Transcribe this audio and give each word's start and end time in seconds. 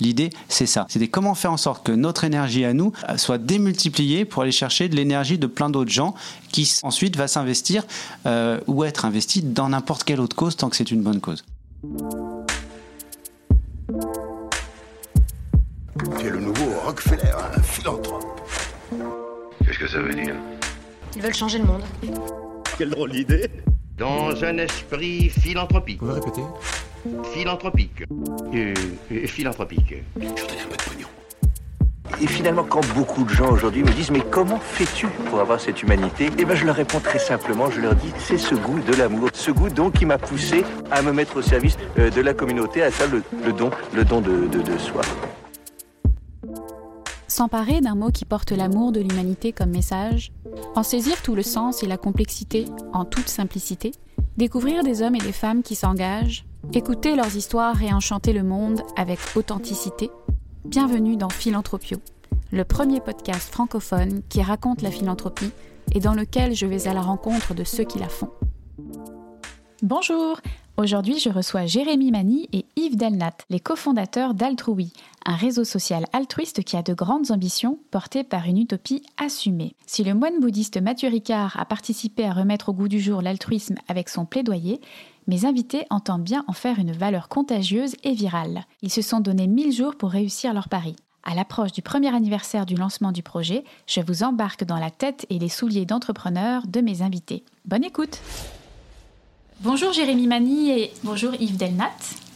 L'idée, 0.00 0.30
c'est 0.48 0.66
ça. 0.66 0.86
C'était 0.88 1.08
comment 1.08 1.34
faire 1.34 1.52
en 1.52 1.56
sorte 1.56 1.84
que 1.84 1.92
notre 1.92 2.24
énergie 2.24 2.64
à 2.64 2.72
nous 2.72 2.92
euh, 3.08 3.16
soit 3.16 3.38
démultipliée 3.38 4.24
pour 4.24 4.42
aller 4.42 4.52
chercher 4.52 4.88
de 4.88 4.96
l'énergie 4.96 5.38
de 5.38 5.46
plein 5.46 5.70
d'autres 5.70 5.90
gens 5.90 6.14
qui 6.52 6.78
ensuite 6.82 7.16
va 7.16 7.28
s'investir 7.28 7.84
euh, 8.26 8.60
ou 8.66 8.84
être 8.84 9.04
investi 9.04 9.42
dans 9.42 9.68
n'importe 9.68 10.04
quelle 10.04 10.20
autre 10.20 10.36
cause 10.36 10.56
tant 10.56 10.68
que 10.70 10.76
c'est 10.76 10.90
une 10.90 11.02
bonne 11.02 11.20
cause. 11.20 11.44
Tu 16.18 16.26
es 16.26 16.30
le 16.30 16.40
nouveau 16.40 16.66
Rockefeller, 16.84 17.32
un 17.56 17.62
philanthrope. 17.62 18.24
Qu'est-ce 19.64 19.78
que 19.78 19.88
ça 19.88 19.98
veut 19.98 20.14
dire? 20.14 20.34
Ils 21.16 21.22
veulent 21.22 21.34
changer 21.34 21.58
le 21.58 21.64
monde. 21.64 21.82
Quelle 22.76 22.90
drôle 22.90 23.12
d'idée 23.12 23.50
Dans 23.96 24.44
un 24.44 24.58
esprit 24.58 25.28
philanthropique. 25.28 26.00
Vous 26.00 26.06
pouvez 26.06 26.20
répéter? 26.20 26.42
Philanthropique. 27.32 28.04
Euh, 28.54 28.74
euh, 29.12 29.26
philanthropique. 29.26 29.94
Je 30.20 30.26
un 30.26 30.30
peu 30.30 30.76
de 30.76 30.82
pognon. 30.82 31.08
Et 32.20 32.26
finalement, 32.26 32.64
quand 32.64 32.80
beaucoup 32.94 33.24
de 33.24 33.28
gens 33.28 33.50
aujourd'hui 33.52 33.82
me 33.82 33.92
disent 33.92 34.10
mais 34.10 34.22
comment 34.30 34.58
fais-tu 34.58 35.06
pour 35.28 35.40
avoir 35.40 35.60
cette 35.60 35.82
humanité? 35.82 36.30
Eh 36.38 36.44
ben, 36.44 36.56
je 36.56 36.64
leur 36.64 36.74
réponds 36.74 37.00
très 37.00 37.18
simplement. 37.18 37.70
Je 37.70 37.80
leur 37.80 37.94
dis 37.94 38.12
c'est 38.18 38.38
ce 38.38 38.54
goût 38.54 38.80
de 38.80 38.94
l'amour, 38.94 39.28
ce 39.32 39.50
goût 39.50 39.68
donc 39.68 39.94
qui 39.94 40.06
m'a 40.06 40.18
poussé 40.18 40.64
à 40.90 41.02
me 41.02 41.12
mettre 41.12 41.36
au 41.36 41.42
service 41.42 41.76
euh, 41.98 42.10
de 42.10 42.20
la 42.20 42.34
communauté, 42.34 42.82
à 42.82 42.90
faire 42.90 43.10
le, 43.10 43.22
le 43.44 43.52
don, 43.52 43.70
le 43.94 44.04
don 44.04 44.20
de, 44.20 44.46
de, 44.46 44.62
de 44.62 44.78
soi. 44.78 45.02
S'emparer 47.28 47.80
d'un 47.80 47.94
mot 47.94 48.10
qui 48.10 48.24
porte 48.24 48.50
l'amour 48.50 48.90
de 48.90 49.00
l'humanité 49.00 49.52
comme 49.52 49.70
message, 49.70 50.32
en 50.74 50.82
saisir 50.82 51.22
tout 51.22 51.36
le 51.36 51.42
sens 51.42 51.84
et 51.84 51.86
la 51.86 51.96
complexité 51.98 52.64
en 52.92 53.04
toute 53.04 53.28
simplicité, 53.28 53.92
découvrir 54.36 54.82
des 54.82 55.02
hommes 55.02 55.14
et 55.14 55.20
des 55.20 55.32
femmes 55.32 55.62
qui 55.62 55.76
s'engagent, 55.76 56.46
écouter 56.72 57.16
leurs 57.16 57.36
histoires 57.36 57.82
et 57.82 57.92
enchanter 57.92 58.32
le 58.32 58.42
monde 58.42 58.82
avec 58.96 59.18
authenticité. 59.36 60.10
Bienvenue 60.64 61.16
dans 61.16 61.28
Philanthropio, 61.28 61.98
le 62.52 62.64
premier 62.64 63.00
podcast 63.00 63.50
francophone 63.50 64.22
qui 64.28 64.42
raconte 64.42 64.82
la 64.82 64.90
philanthropie 64.90 65.50
et 65.94 66.00
dans 66.00 66.14
lequel 66.14 66.54
je 66.54 66.66
vais 66.66 66.88
à 66.88 66.94
la 66.94 67.00
rencontre 67.00 67.54
de 67.54 67.64
ceux 67.64 67.84
qui 67.84 67.98
la 67.98 68.08
font. 68.08 68.30
Bonjour 69.82 70.40
Aujourd'hui, 70.78 71.18
je 71.18 71.28
reçois 71.28 71.66
Jérémy 71.66 72.12
Mani 72.12 72.48
et 72.52 72.64
Yves 72.76 72.96
Delnat, 72.96 73.36
les 73.50 73.58
cofondateurs 73.58 74.32
d'Altrui, 74.32 74.92
un 75.26 75.34
réseau 75.34 75.64
social 75.64 76.04
altruiste 76.12 76.62
qui 76.62 76.76
a 76.76 76.82
de 76.82 76.94
grandes 76.94 77.32
ambitions 77.32 77.80
portées 77.90 78.22
par 78.22 78.46
une 78.46 78.58
utopie 78.58 79.02
assumée. 79.16 79.74
Si 79.86 80.04
le 80.04 80.14
moine 80.14 80.38
bouddhiste 80.38 80.80
Mathieu 80.80 81.08
Ricard 81.08 81.58
a 81.58 81.64
participé 81.64 82.26
à 82.26 82.32
remettre 82.32 82.68
au 82.68 82.74
goût 82.74 82.86
du 82.86 83.00
jour 83.00 83.22
l'altruisme 83.22 83.74
avec 83.88 84.08
son 84.08 84.24
plaidoyer, 84.24 84.80
mes 85.28 85.44
invités 85.44 85.84
entendent 85.90 86.24
bien 86.24 86.42
en 86.48 86.54
faire 86.54 86.78
une 86.78 86.90
valeur 86.90 87.28
contagieuse 87.28 87.94
et 88.02 88.14
virale. 88.14 88.64
Ils 88.82 88.90
se 88.90 89.02
sont 89.02 89.20
donné 89.20 89.46
1000 89.46 89.72
jours 89.72 89.94
pour 89.94 90.10
réussir 90.10 90.54
leur 90.54 90.68
pari. 90.68 90.96
À 91.22 91.34
l'approche 91.34 91.72
du 91.72 91.82
premier 91.82 92.12
anniversaire 92.14 92.64
du 92.64 92.74
lancement 92.74 93.12
du 93.12 93.22
projet, 93.22 93.62
je 93.86 94.00
vous 94.00 94.22
embarque 94.22 94.64
dans 94.64 94.78
la 94.78 94.90
tête 94.90 95.26
et 95.28 95.38
les 95.38 95.50
souliers 95.50 95.84
d'entrepreneurs 95.84 96.66
de 96.66 96.80
mes 96.80 97.02
invités. 97.02 97.44
Bonne 97.66 97.84
écoute 97.84 98.18
Bonjour 99.60 99.92
Jérémy 99.92 100.26
Mani 100.26 100.70
et 100.70 100.92
bonjour 101.04 101.34
Yves 101.34 101.58
Delnat. 101.58 101.90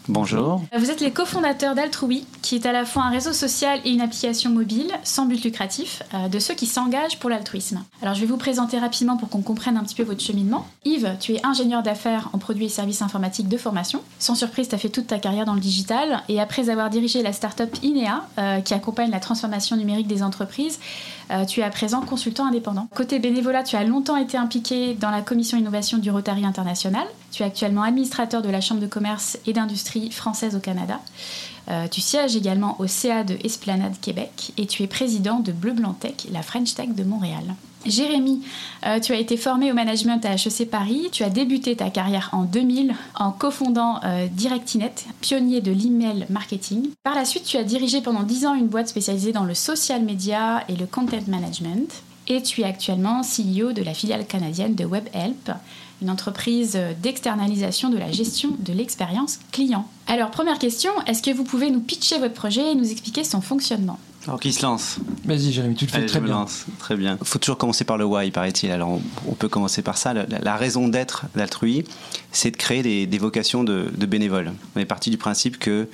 Bonjour. 0.08 0.62
Vous 0.77 0.91
êtes 0.91 1.00
les 1.00 1.12
cofondateurs 1.12 1.77
d'Altrui, 1.77 2.27
qui 2.42 2.56
est 2.56 2.67
à 2.67 2.72
la 2.72 2.84
fois 2.84 3.05
un 3.05 3.11
réseau 3.11 3.33
social 3.33 3.81
et 3.84 3.91
une 3.91 4.00
application 4.00 4.50
mobile 4.50 4.91
sans 5.05 5.27
but 5.27 5.44
lucratif 5.44 6.03
euh, 6.12 6.28
de 6.28 6.39
ceux 6.41 6.55
qui 6.55 6.67
s'engagent 6.67 7.20
pour 7.20 7.31
l'altruisme. 7.31 7.84
Alors 8.03 8.14
je 8.14 8.20
vais 8.20 8.27
vous 8.27 8.36
présenter 8.36 8.78
rapidement 8.78 9.17
pour 9.17 9.28
qu'on 9.28 9.42
comprenne 9.42 9.77
un 9.77 9.84
petit 9.84 9.94
peu 9.94 10.03
votre 10.03 10.20
cheminement. 10.20 10.67
Yves, 10.84 11.17
tu 11.20 11.34
es 11.34 11.47
ingénieur 11.47 11.84
d'affaires 11.84 12.31
en 12.33 12.39
produits 12.39 12.64
et 12.64 12.69
services 12.69 13.00
informatiques 13.00 13.48
de 13.48 13.56
formation. 13.56 14.03
Sans 14.19 14.34
surprise, 14.34 14.69
tu 14.69 14.75
as 14.75 14.78
fait 14.78 14.89
toute 14.89 15.06
ta 15.06 15.19
carrière 15.19 15.44
dans 15.44 15.55
le 15.55 15.61
digital 15.61 16.22
et 16.28 16.41
après 16.41 16.69
avoir 16.69 16.91
dirigé 16.91 17.22
la 17.22 17.33
start-up 17.33 17.72
INEA, 17.83 18.27
euh, 18.39 18.61
qui 18.61 18.75
accompagne 18.75 19.11
la 19.11 19.20
transformation 19.20 19.77
numérique 19.77 20.09
des 20.09 20.25
entreprises, 20.25 20.81
euh, 21.31 21.44
tu 21.44 21.61
es 21.61 21.62
à 21.62 21.70
présent 21.70 22.00
consultant 22.00 22.47
indépendant. 22.47 22.89
Côté 22.94 23.20
bénévolat, 23.20 23.62
tu 23.62 23.77
as 23.77 23.84
longtemps 23.84 24.16
été 24.16 24.37
impliqué 24.37 24.94
dans 24.94 25.10
la 25.10 25.22
commission 25.22 25.56
innovation 25.56 25.98
du 25.98 26.10
Rotary 26.10 26.44
International. 26.44 27.06
Tu 27.32 27.43
es 27.43 27.47
actuellement 27.47 27.82
administrateur 27.82 28.43
de 28.43 28.50
la 28.50 28.60
Chambre 28.60 28.81
de 28.81 28.87
commerce 28.87 29.38
et 29.47 29.53
d'industrie 29.53 30.10
française 30.10 30.54
au 30.54 30.60
Canada. 30.60 31.00
Euh, 31.70 31.88
tu 31.88 32.00
sièges 32.00 32.37
également 32.37 32.76
au 32.81 32.87
CA 32.87 33.25
de 33.25 33.37
Esplanade 33.44 33.98
Québec 34.00 34.53
et 34.56 34.66
tu 34.66 34.82
es 34.82 34.87
président 34.87 35.41
de 35.41 35.53
Bleu 35.53 35.72
Blanc 35.72 35.94
Tech, 35.94 36.26
la 36.31 36.42
French 36.42 36.75
Tech 36.75 36.88
de 36.88 37.04
Montréal. 37.04 37.54
Jérémy, 37.84 38.42
euh, 38.87 39.00
tu 39.00 39.12
as 39.12 39.19
été 39.19 39.37
formé 39.37 39.72
au 39.72 39.75
management 39.75 40.25
à 40.25 40.34
HEC 40.34 40.71
Paris. 40.71 41.09
Tu 41.10 41.25
as 41.25 41.31
débuté 41.31 41.75
ta 41.75 41.91
carrière 41.91 42.28
en 42.32 42.44
2000 42.44 42.94
en 43.16 43.32
cofondant 43.32 44.00
euh, 44.04 44.28
Directinet, 44.31 44.92
pionnier 45.21 45.60
de 45.60 45.72
l'email 45.72 46.26
marketing. 46.31 46.91
Par 47.03 47.15
la 47.15 47.25
suite, 47.25 47.44
tu 47.44 47.56
as 47.56 47.65
dirigé 47.65 48.00
pendant 48.00 48.22
10 48.22 48.47
ans 48.47 48.54
une 48.54 48.69
boîte 48.69 48.88
spécialisée 48.88 49.32
dans 49.32 49.44
le 49.44 49.54
social 49.54 50.03
media 50.03 50.62
et 50.69 50.76
le 50.76 50.87
content 50.87 51.19
management. 51.26 52.03
Et 52.28 52.41
tu 52.42 52.60
es 52.60 52.65
actuellement 52.65 53.22
CEO 53.22 53.72
de 53.72 53.82
la 53.82 53.94
filiale 53.94 54.26
canadienne 54.26 54.76
de 54.76 54.84
WebHelp, 54.84 55.50
une 56.03 56.11
entreprise 56.11 56.79
d'externalisation 57.03 57.89
de 57.89 57.97
la 57.97 58.11
gestion 58.11 58.51
de 58.59 58.73
l'expérience 58.73 59.39
client. 59.53 59.87
Alors, 60.09 60.31
première 60.31 60.59
question, 60.59 60.91
est-ce 61.07 61.23
que 61.23 61.31
vous 61.31 61.45
pouvez 61.45 61.71
nous 61.71 61.81
pitcher 61.81 62.19
votre 62.19 62.35
projet 62.35 62.73
et 62.73 62.75
nous 62.75 62.91
expliquer 62.91 63.25
son 63.25 63.41
fonctionnement? 63.41 63.99
Alors 64.27 64.39
qui 64.39 64.53
se 64.53 64.63
lance 64.63 64.99
Vas-y, 65.25 65.51
Jérémy, 65.53 65.75
tu 65.75 65.85
le 65.87 65.91
fais 65.91 65.97
Allez, 65.97 66.07
très 66.07 66.19
je 66.19 66.23
me 66.23 66.29
bien. 66.29 66.37
lance. 66.37 66.67
Très 66.79 66.97
bien. 66.97 67.19
Il 67.21 67.27
faut 67.27 67.41
toujours 67.41 67.59
commencer 67.59 67.83
par 67.85 67.99
le 67.99 68.05
why, 68.05 68.31
paraît-il. 68.31 68.71
Alors, 68.71 68.89
on, 68.91 69.03
on 69.27 69.33
peut 69.35 69.49
commencer 69.49 69.83
par 69.83 69.97
ça. 69.99 70.13
La, 70.15 70.27
la 70.27 70.57
raison 70.57 70.87
d'être 70.87 71.25
d'Altrui, 71.35 71.85
c'est 72.31 72.53
de 72.53 72.57
créer 72.57 72.83
des, 72.83 73.07
des 73.07 73.19
vocations 73.19 73.65
de, 73.65 73.91
de 73.97 74.07
bénévoles. 74.07 74.53
On 74.77 74.81
est 74.81 74.84
parti 74.84 75.11
du 75.11 75.17
principe 75.19 75.59
que 75.59 75.71
euh, 75.71 75.84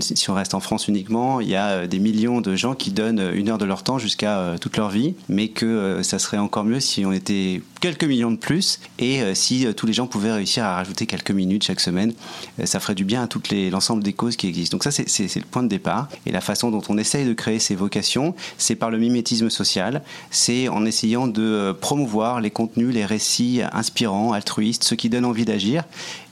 si 0.00 0.16
si 0.16 0.30
on 0.30 0.34
reste 0.34 0.54
en 0.54 0.60
France 0.60 0.88
uniquement, 0.88 1.40
il 1.40 1.48
y 1.48 1.54
a 1.56 1.66
euh, 1.68 1.86
des 1.86 1.98
millions 1.98 2.40
de 2.40 2.56
gens 2.56 2.74
qui 2.74 2.90
donnent 2.90 3.20
euh, 3.20 3.34
une 3.34 3.48
heure 3.50 3.58
de 3.58 3.64
leur 3.64 3.82
temps 3.82 3.98
jusqu'à 3.98 4.38
euh, 4.38 4.58
toute 4.58 4.76
leur 4.76 4.88
vie, 4.90 5.14
mais 5.28 5.48
que 5.48 5.66
euh, 5.66 6.02
ça 6.02 6.18
serait 6.18 6.38
encore 6.38 6.64
mieux 6.64 6.80
si 6.80 7.04
on 7.04 7.12
était 7.12 7.60
quelques 7.80 8.04
millions 8.04 8.30
de 8.30 8.36
plus 8.36 8.80
et 8.98 9.22
euh, 9.22 9.34
si 9.34 9.66
euh, 9.66 9.72
tous 9.72 9.86
les 9.86 9.92
gens 9.92 10.06
pouvaient 10.06 10.32
réussir 10.32 10.64
à 10.64 10.74
rajouter 10.76 11.06
quelques 11.06 11.30
minutes 11.30 11.64
chaque 11.64 11.80
semaine. 11.80 12.14
Euh, 12.60 12.66
ça 12.66 12.80
ferait 12.80 12.94
du 12.94 13.04
bien 13.04 13.22
à 13.22 13.28
l'ensemble 13.70 14.02
des 14.02 14.12
causes 14.14 14.36
qui 14.36 14.48
existent. 14.48 14.76
Donc 14.76 14.84
ça, 14.84 14.90
c'est- 14.90 15.08
c'est 15.08 15.36
le 15.40 15.44
point 15.46 15.62
de 15.62 15.68
départ. 15.68 16.08
Et 16.24 16.32
la 16.32 16.40
façon 16.40 16.70
dont 16.70 16.82
on 16.88 16.96
essaye 16.98 17.26
de 17.26 17.34
créer 17.34 17.58
ces 17.58 17.74
vocations, 17.74 18.34
c'est 18.58 18.76
par 18.76 18.90
le 18.90 18.98
mimétisme 18.98 19.50
social, 19.50 20.02
c'est 20.30 20.68
en 20.68 20.84
essayant 20.86 21.26
de 21.28 21.42
euh, 21.42 21.72
promouvoir 21.74 22.40
les 22.40 22.50
contenus, 22.50 22.94
les 22.94 23.04
récits 23.04 23.60
inspirants, 23.72 24.32
altruistes, 24.32 24.84
ceux 24.84 24.96
qui 24.96 25.08
donnent 25.10 25.24
envie 25.26 25.44
d'agir. 25.44 25.84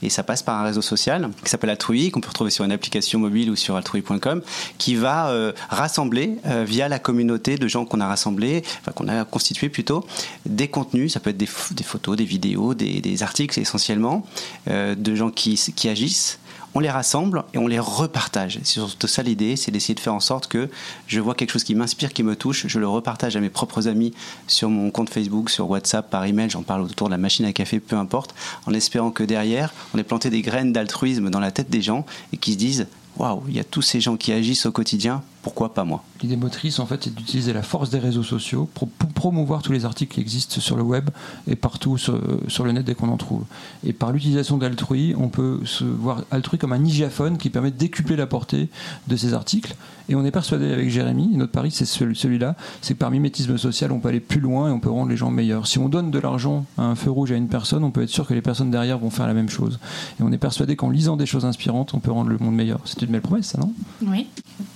Et 0.02 0.08
ça 0.10 0.22
passe 0.22 0.42
par 0.42 0.58
un 0.60 0.64
réseau 0.64 0.82
social 0.82 1.30
qui 1.44 1.50
s'appelle 1.50 1.70
Altrui, 1.70 2.10
qu'on 2.10 2.20
peut 2.20 2.28
retrouver 2.28 2.50
sur 2.50 2.64
une 2.64 2.72
application 2.72 3.18
mobile 3.18 3.33
ou 3.50 3.56
sur 3.56 3.76
altrui.com, 3.76 4.42
qui 4.78 4.94
va 4.94 5.28
euh, 5.28 5.52
rassembler 5.68 6.36
euh, 6.46 6.64
via 6.64 6.88
la 6.88 6.98
communauté 6.98 7.56
de 7.56 7.68
gens 7.68 7.84
qu'on 7.84 8.00
a 8.00 8.06
rassemblés, 8.06 8.62
enfin 8.80 8.92
qu'on 8.92 9.08
a 9.08 9.24
constitué 9.24 9.68
plutôt, 9.68 10.06
des 10.46 10.68
contenus, 10.68 11.12
ça 11.12 11.20
peut 11.20 11.30
être 11.30 11.36
des, 11.36 11.46
ph- 11.46 11.72
des 11.74 11.84
photos, 11.84 12.16
des 12.16 12.24
vidéos, 12.24 12.74
des, 12.74 13.22
articles 13.22 13.58
essentiellement, 13.60 14.24
euh, 14.68 14.94
de 14.94 15.14
gens 15.14 15.30
qui, 15.30 15.54
qui 15.74 15.88
agissent. 15.88 16.38
On 16.76 16.80
les 16.80 16.90
rassemble 16.90 17.44
et 17.54 17.58
on 17.58 17.68
les 17.68 17.78
repartage. 17.78 18.58
C'est 18.64 18.80
surtout 18.80 19.06
ça 19.06 19.22
l'idée, 19.22 19.54
c'est 19.54 19.70
d'essayer 19.70 19.94
de 19.94 20.00
faire 20.00 20.12
en 20.14 20.18
sorte 20.18 20.48
que 20.48 20.68
je 21.06 21.20
vois 21.20 21.36
quelque 21.36 21.52
chose 21.52 21.62
qui 21.62 21.76
m'inspire, 21.76 22.12
qui 22.12 22.24
me 22.24 22.34
touche, 22.34 22.66
je 22.66 22.78
le 22.80 22.88
repartage 22.88 23.36
à 23.36 23.40
mes 23.40 23.48
propres 23.48 23.86
amis 23.86 24.12
sur 24.48 24.68
mon 24.70 24.90
compte 24.90 25.08
Facebook, 25.08 25.50
sur 25.50 25.70
WhatsApp, 25.70 26.10
par 26.10 26.24
email, 26.24 26.50
j'en 26.50 26.62
parle 26.62 26.82
autour 26.82 27.06
de 27.06 27.12
la 27.12 27.18
machine 27.18 27.44
à 27.46 27.52
café, 27.52 27.78
peu 27.78 27.94
importe, 27.94 28.34
en 28.66 28.74
espérant 28.74 29.12
que 29.12 29.22
derrière, 29.22 29.72
on 29.94 29.98
ait 29.98 30.02
planté 30.02 30.30
des 30.30 30.42
graines 30.42 30.72
d'altruisme 30.72 31.30
dans 31.30 31.38
la 31.38 31.52
tête 31.52 31.70
des 31.70 31.80
gens 31.80 32.04
et 32.32 32.38
qui 32.38 32.54
se 32.54 32.58
disent 32.58 32.86
waouh, 33.16 33.42
il 33.48 33.54
y 33.54 33.60
a 33.60 33.64
tous 33.64 33.82
ces 33.82 34.00
gens 34.00 34.16
qui 34.16 34.32
agissent 34.32 34.66
au 34.66 34.72
quotidien, 34.72 35.22
pourquoi 35.44 35.72
pas 35.74 35.84
moi? 35.84 36.02
L'idée 36.22 36.36
motrice, 36.36 36.78
en 36.80 36.86
fait, 36.86 37.04
c'est 37.04 37.14
d'utiliser 37.14 37.52
la 37.52 37.62
force 37.62 37.90
des 37.90 37.98
réseaux 37.98 38.22
sociaux 38.22 38.68
pour, 38.74 38.88
pour 38.88 39.10
promouvoir 39.10 39.62
tous 39.62 39.72
les 39.72 39.84
articles 39.84 40.14
qui 40.14 40.20
existent 40.20 40.60
sur 40.60 40.74
le 40.76 40.82
web 40.82 41.10
et 41.46 41.54
partout 41.54 41.98
sur, 41.98 42.18
sur 42.48 42.64
le 42.64 42.72
net 42.72 42.84
dès 42.84 42.94
qu'on 42.94 43.08
en 43.10 43.16
trouve. 43.18 43.44
Et 43.86 43.92
par 43.92 44.10
l'utilisation 44.10 44.56
d'Altrui, 44.56 45.14
on 45.16 45.28
peut 45.28 45.60
se 45.64 45.84
voir 45.84 46.22
Altrui 46.30 46.56
comme 46.58 46.72
un 46.72 46.82
igiaphone 46.84 47.36
qui 47.38 47.50
permet 47.50 47.70
de 47.70 47.76
décupler 47.76 48.16
la 48.16 48.26
portée 48.26 48.68
de 49.06 49.16
ces 49.16 49.34
articles. 49.34 49.76
Et 50.08 50.14
on 50.14 50.24
est 50.24 50.30
persuadé 50.30 50.70
avec 50.72 50.90
Jérémy, 50.90 51.30
et 51.32 51.36
notre 51.38 51.52
pari 51.52 51.70
c'est 51.70 51.86
celui- 51.86 52.14
celui-là, 52.16 52.56
c'est 52.82 52.92
que 52.94 52.98
par 52.98 53.10
mimétisme 53.10 53.56
social, 53.56 53.90
on 53.92 54.00
peut 54.00 54.08
aller 54.08 54.20
plus 54.20 54.40
loin 54.40 54.68
et 54.68 54.70
on 54.72 54.78
peut 54.80 54.90
rendre 54.90 55.08
les 55.10 55.16
gens 55.16 55.30
meilleurs. 55.30 55.66
Si 55.66 55.78
on 55.78 55.88
donne 55.88 56.10
de 56.10 56.18
l'argent 56.18 56.66
à 56.76 56.82
un 56.82 56.94
feu 56.94 57.10
rouge 57.10 57.32
à 57.32 57.36
une 57.36 57.48
personne, 57.48 57.84
on 57.84 57.90
peut 57.90 58.02
être 58.02 58.10
sûr 58.10 58.26
que 58.26 58.34
les 58.34 58.42
personnes 58.42 58.70
derrière 58.70 58.98
vont 58.98 59.08
faire 59.10 59.26
la 59.26 59.32
même 59.34 59.48
chose. 59.48 59.78
Et 60.20 60.22
on 60.22 60.30
est 60.32 60.38
persuadé 60.38 60.76
qu'en 60.76 60.90
lisant 60.90 61.16
des 61.16 61.24
choses 61.26 61.46
inspirantes, 61.46 61.94
on 61.94 62.00
peut 62.00 62.12
rendre 62.12 62.28
le 62.30 62.36
monde 62.38 62.54
meilleur. 62.54 62.80
C'est 62.84 63.00
une 63.02 63.12
belle 63.12 63.22
promesse, 63.22 63.46
ça, 63.46 63.58
non? 63.58 63.72
Oui. 64.06 64.26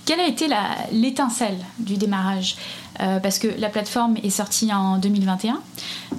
Quelle 0.05 0.19
a 0.19 0.27
été 0.27 0.47
la- 0.47 0.58
l'étincelle 0.91 1.57
du 1.79 1.97
démarrage 1.97 2.55
Euh, 3.01 3.19
Parce 3.21 3.39
que 3.39 3.47
la 3.57 3.69
plateforme 3.69 4.17
est 4.23 4.29
sortie 4.29 4.73
en 4.73 4.97
2021, 4.97 5.61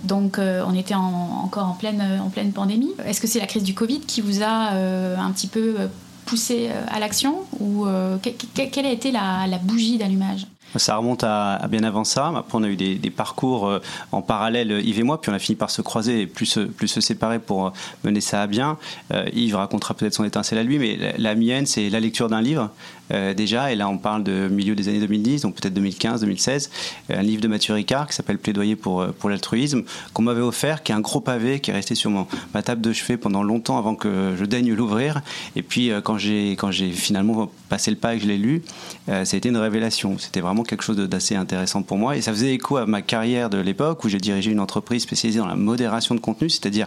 donc 0.04 0.38
euh, 0.38 0.64
on 0.66 0.75
était 0.75 0.94
en- 0.94 1.42
encore 1.44 1.66
en 1.66 1.75
pleine, 1.75 2.02
en 2.25 2.31
pleine 2.31 2.52
pandémie. 2.52 2.92
Est-ce 3.04 3.20
que 3.20 3.26
c'est 3.26 3.38
la 3.40 3.44
crise 3.46 3.64
du 3.64 3.75
Covid 3.75 4.00
qui 4.00 4.22
vous 4.22 4.42
a 4.42 4.72
euh, 4.72 5.14
un 5.19 5.31
petit 5.31 5.46
peu 5.48 5.75
euh, 5.78 5.88
poussé 6.25 6.69
euh, 6.70 6.87
à 6.90 6.98
l'action 6.98 7.40
ou 7.58 7.84
euh, 7.87 8.16
que- 8.19 8.31
que- 8.31 8.70
quelle 8.70 8.87
a 8.87 8.92
été 8.92 9.10
la, 9.12 9.46
bougie 9.62 9.98
d'allumage? 9.98 10.46
Ça 10.76 10.96
remonte 10.96 11.22
à, 11.25 11.60
bien 11.69 11.82
avant 11.82 12.04
ça. 12.04 12.28
Après, 12.34 12.56
on 12.56 12.62
a 12.62 12.69
eu 12.69 12.76
des, 12.76 13.10
parcours 13.10 13.66
euh, 13.66 13.81
en 14.12 14.22
parallèle, 14.22 14.70
Yves 14.84 15.00
et 15.00 15.02
moi, 15.02 15.20
puis 15.20 15.31
on 15.31 15.34
a 15.34 15.38
fini 15.40 15.56
par 15.56 15.69
se 15.69 15.82
croiser 15.82 16.22
et 16.22 16.26
plus, 16.28 16.46
se- 16.46 16.60
plus 16.60 16.88
se 16.88 17.00
séparer 17.02 17.40
pour 17.40 17.66
euh, 17.66 17.70
mener 18.04 18.20
ça 18.22 18.40
à 18.42 18.46
bien. 18.46 18.78
Euh, 19.12 19.26
Yves 19.34 19.56
racontera 19.56 19.92
peut-être 19.94 20.14
son 20.14 20.25
étincelle 20.25 20.58
à 20.58 20.62
lui, 20.62 20.78
mais 20.78 21.14
la 21.19 21.34
mienne, 21.34 21.66
c'est 21.66 21.90
la 21.90 22.00
lecture 22.00 22.28
d'un 22.31 22.40
livre. 22.40 22.70
Euh, 23.12 23.35
déjà, 23.35 23.73
et 23.73 23.77
là 23.77 23.89
on 23.89 23.99
parle 23.99 24.23
de 24.23 24.49
milieu 24.49 24.75
des 24.75 24.89
années 24.89 25.01
2010, 25.01 25.43
donc 25.43 25.57
peut-être 25.57 25.75
2015, 25.75 26.21
2016, 26.21 26.71
euh, 27.11 27.19
un 27.19 27.23
livre 27.23 27.43
de 27.43 27.49
Mathieu 27.49 27.75
Ricard 27.75 28.07
qui 28.09 28.15
s'appelle 28.15 28.39
Plaidoyer 28.39 28.77
pour, 28.77 29.01
euh, 29.01 29.15
pour 29.19 29.31
l'altruisme, 29.31 29.83
qu'on 30.12 30.23
m'avait 30.23 30.41
offert, 30.41 30.83
qui 30.83 30.93
est 30.93 30.95
un 30.95 31.01
gros 31.01 31.21
pavé 31.21 31.61
qui 31.61 31.71
est 31.71 31.75
resté 31.75 31.95
sur 31.95 32.11
mon, 32.11 32.27
ma 32.55 32.62
table 32.62 32.81
de 32.81 32.93
chevet 32.93 33.17
pendant 33.17 33.43
longtemps 33.43 33.79
avant 33.79 33.95
que 33.95 34.35
je 34.39 34.45
daigne 34.45 34.73
l'ouvrir. 34.73 35.23
Et 35.57 35.62
puis 35.62 35.91
quand 36.05 36.19
j'ai 36.19 36.57
finalement 36.93 37.51
passé 37.69 37.91
le 37.91 37.97
pas 37.97 38.15
et 38.15 38.19
que 38.19 38.25
je 38.25 38.29
l'ai 38.29 38.39
lu, 38.39 38.62
euh, 39.09 39.25
ça 39.25 39.37
a 39.37 39.39
été 39.39 39.49
une 39.49 39.57
révélation. 39.57 40.19
C'était 40.19 40.41
vraiment 40.41 40.62
quelque 40.62 40.83
chose 40.83 40.97
d'assez 40.97 41.35
intéressant 41.35 41.83
pour 41.83 41.99
moi 41.99 42.17
et 42.17 42.23
ça 42.23 42.33
faisait 42.33 42.55
écho 42.55 42.77
à 42.77 42.87
ma 42.87 43.03
carrière 43.03 43.51
de 43.51 43.59
l'époque 43.59 44.05
où 44.05 44.09
j'ai 44.09 44.19
dirigé 44.19 44.51
une 44.51 44.61
entreprise 44.61 45.03
spécialisée 45.03 45.41
dans 45.41 45.47
la 45.47 45.57
modération 45.57 46.15
de 46.15 46.21
contenu, 46.21 46.49
c'est-à-dire 46.49 46.87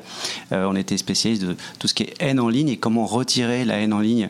on 0.51 0.75
était 0.75 0.97
spécialiste 0.97 1.43
de 1.43 1.55
tout 1.79 1.87
ce 1.87 1.93
qui 1.93 2.03
est 2.03 2.13
haine 2.19 2.39
en 2.39 2.49
ligne 2.49 2.69
et 2.69 2.77
comment 2.77 3.05
retirer 3.05 3.65
la 3.65 3.75
haine 3.75 3.93
en 3.93 3.99
ligne 3.99 4.29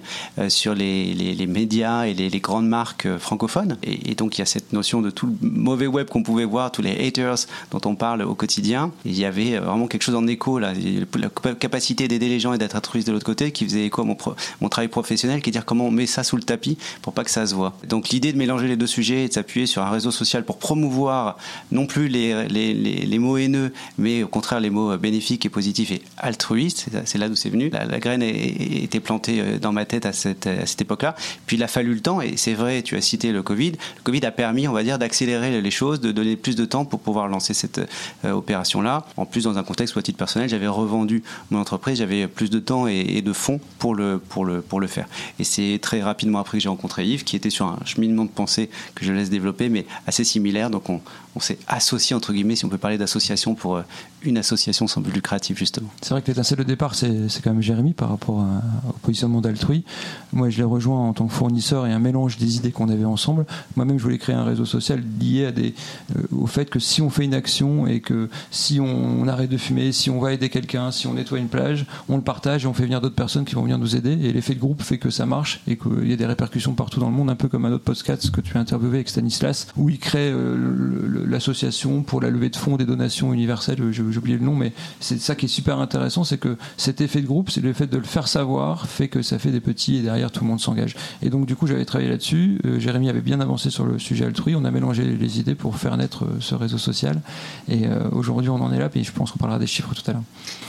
sur 0.50 0.74
les 0.74 1.48
médias 1.48 1.83
et 1.84 2.14
les, 2.14 2.40
grandes 2.40 2.68
marques 2.68 3.06
euh, 3.06 3.20
francophones. 3.20 3.78
Et, 3.84 4.16
donc 4.16 4.38
il 4.38 4.40
y 4.40 4.42
a 4.42 4.46
cette 4.46 4.74
notion 4.74 5.02
de 5.02 5.10
tout 5.10 5.28
le 5.28 5.50
mauvais 5.50 5.88
web 5.88 6.08
qu'on 6.08 6.24
pouvait 6.24 6.46
voir, 6.46 6.72
tous 6.72 6.82
les 6.82 7.08
haters 7.08 7.38
dont 7.72 7.82
on 7.86 7.96
parle 7.96 8.24
au 8.24 8.36
quotidien. 8.36 8.92
Il 9.06 9.18
y 9.18 9.26
avait 9.26 9.56
euh, 9.56 9.62
vraiment 9.62 9.88
quelque 9.88 10.04
chose 10.04 10.16
en 10.16 10.28
écho 10.28 10.60
là, 10.60 10.74
la 11.16 11.30
capacité 11.56 12.08
d'aider 12.08 12.30
les 12.30 12.40
gens 12.40 12.54
et 12.54 12.58
d'être 12.58 12.76
altruiste 12.76 13.08
de 13.08 13.14
l'autre 13.14 13.26
côté 13.26 13.52
qui 13.52 13.66
faisait 13.66 13.86
écho 13.86 14.02
à 14.02 14.06
mon, 14.06 14.70
travail 14.70 14.88
professionnel, 14.88 15.42
qui 15.42 15.50
est 15.50 15.54
dire 15.54 15.66
comment 15.66 15.88
on 15.88 15.92
met 15.92 16.08
ça 16.08 16.24
sous 16.24 16.36
le 16.36 16.44
tapis 16.44 16.78
pour 17.02 17.14
pas 17.14 17.24
que 17.24 17.32
ça 17.32 17.46
se 17.46 17.54
voit. 17.54 17.74
Donc 17.88 18.10
l'idée 18.10 18.34
de 18.34 18.38
mélanger 18.38 18.68
les 18.68 18.78
deux 18.78 18.88
sujets 18.88 19.26
et 19.26 19.28
de 19.28 19.34
s'appuyer 19.34 19.66
sur 19.66 19.82
un 19.84 19.90
réseau 19.90 20.12
social 20.12 20.44
pour 20.44 20.58
promouvoir 20.58 21.38
non 21.72 21.86
plus 21.86 22.08
les, 22.08 23.18
mots 23.20 23.38
haineux, 23.38 23.72
mais 23.98 24.24
au 24.24 24.28
contraire 24.28 24.60
les 24.60 24.70
mots 24.70 24.98
bénéfiques 24.98 25.46
et 25.46 25.50
positifs 25.50 25.92
et 25.92 26.02
altruistes, 26.18 26.88
c'est- 27.06 27.18
là 27.18 27.30
d'où 27.30 27.36
c'est 27.36 27.50
venu. 27.50 27.70
La, 27.70 27.86
la 27.86 28.00
graine 28.00 28.24
a- 28.24 28.28
été 28.28 29.00
plantée 29.00 29.40
euh, 29.40 29.60
dans 29.60 29.72
ma 29.72 29.86
tête 29.86 30.06
à 30.06 30.14
cette, 30.14 30.48
à 30.48 30.66
cette 30.66 30.82
époque-là. 30.82 31.16
Puis 31.46 31.58
il 31.58 31.64
a 31.64 31.68
fallu 31.74 31.96
le 31.96 32.02
temps, 32.02 32.22
et 32.22 32.38
c'est 32.38 32.54
vrai, 32.54 32.84
tu 32.84 32.96
as 32.96 33.02
cité 33.02 33.32
le 33.32 33.42
Covid. 33.42 33.72
Le 33.72 34.04
Covid 34.04 34.24
a 34.26 34.32
permis, 34.32 34.68
on 34.68 34.74
va 34.74 34.84
dire, 34.84 35.00
d'accélérer 35.00 35.60
les 35.60 35.72
choses, 35.72 36.00
de 36.00 36.12
donner 36.12 36.36
plus 36.36 36.56
de 36.56 36.66
temps 36.66 36.86
pour 36.86 37.00
pouvoir 37.00 37.28
lancer 37.28 37.56
cette 37.56 37.82
euh, 38.26 38.32
opération-là. 38.32 39.08
En 39.18 39.26
plus, 39.26 39.46
dans 39.46 39.58
un 39.58 39.64
contexte 39.64 39.96
où, 39.96 40.00
à 40.00 40.04
titre 40.04 40.20
personnel, 40.20 40.48
j'avais 40.48 40.68
revendu 40.68 41.24
mon 41.50 41.60
entreprise, 41.60 41.98
j'avais 41.98 42.28
plus 42.28 42.52
de 42.52 42.60
temps 42.60 42.86
et, 42.88 43.22
de 43.24 43.34
fonds 43.34 43.60
pour 43.80 43.96
le, 43.96 44.20
pour, 44.20 44.46
le, 44.46 44.62
pour 44.62 44.80
le 44.80 44.88
faire. 44.88 45.08
Et 45.40 45.44
c'est 45.44 45.80
très 45.82 46.02
rapidement 46.04 46.40
après 46.40 46.60
que 46.60 46.62
j'ai 46.62 46.70
rencontré 46.70 47.08
Yves, 47.08 47.24
qui 47.24 47.36
était 47.36 47.50
sur 47.50 47.66
un 47.66 47.80
cheminement 47.86 48.26
de 48.26 48.30
pensée 48.30 48.70
que 48.94 49.04
je 49.04 49.12
laisse 49.12 49.32
développer, 49.32 49.70
mais 49.70 49.86
assez 50.06 50.24
similaire. 50.24 50.70
Donc 50.70 50.90
on, 50.90 51.02
s'est 51.40 51.58
associé, 51.68 52.16
entre 52.16 52.34
guillemets, 52.34 52.56
si 52.56 52.66
on 52.66 52.70
peut 52.70 52.78
parler 52.78 53.00
d'association, 53.00 53.56
pour 53.56 53.78
euh, 53.78 53.82
une 54.22 54.38
association 54.38 54.86
sans 54.86 55.02
but 55.02 55.14
lucratif, 55.14 55.58
justement. 55.58 55.90
C'est 56.02 56.12
vrai 56.12 56.22
que 56.22 56.28
l'étincelle 56.28 56.60
de 56.60 56.64
départ, 56.64 56.94
c'est 56.94 57.42
quand 57.44 57.52
même 57.52 57.64
Jérémy 57.64 57.94
par 57.94 58.10
rapport 58.10 58.46
au 58.88 58.94
positionnement 59.02 59.42
d'Altrui. 59.42 59.84
Moi, 60.32 60.52
je 60.52 60.58
l'ai 60.58 60.64
rejoint 60.64 61.10
en 61.10 61.14
tant 61.14 61.26
que 61.26 61.34
fournisseur 61.34 61.53
et 61.60 61.92
un 61.92 62.00
mélange 62.00 62.38
des 62.38 62.58
idées 62.58 62.72
qu'on 62.72 62.90
avait 62.90 63.06
ensemble. 63.06 63.46
Moi-même, 63.76 63.98
je 63.98 64.04
voulais 64.04 64.18
créer 64.18 64.36
un 64.36 64.44
réseau 64.44 64.66
social 64.66 65.02
lié 65.20 65.46
euh, 65.46 66.22
au 66.32 66.48
fait 66.48 66.70
que 66.70 66.80
si 66.80 67.02
on 67.02 67.10
fait 67.10 67.26
une 67.26 67.34
action 67.34 67.88
et 67.88 68.00
que 68.00 68.30
si 68.52 68.80
on, 68.80 69.28
arrête 69.28 69.50
de 69.50 69.58
fumer, 69.58 69.92
si 69.92 70.10
on 70.10 70.20
va 70.20 70.34
aider 70.34 70.50
quelqu'un, 70.50 70.92
si 70.92 71.08
on 71.08 71.14
nettoie 71.14 71.40
une 71.40 71.48
plage, 71.48 71.86
on 72.10 72.18
le 72.18 72.22
partage 72.22 72.66
et 72.66 72.68
on 72.68 72.74
fait 72.74 72.84
venir 72.84 73.02
d'autres 73.02 73.16
personnes 73.16 73.46
qui 73.46 73.56
vont 73.56 73.64
venir 73.64 73.78
nous 73.78 73.96
aider. 73.96 74.12
Et 74.12 74.34
l'effet 74.34 74.54
de 74.54 74.60
groupe 74.60 74.82
fait 74.82 74.98
que 74.98 75.10
ça 75.10 75.26
marche 75.26 75.62
et 75.68 75.78
qu'il 75.78 76.08
y 76.08 76.14
a 76.14 76.16
des 76.16 76.26
répercussions 76.26 76.74
partout 76.74 77.00
dans 77.00 77.10
le 77.10 77.16
monde, 77.16 77.30
un 77.30 77.36
peu 77.36 77.48
comme 77.48 77.66
un 77.66 77.72
autre 77.72 77.84
podcast 77.84 78.30
que 78.32 78.42
tu 78.42 78.58
as 78.58 78.60
interviewé 78.60 78.98
avec 78.98 79.10
Stanislas, 79.10 79.68
où 79.78 79.90
il 79.90 80.00
crée 80.00 80.30
euh, 80.32 81.26
l'association 81.26 82.04
pour 82.04 82.22
la 82.22 82.30
levée 82.30 82.50
de 82.50 82.56
fonds 82.56 82.78
des 82.78 82.86
donations 82.86 83.34
universelles. 83.34 83.80
J'ai 83.92 84.02
oublié 84.02 84.38
le 84.38 84.46
nom, 84.46 84.56
mais 84.56 84.74
c'est 85.00 85.20
ça 85.20 85.36
qui 85.36 85.46
est 85.46 85.50
super 85.50 85.80
intéressant, 85.80 86.24
c'est 86.24 86.38
que 86.38 86.58
cet 86.78 87.02
effet 87.02 87.22
de 87.22 87.28
groupe, 87.28 87.50
c'est 87.50 87.62
le 87.62 87.74
fait 87.74 87.88
de 87.88 87.98
le 87.98 88.04
faire 88.04 88.28
savoir, 88.28 88.88
fait 88.88 89.08
que 89.08 89.22
ça 89.22 89.40
fait 89.40 89.52
des 89.52 89.62
petits 89.62 89.98
et 89.98 90.02
derrière 90.02 90.32
tout 90.32 90.44
le 90.44 90.50
monde 90.50 90.60
s'engage. 90.60 90.96
Et 91.22 91.30
donc 91.30 91.43
du 91.46 91.56
coup, 91.56 91.68
j'avais 91.68 91.86
travaillé 91.86 92.10
là-dessus. 92.10 92.60
Euh, 92.66 92.80
Jérémy 92.80 93.10
avait 93.10 93.22
bien 93.22 93.40
avancé 93.40 93.70
sur 93.70 93.86
le 93.86 94.00
sujet 94.00 94.26
altrui. 94.26 94.56
On 94.56 94.66
a 94.66 94.72
mélangé 94.72 95.04
les, 95.04 95.16
les 95.16 95.40
idées 95.40 95.56
pour 95.56 95.78
faire 95.78 95.96
naître 95.98 96.26
euh, 96.26 96.38
ce 96.40 96.56
réseau 96.56 96.78
social. 96.78 97.22
Et 97.68 97.88
euh, 97.88 98.10
aujourd'hui, 98.12 98.50
on 98.50 98.62
en 98.62 98.72
est 98.72 98.80
là. 98.80 98.90
Puis 98.90 99.04
je 99.04 99.12
pense 99.12 99.32
qu'on 99.32 99.40
parlera 99.40 99.60
des 99.60 99.68
chiffres 99.68 99.94
tout 99.94 100.10
à 100.10 100.14
l'heure. 100.14 100.24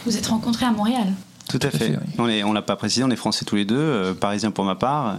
Vous 0.07 0.17
êtes 0.17 0.27
rencontrés 0.27 0.67
à 0.67 0.73
Montréal? 0.73 1.13
Tout 1.49 1.59
à 1.63 1.67
à 1.67 1.71
fait. 1.71 1.79
fait, 1.79 1.99
oui. 2.19 2.43
On 2.45 2.51
on 2.51 2.53
l'a 2.53 2.63
pas 2.63 2.77
précisé, 2.77 3.05
on 3.05 3.11
est 3.11 3.17
français 3.17 3.45
tous 3.45 3.57
les 3.57 3.65
deux, 3.65 3.77
euh, 3.77 4.15
parisiens 4.15 4.51
pour 4.51 4.65
ma 4.65 4.75
part. 4.75 5.19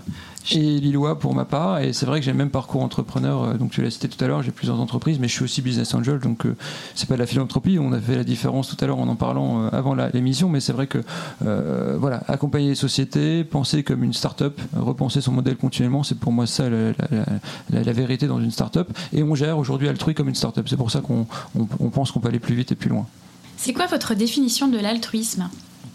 Et 0.51 0.59
Lillois 0.59 1.17
pour 1.17 1.33
ma 1.33 1.43
part. 1.45 1.79
Et 1.79 1.91
c'est 1.93 2.05
vrai 2.05 2.19
que 2.19 2.25
j'ai 2.25 2.31
le 2.31 2.37
même 2.37 2.51
parcours 2.51 2.83
entrepreneur. 2.83 3.43
euh, 3.43 3.53
Donc 3.55 3.71
tu 3.71 3.81
l'as 3.81 3.89
cité 3.89 4.07
tout 4.07 4.23
à 4.23 4.27
l'heure, 4.27 4.43
j'ai 4.43 4.51
plusieurs 4.51 4.79
entreprises, 4.79 5.17
mais 5.19 5.27
je 5.27 5.33
suis 5.33 5.43
aussi 5.43 5.61
business 5.63 5.93
angel. 5.95 6.19
Donc 6.19 6.45
euh, 6.45 6.55
c'est 6.93 7.07
pas 7.07 7.15
de 7.15 7.19
la 7.19 7.25
philanthropie. 7.25 7.77
On 7.79 7.91
a 7.93 7.99
fait 7.99 8.15
la 8.15 8.23
différence 8.23 8.67
tout 8.67 8.77
à 8.83 8.87
l'heure 8.87 8.99
en 8.99 9.07
en 9.07 9.15
parlant 9.15 9.63
euh, 9.65 9.69
avant 9.71 9.95
l'émission, 10.13 10.49
mais 10.49 10.59
c'est 10.59 10.73
vrai 10.73 10.85
que 10.87 10.99
euh, 11.45 11.97
voilà, 11.99 12.21
accompagner 12.27 12.69
les 12.69 12.75
sociétés, 12.75 13.43
penser 13.43 13.81
comme 13.83 14.03
une 14.03 14.13
start-up, 14.13 14.59
repenser 14.75 15.21
son 15.21 15.31
modèle 15.31 15.55
continuellement, 15.57 16.03
c'est 16.03 16.19
pour 16.19 16.31
moi 16.31 16.45
ça 16.47 16.69
la, 16.69 16.89
la- 16.89 17.25
la- 17.71 17.83
la 17.83 17.91
vérité 17.93 18.27
dans 18.27 18.39
une 18.39 18.51
start-up. 18.51 18.89
Et 19.13 19.23
on 19.23 19.33
gère 19.35 19.57
aujourd'hui 19.57 19.87
Altrui 19.89 20.13
comme 20.13 20.29
une 20.29 20.35
start-up. 20.35 20.67
C'est 20.69 20.77
pour 20.77 20.91
ça 20.91 21.01
qu'on 21.01 21.25
on- 21.57 21.67
on 21.79 21.89
pense 21.89 22.11
qu'on 22.11 22.19
peut 22.19 22.27
aller 22.29 22.39
plus 22.39 22.55
vite 22.55 22.71
et 22.71 22.75
plus 22.75 22.89
loin. 22.89 23.05
C'est 23.57 23.73
quoi 23.73 23.85
votre 23.87 24.13
définition 24.15 24.67
de 24.67 24.77
l'altruisme? 24.77 25.49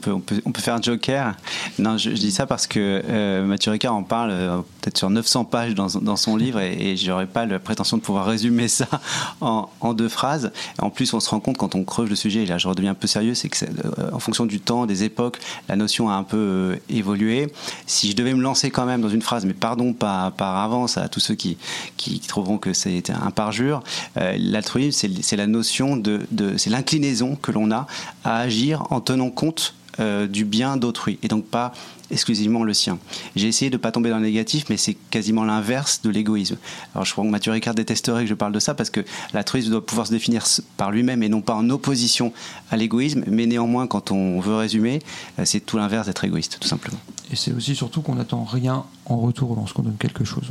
On, 0.08 0.20
peut, 0.20 0.60
faire 0.60 0.74
un 0.74 0.82
joker. 0.82 1.34
Non, 1.78 1.98
je, 1.98 2.10
dis 2.10 2.30
ça 2.30 2.46
parce 2.46 2.66
que 2.66 3.02
euh, 3.08 3.44
Mathieu 3.44 3.72
Ricard 3.72 3.94
en 3.94 4.02
parle 4.02 4.30
euh, 4.30 4.58
peut-être 4.80 4.98
sur 4.98 5.10
900 5.10 5.44
pages 5.44 5.74
dans, 5.74 6.16
son 6.16 6.36
livre 6.36 6.60
et, 6.60 6.92
et 6.92 6.96
j'aurais 6.96 7.26
pas 7.26 7.46
la 7.46 7.58
prétention 7.58 7.96
de 7.96 8.02
pouvoir 8.02 8.26
résumer 8.26 8.68
ça 8.68 8.86
en, 9.40 9.94
deux 9.94 10.08
phrases. 10.08 10.52
En 10.78 10.90
plus, 10.90 11.12
on 11.14 11.20
se 11.20 11.30
rend 11.30 11.40
compte 11.40 11.56
quand 11.56 11.74
on 11.74 11.84
creuse 11.84 12.08
le 12.08 12.16
sujet, 12.16 12.42
et 12.42 12.46
là 12.46 12.58
je 12.58 12.68
redeviens 12.68 12.92
un 12.92 12.94
peu 12.94 13.06
sérieux, 13.06 13.34
c'est 13.34 13.48
que 13.48 13.64
euh, 13.64 14.10
en 14.12 14.18
fonction 14.18 14.46
du 14.46 14.60
temps, 14.60 14.86
des 14.86 15.04
époques, 15.04 15.38
la 15.68 15.76
notion 15.76 16.10
a 16.10 16.14
un 16.14 16.22
peu 16.22 16.36
euh, 16.36 16.76
évolué. 16.88 17.52
Si 17.86 18.10
je 18.10 18.16
devais 18.16 18.34
me 18.34 18.42
lancer 18.42 18.70
quand 18.70 18.86
même 18.86 19.00
dans 19.00 19.08
une 19.08 19.22
phrase, 19.22 19.44
mais 19.44 19.54
pardon 19.54 19.92
par, 19.92 20.32
par 20.32 20.56
avance 20.56 20.96
à 20.96 21.08
tous 21.08 21.20
ceux 21.20 21.34
qui, 21.34 21.56
qui 21.96 22.20
trouveront 22.20 22.58
que 22.58 22.72
c'est 22.72 23.10
un 23.10 23.30
parjure, 23.30 23.82
l'altruisme, 24.16 25.08
c'est, 25.22 25.36
la 25.36 25.46
notion 25.46 25.96
de 25.96 26.20
c'est 26.56 26.70
l'inclinaison 26.70 27.36
que 27.36 27.52
l'on 27.52 27.70
a 27.70 27.86
à 28.24 28.38
agir 28.38 28.86
en 28.90 29.00
tenant 29.00 29.30
compte 29.30 29.74
euh, 30.00 30.26
du 30.26 30.44
bien 30.44 30.76
d'autrui 30.76 31.18
et 31.22 31.28
donc 31.28 31.44
pas 31.44 31.72
exclusivement 32.10 32.64
le 32.64 32.74
sien. 32.74 32.98
J'ai 33.36 33.48
essayé 33.48 33.70
de 33.70 33.76
ne 33.76 33.80
pas 33.80 33.92
tomber 33.92 34.10
dans 34.10 34.16
le 34.16 34.24
négatif, 34.24 34.66
mais 34.68 34.76
c'est 34.76 34.94
quasiment 34.94 35.44
l'inverse 35.44 36.02
de 36.02 36.10
l'égoïsme. 36.10 36.56
Alors 36.94 37.04
je 37.04 37.12
crois 37.12 37.24
que 37.24 37.30
Mathieu 37.30 37.52
Ricard 37.52 37.74
détesterait 37.74 38.22
que 38.22 38.28
je 38.28 38.34
parle 38.34 38.52
de 38.52 38.58
ça 38.58 38.74
parce 38.74 38.90
que 38.90 39.04
l'altruisme 39.32 39.70
doit 39.70 39.84
pouvoir 39.84 40.06
se 40.06 40.12
définir 40.12 40.44
par 40.76 40.90
lui-même 40.90 41.22
et 41.22 41.28
non 41.28 41.40
pas 41.40 41.54
en 41.54 41.68
opposition 41.70 42.32
à 42.70 42.76
l'égoïsme, 42.76 43.24
mais 43.26 43.46
néanmoins 43.46 43.86
quand 43.86 44.10
on 44.10 44.40
veut 44.40 44.56
résumer, 44.56 45.00
euh, 45.38 45.44
c'est 45.44 45.60
tout 45.60 45.76
l'inverse 45.76 46.06
d'être 46.06 46.24
égoïste, 46.24 46.58
tout 46.60 46.68
simplement. 46.68 46.98
Et 47.30 47.36
c'est 47.36 47.52
aussi 47.52 47.76
surtout 47.76 48.02
qu'on 48.02 48.16
n'attend 48.16 48.44
rien 48.44 48.84
en 49.06 49.18
retour 49.18 49.54
lorsqu'on 49.54 49.82
donne 49.82 49.96
quelque 49.98 50.24
chose. 50.24 50.50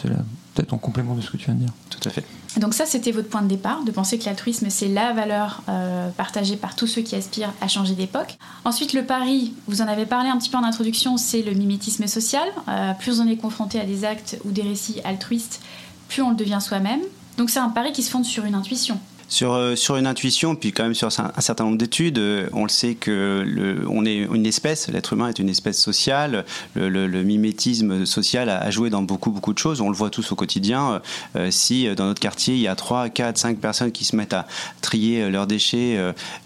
C'est 0.00 0.08
peut-être 0.54 0.72
en 0.72 0.78
complément 0.78 1.14
de 1.14 1.20
ce 1.20 1.30
que 1.30 1.36
tu 1.36 1.46
viens 1.46 1.54
de 1.54 1.60
dire. 1.60 1.72
Tout 1.90 2.08
à 2.08 2.10
fait. 2.10 2.24
Donc 2.56 2.74
ça, 2.74 2.84
c'était 2.84 3.12
votre 3.12 3.28
point 3.28 3.42
de 3.42 3.48
départ, 3.48 3.84
de 3.84 3.92
penser 3.92 4.18
que 4.18 4.24
l'altruisme, 4.24 4.70
c'est 4.70 4.88
la 4.88 5.12
valeur 5.12 5.62
euh, 5.68 6.08
partagée 6.10 6.56
par 6.56 6.74
tous 6.74 6.88
ceux 6.88 7.02
qui 7.02 7.14
aspirent 7.14 7.52
à 7.60 7.68
changer 7.68 7.94
d'époque. 7.94 8.38
Ensuite, 8.64 8.92
le 8.92 9.04
pari, 9.04 9.54
vous 9.68 9.82
en 9.82 9.86
avez 9.86 10.04
parlé 10.04 10.28
un 10.28 10.36
petit 10.36 10.50
peu 10.50 10.58
en 10.58 10.64
introduction, 10.64 11.16
c'est 11.16 11.42
le 11.42 11.52
mimétisme 11.52 12.06
social. 12.08 12.48
Euh, 12.68 12.92
plus 12.94 13.20
on 13.20 13.28
est 13.28 13.36
confronté 13.36 13.78
à 13.78 13.84
des 13.84 14.04
actes 14.04 14.38
ou 14.44 14.50
des 14.50 14.62
récits 14.62 15.00
altruistes, 15.04 15.60
plus 16.08 16.22
on 16.22 16.30
le 16.30 16.36
devient 16.36 16.58
soi-même. 16.60 17.00
Donc 17.36 17.50
c'est 17.50 17.60
un 17.60 17.68
pari 17.68 17.92
qui 17.92 18.02
se 18.02 18.10
fonde 18.10 18.24
sur 18.24 18.44
une 18.44 18.54
intuition. 18.54 18.98
Sur, 19.30 19.52
euh, 19.54 19.76
sur 19.76 19.96
une 19.96 20.08
intuition, 20.08 20.56
puis 20.56 20.72
quand 20.72 20.82
même 20.82 20.94
sur 20.94 21.06
un, 21.06 21.40
certain 21.40 21.62
nombre 21.62 21.78
d'études, 21.78 22.18
euh, 22.18 22.48
on 22.52 22.64
le 22.64 22.68
sait 22.68 22.96
que 22.96 23.80
on 23.88 24.04
est 24.04 24.16
une 24.24 24.44
espèce, 24.44 24.88
l'être 24.88 25.12
humain 25.12 25.28
est 25.28 25.38
une 25.38 25.48
espèce 25.48 25.80
sociale, 25.80 26.44
le, 26.74 27.06
mimétisme 27.22 28.04
social 28.06 28.48
a, 28.48 28.68
joué 28.72 28.90
dans 28.90 29.02
beaucoup 29.02 29.30
beaucoup 29.30 29.52
de 29.52 29.58
choses, 29.58 29.80
on 29.80 29.88
le 29.88 29.94
voit 29.94 30.10
tous 30.10 30.32
au 30.32 30.34
quotidien. 30.34 31.00
Euh, 31.36 31.48
si 31.52 31.86
dans 31.94 32.06
notre 32.06 32.18
quartier 32.18 32.54
il 32.54 32.60
y 32.60 32.66
a 32.66 32.74
3, 32.74 33.08
4, 33.08 33.38
5 33.38 33.58
personnes 33.58 33.92
qui 33.92 34.04
se 34.04 34.16
mettent 34.16 34.32
à 34.32 34.48
trier 34.80 35.30
leurs 35.30 35.46
déchets 35.46 35.96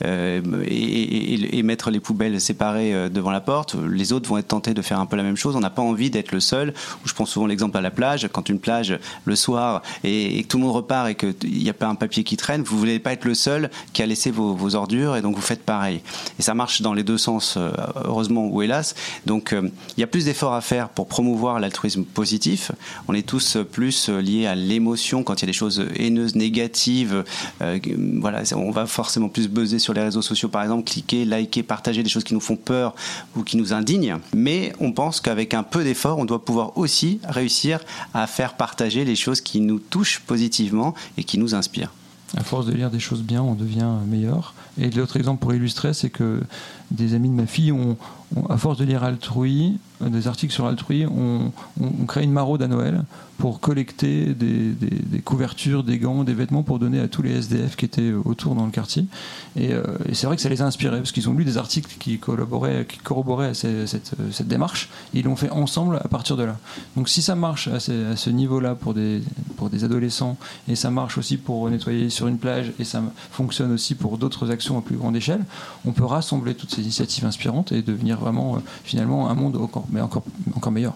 et, 0.05 0.43
et- 0.67 1.59
et 1.59 1.63
mettre 1.63 1.91
les 1.91 2.01
poubelles 2.01 2.39
séparées 2.39 3.09
devant 3.09 3.31
la 3.31 3.41
porte, 3.41 3.77
les 3.91 4.13
autres 4.13 4.29
vont 4.29 4.37
être 4.37 4.49
tentés 4.49 4.75
de 4.75 4.83
faire 4.83 5.01
un 5.01 5.07
peu 5.07 5.17
la 5.17 5.23
même 5.23 5.37
chose. 5.37 5.57
On 5.57 5.61
n'a 5.61 5.71
pas 5.71 5.81
envie 5.83 6.11
d'être 6.11 6.33
le 6.33 6.41
seul. 6.41 6.75
Je 7.07 7.15
prends 7.15 7.25
souvent 7.25 7.47
l'exemple 7.47 7.79
à 7.79 7.81
la 7.81 7.91
plage, 7.91 8.29
quand 8.31 8.51
une 8.51 8.61
plage 8.61 8.99
le 9.25 9.37
soir 9.37 9.81
et, 10.03 10.39
et 10.39 10.43
que 10.43 10.49
tout 10.49 10.59
le 10.59 10.65
monde 10.65 10.75
repart 10.75 11.09
et 11.09 11.15
qu'il 11.15 11.35
n'y 11.63 11.71
a 11.71 11.75
pas 11.75 11.87
un 11.87 11.95
papier 11.95 12.25
qui 12.25 12.37
traîne, 12.37 12.63
vous 12.63 12.74
vous 12.75 12.87
n'allez 12.87 12.99
pas 12.99 13.13
être 13.13 13.25
le 13.25 13.35
seul 13.35 13.71
qui 13.93 14.03
a 14.03 14.07
laissé 14.07 14.31
vos, 14.31 14.75
ordures 14.75 15.17
et 15.17 15.23
donc 15.23 15.37
vous 15.37 15.43
faites 15.43 15.63
pareil. 15.63 16.01
Et 16.39 16.43
ça 16.43 16.55
marche 16.55 16.83
dans 16.83 16.95
les 16.95 17.03
deux 17.03 17.19
sens, 17.19 17.57
euh, 17.57 17.71
heureusement 18.05 18.47
ou 18.47 18.63
hélas. 18.63 18.95
Donc 19.27 19.53
euh, 19.53 19.69
il 19.97 20.01
y 20.01 20.05
a 20.05 20.07
plus 20.07 20.25
d'efforts 20.25 20.55
à 20.55 20.61
faire 20.61 20.89
pour 20.89 21.07
promouvoir 21.07 21.61
l'altruisme 21.61 22.05
positif. 22.05 22.73
On 23.09 23.15
est 23.15 23.27
tous 23.27 23.59
plus 23.71 24.09
liés 24.09 24.47
à 24.47 24.55
l'émotion 24.55 25.23
quand 25.23 25.35
il 25.35 25.43
y 25.43 25.45
a 25.45 25.47
des 25.47 25.53
choses 25.53 25.87
haineuses, 25.97 26.35
négatives. 26.35 27.25
Euh, 27.63 27.79
voilà, 28.21 28.43
on 28.55 28.71
va 28.71 28.87
forcément 28.87 29.29
plus 29.29 29.49
buzzer 29.49 29.79
sur 29.79 29.95
les 29.95 30.03
réseaux 30.03 30.23
sociaux, 30.23 30.49
par 30.49 30.63
exemple, 30.63 30.85
cliquer, 30.85 31.25
liker, 31.25 31.63
partager 31.63 32.03
des 32.03 32.09
choses 32.09 32.25
qui 32.25 32.35
nous 32.35 32.41
font 32.41 32.57
peur 32.57 32.95
ou 33.37 33.43
qui 33.43 33.57
nous 33.57 33.73
indignent. 33.73 34.19
Mais 34.35 34.73
on 34.81 34.93
pense 34.93 35.21
qu'avec 35.21 35.55
un 35.55 35.63
peu 35.63 35.85
d'effort, 35.85 36.19
on 36.19 36.25
doit 36.25 36.45
pouvoir 36.45 36.77
aussi 36.77 37.21
réussir 37.25 37.81
à 38.13 38.27
faire 38.27 38.55
partager 38.55 39.05
les 39.05 39.17
choses 39.17 39.41
qui 39.41 39.61
nous 39.61 39.79
touchent 39.79 40.21
positivement 40.21 40.95
et 41.17 41.25
qui 41.25 41.39
nous 41.39 41.55
inspirent. 41.55 41.93
À 42.37 42.43
force 42.43 42.67
de 42.67 42.73
lire 42.73 42.91
des 42.91 43.01
choses 43.01 43.23
bien, 43.23 43.43
on 43.43 43.55
devient 43.55 43.91
meilleur. 44.07 44.55
Et 44.79 44.91
l'autre 44.91 45.17
exemple 45.17 45.41
pour 45.41 45.55
illustrer, 45.55 45.95
c'est 45.95 46.11
que 46.11 46.41
des 46.95 47.15
amis 47.15 47.29
de 47.29 47.35
ma 47.35 47.47
fille 47.47 47.73
ont, 47.73 47.97
à 48.49 48.57
force 48.57 48.79
de 48.79 48.85
lire 48.85 49.05
Altrui, 49.05 49.79
euh, 50.03 50.09
des 50.09 50.27
articles 50.29 50.53
sur 50.53 50.67
Altrui, 50.67 51.07
on, 51.07 51.53
on, 51.81 52.07
crée 52.07 52.25
une 52.25 52.33
maraude 52.33 52.63
à 52.63 52.69
Noël 52.69 53.05
pour 53.39 53.61
collecter 53.61 54.33
des, 54.33 55.21
couvertures, 55.25 55.83
des 55.83 55.99
gants, 55.99 56.25
des 56.25 56.35
vêtements 56.35 56.63
pour 56.63 56.79
donner 56.79 57.01
à 57.01 57.09
tous 57.09 57.23
les 57.23 57.33
SDF 57.33 57.75
qui 57.77 57.85
étaient 57.85 58.13
autour 58.13 58.55
dans 58.55 58.65
le 58.65 58.71
quartier. 58.71 59.07
Et, 59.57 59.73
euh, 59.73 59.83
et 60.09 60.15
c'est 60.15 60.27
vrai 60.27 60.37
que 60.37 60.43
ça 60.43 60.49
les 60.49 60.63
a 60.63 60.67
inspirés 60.67 60.99
parce 60.99 61.11
qu'ils 61.11 61.29
ont 61.29 61.35
lu 61.35 61.45
des 61.45 61.59
articles 61.59 61.97
qui, 61.99 62.19
collaboraient, 62.19 62.87
qui 62.89 62.99
corroboraient 62.99 63.55
cette, 63.55 64.47
démarche. 64.47 64.89
Et 65.15 65.21
ils 65.21 65.25
l'ont 65.25 65.37
fait 65.37 65.51
ensemble 65.51 65.97
à 65.97 66.09
partir 66.09 66.37
de 66.37 66.45
là. 66.45 66.57
Donc 66.97 67.09
si 67.09 67.23
ça 67.23 67.35
marche 67.35 67.69
à 67.69 67.81
ce, 67.81 68.31
niveau-là 68.31 68.75
pour 68.75 68.95
des 68.95 69.23
adolescents 69.83 70.37
et 70.69 70.77
ça 70.77 70.91
marche 70.91 71.19
aussi 71.19 71.37
pour 71.37 71.69
nettoyer 71.71 72.11
sur 72.11 72.29
une 72.29 72.39
plage 72.39 72.73
et 72.79 72.85
ça 72.85 73.03
fonctionne 73.31 73.73
aussi 73.73 73.95
pour 73.95 74.19
d'autres 74.19 74.51
actions 74.51 74.79
à 74.79 74.83
plus 74.83 74.97
grande 74.97 75.17
échelle, 75.17 75.45
on 75.85 75.93
peut 75.93 76.05
rassembler 76.05 76.55
toutes 76.55 76.71
ces 76.71 76.84
initiatives 76.85 77.25
inspirantes 77.25 77.73
et 77.73 77.83
devenir 77.83 78.19
vraiment 78.19 78.57
euh, 78.57 78.59
finalement 78.85 79.29
un 79.29 79.35
monde 79.35 79.57
encore, 79.57 79.87
meilleur. 80.71 80.95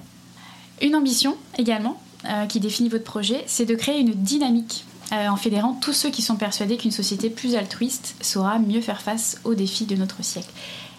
Une 0.80 0.95
ambition 0.95 1.37
également 1.59 2.00
euh, 2.25 2.47
qui 2.47 2.61
définit 2.61 2.88
votre 2.88 3.04
projet, 3.04 3.42
c'est 3.47 3.66
de 3.66 3.75
créer 3.75 4.00
une 4.00 4.12
dynamique 4.12 4.85
euh, 5.12 5.28
en 5.28 5.37
fédérant 5.37 5.73
tous 5.80 5.92
ceux 5.92 6.11
qui 6.11 6.23
sont 6.23 6.37
persuadés 6.37 6.76
qu'une 6.76 6.90
société 6.90 7.30
plus 7.30 7.54
altruiste 7.54 8.14
saura 8.21 8.59
mieux 8.59 8.80
faire 8.80 9.00
face 9.00 9.40
aux 9.45 9.54
défis 9.54 9.87
de 9.87 9.97
notre 9.97 10.23
siècle. 10.23 10.50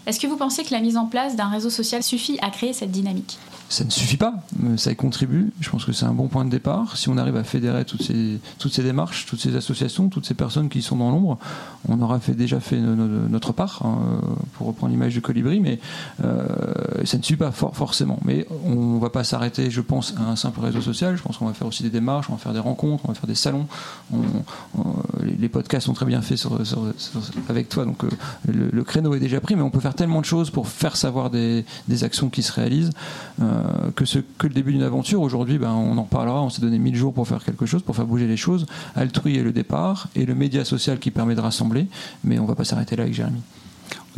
Est-ce 0.05 0.19
que 0.19 0.27
vous 0.27 0.37
pensez 0.37 0.63
que 0.63 0.73
la 0.73 0.79
mise 0.79 0.97
en 0.97 1.05
place 1.05 1.35
d'un 1.35 1.49
réseau 1.49 1.69
social 1.69 2.01
suffit 2.01 2.39
à 2.41 2.49
créer 2.49 2.73
cette 2.73 2.91
dynamique? 2.91 3.37
Ça 3.69 3.85
ne 3.85 3.91
suffit 3.91 4.17
pas, 4.17 4.33
ça 4.77 4.91
y 4.91 4.95
contribue. 4.95 5.51
Je 5.59 5.69
pense 5.69 5.85
que 5.85 5.91
c'est 5.91 6.05
un 6.05 6.13
bon 6.13 6.27
point 6.27 6.43
de 6.43 6.49
départ. 6.49 6.97
Si 6.97 7.07
on 7.07 7.17
arrive 7.17 7.35
à 7.35 7.43
fédérer 7.43 7.85
toutes 7.85 8.01
ces, 8.01 8.81
démarches, 8.81 9.27
toutes 9.27 9.39
ces 9.39 9.55
associations, 9.55 10.09
toutes 10.09 10.25
ces 10.25 10.33
personnes 10.33 10.69
qui 10.69 10.81
sont 10.81 10.95
dans 10.95 11.11
l'ombre, 11.11 11.37
on 11.87 12.01
aura 12.01 12.19
fait, 12.19 12.33
déjà 12.33 12.59
fait 12.59 12.77
notre 12.79 13.53
part, 13.53 13.83
hein, 13.85 14.21
pour 14.53 14.65
reprendre 14.65 14.91
l'image 14.91 15.13
du 15.13 15.21
colibri, 15.21 15.59
mais 15.59 15.79
euh, 16.23 16.47
ça 17.05 17.19
ne 17.19 17.23
suffit 17.23 17.37
pas 17.37 17.51
forcément. 17.51 18.19
Mais 18.25 18.47
on 18.65 18.95
ne 18.95 18.99
va 18.99 19.11
pas 19.11 19.23
s'arrêter, 19.23 19.69
je 19.69 19.81
pense, 19.81 20.15
à 20.17 20.23
un 20.23 20.35
simple 20.35 20.61
réseau 20.61 20.81
social. 20.81 21.15
Je 21.15 21.21
pense 21.21 21.37
qu'on 21.37 21.45
va 21.45 21.53
faire 21.53 21.67
aussi 21.67 21.83
des 21.83 21.91
démarches, 21.91 22.27
on 22.29 22.33
va 22.33 22.39
faire 22.39 22.53
des 22.53 22.59
rencontres, 22.59 23.03
on 23.05 23.09
va 23.09 23.13
faire 23.13 23.27
des 23.27 23.35
salons. 23.35 23.67
les 25.21 25.49
podcasts 25.49 25.85
sont 25.85 25.93
très 25.93 26.07
bien 26.07 26.23
faits 26.23 26.43
avec 27.49 27.69
toi, 27.69 27.85
donc 27.85 28.03
euh, 28.03 28.09
le, 28.47 28.83
créneau 28.83 29.13
est 29.13 29.19
déjà 29.19 29.39
pris, 29.39 29.55
mais 29.55 29.61
on 29.61 29.69
peut 29.69 29.79
faire 29.79 29.93
tellement 29.93 30.21
de 30.21 30.25
choses 30.25 30.49
pour 30.49 30.67
faire 30.67 30.95
savoir 30.95 31.29
des, 31.29 31.65
actions 32.01 32.29
qui 32.29 32.41
se 32.41 32.51
réalisent. 32.51 32.91
Euh, 33.41 33.58
euh, 33.58 33.58
que, 33.95 34.05
ce, 34.05 34.19
que 34.19 34.47
le 34.47 34.53
début 34.53 34.73
d'une 34.73 34.83
aventure. 34.83 35.21
Aujourd'hui, 35.21 35.57
ben, 35.57 35.71
on 35.71 35.97
en 35.97 36.03
reparlera. 36.03 36.41
On 36.41 36.49
s'est 36.49 36.61
donné 36.61 36.79
1000 36.79 36.95
jours 36.95 37.13
pour 37.13 37.27
faire 37.27 37.43
quelque 37.43 37.65
chose, 37.65 37.83
pour 37.83 37.95
faire 37.95 38.05
bouger 38.05 38.27
les 38.27 38.37
choses. 38.37 38.65
Altrui 38.95 39.37
est 39.37 39.43
le 39.43 39.51
départ 39.51 40.07
et 40.15 40.25
le 40.25 40.35
média 40.35 40.65
social 40.65 40.99
qui 40.99 41.11
permet 41.11 41.35
de 41.35 41.41
rassembler. 41.41 41.87
Mais 42.23 42.39
on 42.39 42.45
va 42.45 42.55
pas 42.55 42.65
s'arrêter 42.65 42.95
là 42.95 43.03
avec 43.03 43.13
Jérémy 43.13 43.41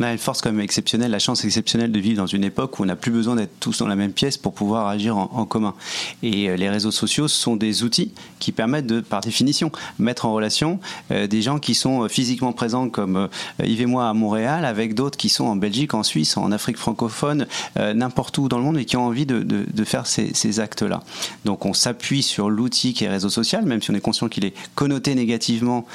on 0.00 0.04
a 0.04 0.12
une 0.12 0.18
force 0.18 0.40
quand 0.40 0.50
même 0.50 0.60
exceptionnelle, 0.60 1.10
la 1.10 1.18
chance 1.18 1.44
exceptionnelle 1.44 1.92
de 1.92 2.00
vivre 2.00 2.16
dans 2.16 2.26
une 2.26 2.44
époque 2.44 2.78
où 2.78 2.82
on 2.82 2.86
n'a 2.86 2.96
plus 2.96 3.10
besoin 3.10 3.36
d'être 3.36 3.58
tous 3.60 3.78
dans 3.78 3.86
la 3.86 3.96
même 3.96 4.12
pièce 4.12 4.36
pour 4.36 4.54
pouvoir 4.54 4.88
agir 4.88 5.16
en, 5.16 5.44
commun. 5.44 5.74
Et 6.22 6.48
euh, 6.48 6.56
les 6.56 6.70
réseaux 6.70 6.90
sociaux 6.90 7.28
sont 7.28 7.56
des 7.56 7.82
outils 7.82 8.12
qui 8.38 8.52
permettent 8.52 8.86
de, 8.86 9.00
par 9.00 9.20
définition, 9.20 9.70
mettre 9.98 10.26
en 10.26 10.32
relation 10.32 10.80
euh, 11.10 11.26
des 11.26 11.42
gens 11.42 11.58
qui 11.58 11.74
sont 11.74 12.04
euh, 12.04 12.08
physiquement 12.08 12.52
présents 12.52 12.88
comme 12.88 13.28
Yves 13.62 13.82
et 13.82 13.86
moi 13.86 14.08
à 14.08 14.14
Montréal 14.14 14.64
avec 14.64 14.94
d'autres 14.94 15.18
qui 15.18 15.28
sont 15.28 15.44
en 15.44 15.56
Belgique, 15.56 15.94
en 15.94 16.02
Suisse, 16.02 16.36
en 16.36 16.52
Afrique 16.52 16.76
francophone, 16.76 17.46
n'importe 17.76 18.36
où 18.38 18.48
dans 18.48 18.58
le 18.58 18.64
monde 18.64 18.78
et 18.78 18.84
qui 18.84 18.96
ont 18.96 19.04
envie 19.04 19.26
de, 19.26 19.84
faire 19.84 20.06
ces, 20.06 20.60
actes-là. 20.60 21.02
Donc 21.44 21.66
on 21.66 21.72
s'appuie 21.72 22.22
sur 22.22 22.50
l'outil 22.50 22.94
qui 22.94 23.04
est 23.04 23.08
réseau 23.08 23.28
social, 23.28 23.64
même 23.64 23.82
si 23.82 23.90
on 23.90 23.94
est 23.94 24.00
conscient 24.00 24.28
qu'il 24.28 24.44
est 24.44 24.54
connoté 24.74 25.14
négativement 25.14 25.86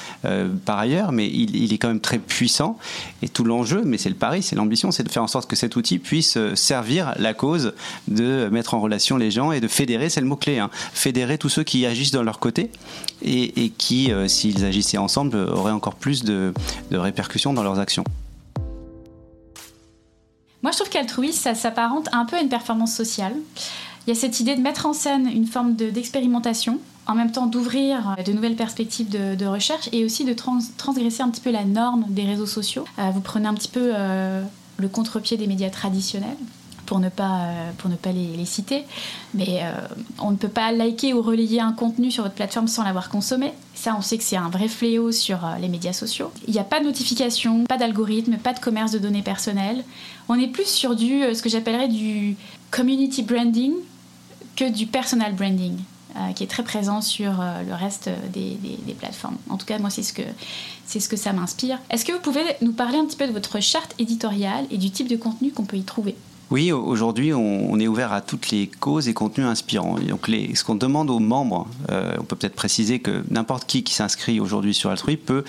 par 0.66 0.80
ailleurs, 0.80 1.12
mais 1.12 1.28
il, 1.28 1.74
est 1.74 1.78
quand 1.78 1.88
même 1.88 2.00
très 2.00 2.20
puissant. 2.20 2.78
Et 3.22 3.30
tout 3.30 3.44
l'enjeu, 3.44 3.82
mais 3.88 3.98
c'est 3.98 4.10
le 4.10 4.16
pari, 4.16 4.44
c'est 4.44 4.56
l'ambition, 4.56 4.92
c'est 4.92 5.04
de 5.04 5.10
faire 5.10 5.24
en 5.24 5.28
sorte 5.28 5.50
que 5.50 5.56
cet 5.56 5.76
outil 5.76 6.00
puisse 6.00 6.38
euh, 6.38 6.56
servir 6.56 7.14
la 7.18 7.34
cause 7.34 7.74
de 8.08 8.50
mettre 8.52 8.74
en 8.74 8.80
relation 8.80 9.18
les 9.18 9.32
gens 9.32 9.52
et 9.52 9.60
de 9.60 9.68
fédérer, 9.68 10.10
c'est 10.10 10.22
le 10.22 10.28
mot-clé, 10.28 10.60
hein, 10.60 10.70
fédérer 10.94 11.38
tous 11.38 11.50
ceux 11.50 11.64
qui 11.64 11.86
agissent 11.86 12.12
de 12.12 12.20
leur 12.20 12.40
côté 12.40 12.72
et, 13.22 13.72
qui, 13.78 14.12
euh, 14.12 14.28
s'ils 14.28 14.66
agissaient 14.66 14.98
ensemble, 14.98 15.38
auraient 15.38 15.72
encore 15.72 15.96
plus 15.96 16.24
de, 16.24 16.54
répercussions 16.92 17.54
dans 17.54 17.64
leurs 17.64 17.80
actions. 17.80 18.04
Moi, 20.64 20.72
je 20.72 20.78
trouve 20.78 20.90
qu'altruisme, 20.90 21.40
ça 21.40 21.56
s'apparente 21.56 22.10
un 22.12 22.26
peu 22.26 22.36
à 22.36 22.42
une 22.42 22.50
performance 22.50 22.94
sociale. 22.96 23.34
Il 24.06 24.10
y 24.10 24.18
a 24.18 24.20
cette 24.20 24.40
idée 24.40 24.56
de 24.56 24.62
mettre 24.62 24.86
en 24.86 24.94
scène 24.94 25.28
une 25.28 25.46
forme 25.46 25.76
d'expérimentation 25.76 26.80
en 27.08 27.16
même 27.16 27.32
temps 27.32 27.48
d'ouvrir 27.48 28.16
de 28.26 28.32
nouvelles 28.34 28.56
perspectives 28.56 29.10
de, 29.10 29.46
recherche 29.46 29.90
et 29.94 30.04
aussi 30.04 30.26
de 30.26 30.34
transgresser 30.34 31.24
un 31.24 31.30
petit 31.30 31.42
peu 31.42 31.52
la 31.52 31.64
norme 31.64 32.06
des 32.10 32.24
réseaux 32.24 32.46
sociaux. 32.46 32.86
Euh, 33.00 33.10
vous 33.12 33.22
prenez 33.22 33.48
un 33.48 33.54
petit 33.54 33.70
peu 33.70 33.92
euh, 33.96 34.44
le 34.78 34.88
contre-pied 34.90 35.38
des 35.38 35.48
médias 35.48 35.70
traditionnels 35.70 36.38
pour 36.86 37.00
ne 37.00 37.08
pas, 37.10 37.44
euh, 37.44 37.72
pour 37.78 37.90
ne 37.90 37.96
pas 37.96 38.12
les, 38.12 38.46
citer. 38.46 38.84
Mais 39.34 39.62
on 40.20 40.32
ne 40.32 40.36
peut 40.36 40.50
pas 40.50 40.72
liker 40.72 41.14
ou 41.14 41.22
relayer 41.22 41.62
un 41.62 41.72
contenu 41.72 42.12
sur 42.12 42.24
votre 42.24 42.36
plateforme 42.36 42.68
sans 42.68 42.84
l'avoir 42.84 43.10
consommé. 43.10 43.54
Ça, 43.74 43.96
on 43.98 44.02
sait 44.02 44.18
que 44.18 44.24
c'est 44.24 44.38
un 44.38 44.50
vrai 44.50 44.68
fléau 44.68 45.12
sur 45.12 45.40
les 45.62 45.70
médias 45.70 45.94
sociaux. 45.94 46.32
Il 46.48 46.54
n'y 46.54 46.60
a 46.60 46.66
pas 46.66 46.80
de 46.80 46.86
notification, 46.86 47.64
pas 47.66 47.78
d'algorithme, 47.78 48.38
pas 48.38 48.54
de 48.54 48.60
commerce 48.60 48.92
de 48.92 49.00
données 49.00 49.22
personnelles. 49.22 49.84
On 50.30 50.36
est 50.36 50.48
plus 50.48 50.68
sur 50.68 50.96
du, 50.96 51.22
ce 51.34 51.42
que 51.42 51.50
j'appellerais 51.50 51.88
du 51.88 52.36
community 52.72 53.24
branding 53.24 53.74
que 54.56 54.70
du 54.70 54.88
personal 54.88 55.34
branding. 55.34 55.78
Euh, 56.18 56.34
qui 56.34 56.44
est 56.44 56.48
très 56.48 56.64
présent 56.64 57.02
sur 57.02 57.42
euh, 57.42 57.62
le 57.62 57.76
reste 57.76 58.10
des, 58.34 58.58
plateformes. 58.98 59.38
En 59.50 59.58
tout 59.58 59.68
cas, 59.68 59.78
moi, 59.78 59.92
c'est 59.92 60.02
ce 60.02 60.14
que, 60.14 60.24
c'est 60.86 61.00
ce 61.00 61.10
que 61.10 61.16
ça 61.16 61.32
m'inspire. 61.32 61.78
Est-ce 61.92 62.06
que 62.06 62.12
vous 62.12 62.20
pouvez 62.20 62.42
nous 62.62 62.72
parler 62.72 62.98
un 62.98 63.06
petit 63.06 63.18
peu 63.18 63.28
de 63.28 63.32
votre 63.32 63.60
charte 63.60 63.94
éditoriale 64.00 64.66
et 64.72 64.78
du 64.78 64.90
type 64.90 65.08
de 65.08 65.16
contenu 65.16 65.52
qu'on 65.52 65.66
peut 65.66 65.78
y 65.78 65.84
trouver? 65.84 66.16
Oui, 66.50 66.72
aujourd'hui, 66.72 67.34
on, 67.34 67.80
est 67.80 67.88
ouvert 67.88 68.14
à 68.14 68.22
toutes 68.22 68.50
les 68.50 68.68
causes 68.68 69.08
et 69.08 69.14
contenus 69.14 69.46
inspirants. 69.46 69.98
donc, 70.00 70.26
ce 70.28 70.64
qu'on 70.64 70.76
demande 70.76 71.12
aux 71.12 71.20
membres, 71.20 71.68
euh, 71.92 72.16
on 72.20 72.24
peut 72.24 72.36
peut-être 72.36 72.56
préciser 72.56 73.00
que 73.00 73.24
n'importe 73.30 73.68
qui 73.68 73.84
qui 73.84 73.94
s'inscrit 73.94 74.40
aujourd'hui 74.40 74.74
sur 74.74 74.90
Altrui 74.90 75.18
peut 75.18 75.44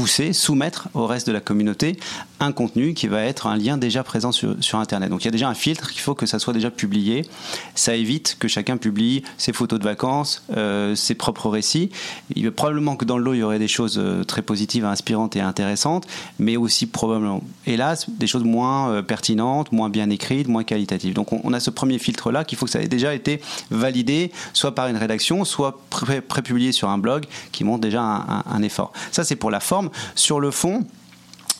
pousser, 0.00 0.32
soumettre 0.32 0.88
au 0.94 1.06
reste 1.06 1.26
de 1.26 1.32
la 1.32 1.40
communauté 1.40 1.98
un 2.42 2.52
contenu 2.52 2.94
qui 2.94 3.06
va 3.06 3.22
être 3.22 3.46
un 3.46 3.54
lien 3.54 3.76
déjà 3.76 4.02
présent 4.02 4.32
sur, 4.32 4.56
Internet. 4.72 5.10
Donc 5.10 5.22
il 5.22 5.26
y 5.26 5.28
a 5.28 5.30
déjà 5.30 5.48
un 5.48 5.54
filtre 5.54 5.90
qu'il 5.90 6.00
faut 6.00 6.14
que 6.14 6.24
ça 6.24 6.38
soit 6.38 6.54
déjà 6.54 6.70
publié. 6.70 7.26
Ça 7.74 7.94
évite 7.94 8.36
que 8.38 8.48
chacun 8.48 8.78
publie 8.78 9.24
ses 9.36 9.52
photos 9.52 9.78
de 9.78 9.84
vacances, 9.84 10.42
euh, 10.56 10.94
ses 10.94 11.14
propres 11.14 11.50
récits. 11.50 11.90
Il 12.34 12.50
probablement 12.50 12.96
que 12.96 13.04
dans 13.04 13.18
le 13.18 13.24
lot, 13.24 13.34
il 13.34 13.40
y 13.40 13.42
aurait 13.42 13.58
des 13.58 13.68
choses 13.68 13.98
euh, 13.98 14.24
très 14.24 14.40
positives, 14.40 14.86
inspirantes 14.86 15.36
et 15.36 15.40
intéressantes, 15.40 16.06
mais 16.38 16.56
aussi 16.56 16.86
probablement, 16.86 17.42
hélas, 17.66 18.08
des 18.08 18.26
choses 18.26 18.44
moins 18.44 18.90
euh, 18.90 19.02
pertinentes, 19.02 19.70
moins 19.72 19.90
bien 19.90 20.08
écrites, 20.08 20.48
moins 20.48 20.64
qualitatives. 20.64 21.12
Donc 21.12 21.32
on, 21.32 21.52
a 21.52 21.60
ce 21.60 21.68
premier 21.68 21.98
filtre-là 21.98 22.44
qu'il 22.44 22.56
faut 22.56 22.64
que 22.64 22.72
ça 22.72 22.80
ait 22.80 22.88
déjà 22.88 23.12
été 23.12 23.42
validé, 23.70 24.32
soit 24.54 24.74
par 24.74 24.86
une 24.86 24.96
rédaction, 24.96 25.44
soit 25.44 25.78
pré-publié 25.90 26.72
sur 26.72 26.88
un 26.88 26.96
blog 26.96 27.26
qui 27.52 27.64
montre 27.64 27.82
déjà 27.82 28.00
un 28.00 28.62
effort. 28.62 28.92
Ça, 29.12 29.24
c'est 29.24 29.36
pour 29.36 29.50
la 29.50 29.60
forme 29.60 29.89
sur 30.14 30.40
le 30.40 30.50
fond, 30.50 30.84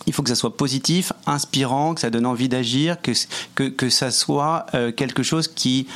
il 0.06 0.12
faut 0.12 0.22
que 0.22 0.28
ça 0.28 0.34
soit 0.34 0.56
positif, 0.56 1.12
inspirant, 1.26 1.94
que 1.94 2.00
ça 2.00 2.10
donne 2.10 2.26
envie 2.26 2.49
d'agir, 2.49 2.96
que, 3.02 3.88
ça 3.90 4.10
soit 4.10 4.66
euh, 4.75 4.92
quelque 4.92 5.22
chose 5.22 5.49
qui 5.49 5.87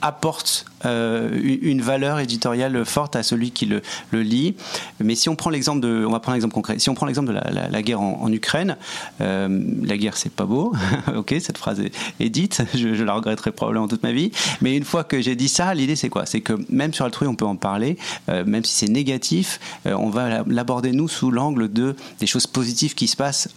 apporte 0.00 0.64
une 0.84 1.82
valeur 1.82 2.18
éditoriale 2.18 2.84
forte 2.84 3.16
à 3.16 3.22
celui 3.22 3.50
qui 3.50 3.66
le, 3.66 3.82
lit. 4.12 4.54
Mais 5.02 5.14
si 5.14 5.28
on 5.28 5.36
prend 5.36 5.50
l'exemple 5.50 5.80
de, 5.80 6.04
on 6.06 6.12
va 6.12 6.20
prendre 6.20 6.34
un 6.34 6.36
exemple 6.36 6.54
concret. 6.54 6.78
Si 6.78 6.90
on 6.90 6.94
prend 6.94 7.06
l'exemple 7.06 7.28
de 7.28 7.38
la, 7.70 7.82
guerre 7.82 8.00
en, 8.00 8.30
Ukraine, 8.32 8.76
euh, 9.20 9.62
la 9.82 9.96
guerre 9.96 10.16
c'est 10.16 10.32
pas 10.32 10.44
beau. 10.44 10.72
ok, 11.16 11.34
cette 11.40 11.58
phrase 11.58 11.80
est, 11.80 12.28
dite. 12.28 12.62
Je, 12.74 13.02
la 13.04 13.14
regretterai 13.14 13.52
probablement 13.52 13.88
toute 13.88 14.02
ma 14.02 14.12
vie. 14.12 14.30
Mais 14.60 14.76
une 14.76 14.84
fois 14.84 15.04
que 15.04 15.20
j'ai 15.20 15.36
dit 15.36 15.48
ça, 15.48 15.72
l'idée 15.74 15.96
c'est 15.96 16.08
quoi? 16.08 16.26
C'est 16.26 16.40
que 16.40 16.54
même 16.68 16.92
sur 16.92 17.04
Altrui 17.04 17.26
on 17.26 17.34
peut 17.34 17.46
en 17.46 17.56
parler, 17.56 17.96
euh, 18.28 18.44
même 18.44 18.64
si 18.64 18.74
c'est 18.74 18.90
négatif, 18.90 19.60
on 19.86 20.10
va 20.10 20.42
l'aborder 20.46 20.92
nous 20.92 21.08
sous 21.08 21.30
l'angle 21.30 21.72
de 21.72 21.96
des 22.18 22.26
choses 22.26 22.46
positives 22.46 22.94
qui 22.94 23.08
se 23.08 23.16
passent 23.16 23.48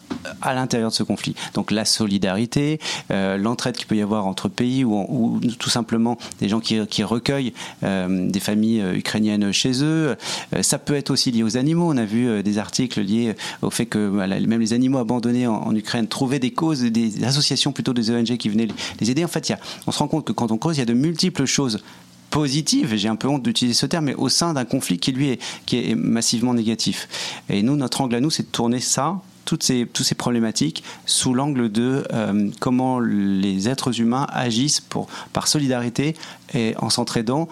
à 0.41 0.53
l'intérieur 0.53 0.89
de 0.89 0.95
ce 0.95 1.03
conflit. 1.03 1.35
Donc 1.53 1.71
la 1.71 1.85
solidarité, 1.85 2.79
l'entraide 3.09 3.75
qu'il 3.75 3.87
peut 3.87 3.95
y 3.95 4.01
avoir 4.01 4.25
entre 4.25 4.49
pays 4.49 4.83
ou, 4.83 5.05
ou 5.09 5.39
tout 5.59 5.69
simplement 5.69 6.17
des 6.39 6.49
gens 6.49 6.59
qui, 6.59 6.85
qui 6.87 7.03
recueillent 7.13 7.53
euh, 7.84 8.29
des 8.29 8.39
familles 8.39 8.82
euh, 8.82 8.96
ukrainiennes 8.96 9.51
chez 9.51 9.84
eux. 9.84 10.15
Euh, 10.53 10.62
ça 10.62 10.77
peut 10.77 10.96
être 10.96 11.12
aussi 11.12 11.32
lié 11.32 11.43
aux 11.43 11.58
animaux. 11.58 11.91
On 11.91 11.98
a 11.98 12.05
vu 12.05 12.43
des 12.43 12.58
articles 12.58 13.01
liés 13.01 13.36
au 13.62 13.70
fait 13.70 13.86
que 13.86 13.98
même 14.10 14.60
les 14.60 14.74
animaux 14.74 15.00
abandonnés 15.00 15.48
en, 15.48 15.74
Ukraine 15.75 16.08
trouvaient 16.08 16.39
des 16.39 16.51
causes, 16.51 16.82
des 16.82 17.24
associations 17.24 17.72
plutôt 17.72 17.93
des 17.93 18.12
ONG 18.12 18.38
qui 18.38 18.50
venaient 18.50 18.67
les- 19.00 19.12
aider. 19.12 19.24
En 19.24 19.27
fait, 19.27 19.50
y 19.50 19.53
a, 19.53 19.60
on 19.88 19.91
se 19.91 20.00
rend 20.00 20.08
compte 20.08 20.25
que 20.25 20.32
quand 20.32 20.51
on 20.51 20.58
cause, 20.58 20.77
il 20.77 20.79
y 20.79 20.84
a 20.84 20.86
de 20.86 20.93
multiples 20.93 21.46
choses 21.46 21.84
positives, 22.29 22.93
et 22.93 22.98
j'ai 22.98 23.10
un 23.10 23.15
peu 23.15 23.27
honte 23.27 23.43
d'utiliser 23.43 23.77
ce 23.77 23.86
terme, 23.86 24.05
mais 24.05 24.15
au 24.15 24.29
sein 24.29 24.53
d'un 24.53 24.65
conflit 24.65 24.98
qui 24.98 25.12
lui 25.12 25.29
est, 25.29 25.39
qui 25.65 25.77
est 25.77 25.96
massivement 25.96 26.53
négatif. 26.53 27.08
Et 27.50 27.62
nous, 27.62 27.75
notre 27.75 28.01
angle 28.01 28.15
à 28.15 28.20
nous, 28.22 28.32
c'est 28.32 28.43
de 28.43 28.48
tourner 28.48 28.79
ça, 28.79 29.22
toutes 29.53 30.05
ces, 30.05 30.15
problématiques, 30.15 30.83
sous 31.05 31.33
l'angle 31.36 31.72
de 31.72 32.03
euh, 32.12 32.50
comment 32.60 33.00
les 33.00 33.69
êtres 33.69 34.00
humains 34.00 34.25
agissent 34.31 34.81
par 35.31 35.48
solidarité 35.48 36.15
et 36.55 36.74
en 36.79 36.89
s'entraidant 36.89 37.48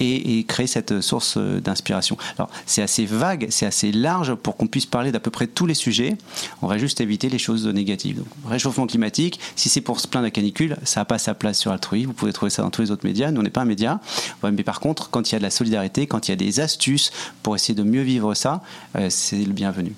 et, 0.00 0.38
et 0.38 0.44
créer 0.44 0.66
cette 0.66 1.00
source 1.00 1.36
euh, 1.36 1.60
d'inspiration. 1.60 2.16
Alors 2.36 2.50
c'est 2.66 2.82
assez 2.82 3.06
vague, 3.06 3.46
c'est 3.50 3.64
assez 3.64 3.92
large 3.92 4.34
pour 4.34 4.56
qu'on 4.56 4.66
puisse 4.66 4.86
parler 4.86 5.12
d'à 5.12 5.20
peu 5.20 5.30
près 5.30 5.46
tous 5.46 5.66
les 5.66 5.74
sujets. 5.74 6.16
On 6.62 6.66
va 6.66 6.78
juste 6.78 7.00
éviter 7.00 7.28
les 7.28 7.38
choses 7.38 7.66
négatives. 7.66 8.24
Réchauffement 8.44 8.88
climatique, 8.88 9.38
si 9.54 9.68
c'est 9.68 9.80
pour 9.80 10.00
se 10.00 10.08
plaindre 10.08 10.24
la 10.24 10.32
canicule, 10.32 10.76
ça 10.82 11.00
n'a 11.00 11.04
pas 11.04 11.18
sa 11.18 11.34
place 11.34 11.60
sur 11.60 11.70
Altrui. 11.70 12.06
Vous 12.06 12.12
pouvez 12.12 12.32
trouver 12.32 12.50
ça 12.50 12.62
dans 12.62 12.70
tous 12.70 12.82
les 12.82 12.90
autres 12.90 13.06
médias. 13.06 13.30
Nous, 13.30 13.40
on 13.40 13.44
n'est 13.44 13.50
pas 13.50 13.62
un 13.62 13.66
média. 13.66 14.00
Mais 14.42 14.64
par 14.64 14.80
contre, 14.80 15.10
quand 15.10 15.30
il 15.30 15.32
y 15.32 15.36
a 15.36 15.38
de 15.38 15.44
la 15.44 15.50
solidarité, 15.50 16.08
quand 16.08 16.26
il 16.26 16.32
y 16.32 16.34
a 16.34 16.36
des 16.36 16.58
astuces 16.58 17.12
pour 17.44 17.54
essayer 17.54 17.74
de 17.74 17.84
mieux 17.84 18.02
vivre 18.02 18.34
ça, 18.34 18.62
euh, 18.96 19.06
c'est 19.10 19.44
le 19.44 19.52
bienvenu. 19.52 19.94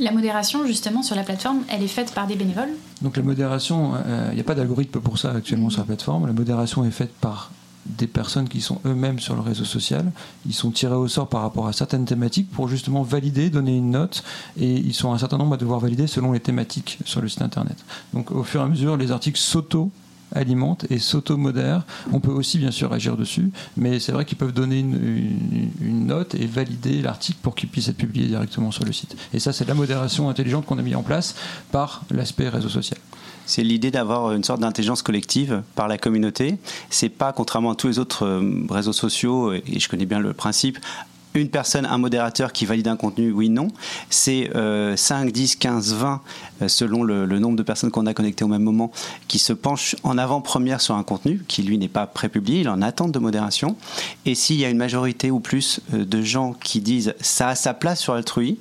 La 0.00 0.10
modération, 0.10 0.66
justement, 0.66 1.02
sur 1.02 1.14
la 1.14 1.22
plateforme, 1.22 1.62
elle 1.68 1.82
est 1.82 1.88
faite 1.88 2.12
par 2.12 2.26
des 2.26 2.34
bénévoles. 2.34 2.70
Donc 3.02 3.16
la 3.16 3.22
modération, 3.22 3.92
euh, 3.94 4.28
il 4.32 4.34
n'y 4.34 4.40
a 4.40 4.44
pas 4.44 4.56
d'algorithme 4.56 5.00
pour 5.00 5.18
ça 5.18 5.30
actuellement 5.30 5.70
sur 5.70 5.80
la 5.80 5.86
plateforme. 5.86 6.26
La 6.26 6.32
modération 6.32 6.84
est 6.84 6.90
faite 6.90 7.12
par 7.20 7.52
des 7.86 8.06
personnes 8.06 8.48
qui 8.48 8.60
sont 8.60 8.80
eux-mêmes 8.86 9.20
sur 9.20 9.34
le 9.34 9.40
réseau 9.40 9.64
social. 9.64 10.10
Ils 10.46 10.54
sont 10.54 10.70
tirés 10.70 10.94
au 10.94 11.06
sort 11.06 11.28
par 11.28 11.42
rapport 11.42 11.68
à 11.68 11.72
certaines 11.72 12.06
thématiques 12.06 12.50
pour 12.50 12.66
justement 12.66 13.02
valider, 13.02 13.50
donner 13.50 13.76
une 13.76 13.90
note. 13.90 14.24
Et 14.58 14.72
ils 14.72 14.94
sont 14.94 15.12
un 15.12 15.18
certain 15.18 15.38
nombre 15.38 15.54
à 15.54 15.58
devoir 15.58 15.80
valider 15.80 16.06
selon 16.06 16.32
les 16.32 16.40
thématiques 16.40 16.98
sur 17.04 17.20
le 17.20 17.28
site 17.28 17.42
internet. 17.42 17.76
Donc 18.14 18.30
au 18.32 18.42
fur 18.42 18.60
et 18.60 18.64
à 18.64 18.66
mesure, 18.66 18.96
les 18.96 19.12
articles 19.12 19.38
s'auto 19.38 19.90
alimentent 20.34 20.86
et 20.90 20.98
s'auto-modèrent. 20.98 21.84
On 22.12 22.20
peut 22.20 22.30
aussi 22.30 22.58
bien 22.58 22.70
sûr 22.70 22.92
agir 22.92 23.16
dessus, 23.16 23.50
mais 23.76 24.00
c'est 24.00 24.12
vrai 24.12 24.24
qu'ils 24.24 24.38
peuvent 24.38 24.52
donner 24.52 24.80
une, 24.80 26.06
note 26.06 26.34
et 26.34 26.46
valider 26.46 27.00
l'article 27.00 27.38
pour 27.42 27.54
qu'il 27.54 27.68
puisse 27.68 27.88
être 27.88 27.96
publié 27.96 28.26
directement 28.26 28.70
sur 28.70 28.84
le 28.84 28.92
site. 28.92 29.16
Et 29.32 29.38
ça, 29.38 29.52
c'est 29.52 29.66
la 29.66 29.74
modération 29.74 30.28
intelligente 30.28 30.66
qu'on 30.66 30.78
a 30.78 30.82
mis 30.82 30.94
en 30.94 31.02
place 31.02 31.34
par 31.72 32.04
l'aspect 32.10 32.48
réseau 32.48 32.68
social. 32.68 32.98
C'est 33.46 33.62
l'idée 33.62 33.90
d'avoir 33.90 34.32
une 34.32 34.44
sorte 34.44 34.60
d'intelligence 34.60 35.02
collective 35.02 35.62
par 35.74 35.88
la 35.88 35.98
communauté. 35.98 36.58
C'est 36.90 37.10
pas, 37.10 37.32
contrairement 37.32 37.72
à 37.72 37.74
tous 37.74 37.88
les 37.88 37.98
autres 37.98 38.24
euh, 38.24 38.66
réseaux 38.70 38.92
sociaux, 38.92 39.52
et 39.52 39.78
je 39.78 39.88
connais 39.88 40.06
bien 40.06 40.18
le 40.18 40.32
principe, 40.32 40.78
une 41.34 41.48
personne, 41.48 41.84
un 41.84 41.98
modérateur 41.98 42.52
qui 42.52 42.64
valide 42.64 42.86
un 42.86 42.96
contenu, 42.96 43.32
oui, 43.32 43.48
non. 43.48 43.68
C'est 44.08 44.50
euh, 44.54 44.96
5, 44.96 45.32
10, 45.32 45.56
15, 45.56 45.94
20, 45.94 46.20
euh, 46.62 46.68
selon 46.68 47.02
le, 47.02 47.26
le 47.26 47.38
nombre 47.40 47.56
de 47.56 47.64
personnes 47.64 47.90
qu'on 47.90 48.06
a 48.06 48.14
connectées 48.14 48.44
au 48.44 48.48
même 48.48 48.62
moment, 48.62 48.92
qui 49.26 49.40
se 49.40 49.52
penchent 49.52 49.96
en 50.04 50.16
avant-première 50.16 50.80
sur 50.80 50.94
un 50.94 51.02
contenu 51.02 51.42
qui, 51.48 51.62
lui, 51.62 51.76
n'est 51.76 51.88
pas 51.88 52.06
prépublié, 52.06 52.60
il 52.60 52.66
est 52.66 52.70
en 52.70 52.82
attente 52.82 53.10
de 53.10 53.18
modération. 53.18 53.76
Et 54.26 54.36
s'il 54.36 54.56
y 54.56 54.64
a 54.64 54.70
une 54.70 54.78
majorité 54.78 55.32
ou 55.32 55.40
plus 55.40 55.80
euh, 55.92 56.04
de 56.04 56.22
gens 56.22 56.52
qui 56.52 56.80
disent 56.80 57.14
ça 57.20 57.48
a 57.48 57.54
sa 57.56 57.74
place 57.74 58.00
sur 58.00 58.14
Altrui, 58.14 58.58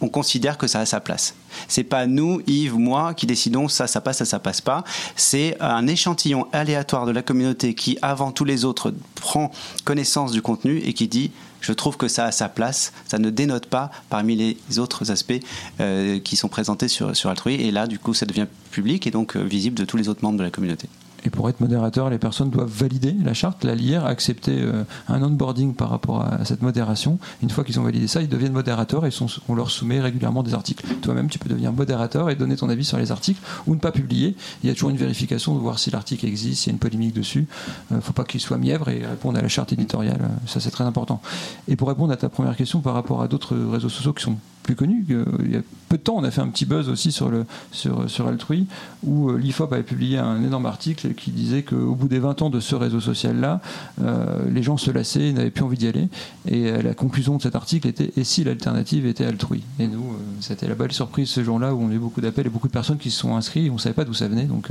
on 0.00 0.08
considère 0.08 0.58
que 0.58 0.66
ça 0.66 0.80
a 0.80 0.86
sa 0.86 1.00
place. 1.00 1.34
C'est 1.68 1.84
pas 1.84 2.06
nous, 2.06 2.42
Yves, 2.46 2.76
moi, 2.76 3.14
qui 3.14 3.26
décidons 3.26 3.68
ça, 3.68 3.86
ça 3.86 4.00
passe, 4.00 4.18
ça, 4.18 4.24
ça 4.24 4.38
passe 4.38 4.60
pas. 4.60 4.84
C'est 5.14 5.56
un 5.60 5.86
échantillon 5.86 6.48
aléatoire 6.52 7.06
de 7.06 7.12
la 7.12 7.22
communauté 7.22 7.74
qui, 7.74 7.96
avant 8.02 8.32
tous 8.32 8.44
les 8.44 8.64
autres, 8.64 8.92
prend 9.14 9.50
connaissance 9.84 10.32
du 10.32 10.42
contenu 10.42 10.78
et 10.78 10.92
qui 10.92 11.08
dit 11.08 11.30
je 11.60 11.72
trouve 11.72 11.96
que 11.96 12.08
ça 12.08 12.26
a 12.26 12.32
sa 12.32 12.48
place, 12.48 12.92
ça 13.06 13.18
ne 13.18 13.30
dénote 13.30 13.66
pas 13.66 13.90
parmi 14.08 14.36
les 14.36 14.78
autres 14.78 15.10
aspects 15.10 15.40
euh, 15.80 16.18
qui 16.20 16.36
sont 16.36 16.48
présentés 16.48 16.88
sur, 16.88 17.16
sur 17.16 17.30
Altrui. 17.30 17.54
Et 17.54 17.70
là, 17.70 17.86
du 17.86 17.98
coup, 17.98 18.14
ça 18.14 18.26
devient 18.26 18.46
public 18.70 19.06
et 19.06 19.10
donc 19.10 19.36
euh, 19.36 19.42
visible 19.42 19.76
de 19.76 19.84
tous 19.84 19.96
les 19.96 20.08
autres 20.08 20.22
membres 20.22 20.38
de 20.38 20.44
la 20.44 20.50
communauté. 20.50 20.88
Et 21.26 21.30
pour 21.30 21.48
être 21.48 21.58
modérateur, 21.60 22.08
les 22.08 22.18
personnes 22.18 22.50
doivent 22.50 22.70
valider 22.70 23.12
la 23.24 23.34
charte, 23.34 23.64
la 23.64 23.74
lire, 23.74 24.06
accepter 24.06 24.60
euh, 24.60 24.84
un 25.08 25.20
onboarding 25.24 25.74
par 25.74 25.90
rapport 25.90 26.22
à 26.22 26.44
cette 26.44 26.62
modération. 26.62 27.18
Une 27.42 27.50
fois 27.50 27.64
qu'ils 27.64 27.80
ont 27.80 27.82
validé 27.82 28.06
ça, 28.06 28.22
ils 28.22 28.28
deviennent 28.28 28.52
modérateurs 28.52 29.04
et 29.06 29.10
sont- 29.10 29.26
on 29.48 29.56
leur 29.56 29.72
soumet 29.72 30.00
régulièrement 30.00 30.44
des 30.44 30.54
articles. 30.54 30.86
Toi-même, 31.02 31.28
tu 31.28 31.40
peux 31.40 31.48
devenir 31.48 31.72
modérateur 31.72 32.30
et 32.30 32.36
donner 32.36 32.54
ton 32.54 32.68
avis 32.68 32.84
sur 32.84 32.96
les 32.96 33.10
articles 33.10 33.40
ou 33.66 33.74
ne 33.74 33.80
pas 33.80 33.90
publier. 33.90 34.36
Il 34.62 34.68
y 34.68 34.70
a 34.70 34.74
toujours 34.74 34.90
une 34.90 34.96
vérification 34.98 35.56
de 35.56 35.58
voir 35.58 35.80
si 35.80 35.90
l'article 35.90 36.26
existe, 36.26 36.62
s'il 36.62 36.70
y 36.70 36.72
a 36.72 36.74
une 36.74 36.78
polémique 36.78 37.12
dessus. 37.14 37.48
Il 37.90 37.96
ne 37.96 38.00
faut 38.00 38.12
pas 38.12 38.22
qu'il 38.22 38.40
soit 38.40 38.56
mièvre 38.58 38.88
et 38.88 39.04
répondre 39.04 39.36
à 39.36 39.42
la 39.42 39.48
charte 39.48 39.72
éditoriale. 39.72 40.20
Euh, 40.22 40.28
Ça, 40.46 40.60
c'est 40.60 40.70
très 40.70 40.84
important. 40.84 41.20
Et 41.66 41.74
pour 41.74 41.88
répondre 41.88 42.12
à 42.12 42.16
ta 42.16 42.28
première 42.28 42.54
question 42.56 42.78
par 42.80 42.94
rapport 42.94 43.20
à 43.20 43.26
d'autres 43.26 43.56
réseaux 43.56 43.88
sociaux 43.88 44.12
qui 44.12 44.22
sont 44.22 44.36
plus 44.66 44.74
connus, 44.74 45.06
euh, 45.10 45.24
il 45.44 45.52
y 45.52 45.56
a 45.56 45.62
peu 45.88 45.96
de 45.96 46.02
temps, 46.02 46.16
on 46.16 46.24
a 46.24 46.30
fait 46.30 46.40
un 46.40 46.48
petit 46.48 46.66
buzz 46.66 46.88
aussi 46.88 47.12
sur, 47.12 47.30
le, 47.30 47.44
sur, 47.70 48.10
sur 48.10 48.26
Altrui, 48.26 48.66
où 49.04 49.30
euh, 49.30 49.38
l'IFOP 49.38 49.72
avait 49.72 49.82
publié 49.82 50.18
un 50.18 50.42
énorme 50.42 50.66
article 50.66 51.14
qui 51.14 51.30
disait 51.30 51.62
qu'au 51.62 51.94
bout 51.94 52.08
des 52.08 52.18
20 52.18 52.42
ans 52.42 52.50
de 52.50 52.60
ce 52.60 52.74
réseau 52.74 53.00
social-là, 53.00 53.60
euh, 54.02 54.40
les 54.50 54.62
gens 54.62 54.76
se 54.76 54.90
lassaient, 54.90 55.32
n'avaient 55.32 55.50
plus 55.50 55.62
envie 55.62 55.78
d'y 55.78 55.86
aller. 55.86 56.08
Et 56.48 56.66
euh, 56.66 56.82
la 56.82 56.94
conclusion 56.94 57.36
de 57.36 57.42
cet 57.42 57.54
article 57.54 57.86
était 57.86 58.12
et 58.16 58.24
si 58.24 58.42
l'alternative 58.42 59.06
était 59.06 59.24
Altrui 59.24 59.62
Et 59.78 59.86
nous, 59.86 60.16
c'était 60.40 60.66
la 60.66 60.74
belle 60.74 60.92
surprise 60.92 61.28
ce 61.28 61.44
jour-là 61.44 61.74
où 61.74 61.80
on 61.80 61.90
a 61.90 61.94
eu 61.94 61.98
beaucoup 61.98 62.20
d'appels 62.20 62.46
et 62.46 62.50
beaucoup 62.50 62.68
de 62.68 62.72
personnes 62.72 62.98
qui 62.98 63.10
se 63.10 63.20
sont 63.20 63.36
inscrits 63.36 63.66
et 63.66 63.70
on 63.70 63.74
ne 63.74 63.78
savait 63.78 63.94
pas 63.94 64.04
d'où 64.04 64.14
ça 64.14 64.26
venait, 64.26 64.44
donc 64.44 64.68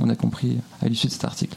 on 0.00 0.08
a 0.08 0.14
compris 0.14 0.58
à 0.80 0.88
l'issue 0.88 1.08
de 1.08 1.12
cet 1.12 1.24
article. 1.24 1.56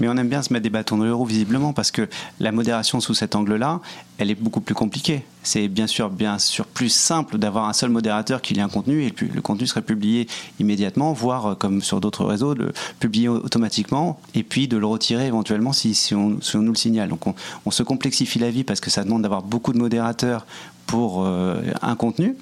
Mais 0.00 0.08
on 0.08 0.16
aime 0.16 0.28
bien 0.28 0.42
se 0.42 0.52
mettre 0.52 0.62
des 0.62 0.70
bâtons 0.70 0.98
dans 0.98 1.04
les 1.04 1.10
roues 1.10 1.24
visiblement 1.24 1.72
parce 1.72 1.90
que 1.90 2.08
la 2.40 2.52
modération 2.52 3.00
sous 3.00 3.14
cet 3.14 3.34
angle-là, 3.34 3.80
elle 4.18 4.30
est 4.30 4.34
beaucoup 4.34 4.60
plus 4.60 4.74
compliquée. 4.74 5.24
C'est 5.46 5.68
bien 5.68 5.86
sûr, 5.86 6.10
bien 6.10 6.40
sûr 6.40 6.66
plus 6.66 6.88
simple 6.88 7.38
d'avoir 7.38 7.68
un 7.68 7.72
seul 7.72 7.88
modérateur 7.90 8.42
qui 8.42 8.52
lit 8.54 8.60
un 8.60 8.68
contenu 8.68 9.04
et 9.04 9.14
le 9.32 9.40
contenu 9.40 9.68
serait 9.68 9.80
publié 9.80 10.26
immédiatement, 10.58 11.12
voire 11.12 11.46
euh, 11.46 11.54
comme 11.54 11.82
sur 11.82 12.00
d'autres 12.00 12.24
réseaux, 12.24 12.52
le 12.52 12.72
publier 12.98 13.28
automatiquement 13.28 14.18
et 14.34 14.42
puis 14.42 14.66
de 14.66 14.76
le 14.76 14.86
retirer 14.86 15.26
éventuellement 15.26 15.72
si, 15.72 15.94
si, 15.94 16.16
on, 16.16 16.40
si 16.40 16.56
on 16.56 16.62
nous 16.62 16.72
le 16.72 16.76
signale. 16.76 17.10
Donc 17.10 17.20
on, 17.26 17.70
se 17.70 17.84
complexifie 17.84 18.40
la 18.40 18.50
vie 18.50 18.64
parce 18.64 18.80
que 18.80 18.90
ça 18.90 19.04
demande 19.04 19.22
d'avoir 19.22 19.42
beaucoup 19.42 19.72
de 19.72 19.78
modérateurs 19.78 20.46
pour 20.86 21.24
euh, 21.24 21.60
un 21.82 21.94
contenu. 21.94 22.36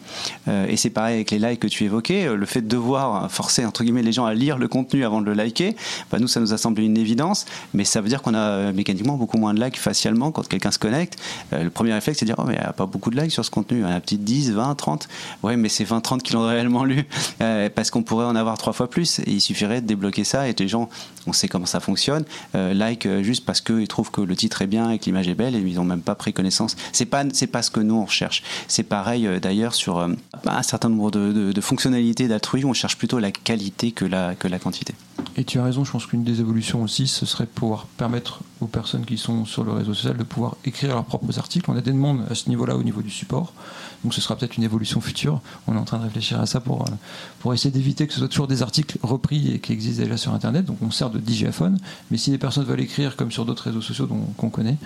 Euh, 0.49 0.67
et 0.67 0.77
c'est 0.77 0.91
pareil 0.91 1.17
avec 1.17 1.31
les 1.31 1.39
likes 1.39 1.61
que 1.61 1.67
tu 1.67 1.85
évoquais. 1.85 2.35
Le 2.35 2.47
fait 2.47 2.63
de 2.63 2.69
devoir 2.69 3.31
forcer 3.31 3.67
entre 3.67 3.85
guillemets 3.85 4.03
les 4.03 4.13
gens 4.13 4.25
à 4.25 4.35
lire 4.35 4.57
le 4.59 4.69
contenu 4.69 5.05
avant 5.05 5.21
de 5.21 5.27
le 5.27 5.35
liker, 5.35 5.77
bah, 6.11 6.19
nous 6.19 6.29
ça 6.29 6.41
nous 6.41 6.55
a 6.55 6.59
semblé 6.59 6.85
une 6.85 6.97
évidence, 6.97 7.45
mais 7.75 7.85
ça 7.85 8.01
veut 8.01 8.09
dire 8.09 8.23
qu'on 8.23 8.35
a 8.35 8.73
mécaniquement 8.73 9.17
beaucoup 9.17 9.39
moins 9.39 9.53
de 9.53 9.63
likes 9.63 9.79
facialement 9.79 10.31
quand 10.31 10.47
quelqu'un 10.47 10.71
se 10.71 10.79
connecte. 10.79 11.19
Le 11.53 11.71
premier 11.71 11.93
réflexe 11.93 12.21
c'est 12.21 12.27
de 12.27 12.31
dire 12.31 12.37
oh 12.39 12.45
mais 12.47 12.55
il 12.55 12.61
n'y 12.61 12.65
a 12.65 12.73
pas 12.73 12.87
beaucoup 12.95 13.11
de 13.11 13.21
likes 13.21 13.33
sur 13.33 13.45
ce 13.45 13.51
contenu, 13.51 13.85
a 13.85 14.01
peut-être 14.01 14.25
10, 14.25 14.53
20, 14.53 14.75
30. 14.75 15.09
Ouais 15.43 15.57
mais 15.57 15.69
c'est 15.69 15.85
20, 15.85 16.01
30 16.01 16.23
qui 16.23 16.33
l'ont 16.33 16.47
réellement 16.47 16.85
lu 16.85 17.05
Euh, 17.41 17.69
parce 17.75 17.91
qu'on 17.91 18.03
pourrait 18.03 18.27
en 18.27 18.37
avoir 18.37 18.59
trois 18.59 18.73
fois 18.73 18.89
plus. 18.89 19.19
Et 19.21 19.33
il 19.33 19.41
suffirait 19.41 19.81
de 19.81 19.87
débloquer 19.87 20.25
ça 20.25 20.49
et 20.49 20.55
les 20.59 20.69
gens, 20.69 20.89
on 21.27 21.33
sait 21.33 21.49
comment 21.49 21.67
ça 21.67 21.81
fonctionne, 21.81 22.25
euh, 22.55 22.75
like 22.75 23.07
euh, 23.07 23.23
juste 23.23 23.45
parce 23.45 23.61
qu'ils 23.61 23.89
trouvent 23.89 24.11
que 24.11 24.21
le 24.21 24.37
titre 24.37 24.63
est 24.63 24.67
bien 24.67 24.91
et 24.91 24.99
que 24.99 25.07
l'image 25.07 25.29
est 25.29 25.35
belle 25.35 25.57
et 25.57 25.59
ils 25.59 25.77
n'ont 25.77 25.85
même 25.85 26.03
pas 26.03 26.15
pris 26.15 26.33
connaissance. 26.33 26.77
C'est 26.93 27.07
pas 27.07 27.25
c'est 27.33 27.47
pas 27.47 27.63
ce 27.63 27.71
que 27.71 27.81
nous 27.81 27.97
on 27.97 28.05
recherche. 28.05 28.43
C'est 28.69 28.83
pareil 28.83 29.29
d'ailleurs 29.41 29.75
sur 29.75 30.01
un 30.01 30.63
certain 30.63 30.89
nombre 30.89 31.11
de 31.11 31.61
fonctionnalités 31.61 32.29
d'Altrui, 32.29 32.65
on 32.65 32.73
cherche 32.73 32.97
plutôt 32.97 33.19
la 33.19 33.31
qualité 33.31 33.93
que 33.93 34.05
la, 34.05 34.35
que 34.35 34.49
la 34.49 34.59
quantité. 34.59 34.95
Et 35.37 35.45
tu 35.45 35.59
as 35.59 35.65
raison, 35.65 35.85
je 35.85 35.91
pense 35.91 36.07
qu'une 36.07 36.23
des 36.23 36.41
évolutions 36.41 36.83
aussi, 36.83 37.09
ce 37.09 37.27
serait 37.27 37.47
pouvoir 37.47 37.87
permettre 37.87 38.41
aux 38.61 38.67
personnes 38.67 39.05
qui 39.05 39.19
sont 39.19 39.45
sur 39.45 39.65
le 39.65 39.73
réseau 39.73 39.93
social 39.93 40.17
de 40.17 40.23
pouvoir 40.23 40.57
écrire 40.65 40.95
leurs 40.95 41.05
propres 41.05 41.39
articles. 41.39 41.69
On 41.71 41.77
a 41.77 41.81
des 41.81 41.91
demandes 41.91 42.25
à 42.31 42.35
ce 42.35 42.49
niveau-là, 42.49 42.77
au 42.77 42.83
niveau 42.85 43.03
du 43.03 43.11
support. 43.11 43.53
Donc 44.05 44.15
ce 44.15 44.21
sera 44.21 44.37
peut-être 44.37 44.57
une 44.57 44.63
évolution 44.63 45.01
future. 45.01 45.41
On 45.67 45.75
est 45.75 45.79
en 45.79 45.85
train 45.85 45.99
de 45.99 46.05
réfléchir 46.05 46.41
à 46.41 46.47
ça 46.47 46.61
pour, 46.61 46.83
euh, 46.83 46.91
pour 47.41 47.53
essayer 47.53 47.71
d'éviter 47.71 48.07
que 48.07 48.13
ce 48.13 48.21
soit 48.21 48.29
toujours 48.29 48.47
des 48.47 48.63
articles 48.63 48.99
repris 49.03 49.53
et 49.53 49.59
qui 49.59 49.73
existent 49.73 50.03
déjà 50.03 50.17
sur 50.17 50.33
Internet. 50.35 50.67
Donc 50.67 50.79
on 50.83 50.91
sert 50.91 51.11
de 51.11 51.19
digiaphone. 51.19 51.79
Mais 52.11 52.17
si 52.17 52.31
les 52.31 52.39
personnes 52.39 52.65
veulent 52.65 52.81
écrire 52.81 53.17
comme 53.17 53.33
sur 53.33 53.45
d'autres 53.45 53.65
réseaux 53.65 53.83
sociaux 53.83 54.09
qu'on 54.37 54.51
connaît, 54.51 54.77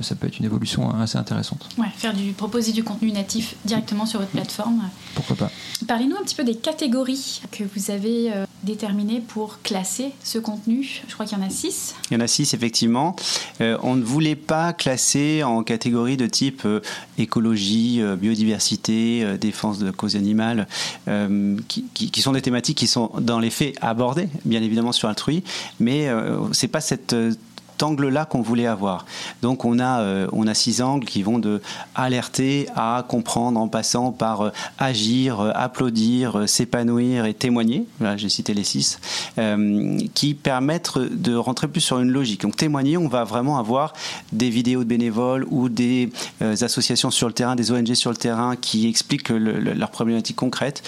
ça 0.00 0.14
peut 0.14 0.26
être 0.26 0.38
une 0.38 0.44
évolution 0.44 0.90
assez 1.00 1.18
intéressante. 1.18 1.68
Ouais, 1.78 1.86
faire 1.96 2.14
du, 2.14 2.32
proposer 2.32 2.72
du 2.72 2.84
contenu 2.84 3.10
natif 3.12 3.54
directement 3.64 4.06
sur 4.06 4.20
votre 4.20 4.30
plateforme. 4.32 4.82
Pourquoi 5.14 5.36
pas 5.36 5.50
Parlez-nous 5.86 6.16
un 6.16 6.22
petit 6.22 6.34
peu 6.34 6.44
des 6.44 6.54
catégories 6.56 7.42
que 7.50 7.64
vous 7.74 7.90
avez 7.90 8.32
euh, 8.32 8.44
déterminées 8.64 9.20
pour 9.20 9.60
classer 9.62 10.12
ce 10.24 10.38
contenu. 10.38 11.02
Je 11.08 11.14
crois 11.14 11.26
qu'il 11.26 11.38
y 11.38 11.40
en 11.40 11.44
a 11.46 11.50
six. 11.50 11.94
Il 12.10 12.14
y 12.14 12.16
en 12.16 12.20
a 12.20 12.26
six, 12.26 12.54
effectivement. 12.54 13.14
Euh, 13.60 13.76
on 13.82 13.94
ne 13.96 14.02
voulait 14.02 14.36
pas 14.36 14.72
classer 14.72 15.42
en 15.42 15.62
catégories 15.62 16.16
de 16.16 16.26
type 16.26 16.62
euh, 16.64 16.80
écologie, 17.18 18.00
euh, 18.00 18.16
biodiversité, 18.16 19.22
euh, 19.24 19.36
défense 19.36 19.78
de 19.78 19.86
la 19.86 19.92
cause 19.92 20.16
animale, 20.16 20.66
euh, 21.08 21.56
qui, 21.68 21.84
qui- 21.94 22.10
qui 22.10 22.22
sont 22.22 22.32
des 22.32 22.42
thématiques 22.42 22.78
qui 22.78 22.86
sont 22.86 23.10
dans 23.20 23.38
les 23.40 23.50
faits 23.50 23.76
abordées, 23.80 24.28
bien 24.44 24.62
évidemment, 24.62 24.92
sur 24.92 25.08
Altrui, 25.08 25.42
mais 25.80 26.08
euh, 26.08 26.38
c'est 26.52 26.68
pas 26.68 26.80
cette. 26.80 27.14
Angle-là 27.82 28.24
qu'on 28.24 28.42
voulait 28.42 28.66
avoir. 28.66 29.04
Donc 29.42 29.64
on 29.64 29.78
a, 29.78 30.00
euh, 30.00 30.26
on 30.32 30.46
a 30.46 30.54
six 30.54 30.80
angles 30.82 31.06
qui 31.06 31.22
vont 31.22 31.38
de 31.38 31.60
alerter 31.94 32.68
à 32.76 33.04
comprendre 33.08 33.58
en 33.60 33.68
passant 33.68 34.12
par 34.12 34.40
euh, 34.42 34.50
agir, 34.78 35.40
euh, 35.40 35.50
applaudir, 35.54 36.48
s'épanouir 36.48 37.24
et 37.26 37.34
témoigner. 37.34 37.84
Voilà, 37.98 38.16
j'ai 38.16 38.28
cité 38.28 38.54
les 38.54 38.64
six, 38.64 38.98
qui 40.14 40.34
permettent 40.34 40.98
de 40.98 41.34
rentrer 41.34 41.68
plus 41.68 41.80
sur 41.80 41.98
une 41.98 42.10
logique. 42.10 42.42
Donc 42.42 42.56
témoigner, 42.56 42.96
on 42.96 43.08
va 43.08 43.24
vraiment 43.24 43.58
avoir 43.58 43.92
des 44.32 44.50
vidéos 44.50 44.80
de 44.84 44.88
bénévoles 44.88 45.46
ou 45.50 45.68
des 45.68 46.10
associations 46.40 47.10
sur 47.10 47.26
le 47.28 47.32
terrain, 47.32 47.56
des 47.56 47.70
ONG 47.72 47.94
sur 47.94 48.10
le 48.10 48.16
terrain 48.16 48.56
qui 48.56 48.88
expliquent 48.88 49.28
le- 49.28 49.58
le- 49.60 49.72
leurs 49.74 49.90
problématiques 49.90 50.36
concrètes. 50.36 50.82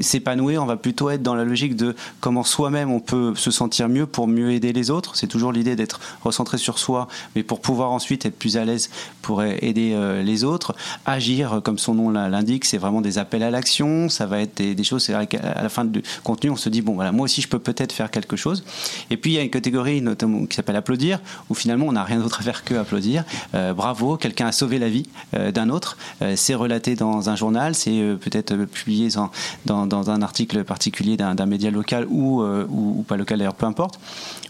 S'épanouir, 0.00 0.62
on 0.62 0.66
va 0.66 0.76
plutôt 0.76 1.10
être 1.10 1.22
dans 1.22 1.34
la 1.34 1.44
logique 1.44 1.76
de 1.76 1.94
comment 2.20 2.44
soi-même 2.44 2.90
on 2.90 3.00
peut 3.00 3.34
se 3.36 3.50
sentir 3.50 3.88
mieux 3.88 4.06
pour 4.06 4.26
mieux 4.26 4.52
aider 4.52 4.72
les 4.72 4.90
autres. 4.90 5.11
C'est 5.14 5.26
toujours 5.26 5.52
l'idée 5.52 5.76
d'être 5.76 6.00
recentré 6.22 6.58
sur 6.58 6.78
soi, 6.78 7.08
mais 7.34 7.42
pour 7.42 7.60
pouvoir 7.60 7.92
ensuite 7.92 8.26
être 8.26 8.38
plus 8.38 8.56
à 8.56 8.64
l'aise 8.64 8.90
pour 9.20 9.42
aider 9.42 9.92
euh, 9.94 10.22
les 10.22 10.44
autres. 10.44 10.74
Agir, 11.06 11.54
euh, 11.54 11.60
comme 11.60 11.78
son 11.78 11.94
nom 11.94 12.10
l'indique, 12.10 12.64
c'est 12.64 12.78
vraiment 12.78 13.00
des 13.00 13.18
appels 13.18 13.42
à 13.42 13.50
l'action. 13.50 14.08
Ça 14.08 14.26
va 14.26 14.40
être 14.40 14.56
des, 14.56 14.84
choses, 14.84 15.04
c'est 15.04 15.14
à 15.14 15.62
la 15.62 15.68
fin 15.68 15.84
du 15.84 16.02
contenu, 16.22 16.50
on 16.50 16.56
se 16.56 16.68
dit, 16.68 16.82
bon, 16.82 16.94
voilà, 16.94 17.12
moi 17.12 17.24
aussi, 17.24 17.40
je 17.40 17.48
peux 17.48 17.58
peut-être 17.58 17.92
faire 17.92 18.10
quelque 18.10 18.36
chose. 18.36 18.64
Et 19.10 19.16
puis, 19.16 19.32
il 19.32 19.34
y 19.34 19.38
a 19.38 19.42
une 19.42 19.50
catégorie 19.50 20.02
notamment 20.02 20.46
qui 20.46 20.56
s'appelle 20.56 20.76
applaudir, 20.76 21.20
où 21.48 21.54
finalement, 21.54 21.86
on 21.86 21.92
n'a 21.92 22.04
rien 22.04 22.18
d'autre 22.18 22.40
à 22.40 22.42
faire 22.42 22.64
que 22.64 22.74
applaudir. 22.74 23.24
Euh, 23.54 23.72
bravo, 23.72 24.16
quelqu'un 24.16 24.46
a 24.46 24.52
sauvé 24.52 24.78
la 24.78 24.88
vie 24.88 25.06
d'un 25.32 25.70
autre. 25.70 25.96
C'est 26.36 26.54
relaté 26.54 26.94
dans 26.94 27.30
un 27.30 27.36
journal, 27.36 27.74
c'est 27.74 28.16
peut-être 28.20 28.54
publié 28.64 29.08
dans, 29.64 30.10
un 30.10 30.22
article 30.22 30.64
particulier 30.64 31.16
d'un 31.16 31.46
média 31.46 31.70
local 31.70 32.06
ou, 32.08 32.42
ou 32.42 33.04
pas 33.06 33.16
local 33.16 33.38
d'ailleurs, 33.38 33.54
peu 33.54 33.66
importe. 33.66 33.98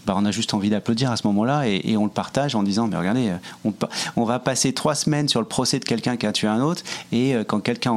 Bah, 0.06 0.14
on 0.16 0.24
a 0.24 0.32
juste 0.32 0.52
envie 0.52 0.68
d'applaudir 0.68 1.12
à 1.12 1.16
ce 1.16 1.26
moment-là 1.28 1.68
et, 1.68 1.96
on 1.96 2.04
le 2.04 2.10
partage 2.10 2.56
en 2.56 2.64
disant 2.64 2.88
mais 2.88 2.96
regardez 2.96 3.30
euh, 3.30 3.70
on, 4.16 4.24
va 4.24 4.38
passer 4.40 4.72
trois 4.72 4.96
semaines 4.96 5.28
sur 5.28 5.40
le 5.40 5.46
procès 5.46 5.78
de 5.78 5.84
quelqu'un 5.84 6.16
qui 6.16 6.26
a 6.26 6.32
tué 6.32 6.48
un 6.48 6.60
autre 6.60 6.82
et 7.12 7.34
euh, 7.36 7.44
quand 7.44 7.60
quelqu'un 7.60 7.94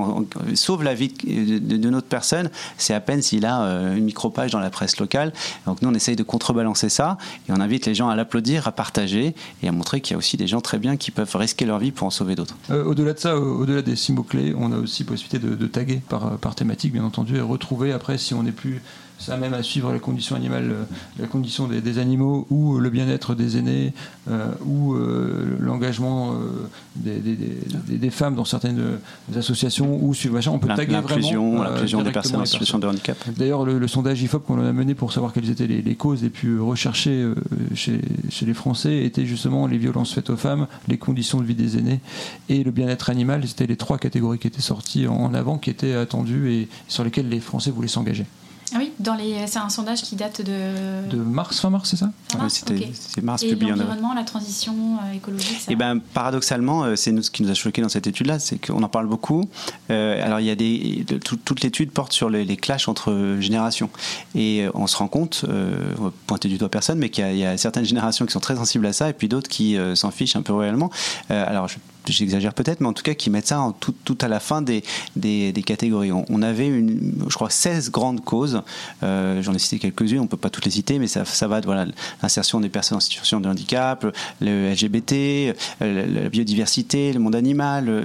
sauve 0.54 0.84
la 0.84 0.94
vie 0.94 1.10
d'une 1.10 1.96
autre 1.96 2.08
personne 2.08 2.52
c'est 2.78 2.94
à 2.94 3.00
peine 3.00 3.24
s'il 3.24 3.46
a 3.46 3.62
euh, 3.64 3.96
une 3.96 4.04
micropage 4.06 4.52
dans 4.52 4.60
la 4.60 4.70
presse 4.70 5.00
locale. 5.00 5.34
Donc 5.66 5.82
nous 5.82 5.90
on 5.90 5.94
essaye 5.96 6.16
de 6.16 6.24
contrebalancer 6.24 6.90
ça 6.90 7.18
et 7.50 7.52
on 7.52 7.60
invite 7.60 7.88
les 7.88 7.96
gens 7.96 8.10
à 8.10 8.16
l'applaudir 8.16 8.68
à 8.68 8.72
partager 8.72 9.34
et 9.64 9.68
à 9.68 9.72
montrer 9.72 10.02
qu'il 10.02 10.14
y 10.14 10.16
a 10.16 10.18
aussi 10.18 10.38
des 10.38 10.48
gens 10.48 10.62
très 10.62 10.78
bien 10.78 10.98
qui 10.98 11.10
peuvent 11.10 11.36
risquer 11.36 11.66
leur 11.66 11.80
vie 11.80 11.92
pour 11.92 12.06
en 12.06 12.12
sauver 12.12 12.36
d'autres. 12.36 12.56
Au-delà 12.70 13.14
de 13.14 13.20
ça, 13.20 13.38
au- 13.40 13.62
au-delà 13.62 13.82
des 13.82 13.96
six 13.96 14.14
mots-clés, 14.14 14.54
on 14.58 14.72
a 14.72 14.78
aussi 14.78 15.04
possibilité 15.04 15.40
de, 15.40 15.56
de 15.56 15.68
taguer 15.68 16.02
par, 16.08 16.38
par 16.38 16.54
thématique, 16.56 16.94
bien 16.94 17.04
entendu, 17.04 17.38
et 17.38 17.42
retrouver 17.42 17.92
après 17.94 18.18
si 18.18 18.34
on 18.34 18.44
n'est 18.44 18.52
plus 18.52 18.82
ça 19.18 19.38
même 19.38 19.54
à 19.54 19.64
suivre 19.64 19.92
la 19.92 20.00
condition 20.00 20.36
animale, 20.36 20.72
euh, 20.72 20.84
la 21.20 21.28
condition 21.28 21.68
des, 21.68 21.82
des 21.82 22.00
animaux 22.00 22.46
ou 22.50 22.80
le 22.80 22.90
bien-être 22.90 23.36
des 23.36 23.58
aînés 23.58 23.94
euh, 24.30 24.48
ou 24.66 24.94
euh, 24.94 25.58
l'engagement 25.60 26.34
euh, 26.34 26.68
des, 26.96 28.10
femmes 28.10 28.36
dans 28.36 28.46
certaines 28.46 28.80
euh, 28.80 29.38
associations 29.38 30.00
ou 30.04 30.14
sur 30.14 30.32
machin, 30.32 30.52
on 30.52 30.60
peut 30.60 30.68
taguer 30.68 31.00
vraiment 31.00 31.62
euh, 31.62 31.70
l'inclusion 31.70 32.02
des 32.02 32.12
personnes 32.12 32.42
en 32.42 32.46
situation 32.46 32.80
de 32.80 32.88
handicap 32.88 33.18
D'ailleurs, 33.38 33.66
le, 33.66 33.80
le 33.80 33.88
sondage 33.88 34.22
IFOP 34.22 34.46
qu'on 34.46 34.60
a 34.60 34.72
mené 34.72 34.96
pour 34.96 35.12
savoir 35.12 35.34
quelles 35.34 35.50
étaient 35.50 35.68
les, 35.68 35.82
les 35.82 35.96
causes 35.96 36.24
les 36.24 36.30
plus 36.30 36.60
recherchées 36.60 37.22
euh, 37.22 37.36
chez, 37.74 38.02
chez 38.30 38.46
les 38.46 38.54
Français 38.54 39.04
était 39.04 39.26
justement 39.26 39.68
les 39.68 39.78
violences 39.78 40.14
faites 40.14 40.30
aux 40.30 40.38
femmes, 40.38 40.68
les 40.88 40.98
conditions 40.98 41.40
de 41.40 41.46
vie 41.46 41.56
des 41.56 41.78
aînés 41.78 42.00
et 42.50 42.64
le 42.64 42.72
bien-être 42.72 43.10
animal. 43.10 43.48
C'était 43.48 43.68
les 43.68 43.78
trois 43.78 43.98
catégories 43.98 44.40
qui 44.40 44.48
étaient 44.48 44.62
sorties 44.62 45.08
en 45.08 45.34
avant, 45.34 45.58
qui 45.58 45.70
étaient 45.70 45.94
attendues 45.94 46.52
et 46.52 46.68
sur 46.88 47.04
lesquelles 47.04 47.30
les 47.30 47.40
Français 47.40 47.72
voulaient 47.72 47.88
s'engager. 47.88 48.26
Ah 48.74 48.78
oui, 48.80 48.92
dans 49.00 49.14
les... 49.14 49.46
c'est 49.48 49.60
un 49.60 49.70
sondage 49.70 50.02
qui 50.02 50.16
date 50.16 50.42
de. 50.42 51.08
De 51.10 51.18
mars, 51.18 51.60
fin 51.60 51.70
mars, 51.70 51.90
c'est 51.90 51.98
ça 51.98 52.10
Fin 52.32 52.38
Ouais, 52.38 52.42
mars 52.44 52.54
c'était 52.56 52.76
Ok. 52.86 52.90
c'est 52.94 53.24
mars 53.24 53.44
Et 53.44 53.50
publié 53.50 53.72
en 53.72 53.76
l'environnement, 53.76 54.14
la 54.16 54.24
transition 54.24 54.74
euh, 55.04 55.14
écologique, 55.16 55.60
ça 55.62 55.72
Et 55.72 55.76
ben 55.76 56.00
paradoxalement, 56.14 56.84
euh, 56.84 56.96
c'est 56.96 57.12
nous 57.12 57.22
ce 57.22 57.30
qui 57.30 57.44
nous 57.44 57.50
a 57.52 57.54
choqué 57.54 57.82
dans 57.84 57.90
cette 57.90 58.08
étude-là, 58.08 58.40
c'est 58.40 58.58
qu'on 58.66 58.82
en 58.82 58.90
parle 58.90 59.08
beaucoup. 59.08 59.48
Euh, 59.92 60.24
alors 60.26 60.40
il 60.40 60.48
y 60.48 60.50
a 60.50 60.56
des 60.56 61.06
de- 61.08 61.18
tout- 61.18 61.38
toute 61.38 61.62
l'étude 61.62 61.92
porte 61.92 62.12
sur 62.12 62.30
les, 62.30 62.44
les 62.44 62.58
clashs 62.58 62.88
entre 62.88 63.38
générations 63.40 63.90
et 64.34 64.66
on 64.74 64.88
se 64.88 64.98
rend 64.98 65.08
compte, 65.08 65.46
euh, 65.48 65.78
on 66.00 66.06
va 66.06 66.12
pointer 66.26 66.48
du 66.48 66.58
doigt 66.58 66.70
personne, 66.70 66.98
mais 66.98 67.10
qu'il 67.10 67.24
y, 67.24 67.28
a- 67.28 67.32
il 67.34 67.40
y 67.40 67.46
a 67.46 67.58
certaines 67.58 67.86
générations 67.86 68.26
qui 68.26 68.32
sont 68.32 68.40
très 68.40 68.56
sensibles 68.56 68.86
à 68.88 68.94
ça 68.94 69.10
et 69.10 69.14
puis 69.14 69.28
d'autres 69.28 69.48
qui 69.50 69.78
euh, 69.78 69.94
s'en 69.96 70.10
fichent 70.10 70.36
un 70.36 70.42
peu 70.42 70.54
réellement. 70.54 70.90
Euh, 71.30 71.46
alors 71.48 71.68
je- 71.68 71.78
J'exagère 72.08 72.54
peut-être, 72.54 72.82
mais 72.82 72.88
en 72.88 72.94
tout 72.94 73.04
cas 73.04 73.14
qui 73.14 73.30
mettent 73.30 73.48
ça 73.48 73.60
en 73.62 73.72
tout, 73.72 73.94
tout 74.04 74.18
à 74.22 74.28
la 74.28 74.40
fin 74.40 74.62
des, 74.62 74.84
des, 75.16 75.52
des 75.52 75.64
catégories. 75.64 76.12
On, 76.12 76.26
on 76.30 76.42
avait, 76.42 76.68
une, 76.68 77.14
je 77.30 77.36
crois, 77.36 77.50
16 77.50 77.92
grandes 77.92 78.24
causes. 78.24 78.62
Euh, 79.04 79.42
J'en 79.42 79.54
ai 79.54 79.60
cité 79.60 79.80
quelques-unes, 79.80 80.20
on 80.20 80.28
peut 80.28 80.38
pas 80.38 80.50
toutes 80.50 80.66
les 80.66 80.72
citer, 80.72 81.00
mais 81.00 81.08
ça, 81.08 81.26
ça 81.26 81.48
va 81.48 81.62
de 81.62 81.66
voilà, 81.66 81.86
l'insertion 82.22 82.60
des 82.60 82.70
personnes 82.70 82.98
en 82.98 83.02
situation 83.02 83.40
de 83.40 83.50
handicap, 83.50 84.06
le 84.42 84.72
LGBT, 84.72 85.14
euh, 85.14 85.54
la, 86.24 86.30
biodiversité, 86.30 87.14
le 87.14 87.20
monde 87.20 87.36
animal, 87.36 87.90
euh, 87.90 88.04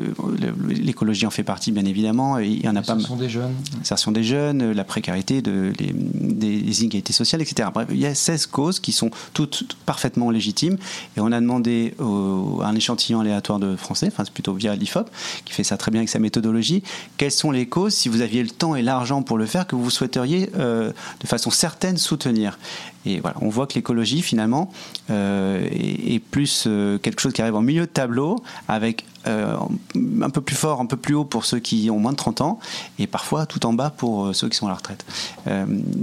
l'écologie 0.69 1.27
en 1.27 1.31
fait 1.31 1.43
partie 1.43 1.73
bien 1.73 1.85
évidemment. 1.85 2.39
Et 2.39 2.47
il 2.49 2.65
y 2.65 2.69
en 2.69 2.77
a 2.77 2.83
pas 2.83 2.99
sont 2.99 3.17
des 3.17 3.29
jeunes. 3.29 3.55
l'insertion 3.79 4.13
des 4.13 4.25
jeunes, 4.25 4.73
la 4.73 4.85
précarité, 4.85 5.43
de, 5.43 5.73
les, 5.79 5.93
des 5.95 6.81
inégalités 6.83 7.13
sociales, 7.13 7.41
etc. 7.43 7.69
Bref, 7.73 7.89
il 7.91 7.99
y 7.99 8.07
a 8.07 8.15
16 8.15 8.47
causes 8.47 8.81
qui 8.81 8.93
sont 8.93 9.11
toutes 9.35 9.77
parfaitement 9.87 10.31
légitimes 10.31 10.77
et 11.17 11.21
on 11.21 11.33
a 11.33 11.41
demandé 11.41 11.95
au- 11.99 12.61
à 12.63 12.67
un 12.67 12.75
échantillon 12.75 13.21
aléatoire 13.21 13.59
de 13.59 13.77
enfin 13.93 14.25
c'est 14.25 14.33
plutôt 14.33 14.55
via 14.55 14.75
l'IFOP, 14.75 15.11
qui 15.45 15.53
fait 15.53 15.65
ça 15.65 15.77
très 15.77 15.91
bien 15.91 16.01
avec 16.01 16.09
sa 16.09 16.19
méthodologie, 16.19 16.83
quelles 17.17 17.31
sont 17.31 17.51
les 17.51 17.67
causes, 17.67 17.95
si 17.95 18.09
vous 18.09 18.21
aviez 18.21 18.43
le 18.43 18.51
temps 18.51 18.75
et 18.77 18.83
l'argent 18.83 19.23
pour 19.23 19.39
le 19.39 19.47
faire, 19.47 19.67
que 19.67 19.77
vous 19.77 19.91
souhaiteriez 19.91 20.51
euh, 20.57 20.93
de 21.21 21.27
façon 21.27 21.51
certaine 21.51 21.97
soutenir? 21.97 22.59
Et 23.07 23.21
voilà, 23.21 23.37
on 23.41 23.49
voit 23.49 23.67
que 23.67 23.75
l'écologie 23.75 24.21
finalement 24.21 24.71
euh, 25.09 25.67
est, 25.71 26.19
plus 26.19 26.65
euh, 26.67 26.99
quelque 26.99 27.21
chose 27.21 27.33
qui 27.33 27.41
arrive 27.41 27.55
en 27.55 27.63
milieu 27.63 27.83
de 27.83 27.87
tableau 27.87 28.43
avec 28.69 29.07
un 29.27 30.31
peu 30.31 30.41
plus 30.41 30.57
fort, 30.57 30.81
un 30.81 30.87
peu 30.87 30.97
plus 30.97 31.15
haut 31.15 31.27
pour 31.27 31.45
ceux 31.45 31.59
qui 31.59 31.91
ont 31.91 31.99
moins 31.99 32.13
de 32.13 32.17
30 32.17 32.41
ans 32.41 32.59
et 32.99 33.07
parfois 33.07 33.45
tout 33.45 33.67
en 33.67 33.75
bas 33.75 33.91
pour 33.91 34.35
ceux 34.35 34.49
qui 34.49 34.57
sont 34.57 34.65
à 34.65 34.71
la 34.71 34.77
retraite. 34.77 35.05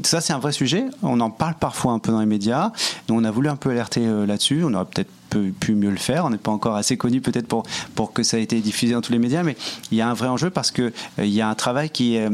Ça 0.04 0.22
c'est 0.22 0.34
un 0.34 0.38
vrai 0.38 0.52
sujet, 0.52 0.86
on 1.02 1.20
en 1.20 1.32
parle 1.32 1.56
parfois 1.56 1.94
un 1.94 2.00
peu 2.00 2.12
dans 2.12 2.20
les 2.20 2.28
médias, 2.28 2.72
nous 3.10 3.16
on 3.16 3.24
a 3.24 3.32
voulu 3.32 3.50
un 3.50 3.56
peu 3.56 3.72
alerter 3.72 4.06
là-dessus, 4.06 4.64
on 4.64 4.72
aurait 4.76 4.86
peut-être 4.86 5.10
pu, 5.30 5.52
pu 5.52 5.76
mieux 5.76 5.90
le 5.90 5.98
faire, 5.98 6.26
on 6.26 6.30
n'est 6.30 6.38
pas 6.38 6.52
encore 6.52 6.76
assez 6.76 6.98
connu 6.98 7.22
peut-être 7.22 7.48
pour, 7.48 7.64
pour 7.96 8.14
que 8.14 8.24
ça 8.24 8.40
ait 8.40 8.44
été 8.44 8.60
diffusé 8.62 8.94
dans 8.94 9.02
tous 9.02 9.12
les 9.12 9.20
médias, 9.20 9.44
mais 9.44 9.56
il 9.92 9.98
y 9.98 10.02
a 10.02 10.10
un 10.10 10.14
vrai 10.14 10.28
enjeu 10.28 10.50
parce 10.50 10.72
que 10.72 10.94
euh, 11.20 11.26
y 11.26 11.42
a 11.42 11.50
un 11.50 11.56
travail 11.56 11.90
qui 11.90 12.16
est, 12.16 12.30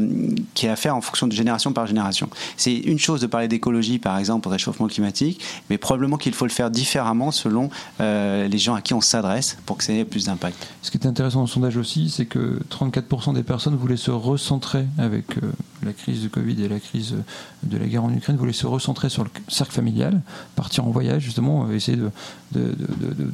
qui 0.54 0.68
à 0.68 0.76
faire 0.76 0.96
en 0.96 1.00
fonction 1.00 1.26
de 1.26 1.32
génération 1.32 1.72
par 1.72 1.86
génération. 1.86 2.28
C'est 2.56 2.74
une 2.74 2.98
chose 2.98 3.20
de 3.20 3.26
parler 3.26 3.48
d'écologie 3.48 3.98
par 3.98 4.18
exemple 4.18 4.48
le 4.48 4.52
réchauffement 4.52 4.86
climatique, 4.86 5.40
mais 5.70 5.78
probablement 5.78 6.16
qu'il 6.16 6.34
faut 6.34 6.46
le 6.46 6.50
faire 6.50 6.70
différemment 6.70 7.30
selon 7.30 7.70
euh, 8.00 8.48
les 8.48 8.58
gens 8.58 8.74
à 8.74 8.80
qui 8.80 8.94
on 8.94 9.00
s'adresse 9.00 9.56
pour 9.66 9.76
que 9.76 9.84
ça 9.84 9.92
ait 9.92 10.04
plus 10.04 10.26
d'impact. 10.26 10.68
Ce 10.82 10.90
qui 10.90 10.98
est 10.98 11.06
intéressant 11.06 11.38
dans 11.38 11.44
le 11.44 11.50
sondage 11.50 11.76
aussi, 11.76 12.10
c'est 12.10 12.26
que 12.26 12.60
34% 12.70 13.34
des 13.34 13.42
personnes 13.42 13.76
voulaient 13.76 13.96
se 13.96 14.10
recentrer 14.10 14.86
avec 14.98 15.38
euh, 15.38 15.52
la 15.82 15.92
crise 15.92 16.22
de 16.22 16.28
Covid 16.28 16.62
et 16.62 16.68
la 16.68 16.80
crise 16.80 17.14
de 17.62 17.78
la 17.78 17.86
guerre 17.86 18.04
en 18.04 18.12
Ukraine, 18.12 18.36
voulaient 18.36 18.52
se 18.52 18.66
recentrer 18.66 19.08
sur 19.08 19.24
le 19.24 19.30
cercle 19.48 19.72
familial, 19.72 20.22
partir 20.56 20.86
en 20.86 20.90
voyage 20.90 21.22
justement, 21.22 21.70
essayer 21.70 21.96
de 21.96 22.10
de, 22.54 22.74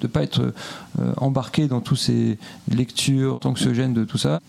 pas 0.06 0.22
être 0.22 0.40
euh, 0.40 1.12
embarqué 1.16 1.66
dans 1.66 1.80
tous 1.80 1.96
ces 1.96 2.38
lectures 2.70 3.40
anxiogènes 3.44 3.94
de 3.94 4.04
tout 4.04 4.18
ça, 4.18 4.40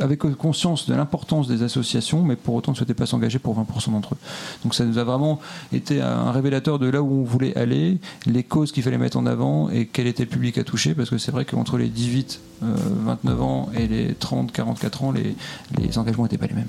avec 0.00 0.20
conscience 0.36 0.86
de 0.86 0.94
l'importance 0.94 1.48
des 1.48 1.62
associations, 1.62 2.22
mais 2.22 2.36
pour 2.36 2.54
autant 2.54 2.72
ne 2.72 2.76
souhaitaient 2.76 2.94
pas 2.94 3.06
s'engager 3.06 3.38
pour 3.38 3.58
20% 3.58 3.92
d'entre 3.92 4.14
eux. 4.14 4.18
Donc 4.64 4.74
ça 4.74 4.84
nous 4.84 4.98
a 4.98 5.04
vraiment 5.04 5.40
été 5.72 6.00
un 6.00 6.30
révélateur 6.30 6.78
de 6.78 6.88
là 6.88 7.02
où 7.02 7.20
on 7.20 7.24
voulait 7.24 7.56
aller, 7.56 7.98
les 8.26 8.42
causes 8.42 8.72
qu'il 8.72 8.82
fallait 8.82 8.98
mettre 8.98 9.16
en 9.16 9.26
avant 9.26 9.70
et 9.70 9.86
quel 9.86 10.06
était 10.06 10.24
le 10.24 10.30
public 10.30 10.58
à 10.58 10.64
toucher, 10.64 10.94
parce 10.94 11.10
que 11.10 11.18
c'est 11.18 11.32
vrai 11.32 11.44
qu'entre 11.44 11.78
les 11.78 11.88
18, 11.88 12.40
euh, 12.62 12.76
29 13.04 13.42
ans 13.42 13.70
et 13.74 13.86
les 13.86 14.14
30, 14.14 14.52
44 14.52 15.04
ans, 15.04 15.12
les, 15.12 15.34
les 15.78 15.98
engagements 15.98 16.24
n'étaient 16.24 16.38
pas 16.38 16.46
les 16.46 16.54
mêmes. 16.54 16.68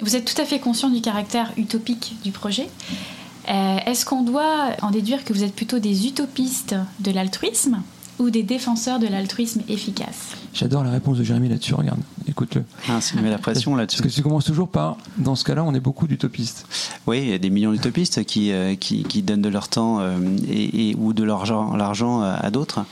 Vous 0.00 0.16
êtes 0.16 0.24
tout 0.24 0.40
à 0.40 0.46
fait 0.46 0.58
conscient 0.58 0.88
du 0.88 1.02
caractère 1.02 1.52
utopique 1.58 2.16
du 2.24 2.32
projet. 2.32 2.68
Euh, 3.48 3.78
Est-ce 3.86 4.04
qu'on 4.04 4.22
doit 4.22 4.70
en 4.82 4.90
déduire 4.90 5.24
que 5.24 5.32
vous 5.32 5.44
êtes 5.44 5.54
plutôt 5.54 5.78
des 5.78 6.06
utopistes 6.06 6.76
de 7.00 7.10
l'altruisme 7.10 7.82
ou 8.18 8.28
des 8.28 8.42
défenseurs 8.42 8.98
de 8.98 9.06
l'altruisme 9.06 9.62
efficace? 9.68 10.36
J'adore 10.52 10.84
la 10.84 10.90
réponse 10.90 11.16
de 11.16 11.24
Jérémy 11.24 11.48
là-dessus, 11.48 11.74
regarde, 11.74 12.00
écoute-le. 12.28 12.64
Ah, 12.88 13.00
ça 13.00 13.20
met 13.20 13.30
la 13.30 13.38
pression 13.38 13.76
là-dessus. 13.76 14.02
Parce 14.02 14.12
que 14.12 14.16
tu 14.16 14.22
commences 14.22 14.44
toujours 14.44 14.68
par, 14.68 14.98
dans 15.16 15.36
ce 15.36 15.44
cas-là, 15.44 15.64
on 15.64 15.74
est 15.74 15.80
beaucoup 15.80 16.06
d'utopistes. 16.06 16.66
Oui, 17.06 17.20
il 17.22 17.28
y 17.28 17.32
a 17.32 17.38
des 17.38 17.50
millions 17.50 17.72
d'utopistes 17.72 18.24
qui, 18.24 18.52
euh, 18.52 18.74
qui, 18.74 19.04
qui, 19.04 19.22
donnent 19.22 19.42
de 19.42 19.48
leur 19.48 19.68
temps 19.68 20.00
euh, 20.00 20.18
et, 20.48 20.90
et, 20.90 20.96
ou 20.96 21.12
de 21.12 21.24
l'argent 21.24 22.20
à 22.22 22.50
d'autres. 22.50 22.84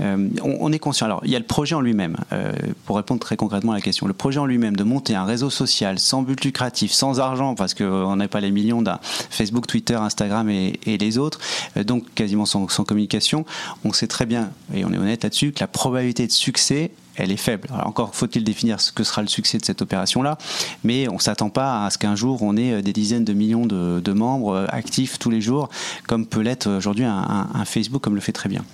Euh, 0.00 0.28
on, 0.42 0.72
est 0.72 0.78
conscient. 0.78 1.06
Alors, 1.06 1.20
il 1.24 1.30
y 1.30 1.36
a 1.36 1.38
le 1.38 1.44
projet 1.44 1.74
en 1.74 1.80
lui-même. 1.80 2.16
Euh, 2.32 2.52
pour 2.86 2.96
répondre 2.96 3.20
très 3.20 3.36
concrètement 3.36 3.72
à 3.72 3.76
la 3.76 3.80
question, 3.80 4.06
le 4.06 4.12
projet 4.12 4.38
en 4.38 4.46
lui-même 4.46 4.76
de 4.76 4.84
monter 4.84 5.14
un 5.14 5.24
réseau 5.24 5.50
social 5.50 5.98
sans 5.98 6.22
but 6.22 6.44
lucratif, 6.44 6.92
sans 6.92 7.20
argent, 7.20 7.54
parce 7.54 7.74
qu'on 7.74 8.16
n'a 8.16 8.28
pas 8.28 8.40
les 8.40 8.50
millions 8.50 8.82
d'un 8.82 8.98
Facebook, 9.02 9.66
Twitter, 9.66 9.94
Instagram 9.94 10.48
et, 10.48 10.78
les 10.86 11.18
autres, 11.18 11.40
euh, 11.76 11.84
donc 11.84 12.04
quasiment 12.14 12.46
sans, 12.46 12.68
sans, 12.68 12.84
communication, 12.84 13.44
on 13.84 13.92
sait 13.92 14.06
très 14.06 14.26
bien, 14.26 14.50
et 14.74 14.84
on 14.84 14.92
est 14.92 14.98
honnête 14.98 15.22
là-dessus, 15.22 15.52
que 15.52 15.60
la 15.60 15.66
probabilité 15.66 16.26
de 16.26 16.32
succès 16.32 16.90
elle 17.16 17.30
est 17.30 17.36
faible. 17.36 17.68
Alors 17.72 17.86
encore 17.86 18.14
faut-il 18.14 18.44
définir 18.44 18.80
ce 18.80 18.92
que 18.92 19.04
sera 19.04 19.22
le 19.22 19.28
succès 19.28 19.58
de 19.58 19.64
cette 19.64 19.82
opération-là, 19.82 20.38
mais 20.84 21.08
on 21.08 21.14
ne 21.14 21.20
s'attend 21.20 21.50
pas 21.50 21.84
à 21.84 21.90
ce 21.90 21.98
qu'un 21.98 22.16
jour 22.16 22.42
on 22.42 22.56
ait 22.56 22.82
des 22.82 22.92
dizaines 22.92 23.24
de 23.24 23.32
millions 23.32 23.66
de, 23.66 24.12
membres 24.12 24.66
actifs 24.68 25.18
tous 25.18 25.30
les 25.30 25.40
jours, 25.40 25.68
comme 26.06 26.26
peut 26.26 26.40
l'être 26.40 26.68
aujourd'hui 26.68 27.04
un, 27.04 27.64
Facebook, 27.64 28.02
comme 28.02 28.14
le 28.14 28.20
fait 28.20 28.32
très 28.32 28.48
bien. 28.48 28.64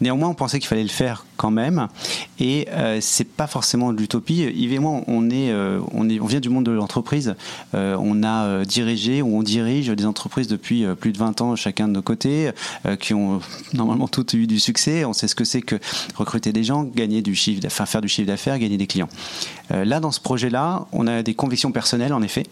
Néanmoins, 0.00 0.28
on 0.28 0.34
pensait 0.34 0.58
qu'il 0.58 0.68
fallait 0.68 0.82
le 0.82 0.88
faire 0.88 1.26
quand 1.36 1.50
même, 1.50 1.88
et 2.38 2.66
euh, 2.70 2.98
c'est 3.00 3.28
pas 3.28 3.46
forcément 3.46 3.92
de 3.92 3.98
l'utopie. 3.98 4.42
Yves 4.42 4.72
et 4.72 4.78
moi, 4.78 5.02
on 5.06 5.28
est, 5.30 5.50
euh, 5.50 5.80
on 5.92 6.08
est, 6.08 6.20
on 6.20 6.26
vient 6.26 6.40
du 6.40 6.48
monde 6.48 6.64
de 6.64 6.70
l'entreprise. 6.70 7.34
Euh, 7.74 7.96
on 8.00 8.22
a 8.22 8.64
dirigé 8.64 9.20
ou 9.22 9.36
on 9.36 9.42
dirige 9.42 9.88
des 9.88 10.06
entreprises 10.06 10.48
depuis 10.48 10.86
plus 10.98 11.12
de 11.12 11.18
20 11.18 11.40
ans, 11.40 11.56
chacun 11.56 11.88
de 11.88 11.92
nos 11.92 12.02
côtés, 12.02 12.50
qui 13.00 13.14
ont 13.14 13.40
normalement 13.74 14.08
toutes 14.08 14.34
eu 14.34 14.46
du 14.46 14.58
succès. 14.58 15.04
On 15.04 15.12
sait 15.12 15.28
ce 15.28 15.34
que 15.34 15.44
c'est 15.44 15.62
que 15.62 15.76
recruter 16.14 16.52
des 16.52 16.64
gens, 16.64 16.84
gagner 16.84 17.22
du 17.22 17.34
chiffre, 17.34 17.60
faire 17.86 18.00
du 18.00 18.08
chiffre 18.08 18.26
d'affaires, 18.26 18.58
gagner 18.58 18.76
des 18.76 18.86
clients. 18.86 19.08
là, 19.70 20.00
dans 20.00 20.12
ce 20.12 20.20
projet-là, 20.20 20.86
on 20.92 21.06
a 21.06 21.22
des 21.22 21.34
convictions 21.34 21.72
personnelles, 21.72 22.12
en 22.12 22.22
effet, 22.22 22.44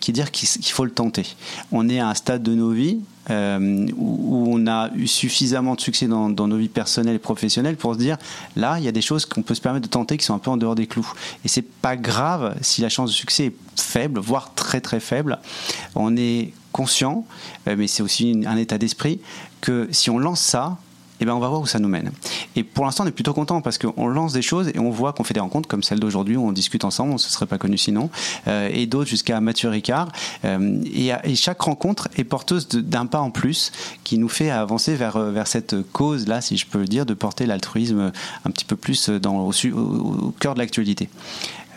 qui 0.00 0.12
disent 0.12 0.30
qu'il 0.30 0.72
faut 0.72 0.84
le 0.84 0.90
tenter. 0.90 1.26
On 1.72 1.88
est 1.88 1.98
à 1.98 2.08
un 2.08 2.14
stade 2.14 2.42
de 2.42 2.54
nos 2.54 2.70
vies 2.70 3.00
euh, 3.30 3.88
où, 3.96 4.46
on 4.48 4.66
a 4.68 4.90
eu 4.94 5.08
suffisamment 5.08 5.74
de 5.74 5.80
succès 5.80 6.06
dans, 6.06 6.28
nos 6.28 6.56
vies 6.56 6.68
personnelles 6.68 7.16
et 7.16 7.20
professionnelles 7.20 7.76
pour 7.76 7.94
se 7.94 7.98
dire 7.98 8.18
là, 8.54 8.78
il 8.78 8.84
y 8.84 8.88
a 8.88 8.92
des 8.92 9.00
choses 9.00 9.26
qu'on 9.26 9.42
peut 9.42 9.54
se 9.54 9.60
permettre 9.60 9.86
de 9.86 9.90
tenter 9.90 10.16
qui 10.16 10.24
sont 10.24 10.34
un 10.34 10.38
peu 10.38 10.50
en 10.50 10.56
dehors 10.56 10.76
des 10.76 10.86
clous. 10.86 11.10
Et 11.44 11.48
c'est 11.48 11.66
pas 11.66 11.96
grave 11.96 12.56
si 12.60 12.82
la 12.82 12.88
chance 12.88 13.10
de 13.10 13.14
succès 13.14 13.46
est 13.46 13.56
faible, 13.76 14.20
voire 14.20 14.54
très 14.54 14.80
très 14.80 15.00
faible. 15.00 15.38
On 15.96 16.16
est 16.16 16.52
conscient, 16.70 17.26
euh, 17.66 17.74
mais 17.76 17.88
c'est 17.88 18.02
aussi 18.02 18.44
un 18.46 18.56
état 18.56 18.78
d'esprit, 18.78 19.20
que 19.60 19.88
si 19.90 20.08
on 20.08 20.18
lance 20.18 20.40
ça, 20.40 20.78
eh 21.20 21.24
ben 21.24 21.32
on 21.32 21.38
va 21.38 21.48
voir 21.48 21.60
où 21.60 21.66
ça 21.66 21.78
nous 21.78 21.88
mène. 21.88 22.12
Et 22.56 22.62
pour 22.62 22.84
l'instant, 22.84 23.04
on 23.04 23.06
est 23.06 23.12
plutôt 23.12 23.32
content 23.32 23.60
parce 23.60 23.78
qu'on 23.78 24.06
lance 24.06 24.32
des 24.32 24.42
choses 24.42 24.68
et 24.68 24.78
on 24.78 24.90
voit 24.90 25.12
qu'on 25.12 25.24
fait 25.24 25.34
des 25.34 25.40
rencontres 25.40 25.68
comme 25.68 25.82
celle 25.82 26.00
d'aujourd'hui 26.00 26.36
où 26.36 26.46
on 26.46 26.52
discute 26.52 26.84
ensemble, 26.84 27.10
on 27.10 27.14
ne 27.14 27.18
se 27.18 27.30
serait 27.30 27.46
pas 27.46 27.58
connu 27.58 27.78
sinon, 27.78 28.10
euh, 28.48 28.68
et 28.72 28.86
d'autres 28.86 29.08
jusqu'à 29.08 29.40
Mathieu 29.40 29.68
Ricard. 29.68 30.08
Euh, 30.44 30.82
et, 30.84 31.34
chaque 31.36 31.60
rencontre 31.60 32.08
est 32.16 32.24
porteuse 32.24 32.68
d'un 32.68 33.06
pas 33.06 33.20
en 33.20 33.30
plus 33.30 33.72
qui 34.04 34.18
nous 34.18 34.28
fait 34.28 34.50
avancer 34.50 34.94
vers, 34.94 35.16
euh, 35.16 35.30
vers 35.30 35.46
cette 35.46 35.76
cause-là, 35.92 36.40
si 36.40 36.56
je 36.56 36.66
peux 36.66 36.80
le 36.80 36.86
dire, 36.86 37.06
de 37.06 37.14
porter 37.14 37.46
l'altruisme 37.46 38.12
un 38.44 38.50
petit 38.50 38.64
peu 38.64 38.76
plus 38.76 39.08
dans, 39.10 39.48
au 39.48 40.34
cœur 40.40 40.54
de 40.54 40.58
l'actualité. 40.58 41.08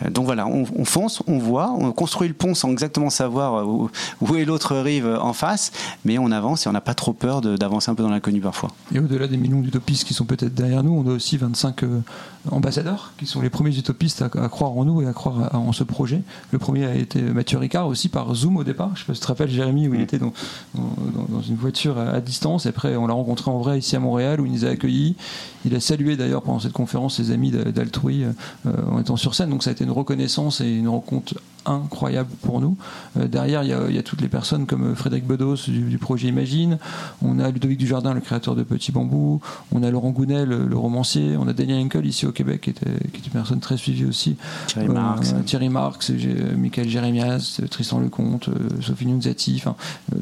Euh, 0.04 0.10
donc 0.10 0.26
voilà, 0.26 0.46
on, 0.46 0.84
fonce, 0.84 1.22
on 1.26 1.38
voit, 1.38 1.70
on 1.70 1.92
construit 1.92 2.28
le 2.28 2.34
pont 2.34 2.54
sans 2.54 2.70
exactement 2.70 3.10
savoir 3.10 3.54
euh, 3.54 3.88
où, 4.20 4.36
est 4.36 4.44
l'autre 4.44 4.76
rive 4.76 5.06
en 5.20 5.32
face, 5.32 5.72
mais 6.04 6.18
on 6.18 6.30
avance 6.30 6.66
et 6.66 6.68
on 6.68 6.72
n'a 6.72 6.80
pas 6.80 6.94
trop 6.94 7.12
peur 7.12 7.40
d'avancer 7.40 7.90
un 7.90 7.94
peu 7.94 8.02
dans 8.02 8.10
l'inconnu 8.10 8.40
parfois. 8.40 8.70
Et 8.94 8.98
au-delà 8.98 9.26
des 9.26 9.36
millions 9.36 9.60
d'utopistes 9.60 10.04
qui 10.04 10.14
sont 10.14 10.24
peut-être 10.24 10.54
derrière 10.54 10.82
nous, 10.82 10.92
on 10.92 11.08
a 11.10 11.12
aussi 11.12 11.36
25 11.36 11.82
euh, 11.82 12.00
ambassadeurs 12.50 13.12
qui 13.18 13.26
sont 13.26 13.40
les 13.40 13.50
premiers 13.50 13.76
utopistes 13.76 14.22
à, 14.22 14.28
croire 14.48 14.72
en 14.72 14.84
nous 14.84 15.02
et 15.02 15.06
à 15.06 15.12
croire 15.12 15.54
en 15.54 15.72
ce 15.72 15.84
projet. 15.84 16.22
Le 16.50 16.58
premier 16.58 16.86
a 16.86 16.94
été 16.94 17.20
Mathieu 17.20 17.58
Ricard 17.58 17.86
aussi 17.86 18.08
par 18.08 18.34
Zoom 18.34 18.56
au 18.56 18.64
départ. 18.64 18.90
Je 18.94 19.00
sais 19.00 19.06
pas 19.06 19.14
si 19.14 19.20
tu 19.20 19.24
te 19.24 19.28
rappelles 19.28 19.50
Jérémy 19.50 19.88
où 19.88 19.94
il 19.94 20.00
mm. 20.00 20.04
était 20.04 20.18
dans, 20.18 20.32
dans, 20.74 21.42
une 21.42 21.56
voiture 21.56 21.98
à, 21.98 22.20
distance. 22.20 22.66
Et 22.66 22.70
après, 22.70 22.96
on 22.96 23.06
l'a 23.06 23.14
rencontré 23.14 23.50
en 23.50 23.58
vrai 23.58 23.78
ici 23.78 23.96
à 23.96 24.00
Montréal 24.00 24.40
où 24.40 24.46
il 24.46 24.52
nous 24.52 24.64
a 24.64 24.68
accueillis. 24.68 25.16
Il 25.64 25.74
a 25.74 25.80
salué 25.80 26.16
d'ailleurs 26.16 26.42
pendant 26.42 26.60
cette 26.60 26.72
conférence 26.72 27.16
ses 27.16 27.30
amis 27.30 27.50
d'Altrui 27.50 28.24
en 28.64 28.98
étant 28.98 29.16
sur 29.16 29.34
scène. 29.34 29.50
Donc 29.50 29.62
ça 29.62 29.70
a 29.70 29.72
été 29.72 29.84
une 29.84 29.90
reconnaissance 29.90 30.60
et 30.60 30.70
une 30.70 30.88
rencontre 30.88 31.34
incroyable 31.66 32.30
pour 32.42 32.60
nous. 32.60 32.76
Euh, 33.18 33.26
derrière, 33.26 33.62
il 33.62 33.94
y, 33.94 33.98
a, 33.98 34.02
toutes 34.02 34.20
les 34.20 34.28
personnes 34.28 34.66
comme 34.66 34.92
euh, 34.92 34.94
Frédéric 34.94 35.26
Bedos 35.26 35.68
du, 35.68 35.98
projet 35.98 36.28
Imagine, 36.28 36.78
on 37.22 37.38
a 37.38 37.50
Ludovic 37.50 37.78
Dujardin, 37.78 38.14
le 38.14 38.20
créateur 38.20 38.54
de 38.54 38.62
Petit 38.62 38.92
Bambou, 38.92 39.40
on 39.72 39.82
a 39.82 39.90
Laurent 39.90 40.10
Gounel, 40.10 40.48
le, 40.48 40.76
romancier, 40.76 41.36
on 41.36 41.46
a 41.48 41.52
Daniel 41.52 41.84
Henkel 41.84 42.06
ici 42.06 42.26
au 42.26 42.32
Québec, 42.32 42.62
qui, 42.62 42.70
était, 42.70 42.90
qui 43.12 43.20
est 43.20 43.26
une 43.26 43.32
personne 43.32 43.60
très 43.60 43.76
suivie 43.76 44.04
aussi. 44.04 44.36
Thierry 44.66 44.88
euh, 44.88 44.92
Marx. 44.92 45.34
Thierry 45.44 45.68
Marx, 45.68 46.10
Michael 46.56 46.88
Jérémias, 46.88 47.60
Tristan 47.70 48.00
Lecomte, 48.00 48.48
Sophie 48.80 49.06
Nunzati, 49.06 49.62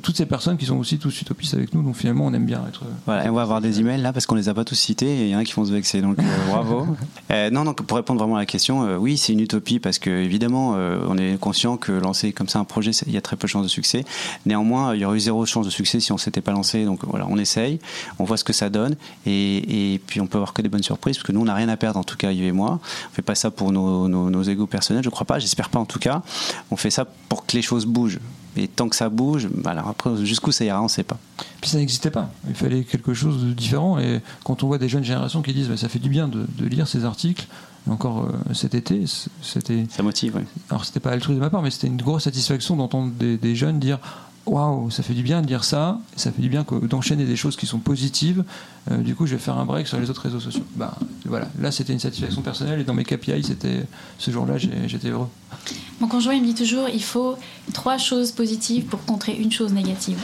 toutes 0.03 0.17
ces 0.17 0.27
personnes 0.27 0.57
qui 0.57 0.67
sont 0.67 0.77
aussi 0.77 0.99
tous 0.99 1.21
utopistes 1.21 1.55
avec 1.55 1.75
nous, 1.75 1.83
donc 1.83 1.97
finalement 1.97 2.27
on 2.27 2.35
aime 2.35 2.47
bien 2.47 2.63
être. 2.69 2.83
Voilà, 3.07 3.31
on 3.31 3.35
va 3.35 3.43
avoir 3.43 3.61
des 3.61 3.81
emails 3.81 4.01
là 4.01 4.13
parce 4.13 4.27
qu'on 4.27 4.35
les 4.35 4.49
a 4.49 4.55
pas 4.55 4.65
tous 4.65 4.75
cités 4.75 5.07
et 5.07 5.25
il 5.27 5.31
y 5.31 5.37
en 5.37 5.39
a 5.39 5.45
qui 5.45 5.53
vont 5.53 5.65
se 5.65 5.73
vexer, 5.73 6.01
donc 6.01 6.17
bravo. 6.49 6.87
non, 7.53 7.65
donc 7.65 7.83
pour 7.83 7.97
répondre 7.97 8.21
vraiment 8.21 8.37
à 8.37 8.41
la 8.41 8.47
question, 8.47 8.97
oui, 8.97 9.17
c'est 9.17 9.33
une 9.33 9.41
utopie 9.41 9.79
parce 9.79 9.99
que 9.99 10.11
évidemment 10.11 10.71
on 10.71 11.17
est 11.19 11.28
conscient 11.37 11.77
que 11.77 11.93
lancer 11.93 12.33
comme 12.33 12.49
ça 12.49 12.59
un 12.59 12.65
projet, 12.65 12.91
il 13.07 13.13
y 13.13 13.17
a 13.17 13.21
très 13.21 13.37
peu 13.37 13.47
de 13.47 13.51
chances 13.51 13.65
de 13.65 13.69
succès. 13.69 14.05
Néanmoins, 14.47 14.95
il 14.95 15.01
y 15.01 15.05
aurait 15.05 15.17
eu 15.17 15.21
zéro 15.21 15.45
chance 15.47 15.67
de 15.67 15.71
succès 15.71 16.01
si 16.01 16.13
on 16.13 16.19
s'était 16.19 16.41
pas 16.41 16.53
lancé. 16.53 16.85
Donc 16.85 17.01
voilà, 17.05 17.27
on 17.29 17.39
essaye, 17.39 17.79
on 18.19 18.25
voit 18.25 18.37
ce 18.37 18.45
que 18.45 18.53
ça 18.53 18.71
donne, 18.71 18.97
et, 19.27 20.01
puis 20.07 20.21
on 20.21 20.27
peut 20.27 20.39
avoir 20.39 20.53
que 20.53 20.63
des 20.63 20.69
bonnes 20.69 20.83
surprises, 20.83 21.17
parce 21.17 21.27
que 21.27 21.33
nous, 21.33 21.41
on 21.41 21.45
n'a 21.45 21.55
rien 21.55 21.69
à 21.69 21.77
perdre, 21.77 21.99
en 21.99 22.05
tout 22.05 22.17
cas, 22.17 22.33
Yves 22.33 22.45
et 22.45 22.53
moi. 22.53 22.81
On 23.11 23.15
fait 23.15 23.23
pas 23.23 23.35
ça 23.35 23.51
pour 23.51 23.73
nos, 23.73 24.09
nos, 24.09 24.43
égos 24.43 24.67
personnels, 24.67 25.05
je 25.05 25.11
crois 25.11 25.27
pas, 25.27 25.39
j'espère 25.39 25.69
pas 25.69 25.79
en 25.79 25.87
tout 25.87 25.99
cas. 25.99 26.23
On 26.71 26.77
fait 26.77 26.91
ça 26.91 27.07
pour 27.29 27.45
que 27.47 27.57
les 27.57 27.63
choses 27.63 27.87
bougent. 27.87 28.21
Et 28.57 28.67
tant 28.67 28.89
que 28.89 28.97
ça 28.97 29.09
bouge, 29.09 29.49
bah, 29.49 29.71
alors 29.71 29.89
après, 29.89 30.11
jusqu'où 30.25 30.51
ça 30.51 30.65
ira, 30.65 30.81
on 30.81 30.85
ne 30.85 30.89
sait 30.89 31.05
pas. 31.05 31.19
Puis 31.61 31.71
ça 31.71 31.79
n'existait 31.79 32.11
pas. 32.11 32.31
Il 32.49 32.55
fallait 32.55 32.83
quelque 32.83 33.15
chose 33.15 33.45
de 33.45 33.53
différent. 33.53 33.99
Et 33.99 34.21
quand 34.45 34.63
on 34.63 34.67
voit 34.67 34.79
des 34.79 34.89
jeunes 34.89 35.05
générations 35.05 35.43
qui 35.43 35.53
disent 35.53 35.69
bah, 35.69 35.77
ça 35.77 35.89
fait 35.89 35.99
du 35.99 36.09
bien 36.09 36.29
de 36.29 36.65
lire 36.65 36.89
ces 36.89 37.05
articles, 37.05 37.47
encore 37.91 38.25
euh, 38.25 38.55
cet 38.55 38.75
été, 38.75 39.05
c'était. 39.43 39.87
Ça 39.91 40.03
motive, 40.03 40.37
oui. 40.37 40.43
Alors 40.71 40.85
c'était 40.85 41.01
pas 41.01 41.11
altruiste 41.11 41.39
de 41.39 41.45
ma 41.45 41.51
part, 41.51 41.63
mais 41.63 41.71
c'était 41.71 41.87
une 41.87 42.01
grosse 42.01 42.25
satisfaction 42.25 42.77
d'entendre 42.77 43.13
des, 43.13 43.55
jeunes 43.55 43.79
dire 43.79 43.99
waouh, 44.47 44.91
ça 44.91 45.03
fait 45.03 45.13
du 45.13 45.23
bien 45.23 45.43
de 45.43 45.47
dire 45.47 45.63
ça, 45.63 46.01
ça 46.17 46.33
fait 46.33 46.41
du 46.41 46.49
bien 46.49 46.65
d'enchaîner 46.83 47.25
des 47.25 47.37
choses 47.37 47.57
qui 47.57 47.67
sont 47.67 47.79
positives. 47.79 48.45
Euh, 48.91 48.99
du 48.99 49.15
coup, 49.15 49.27
je 49.27 49.35
vais 49.35 49.41
faire 49.41 49.59
un 49.59 49.67
break 49.67 49.87
sur 49.87 50.01
les 50.01 50.09
autres 50.09 50.23
réseaux 50.23 50.41
sociaux. 50.41 50.65
Ben, 50.77 50.91
voilà, 51.27 51.49
là, 51.61 51.71
c'était 51.71 51.93
une 51.93 51.99
satisfaction 51.99 52.41
personnelle 52.41 52.81
et 52.81 52.85
dans 52.85 52.95
mes 52.95 53.05
KPI, 53.05 53.45
c'était 53.45 53.85
ce 54.19 54.31
jour-là, 54.31 54.57
j'étais 54.57 55.09
heureux. 55.09 55.29
Mon 56.01 56.09
conjoint, 56.09 56.35
il 56.35 56.43
me 56.43 56.47
dit 56.47 56.55
toujours 56.55 56.89
il 56.89 57.03
faut 57.03 57.37
trois 57.75 57.99
choses 57.99 58.33
positives 58.33 58.85
pour 58.85 59.05
contrer 59.05 59.37
une 59.37 59.53
chose 59.53 59.73
négative. 59.73 60.19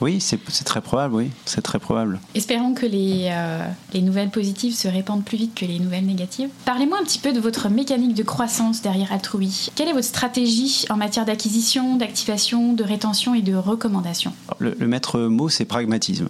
Oui, 0.00 0.18
c'est 0.20 0.64
très 0.64 0.80
probable, 0.80 1.14
oui, 1.14 1.30
c'est 1.44 1.60
très 1.60 1.78
probable. 1.78 2.20
Espérons 2.34 2.74
que 2.74 2.86
les, 2.86 3.28
euh, 3.30 3.66
les, 3.92 4.00
nouvelles 4.00 4.30
positives 4.30 4.74
se 4.74 4.88
répandent 4.88 5.24
plus 5.24 5.36
vite 5.36 5.54
que 5.54 5.66
les 5.66 5.78
nouvelles 5.78 6.06
négatives. 6.06 6.48
Parlez-moi 6.64 6.98
un 6.98 7.04
petit 7.04 7.18
peu 7.18 7.32
de 7.32 7.40
votre 7.40 7.68
mécanique 7.68 8.14
de 8.14 8.22
croissance 8.22 8.80
derrière 8.80 9.12
Altrui. 9.12 9.68
Quelle 9.74 9.88
est 9.88 9.92
votre 9.92 10.06
stratégie 10.06 10.86
en 10.88 10.96
matière 10.96 11.26
d'acquisition, 11.26 11.96
d'activation, 11.96 12.72
de 12.72 12.84
rétention 12.84 13.34
et 13.34 13.42
de 13.42 13.54
recommandation? 13.54 14.32
Le 14.58 14.74
maître 14.86 15.18
mot, 15.20 15.48
c'est 15.48 15.66
pragmatisme 15.66 16.28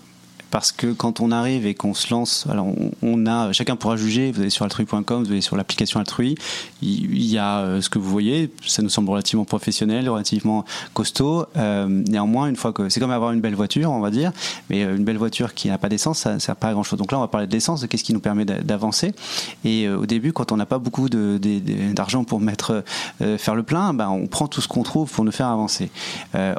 parce 0.51 0.73
que 0.73 0.93
quand 0.93 1.21
on 1.21 1.31
arrive 1.31 1.67
et 1.67 1.75
qu'on 1.75 1.95
se 1.95 2.13
lance, 2.13 2.47
alors 2.51 2.67
on, 3.03 3.27
a, 3.27 3.53
chacun 3.53 3.77
pourra 3.77 3.97
juger, 3.97 4.33
vous 4.33 4.41
allez 4.41 4.51
sur 4.51 4.65
altrui.com, 4.65 5.25
vous 5.25 5.31
allez 5.31 5.41
sur 5.41 5.57
l'application 5.57 6.01
Altrui, 6.01 6.35
il, 6.83 7.27
y 7.27 7.39
a 7.39 7.59
euh, 7.59 7.81
ce 7.81 7.89
que 7.89 7.99
vous 7.99 8.11
voyez, 8.11 8.51
ça 8.67 8.83
nous 8.83 8.89
semble 8.89 9.11
relativement 9.11 9.45
professionnel, 9.45 10.09
relativement 10.09 10.65
costaud. 10.95 11.47
Euh, 11.57 11.87
néanmoins, 11.89 12.49
une 12.49 12.57
fois 12.57 12.73
que 12.73 12.89
c'est 12.89 13.01
comme 13.01 13.11
avoir 13.11 13.33
une 13.33 13.41
belle 13.41 13.55
voiture, 13.55 13.91
on 13.91 14.01
va 14.01 14.11
dire, 14.11 14.33
mais 14.69 14.83
euh, 14.83 14.97
une 14.97 15.05
belle 15.05 15.19
voiture 15.19 15.55
qui 15.55 15.69
n'a 15.69 15.79
pas 15.79 15.89
d'essence, 15.89 16.19
ça 16.19 16.35
ne 16.35 16.39
sert 16.39 16.57
pas 16.57 16.69
à 16.69 16.73
grand 16.73 16.83
chose. 16.83 16.99
Donc 16.99 17.13
là, 17.13 17.19
on 17.19 17.23
va 17.23 17.29
parler 17.29 17.47
de 17.47 17.53
l'essence, 17.53 17.81
de 17.81 17.87
qu'est-ce 17.87 18.05
qui 18.05 18.13
nous 18.13 18.21
permet 18.21 18.45
d'avancer. 18.45 19.15
Et 19.65 19.89
au 19.89 20.07
début, 20.07 20.33
quand 20.33 20.53
on 20.53 20.57
n'a 20.57 20.67
pas 20.67 20.79
beaucoup 20.79 21.09
d'argent 21.09 22.25
pour 22.25 22.41
mettre, 22.41 22.85
faire 23.39 23.55
le 23.55 23.63
plein, 23.63 23.95
ben, 23.95 24.09
on 24.09 24.27
prend 24.27 24.49
tout 24.49 24.61
ce 24.61 24.69
qu'on 24.69 24.83
trouve 24.83 25.11
pour 25.11 25.25
nous 25.25 25.33
faire 25.33 25.49
avancer. 25.49 25.91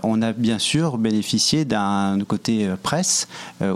on 0.03 0.21
a 0.21 0.33
bien 0.33 0.59
sûr 0.59 0.97
bénéficié 0.97 1.65
d'un 1.65 2.19
côté 2.27 2.69
presse 2.83 3.27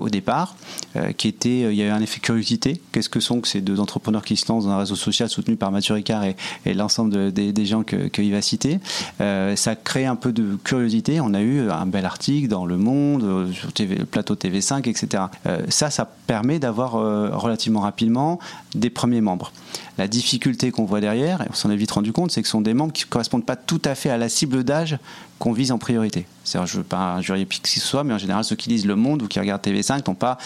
au 0.05 0.09
départ, 0.09 0.55
euh, 0.95 1.11
qui 1.11 1.27
était, 1.27 1.63
euh, 1.63 1.73
il 1.73 1.77
y 1.77 1.81
a 1.81 1.87
eu 1.87 1.89
un 1.89 2.01
effet 2.01 2.19
curiosité. 2.19 2.79
Qu'est-ce 2.91 3.09
que 3.09 3.19
sont 3.19 3.41
que 3.41 3.47
ces 3.47 3.61
deux 3.61 3.79
entrepreneurs 3.79 4.23
qui 4.23 4.37
se 4.37 4.47
lancent 4.47 4.65
dans 4.65 4.71
un 4.71 4.77
réseau 4.77 4.95
social 4.95 5.29
soutenu 5.29 5.55
par 5.55 5.71
Mathieu 5.71 5.95
Ricard 5.95 6.23
et, 6.23 6.35
l'ensemble 6.73 7.31
des, 7.31 7.65
gens 7.65 7.83
qu'il 7.83 8.31
va 8.31 8.41
citer 8.41 8.79
euh, 9.21 9.55
Ça 9.55 9.75
crée 9.75 10.05
un 10.05 10.15
peu 10.15 10.31
de 10.31 10.57
curiosité. 10.63 11.19
On 11.19 11.33
a 11.33 11.41
eu 11.41 11.69
un 11.69 11.85
bel 11.85 12.05
article 12.05 12.47
dans 12.47 12.65
Le 12.65 12.77
Monde, 12.77 13.51
sur 13.53 13.69
le 13.79 14.05
plateau 14.05 14.35
TV5, 14.35 14.87
etc. 14.87 15.23
ça, 15.69 15.89
ça 15.89 16.05
permet 16.27 16.59
d'avoir 16.59 16.91
relativement 16.91 17.79
rapidement 17.79 18.39
des 18.75 18.89
premiers 18.89 19.21
membres. 19.21 19.51
La 19.97 20.07
difficulté 20.07 20.71
qu'on 20.71 20.85
voit 20.85 20.99
derrière, 20.99 21.41
et 21.41 21.47
on 21.49 21.53
s'en 21.53 21.71
est 21.71 21.75
vite 21.75 21.91
rendu 21.91 22.11
compte, 22.11 22.31
c'est 22.31 22.41
que 22.41 22.47
ce 22.47 22.51
sont 22.51 22.61
des 22.61 22.73
membres 22.73 22.91
qui 22.91 23.05
ne 23.05 23.09
correspondent 23.09 23.45
pas 23.45 23.55
tout 23.55 23.81
à 23.85 23.95
fait 23.95 24.09
à 24.09 24.17
la 24.17 24.27
cible 24.27 24.63
d'âge 24.63 24.97
qu'on 25.45 25.53
vise 25.53 25.71
en 25.71 25.77
priorité. 25.77 26.25
je 26.43 26.57
ne 26.57 26.65
veux 26.65 26.83
pas 26.83 27.13
injurier 27.13 27.45
qui 27.45 27.61
que 27.61 27.69
ce 27.69 27.79
soit, 27.79 28.03
mais 28.03 28.15
en 28.15 28.17
général, 28.17 28.43
ceux 28.43 28.55
qui 28.55 28.67
lisent 28.67 28.87
Le 28.87 28.95
Monde 28.95 29.21
ou 29.21 29.27
qui 29.27 29.39
regardent 29.39 29.61
TV5 29.61 30.01
n'ont 30.07 30.15
pas 30.15 30.39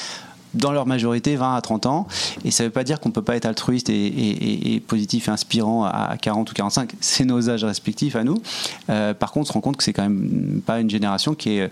dans 0.53 0.71
leur 0.71 0.85
majorité 0.85 1.35
20 1.35 1.55
à 1.55 1.61
30 1.61 1.85
ans. 1.85 2.07
Et 2.43 2.51
ça 2.51 2.63
ne 2.63 2.67
veut 2.67 2.73
pas 2.73 2.83
dire 2.83 2.99
qu'on 2.99 3.09
ne 3.09 3.13
peut 3.13 3.21
pas 3.21 3.35
être 3.35 3.45
altruiste 3.45 3.89
et, 3.89 4.81
positif 4.87 5.27
et 5.27 5.31
inspirant 5.31 5.85
à 5.85 6.15
40 6.19 6.49
ou 6.49 6.53
45. 6.53 6.91
C'est 6.99 7.25
nos 7.25 7.49
âges 7.49 7.63
respectifs 7.63 8.15
à 8.15 8.23
nous. 8.23 8.41
Euh, 8.89 9.13
par 9.13 9.31
contre, 9.31 9.49
on 9.49 9.49
se 9.49 9.53
rend 9.53 9.61
compte 9.61 9.77
que 9.77 9.83
c'est 9.83 9.93
quand 9.93 10.03
même 10.03 10.61
pas 10.65 10.79
une 10.79 10.89
génération 10.89 11.33
qui 11.33 11.57
est, 11.57 11.71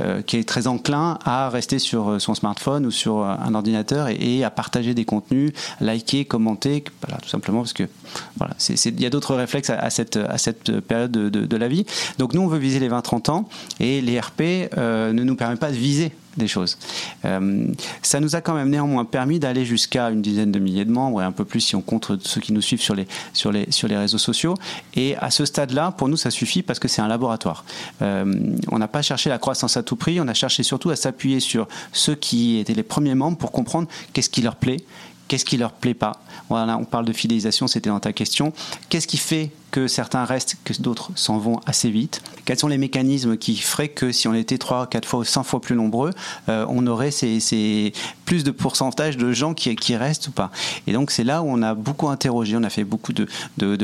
euh, 0.00 0.22
très 0.46 0.66
enclin 0.66 1.18
à 1.24 1.48
rester 1.48 1.78
sur 1.78 2.20
son 2.20 2.34
smartphone 2.34 2.86
ou 2.86 2.90
sur 2.90 3.24
un 3.24 3.54
ordinateur 3.54 4.08
et, 4.08 4.44
à 4.44 4.50
partager 4.50 4.94
des 4.94 5.04
contenus, 5.04 5.52
liker, 5.80 6.24
commenter, 6.24 6.84
voilà, 7.02 7.20
tout 7.20 7.28
simplement 7.28 7.60
parce 7.60 7.72
que 7.72 7.84
voilà, 8.36 8.54
il 8.68 9.00
y 9.00 9.06
a 9.06 9.10
d'autres 9.10 9.34
réflexes 9.34 9.70
à, 9.70 9.90
cette, 9.90 10.80
période 10.80 11.10
de, 11.10 11.56
la 11.56 11.68
vie. 11.68 11.84
Donc 12.18 12.34
nous, 12.34 12.40
on 12.40 12.46
veut 12.46 12.58
viser 12.58 12.78
les 12.78 12.88
20-30 12.88 13.30
ans 13.30 13.48
et 13.80 14.00
les 14.00 14.18
RP 14.20 14.68
euh, 14.76 15.12
ne 15.12 15.22
nous 15.22 15.36
permettent 15.36 15.60
pas 15.60 15.70
de 15.70 15.76
viser 15.76 16.12
des 16.36 16.48
choses. 16.48 16.78
Euh, 17.24 17.66
ça 18.02 18.20
nous 18.20 18.36
a 18.36 18.40
quand 18.40 18.54
même 18.54 18.70
néanmoins 18.70 19.04
permis 19.04 19.38
d'aller 19.38 19.64
jusqu'à 19.64 20.10
une 20.10 20.22
dizaine 20.22 20.52
de 20.52 20.58
milliers 20.58 20.84
de 20.84 20.90
membres 20.90 21.20
et 21.22 21.24
un 21.24 21.32
peu 21.32 21.44
plus 21.44 21.60
si 21.60 21.76
on 21.76 21.80
compte 21.80 22.12
ceux 22.24 22.40
qui 22.40 22.52
nous 22.52 22.62
suivent 22.62 22.80
sur 22.80 22.94
les, 22.94 23.06
sur 23.32 23.52
les, 23.52 23.70
sur 23.70 23.88
les 23.88 23.96
réseaux 23.96 24.18
sociaux. 24.18 24.54
Et 24.94 25.16
à 25.16 25.30
ce 25.30 25.44
stade-là, 25.44 25.92
pour 25.92 26.08
nous, 26.08 26.16
ça 26.16 26.30
suffit 26.30 26.62
parce 26.62 26.78
que 26.78 26.88
c'est 26.88 27.02
un 27.02 27.08
laboratoire. 27.08 27.64
Euh, 28.02 28.56
on 28.70 28.78
n'a 28.78 28.88
pas 28.88 29.02
cherché 29.02 29.30
la 29.30 29.38
croissance 29.38 29.76
à 29.76 29.82
tout 29.82 29.96
prix, 29.96 30.20
on 30.20 30.28
a 30.28 30.34
cherché 30.34 30.62
surtout 30.62 30.90
à 30.90 30.96
s'appuyer 30.96 31.40
sur 31.40 31.68
ceux 31.92 32.14
qui 32.14 32.58
étaient 32.58 32.74
les 32.74 32.82
premiers 32.82 33.14
membres 33.14 33.38
pour 33.38 33.52
comprendre 33.52 33.88
qu'est-ce 34.12 34.30
qui 34.30 34.42
leur 34.42 34.56
plaît, 34.56 34.78
qu'est-ce 35.28 35.44
qui 35.44 35.56
leur 35.56 35.72
plaît 35.72 35.94
pas. 35.94 36.20
Voilà, 36.48 36.78
on 36.78 36.84
parle 36.84 37.04
de 37.04 37.12
fidélisation, 37.12 37.66
c'était 37.66 37.90
dans 37.90 38.00
ta 38.00 38.12
question. 38.12 38.52
Qu'est-ce 38.88 39.06
qui 39.06 39.18
fait 39.18 39.50
que 39.70 39.86
certains 39.86 40.24
restent, 40.24 40.56
que 40.64 40.72
d'autres 40.80 41.10
s'en 41.14 41.38
vont 41.38 41.60
assez 41.66 41.90
vite 41.90 42.22
Quels 42.44 42.58
sont 42.58 42.68
les 42.68 42.78
mécanismes 42.78 43.36
qui 43.36 43.56
feraient 43.56 43.88
que 43.88 44.12
si 44.12 44.28
on 44.28 44.34
était 44.34 44.58
3, 44.58 44.88
4 44.88 45.06
fois 45.06 45.20
ou 45.20 45.24
100 45.24 45.42
fois 45.42 45.60
plus 45.60 45.76
nombreux, 45.76 46.12
euh, 46.48 46.64
on 46.68 46.86
aurait 46.86 47.10
ces, 47.10 47.92
plus 48.24 48.44
de 48.44 48.50
pourcentage 48.50 49.16
de 49.16 49.32
gens 49.32 49.54
qui, 49.54 49.96
restent 49.96 50.28
ou 50.28 50.30
pas? 50.30 50.50
Et 50.86 50.92
donc 50.92 51.10
c'est 51.10 51.24
là 51.24 51.42
où 51.42 51.46
on 51.48 51.62
a 51.62 51.74
beaucoup 51.74 52.08
interrogé, 52.08 52.56
on 52.56 52.62
a 52.62 52.70
fait 52.70 52.84
beaucoup 52.84 53.12
de, 53.12 53.26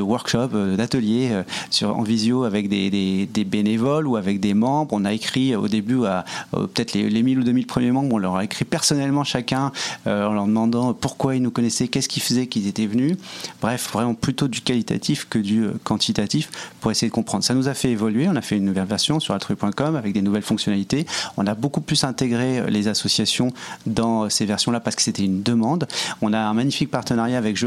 workshops, 0.00 0.54
euh, 0.54 0.76
d'ateliers 0.76 1.30
euh, 1.32 1.86
en 1.86 2.02
visio 2.02 2.44
avec 2.44 2.68
des, 2.68 3.28
bénévoles 3.46 4.06
ou 4.06 4.16
avec 4.16 4.40
des 4.40 4.54
membres. 4.54 4.94
On 4.94 5.04
a 5.04 5.12
écrit 5.12 5.54
au 5.54 5.68
début 5.68 6.06
à 6.06 6.24
peut-être 6.52 6.94
les, 6.94 7.10
les 7.10 7.22
1000 7.22 7.40
ou 7.40 7.44
2000 7.44 7.66
premiers 7.66 7.92
membres, 7.92 8.14
on 8.14 8.18
leur 8.18 8.36
a 8.36 8.44
écrit 8.44 8.64
personnellement 8.64 9.24
chacun 9.24 9.70
en 10.06 10.32
leur 10.32 10.46
demandant 10.46 10.94
pourquoi 10.94 11.36
ils 11.36 11.42
nous 11.42 11.50
connaissaient, 11.50 11.88
qu'est-ce 11.88 12.08
qui 12.08 12.20
faisait 12.20 12.46
qu'ils 12.46 12.66
étaient 12.66 12.86
venus. 12.86 13.16
Bref, 13.60 13.90
vraiment 13.92 14.14
plutôt 14.14 14.48
du 14.48 14.60
qualitatif 14.60 15.26
que 15.28 15.38
du 15.38 15.66
quantitatif 15.82 16.50
pour 16.80 16.90
essayer 16.90 17.08
de 17.08 17.14
comprendre. 17.14 17.44
Ça 17.44 17.54
nous 17.54 17.68
a 17.68 17.74
fait 17.74 17.90
évoluer. 17.90 18.28
On 18.28 18.36
a 18.36 18.42
fait 18.42 18.56
une 18.56 18.64
nouvelle 18.64 18.86
version 18.86 19.20
sur 19.20 19.34
altrui.com 19.34 19.96
avec 19.96 20.12
des 20.12 20.22
nouvelles 20.22 20.42
fonctionnalités. 20.42 21.06
On 21.36 21.46
a 21.46 21.54
beaucoup 21.54 21.80
plus 21.80 22.04
intégré 22.04 22.70
les 22.70 22.88
associations 22.88 23.52
dans 23.86 24.28
ces 24.30 24.46
versions-là 24.46 24.80
parce 24.80 24.96
que 24.96 25.02
c'était 25.02 25.24
une 25.24 25.42
demande. 25.42 25.86
On 26.22 26.32
a 26.32 26.38
un 26.38 26.54
magnifique 26.54 26.90
partenariat 26.90 27.38
avec 27.38 27.56
je 27.56 27.66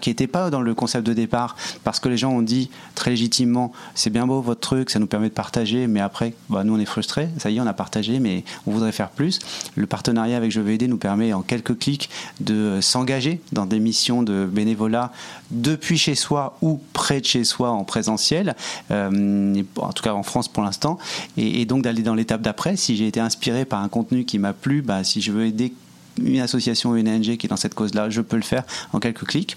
qui 0.00 0.10
n'était 0.10 0.26
pas 0.26 0.50
dans 0.50 0.60
le 0.60 0.74
concept 0.74 1.06
de 1.06 1.12
départ 1.12 1.56
parce 1.82 2.00
que 2.00 2.08
les 2.08 2.16
gens 2.16 2.30
ont 2.30 2.42
dit 2.42 2.70
très 2.94 3.10
légitimement 3.10 3.72
c'est 3.94 4.10
bien 4.10 4.26
beau 4.26 4.40
votre 4.40 4.60
truc, 4.60 4.90
ça 4.90 4.98
nous 4.98 5.06
permet 5.06 5.28
de 5.28 5.34
partager, 5.34 5.86
mais 5.86 6.00
après, 6.00 6.34
bah, 6.48 6.64
nous 6.64 6.74
on 6.74 6.78
est 6.78 6.84
frustrés. 6.84 7.28
Ça 7.38 7.50
y 7.50 7.56
est, 7.56 7.60
on 7.60 7.66
a 7.66 7.72
partagé, 7.72 8.20
mais 8.20 8.44
on 8.66 8.72
voudrait 8.72 8.92
faire 8.92 9.10
plus. 9.10 9.38
Le 9.76 9.86
partenariat 9.86 10.36
avec 10.36 10.50
Je 10.50 10.60
veux 10.60 10.72
aider 10.72 10.88
nous 10.88 10.96
permet 10.96 11.32
en 11.32 11.42
quelques 11.42 11.78
clics 11.78 12.10
de 12.40 12.80
s'engager 12.80 13.40
dans 13.52 13.66
des 13.66 13.80
missions 13.80 14.22
de 14.22 14.46
bénévolat 14.50 15.12
depuis 15.50 15.98
chez 15.98 16.14
soi 16.14 16.56
ou 16.62 16.80
près 16.94 17.20
de 17.20 17.26
chez 17.26 17.44
soi 17.44 17.70
en 17.70 17.84
présentiel, 17.84 18.56
euh, 18.90 19.62
en 19.76 19.92
tout 19.92 20.02
cas 20.02 20.14
en 20.14 20.22
France 20.22 20.48
pour 20.48 20.62
l'instant, 20.62 20.96
et, 21.36 21.66
donc 21.66 21.82
d'aller 21.82 22.02
dans 22.02 22.14
l'étape 22.14 22.40
d'après. 22.40 22.76
Si 22.76 22.96
j'ai 22.96 23.06
été 23.06 23.20
inspiré 23.20 23.66
par 23.66 23.82
un 23.82 23.88
contenu 23.90 24.24
qui 24.24 24.38
m'a 24.38 24.54
plu, 24.54 24.80
bah, 24.80 25.04
si 25.04 25.20
je 25.20 25.30
veux 25.30 25.44
aider 25.44 25.74
une 26.22 26.40
association 26.40 26.90
ou 26.90 26.96
une 26.96 27.08
ONG 27.08 27.36
qui 27.36 27.46
est 27.46 27.48
dans 27.48 27.56
cette 27.56 27.74
cause-là, 27.74 28.08
je 28.08 28.22
peux 28.22 28.36
le 28.36 28.42
faire 28.42 28.64
en 28.94 29.00
quelques 29.00 29.26
clics. 29.26 29.56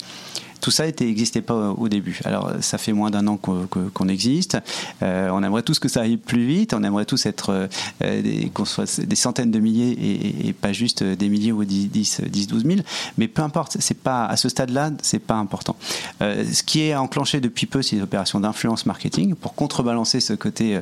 Tout 0.61 0.71
ça 0.71 0.85
n'existait 0.85 1.41
pas 1.41 1.71
au 1.71 1.87
début. 1.87 2.19
Alors, 2.25 2.51
ça 2.61 2.77
fait 2.77 2.93
moins 2.93 3.11
d'un 3.11 3.27
an 3.27 3.37
qu'on 3.37 4.07
existe. 4.07 4.57
Euh, 5.01 5.29
on 5.31 5.43
aimerait 5.43 5.63
tous 5.63 5.79
que 5.79 5.87
ça 5.87 6.01
aille 6.01 6.17
plus 6.17 6.45
vite. 6.45 6.73
On 6.73 6.83
aimerait 6.83 7.05
tous 7.05 7.25
être 7.25 7.69
euh, 8.01 8.47
qu'on 8.53 8.65
soit 8.65 8.99
des 9.01 9.15
centaines 9.15 9.51
de 9.51 9.59
milliers 9.59 10.47
et, 10.47 10.53
pas 10.53 10.73
juste 10.73 11.03
des 11.03 11.29
milliers 11.29 11.51
ou 11.51 11.63
10, 11.63 11.89
10, 11.89 12.21
10 12.29 12.47
12 12.47 12.65
000. 12.65 12.79
Mais 13.17 13.27
peu 13.27 13.41
importe, 13.41 13.77
c'est 13.79 13.97
pas, 13.97 14.25
à 14.25 14.37
ce 14.37 14.49
stade-là, 14.49 14.91
c'est 15.01 15.19
pas 15.19 15.35
important. 15.35 15.75
Euh, 16.21 16.43
ce 16.51 16.63
qui 16.63 16.81
est 16.81 16.95
enclenché 16.95 17.39
depuis 17.39 17.65
peu, 17.65 17.81
c'est 17.81 17.97
des 17.97 18.01
opérations 18.01 18.39
d'influence 18.39 18.85
marketing 18.85 19.35
pour 19.35 19.53
contrebalancer 19.53 20.19
ce 20.19 20.33
côté 20.33 20.79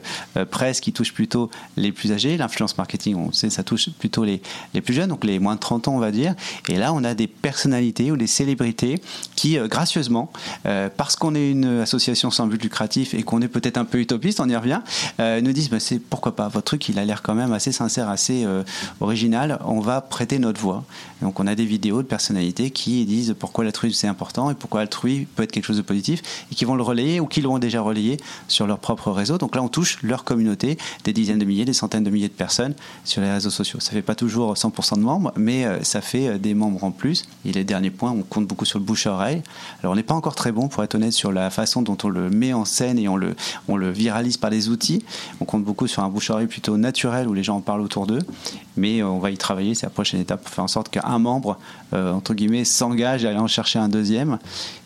presse 0.52 0.80
qui 0.80 0.94
touche 0.94 1.14
plutôt 1.14 1.50
les 1.78 1.92
plus 1.92 2.12
âgés. 2.12 2.38
L'influence 2.38 2.78
marketing, 2.78 3.16
on 3.16 3.32
sait, 3.32 3.50
ça 3.50 3.64
touche 3.64 3.90
plutôt 3.92 4.24
les, 4.24 4.42
les 4.74 4.82
plus 4.82 4.94
jeunes, 4.94 5.10
donc 5.10 5.24
les 5.24 5.40
moins 5.40 5.56
de 5.56 5.60
30 5.60 5.88
ans, 5.88 5.96
on 5.96 6.00
va 6.00 6.12
dire. 6.12 6.36
Et 6.70 6.78
là, 6.78 6.94
on 6.94 7.04
a 7.04 7.14
des 7.14 7.28
personnalités 7.28 8.12
ou 8.12 8.18
des 8.18 8.28
célébrités 8.28 9.02
qui 9.36 9.58
gracieusement, 9.67 10.32
euh, 10.65 10.89
parce 10.95 11.15
qu'on 11.15 11.36
est 11.36 11.51
une 11.51 11.82
association 11.82 12.32
sans 12.32 12.47
but 12.47 12.62
lucratif 12.62 13.13
et 13.13 13.23
qu'on 13.23 13.41
est 13.41 13.47
peut-être 13.47 13.78
un 13.78 13.86
peu 13.86 13.99
utopiste, 13.99 14.39
on 14.39 14.49
y 14.49 14.56
revient, 14.56 14.82
euh, 15.19 15.41
nous 15.41 15.54
disent 15.54 15.69
bah, 15.69 15.80
c'est 15.80 15.99
pourquoi 15.99 16.36
pas, 16.36 16.47
votre 16.47 16.65
truc 16.65 16.88
il 16.89 16.99
a 16.99 17.06
l'air 17.06 17.21
quand 17.21 17.36
même 17.36 17.54
assez 17.54 17.71
sincère, 17.71 18.10
assez 18.10 18.43
euh, 18.45 18.63
original, 18.99 19.60
on 19.65 19.80
va 19.80 20.01
prêter 20.01 20.39
notre 20.39 20.60
voix. 20.60 20.84
Donc 21.21 21.39
on 21.39 21.47
a 21.47 21.56
des 21.56 21.65
vidéos 21.65 22.01
de 22.01 22.08
personnalités 22.08 22.71
qui 22.71 23.06
disent 23.06 23.36
pourquoi 23.38 23.63
l'altruisme 23.63 23.97
c'est 23.97 24.08
important 24.08 24.51
et 24.51 24.54
pourquoi 24.54 24.82
l'altruisme 24.82 25.25
peut 25.36 25.43
être 25.43 25.51
quelque 25.51 25.65
chose 25.65 25.78
de 25.78 25.82
positif 25.82 26.21
et 26.51 26.56
qui 26.56 26.65
vont 26.65 26.75
le 26.75 26.84
relayer 26.84 27.19
ou 27.19 27.25
qui 27.25 27.41
l'ont 27.41 27.58
déjà 27.58 27.82
relayé 27.82 28.17
sur 28.47 28.67
leur 28.67 28.80
propre 28.80 29.12
réseau. 29.12 29.38
Donc 29.38 29.56
là 29.56 29.63
on 29.63 29.69
touche 29.69 29.97
leur 30.04 30.23
communauté, 30.23 30.78
des 31.04 31.13
dizaines 31.13 31.39
de 31.39 31.45
milliers, 31.45 31.65
des 31.65 31.73
centaines 31.73 32.04
de 32.04 32.10
milliers 32.10 32.28
de 32.28 32.34
personnes 32.34 32.73
sur 33.04 33.21
les 33.21 33.32
réseaux 33.32 33.49
sociaux. 33.49 33.80
Ça 33.80 33.91
fait 33.91 34.01
pas 34.01 34.15
toujours 34.15 34.54
100% 34.54 34.95
de 34.95 35.01
membres, 35.01 35.32
mais 35.36 35.65
ça 35.84 36.01
fait 36.01 36.38
des 36.39 36.54
membres 36.54 36.84
en 36.84 36.91
plus. 36.91 37.25
Et 37.45 37.51
les 37.51 37.63
derniers 37.63 37.91
points, 37.91 38.12
on 38.12 38.21
compte 38.21 38.47
beaucoup 38.47 38.65
sur 38.65 38.80
le 38.80 38.86
bouche 38.86 39.08
à 39.08 39.13
oreille. 39.13 39.41
Alors 39.82 39.94
on 39.94 39.96
n'est 39.96 40.04
pas 40.04 40.13
encore 40.13 40.36
très 40.36 40.52
bon, 40.52 40.68
pour 40.68 40.84
être 40.84 40.96
honnête, 40.96 41.13
sur 41.13 41.32
la 41.32 41.50
façon 41.50 41.82
dont 41.82 41.98
on 42.04 42.10
le 42.10 42.30
met 42.30 42.54
en 42.54 42.65
scène 42.65 43.00
et 43.00 43.08
on 43.08 43.18
le, 43.18 43.36
on 43.68 43.78
le 43.78 43.89
viralise 43.91 44.38
par 44.38 44.50
les 44.50 44.70
outils. 44.70 45.04
On 45.41 45.46
compte 45.46 45.63
beaucoup 45.63 45.88
sur 45.88 46.04
un 46.04 46.10
bouche-oreille 46.10 46.48
plutôt 46.48 46.78
naturel 46.78 47.28
où 47.28 47.34
les 47.34 47.44
gens 47.44 47.58
en 47.58 47.62
parlent 47.62 47.82
autour 47.82 48.08
d'eux. 48.08 48.22
Mais 48.78 49.02
euh, 49.02 49.08
on 49.08 49.20
va 49.20 49.32
y 49.32 49.38
travailler, 49.38 49.76
c'est 49.76 49.86
la 49.86 49.91
prochaine 49.91 50.20
étape 50.20 50.44
pour 50.44 50.54
faire 50.54 50.63
en 50.63 50.70
sorte 50.70 50.89
qu'un 50.89 51.20
membre, 51.20 51.58
euh, 51.94 52.12
entre 52.12 52.34
guillemets, 52.34 52.65
s'engage 52.65 53.26
à 53.26 53.30
aller 53.30 53.39
en 53.39 53.48
chercher 53.48 53.80
un 53.80 53.89
deuxième. 53.89 54.38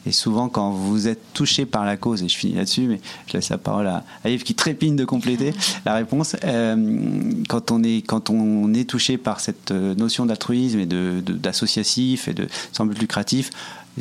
Et 0.05 0.11
souvent, 0.11 0.47
quand 0.47 0.71
vous 0.71 1.07
êtes 1.07 1.33
touché 1.33 1.65
par 1.65 1.85
la 1.85 1.97
cause, 1.97 2.23
et 2.23 2.29
je 2.29 2.37
finis 2.37 2.55
là-dessus, 2.55 2.87
mais 2.87 3.01
je 3.27 3.33
laisse 3.33 3.49
la 3.49 3.57
parole 3.57 3.87
à, 3.87 4.03
Yves 4.25 4.43
qui 4.43 4.55
trépigne 4.55 4.95
de 4.95 5.05
compléter 5.05 5.53
la 5.85 5.93
réponse. 5.95 6.35
Euh, 6.43 7.31
quand, 7.47 7.71
on 7.71 7.83
est, 7.83 8.05
quand 8.05 8.29
on 8.29 8.73
est 8.73 8.89
touché 8.89 9.17
par 9.17 9.39
cette 9.39 9.71
notion 9.71 10.25
d'altruisme 10.25 10.79
et 10.79 10.85
d'associatif 10.85 12.27
de, 12.27 12.31
et 12.31 12.33
de 12.33 12.47
sans 12.71 12.85
but 12.85 12.99
lucratif, 12.99 13.51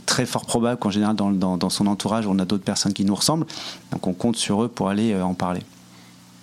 très 0.06 0.26
fort 0.26 0.46
probable 0.46 0.78
qu'en 0.78 0.90
général, 0.90 1.16
dans, 1.16 1.30
dans, 1.30 1.70
son 1.70 1.86
entourage, 1.86 2.26
on 2.26 2.38
a 2.38 2.44
d'autres 2.44 2.64
personnes 2.64 2.92
qui 2.92 3.04
nous 3.04 3.14
ressemblent. 3.14 3.46
Donc 3.92 4.06
on 4.06 4.12
compte 4.12 4.36
sur 4.36 4.62
eux 4.62 4.68
pour 4.68 4.88
aller 4.88 5.12
euh, 5.12 5.24
en 5.24 5.34
parler. 5.34 5.62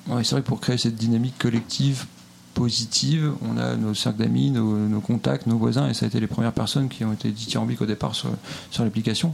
C'est 0.08 0.32
vrai 0.32 0.42
que 0.42 0.48
pour 0.48 0.60
créer 0.60 0.78
cette 0.78 0.96
dynamique 0.96 1.38
collective 1.40 2.06
positive, 2.54 3.34
on 3.42 3.58
a 3.58 3.76
nos 3.76 3.94
cercles 3.94 4.20
d'amis, 4.20 4.52
nos, 4.52 5.02
contacts, 5.02 5.48
nos 5.48 5.58
voisins, 5.58 5.90
et 5.90 5.94
ça 5.94 6.06
a 6.06 6.08
été 6.08 6.20
les 6.20 6.28
premières 6.28 6.54
personnes 6.54 6.90
qui 6.90 7.04
ont 7.04 7.12
été 7.12 7.32
dithyrambiques 7.32 7.82
au 7.82 7.86
départ 7.86 8.16
sur, 8.16 8.30
sur 8.70 8.84
l'application 8.84 9.34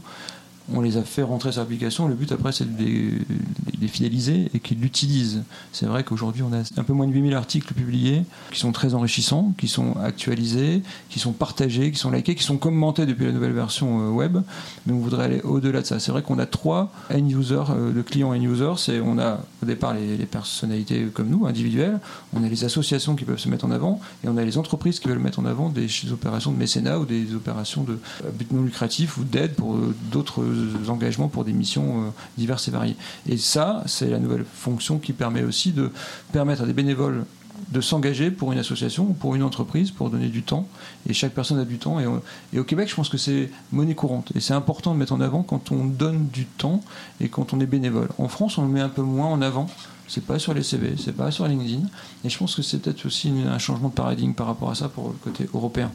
on 0.74 0.82
les 0.82 0.97
a 0.97 1.04
fait 1.04 1.24
rentrer 1.24 1.52
sur 1.52 1.62
l'application. 1.62 2.08
Le 2.08 2.15
but 2.15 2.32
après, 2.32 2.52
c'est 2.52 2.65
de 2.65 2.82
les, 2.82 3.88
fidéliser 3.88 4.50
et 4.54 4.60
qu'ils 4.60 4.80
l'utilisent. 4.80 5.43
C'est 5.74 5.86
vrai 5.86 6.04
qu'aujourd'hui, 6.04 6.43
on 6.43 6.54
a 6.54 6.62
un 6.78 6.84
peu 6.84 6.93
moins 6.93 7.08
de 7.08 7.13
8000 7.13 7.34
articles 7.34 7.74
publiés 7.74 8.24
qui 8.52 8.60
sont 8.60 8.71
très 8.71 8.93
enrichissants, 8.93 9.54
qui 9.58 9.67
sont 9.67 9.95
actualisés, 9.97 10.82
qui 11.10 11.19
sont 11.19 11.34
partagés, 11.34 11.91
qui 11.91 11.97
sont 11.97 12.12
likés, 12.12 12.36
qui 12.36 12.43
sont 12.43 12.58
commentés 12.58 13.06
depuis 13.06 13.26
la 13.26 13.32
nouvelle 13.32 13.54
version 13.54 14.08
euh, 14.08 14.12
web. 14.12 14.38
Mais 14.86 14.93
on 14.93 15.00
voudrait 15.00 15.26
aller 15.26 15.41
au-delà 15.41 15.82
de 15.82 15.86
ça. 15.86 16.00
C'est 16.00 16.12
vrai 16.12 16.21
qu'on 16.21 16.39
a 16.39 16.45
trois 16.45 16.91
end-users, 17.13 17.71
euh, 17.71 17.91
de 17.91 18.02
clients 18.02 18.32
end-users. 18.34 18.74
C'est, 18.78 19.00
on 19.02 19.17
a 19.17 19.39
au 19.62 19.65
départ 19.65 19.93
les, 19.93 20.26
personnalités 20.26 21.08
comme 21.13 21.28
nous, 21.28 21.45
individuelles. 21.47 22.00
On 22.34 22.43
a 22.43 22.47
les 22.47 22.63
associations 22.63 23.15
qui 23.15 23.26
peuvent 23.26 23.39
se 23.39 23.50
mettre 23.50 23.65
en 23.65 23.71
avant 23.71 24.00
et 24.24 24.30
on 24.30 24.38
a 24.38 24.45
les 24.45 24.58
entreprises 24.58 25.00
qui 25.00 25.10
veulent 25.10 25.19
mettre 25.19 25.39
en 25.39 25.45
avant 25.45 25.69
des, 25.69 25.89
opérations 26.12 26.52
de 26.52 26.58
mécénat 26.58 27.00
ou 27.00 27.06
des 27.06 27.34
opérations 27.36 27.84
de 27.84 28.00
euh, 28.26 28.30
but 28.32 28.52
non 28.52 28.62
lucratif 28.62 29.17
ou 29.17 29.24
d'aide 29.24 29.56
pour 29.56 29.78
d'autres 30.12 30.43
engagements 30.87 31.27
pour 31.27 31.45
des 31.45 31.53
missions 31.53 32.07
euh, 32.07 32.09
diverses 32.37 32.67
et 32.67 32.71
variées. 32.71 32.95
Et 33.27 33.37
ça, 33.37 33.83
c'est 33.85 34.09
la 34.09 34.19
nouvelle 34.19 34.45
fonction 34.45 34.99
qui 34.99 35.13
permet 35.13 35.43
aussi 35.43 35.71
de 35.71 35.91
permettre 36.31 36.63
à 36.63 36.65
des 36.65 36.73
bénévoles 36.73 37.25
de 37.69 37.82
s'engager 37.82 38.32
pour 38.32 38.52
une 38.52 38.60
association 38.60 39.04
ou 39.04 39.13
pour 39.13 39.36
une 39.36 39.43
entreprise 39.43 39.91
pour 39.91 40.10
donner 40.10 40.28
du 40.28 40.43
temps. 40.43 40.67
Et 41.08 41.13
chaque 41.13 41.34
personne 41.34 41.60
a 41.60 41.65
du 41.65 41.78
temps. 41.78 42.00
Et, 42.00 42.60
au 42.60 42.63
Québec, 42.63 42.89
je 42.89 42.95
pense 42.95 43.10
que 43.10 43.17
c'est 43.17 43.50
monnaie 43.71 43.95
courante. 43.95 44.32
Et 44.36 44.39
c'est 44.39 44.54
important 44.54 44.93
de 44.93 45.00
mettre 45.00 45.13
en 45.13 45.21
avant 45.21 45.43
quand 45.43 45.71
on 45.71 45.86
donne 45.86 46.28
du 46.28 46.45
temps 46.45 46.82
et 47.19 47.30
quand 47.30 47.54
on 47.54 47.60
est 47.60 47.65
bénévole. 47.65 48.10
En 48.17 48.28
France, 48.28 48.58
on 48.58 48.63
le 48.63 48.69
met 48.69 48.82
un 48.82 48.89
peu 48.89 49.02
moins 49.02 49.28
en 49.28 49.41
avant 49.41 49.67
c'est 50.08 50.26
pas 50.26 50.39
sur 50.39 50.54
les 50.54 50.62
CV, 50.62 50.95
c'est 50.97 51.15
pas 51.15 51.32
sur 51.32 51.47
LinkedIn. 51.47 51.88
Et 52.26 52.30
je 52.30 52.38
pense 52.38 52.54
que 52.54 52.62
c'est 52.62 52.80
peut-être 52.80 53.06
aussi 53.06 53.32
un 53.47 53.58
changement 53.60 53.88
de 53.88 53.93
paradigme 53.93 54.34
par 54.34 54.47
rapport 54.47 54.69
à 54.69 54.76
ça 54.76 54.89
pour 54.89 55.08
le 55.08 55.13
côté 55.13 55.47
européen. 55.54 55.89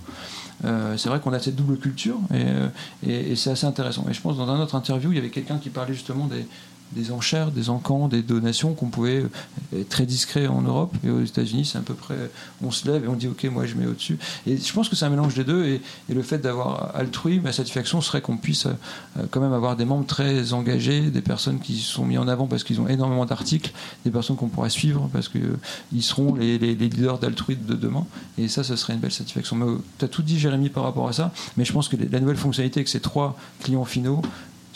Euh, 0.65 0.97
c'est 0.97 1.11
vrai 1.11 1.21
qu'on 1.21 1.35
a 1.35 1.39
cette 1.39 1.55
double 1.55 1.77
culture 1.77 2.17
euh, 2.33 2.69
et, 3.07 3.33
et 3.33 3.37
c'est 3.37 3.51
assez 3.51 3.67
intéressant. 3.67 4.07
Et 4.09 4.15
je 4.15 4.21
pense 4.23 4.39
dans 4.39 4.49
un 4.49 4.59
autre 4.59 4.75
interview, 4.75 5.13
il 5.13 5.17
y 5.17 5.19
avait 5.19 5.29
quelqu'un 5.29 5.59
qui 5.59 5.69
parlait 5.69 5.93
justement 5.93 6.29
des, 6.29 6.47
des 6.93 7.11
enchères, 7.11 7.51
des 7.51 7.71
encans, 7.71 8.09
des 8.09 8.23
donations 8.23 8.75
qu'on 8.75 8.89
pouvait 8.89 9.23
euh, 9.23 9.81
être 9.81 9.89
très 9.89 10.07
discret 10.07 10.47
en 10.47 10.63
Europe 10.63 10.95
et 11.05 11.11
aux 11.11 11.23
États-Unis, 11.23 11.65
c'est 11.65 11.79
à 11.79 11.83
peu 11.83 11.95
près 11.95 12.17
on 12.63 12.71
se 12.71 12.89
lève 12.89 13.05
et 13.05 13.09
on 13.09 13.15
dit 13.15 13.29
ok 13.29 13.45
moi 13.45 13.67
je 13.67 13.75
mets 13.75 13.87
au-dessus. 13.87 14.19
Et 14.47 14.57
je 14.57 14.73
pense 14.73 14.89
que 14.89 14.97
c'est 14.97 15.05
un 15.05 15.11
mélange 15.11 15.35
des 15.35 15.45
deux 15.45 15.65
et, 15.67 15.81
le 16.09 16.23
fait 16.23 16.39
d'avoir 16.39 16.97
altrui, 16.97 17.41
ma 17.41 17.53
satisfaction 17.53 18.01
serait 18.01 18.23
qu'on 18.23 18.39
puisse 18.39 18.67
euh, 18.67 19.27
quand 19.31 19.41
même 19.41 19.53
avoir 19.53 19.77
des 19.77 19.85
membres 19.85 20.07
très 20.07 20.55
engagés, 20.55 21.11
des 21.11 21.21
personnes 21.21 21.61
qui 21.61 21.79
sont 21.79 22.07
mis 22.07 22.17
en 22.17 22.27
avant 22.27 22.47
parce 22.47 22.65
qu'ils 22.65 22.81
ont 22.81 22.89
énormément 22.89 23.27
d'articles, 23.27 23.73
des 24.05 24.11
personnes 24.11 24.37
qu'on 24.37 24.49
pourrait 24.49 24.71
suivre 24.71 25.11
parce 25.13 25.29
qu'ils 25.29 25.43
euh, 25.43 26.01
seront 26.01 26.35
les, 26.35 26.57
leaders 26.59 27.19
d'altrui 27.19 27.57
de 27.57 27.75
demain. 27.75 28.07
Et 28.39 28.49
ça, 28.49 28.65
ce 28.65 28.77
serait 28.77 28.95
une 28.95 29.01
belle 29.01 29.13
satisfaction. 29.13 29.79
Tu 29.99 30.05
as 30.05 30.09
tout 30.09 30.23
dit 30.23 30.39
Jérémy 30.39 30.71
par 30.71 30.85
rapport 30.85 31.09
à 31.09 31.13
ça, 31.13 31.33
mais 31.57 31.65
je 31.65 31.73
pense 31.73 31.89
que 31.89 31.97
la 31.97 32.21
nouvelle 32.21 32.37
fonctionnalité 32.37 32.81
avec 32.81 32.89
ces 32.89 33.01
trois 33.01 33.37
clients 33.61 33.85
finaux 33.85 34.23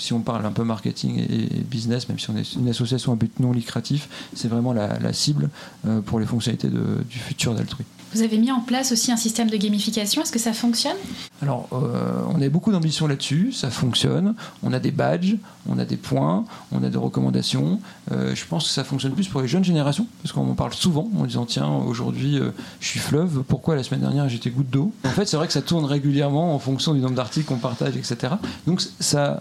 si 0.01 0.13
on 0.13 0.21
parle 0.21 0.47
un 0.47 0.53
peu 0.53 0.65
marketing 0.65 1.19
et 1.19 1.61
business, 1.61 2.09
même 2.09 2.19
si 2.19 2.31
on 2.31 2.37
est 2.37 2.55
une 2.55 2.69
association 2.69 3.13
à 3.13 3.17
but 3.17 3.39
non 3.39 3.53
lucratif, 3.53 4.09
c'est 4.35 4.49
vraiment 4.49 4.73
la, 4.73 5.13
cible 5.13 5.51
euh, 5.87 6.01
pour 6.01 6.19
les 6.19 6.27
fonctionnalités 6.27 6.69
du 6.69 7.19
futur 7.19 7.55
d'Altrui. 7.55 7.85
Vous 8.13 8.23
avez 8.23 8.39
mis 8.39 8.51
en 8.51 8.61
place 8.61 8.91
aussi 8.91 9.13
un 9.13 9.17
système 9.17 9.49
de 9.49 9.57
gamification. 9.57 10.23
Est-ce 10.23 10.33
que 10.33 10.41
ça 10.41 10.53
fonctionne? 10.53 10.97
Alors, 11.43 11.69
euh, 11.73 12.23
on 12.29 12.43
a 12.43 12.49
beaucoup 12.49 12.73
d'ambition 12.73 13.07
là-dessus. 13.07 13.53
Ça 13.53 13.71
fonctionne. 13.71 14.35
On 14.65 14.73
a 14.73 14.81
des 14.81 14.91
badges, 14.91 15.37
on 15.69 15.79
a 15.79 15.85
des 15.85 15.97
points, 15.97 16.45
on 16.73 16.83
a 16.83 16.89
des 16.89 16.99
recommandations. 16.99 17.81
Euh, 18.11 18.35
je 18.35 18.45
pense 18.47 18.65
que 18.65 18.71
ça 18.71 18.83
fonctionne 18.83 19.13
plus 19.13 19.29
pour 19.29 19.43
les 19.43 19.49
jeunes 19.49 19.63
générations, 19.63 20.07
parce 20.23 20.33
qu'on 20.33 20.51
en 20.51 20.55
parle 20.55 20.75
souvent 20.75 21.09
en 21.17 21.25
disant 21.25 21.47
tiens, 21.47 21.69
aujourd'hui, 21.69 22.39
euh, 22.39 22.51
je 22.81 22.89
suis 22.89 23.01
fleuve. 23.01 23.45
Pourquoi 23.47 23.77
la 23.77 23.85
semaine 23.85 24.01
dernière 24.01 24.29
j'étais 24.29 24.51
goutte 24.51 24.71
d'eau? 24.71 24.93
En 25.05 25.11
fait, 25.11 25.27
c'est 25.27 25.37
vrai 25.37 25.47
que 25.47 25.53
ça 25.53 25.63
tourne 25.63 25.85
régulièrement 25.85 26.55
en 26.55 26.59
fonction 26.59 26.95
du 26.95 27.01
nombre 27.01 27.15
d'articles 27.15 27.47
qu'on 27.47 27.59
partage, 27.59 27.97
etc. 27.97 28.35
Donc, 28.67 28.83
ça 28.99 29.41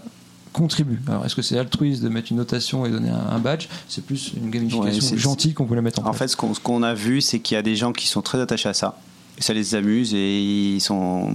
contribue. 0.52 1.00
Alors, 1.06 1.24
est-ce 1.24 1.34
que 1.34 1.42
c'est 1.42 1.58
altruiste 1.58 2.02
de 2.02 2.08
mettre 2.08 2.30
une 2.30 2.38
notation 2.38 2.86
et 2.86 2.90
donner 2.90 3.10
un, 3.10 3.38
badge? 3.38 3.68
C'est 3.88 4.04
plus 4.04 4.32
une 4.36 4.50
gamification 4.50 5.16
gentille 5.16 5.54
qu'on 5.54 5.64
voulait 5.64 5.82
mettre 5.82 6.00
en, 6.00 6.02
place. 6.02 6.14
En 6.14 6.18
fait, 6.18 6.28
ce 6.28 6.60
qu'on 6.60 6.82
a 6.82 6.94
vu, 6.94 7.20
c'est 7.20 7.40
qu'il 7.40 7.54
y 7.54 7.58
a 7.58 7.62
des 7.62 7.76
gens 7.76 7.92
qui 7.92 8.06
sont 8.06 8.22
très 8.22 8.40
attachés 8.40 8.68
à 8.68 8.74
ça 8.74 8.98
ça 9.40 9.54
les 9.54 9.74
amuse 9.74 10.14
et 10.14 10.40
ils 10.40 10.80
sont. 10.80 11.30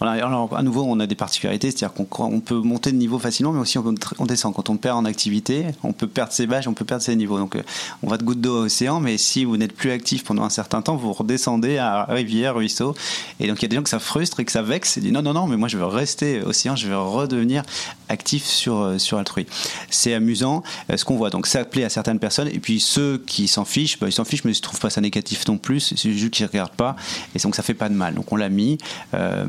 Alors, 0.00 0.56
à 0.56 0.62
nouveau, 0.62 0.84
on 0.86 1.00
a 1.00 1.06
des 1.06 1.14
particularités, 1.14 1.70
c'est-à-dire 1.70 1.92
qu'on 1.92 2.40
peut 2.40 2.60
monter 2.60 2.92
de 2.92 2.96
niveau 2.96 3.18
facilement, 3.18 3.52
mais 3.52 3.60
aussi 3.60 3.78
on, 3.78 4.26
descend. 4.26 4.54
Quand 4.54 4.70
on 4.70 4.76
perd 4.76 4.96
en 4.96 5.04
activité, 5.04 5.66
on 5.82 5.92
peut 5.92 6.06
perdre 6.06 6.32
ses 6.32 6.46
badges, 6.46 6.68
on 6.68 6.74
peut 6.74 6.84
perdre 6.84 7.02
ses 7.02 7.16
niveaux. 7.16 7.38
Donc, 7.38 7.56
euh, 7.56 7.62
on 8.02 8.08
va 8.08 8.16
de 8.16 8.22
goutte 8.22 8.40
d'eau 8.40 8.56
à 8.56 8.60
océan, 8.60 9.00
mais 9.00 9.18
si 9.18 9.44
vous 9.44 9.56
n'êtes 9.56 9.72
plus 9.72 9.90
actif 9.90 10.24
pendant 10.24 10.44
un 10.44 10.50
certain 10.50 10.82
temps, 10.82 10.96
vous 10.96 11.12
redescendez 11.12 11.78
à 11.78 12.04
rivière, 12.04 12.54
ruisseau. 12.54 12.94
Et 13.40 13.48
donc, 13.48 13.58
il 13.58 13.62
y 13.62 13.66
a 13.66 13.68
des 13.68 13.76
gens 13.76 13.82
que 13.82 13.90
ça 13.90 13.98
frustre 13.98 14.40
et 14.40 14.44
que 14.44 14.52
ça 14.52 14.62
vexe 14.62 14.96
et 14.96 15.00
disent 15.00 15.12
non, 15.12 15.22
non, 15.22 15.32
non, 15.32 15.46
mais 15.46 15.56
moi, 15.56 15.68
je 15.68 15.76
veux 15.76 15.86
rester 15.86 16.42
océan, 16.42 16.76
je 16.76 16.86
veux 16.86 16.98
redevenir 16.98 17.64
actif 18.08 18.44
sur, 18.44 18.78
euh, 18.78 18.98
sur 18.98 19.18
Altrui. 19.18 19.46
C'est 19.90 20.14
amusant 20.14 20.62
euh, 20.90 20.96
ce 20.96 21.04
qu'on 21.04 21.16
voit. 21.16 21.30
Donc, 21.30 21.46
ça 21.46 21.64
plaît 21.64 21.84
à 21.84 21.88
certaines 21.88 22.18
personnes. 22.18 22.48
Et 22.48 22.60
puis, 22.60 22.80
ceux 22.80 23.18
qui 23.26 23.48
s'en 23.48 23.64
fichent, 23.64 23.98
bah, 23.98 24.06
ils 24.08 24.12
s'en 24.12 24.24
fichent, 24.24 24.44
mais 24.44 24.52
ils 24.52 24.56
ne 24.56 24.62
trouvent 24.62 24.80
pas 24.80 24.90
ça 24.90 25.00
négatif 25.00 25.46
non 25.48 25.58
plus. 25.58 25.80
C'est 25.96 26.12
juste 26.12 26.34
qu'ils 26.34 26.46
ne 26.46 26.50
regardent 26.50 26.70
pas. 26.70 26.96
Et 27.34 27.38
donc 27.48 27.54
ça 27.54 27.62
fait 27.62 27.72
pas 27.72 27.88
de 27.88 27.94
mal. 27.94 28.14
Donc 28.14 28.30
on 28.30 28.36
l'a 28.36 28.50
mis. 28.50 28.76
Euh, 29.14 29.46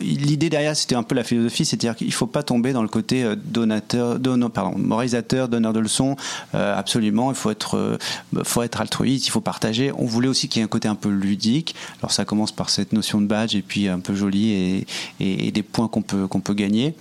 l'idée 0.00 0.48
derrière, 0.48 0.76
c'était 0.76 0.94
un 0.94 1.02
peu 1.02 1.16
la 1.16 1.24
philosophie, 1.24 1.64
c'est-à-dire 1.64 1.96
qu'il 1.96 2.12
faut 2.12 2.28
pas 2.28 2.44
tomber 2.44 2.72
dans 2.72 2.82
le 2.82 2.88
côté 2.88 3.24
euh, 3.24 3.34
donateur, 3.34 4.20
pardon, 4.54 4.78
moralisateur, 4.78 5.48
donneur 5.48 5.72
de 5.72 5.80
leçons. 5.80 6.14
Euh, 6.54 6.78
absolument, 6.78 7.32
il 7.32 7.34
faut 7.34 7.50
être, 7.50 7.98
faut 8.44 8.62
être 8.62 8.80
altruiste, 8.80 9.26
il 9.26 9.30
faut 9.30 9.40
partager. 9.40 9.90
On 9.98 10.04
voulait 10.04 10.28
aussi 10.28 10.48
qu'il 10.48 10.60
y 10.60 10.62
ait 10.62 10.64
un 10.64 10.68
côté 10.68 10.86
un 10.86 10.94
peu 10.94 11.08
ludique. 11.08 11.74
Alors 12.00 12.12
ça 12.12 12.24
commence 12.24 12.52
par 12.52 12.70
cette 12.70 12.92
notion 12.92 13.20
de 13.20 13.26
badge 13.26 13.56
et 13.56 13.62
puis 13.62 13.88
un 13.88 13.98
peu 13.98 14.14
joli 14.14 14.52
et, 14.52 14.86
et, 15.18 15.50
des 15.50 15.64
points 15.64 15.88
qu'on 15.88 16.02
peut, 16.02 16.28
qu'on 16.28 16.40
peut 16.40 16.54
gagner. 16.54 16.94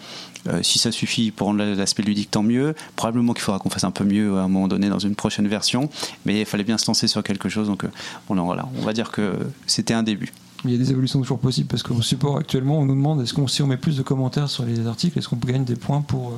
si 0.62 0.80
ça 0.80 0.92
suffit 0.92 1.30
pour 1.30 1.48
rendre 1.48 1.64
l'aspect 1.64 2.02
ludique, 2.02 2.32
tant 2.32 2.42
mieux. 2.42 2.74
Probablement 2.96 3.34
qu'il 3.34 3.44
faudra 3.44 3.60
qu'on 3.60 3.70
fasse 3.70 3.84
un 3.84 3.92
peu 3.92 4.06
mieux 4.06 4.38
à 4.38 4.44
un 4.44 4.48
moment 4.48 4.68
donné 4.68 4.90
dans 4.90 4.98
une 4.98 5.14
prochaine 5.14 5.48
version, 5.48 5.90
mais 6.26 6.40
il 6.40 6.46
fallait 6.46 6.64
bien 6.64 6.78
se 6.80 6.88
lancer 6.88 7.08
sur 7.08 7.22
quelque 7.22 7.50
chose. 7.50 7.68
Donc, 7.68 7.84
voilà, 8.30 8.68
on 8.80 8.82
va 8.82 8.94
dire 8.94 9.12
que 9.12 9.34
c'était 9.68 9.94
un 9.94 10.04
Il 10.66 10.72
y 10.72 10.76
a 10.76 10.78
des 10.78 10.92
évolutions 10.92 11.22
toujours 11.22 11.40
possibles 11.40 11.68
parce 11.68 11.84
qu'au 11.84 12.02
support 12.02 12.38
actuellement, 12.38 12.80
on 12.80 12.86
nous 12.86 12.96
demande 12.96 13.22
est-ce 13.22 13.34
qu'on 13.34 13.48
si 13.48 13.62
on 13.62 13.68
met 13.68 13.78
plus 13.78 13.98
de 13.98 14.02
commentaires 14.02 14.50
sur 14.50 14.66
les 14.66 14.88
articles, 14.88 15.18
est-ce 15.18 15.30
qu'on 15.30 15.36
peut 15.36 15.52
gagner 15.52 15.66
des 15.66 15.76
points 15.76 16.02
pour 16.02 16.30
euh, 16.30 16.38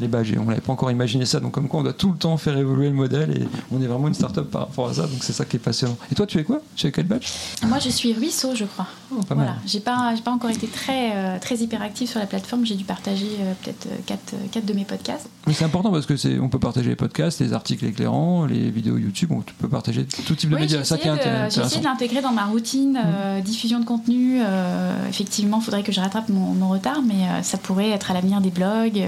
les 0.00 0.08
badges. 0.08 0.34
on 0.38 0.44
n'avait 0.44 0.60
pas 0.60 0.72
encore 0.72 0.90
imaginé 0.90 1.24
ça. 1.24 1.40
Donc, 1.40 1.52
comme 1.52 1.68
quoi, 1.68 1.80
on 1.80 1.82
doit 1.82 1.92
tout 1.92 2.12
le 2.12 2.18
temps 2.18 2.36
faire 2.36 2.56
évoluer 2.56 2.88
le 2.88 2.94
modèle 2.94 3.30
et 3.30 3.48
on 3.72 3.80
est 3.80 3.86
vraiment 3.86 4.08
une 4.08 4.14
start-up 4.14 4.50
par 4.50 4.62
rapport 4.62 4.88
à 4.88 4.94
ça. 4.94 5.02
Donc, 5.02 5.22
c'est 5.22 5.32
ça 5.32 5.44
qui 5.44 5.56
est 5.56 5.60
passionnant. 5.60 5.96
Et 6.12 6.14
toi, 6.14 6.26
tu 6.26 6.38
es 6.38 6.44
quoi? 6.44 6.60
Tu 6.74 6.86
es 6.86 6.92
quel 6.92 7.06
badge 7.06 7.28
Moi, 7.62 7.78
je 7.78 7.88
suis 7.88 8.12
Ruisseau, 8.12 8.54
je 8.54 8.64
crois. 8.64 8.86
Oh, 9.12 9.22
pas 9.22 9.34
voilà. 9.34 9.56
J'ai 9.66 9.80
pas, 9.80 10.14
pas 10.24 10.30
encore 10.30 10.50
été 10.50 10.66
très, 10.66 11.12
euh, 11.14 11.38
très 11.38 11.56
hyperactive 11.56 12.08
sur 12.08 12.20
la 12.20 12.26
plateforme. 12.26 12.66
J'ai 12.66 12.74
dû 12.74 12.84
partager 12.84 13.28
euh, 13.40 13.52
peut-être 13.62 13.88
4, 14.06 14.34
euh, 14.34 14.36
4 14.52 14.66
de 14.66 14.72
mes 14.72 14.84
podcasts. 14.84 15.28
Mais 15.46 15.52
c'est 15.52 15.64
important 15.64 15.90
parce 15.90 16.06
que 16.06 16.16
c'est, 16.16 16.38
on 16.38 16.48
peut 16.48 16.58
partager 16.58 16.90
les 16.90 16.96
podcasts, 16.96 17.40
les 17.40 17.52
articles 17.52 17.84
éclairants, 17.84 18.46
les 18.46 18.70
vidéos 18.70 18.98
YouTube. 18.98 19.30
On, 19.32 19.40
tu 19.40 19.54
peux 19.54 19.68
partager 19.68 20.04
tout 20.26 20.34
type 20.34 20.50
de 20.50 20.56
médias. 20.56 20.84
Ça 20.84 20.98
qui 20.98 21.08
est 21.08 21.10
intéressant. 21.10 21.60
J'ai 21.60 21.66
essayé 21.66 21.80
de 21.80 21.86
l'intégrer 21.86 22.20
dans 22.20 22.32
ma 22.32 22.46
routine, 22.46 22.98
mmh. 22.98 23.42
diffusion 23.42 23.80
de 23.80 23.84
contenu. 23.84 24.40
effectivement, 25.08 25.58
il 25.60 25.64
faudrait 25.64 25.82
que 25.82 25.92
je 25.92 26.00
rattrape 26.00 26.28
mon, 26.28 26.52
mon 26.54 26.68
retard, 26.68 27.02
mais 27.02 27.42
ça 27.42 27.58
pourrait 27.58 27.90
être 27.90 28.10
à 28.10 28.14
l'avenir 28.14 28.40
des 28.40 28.50
blogs, 28.50 29.02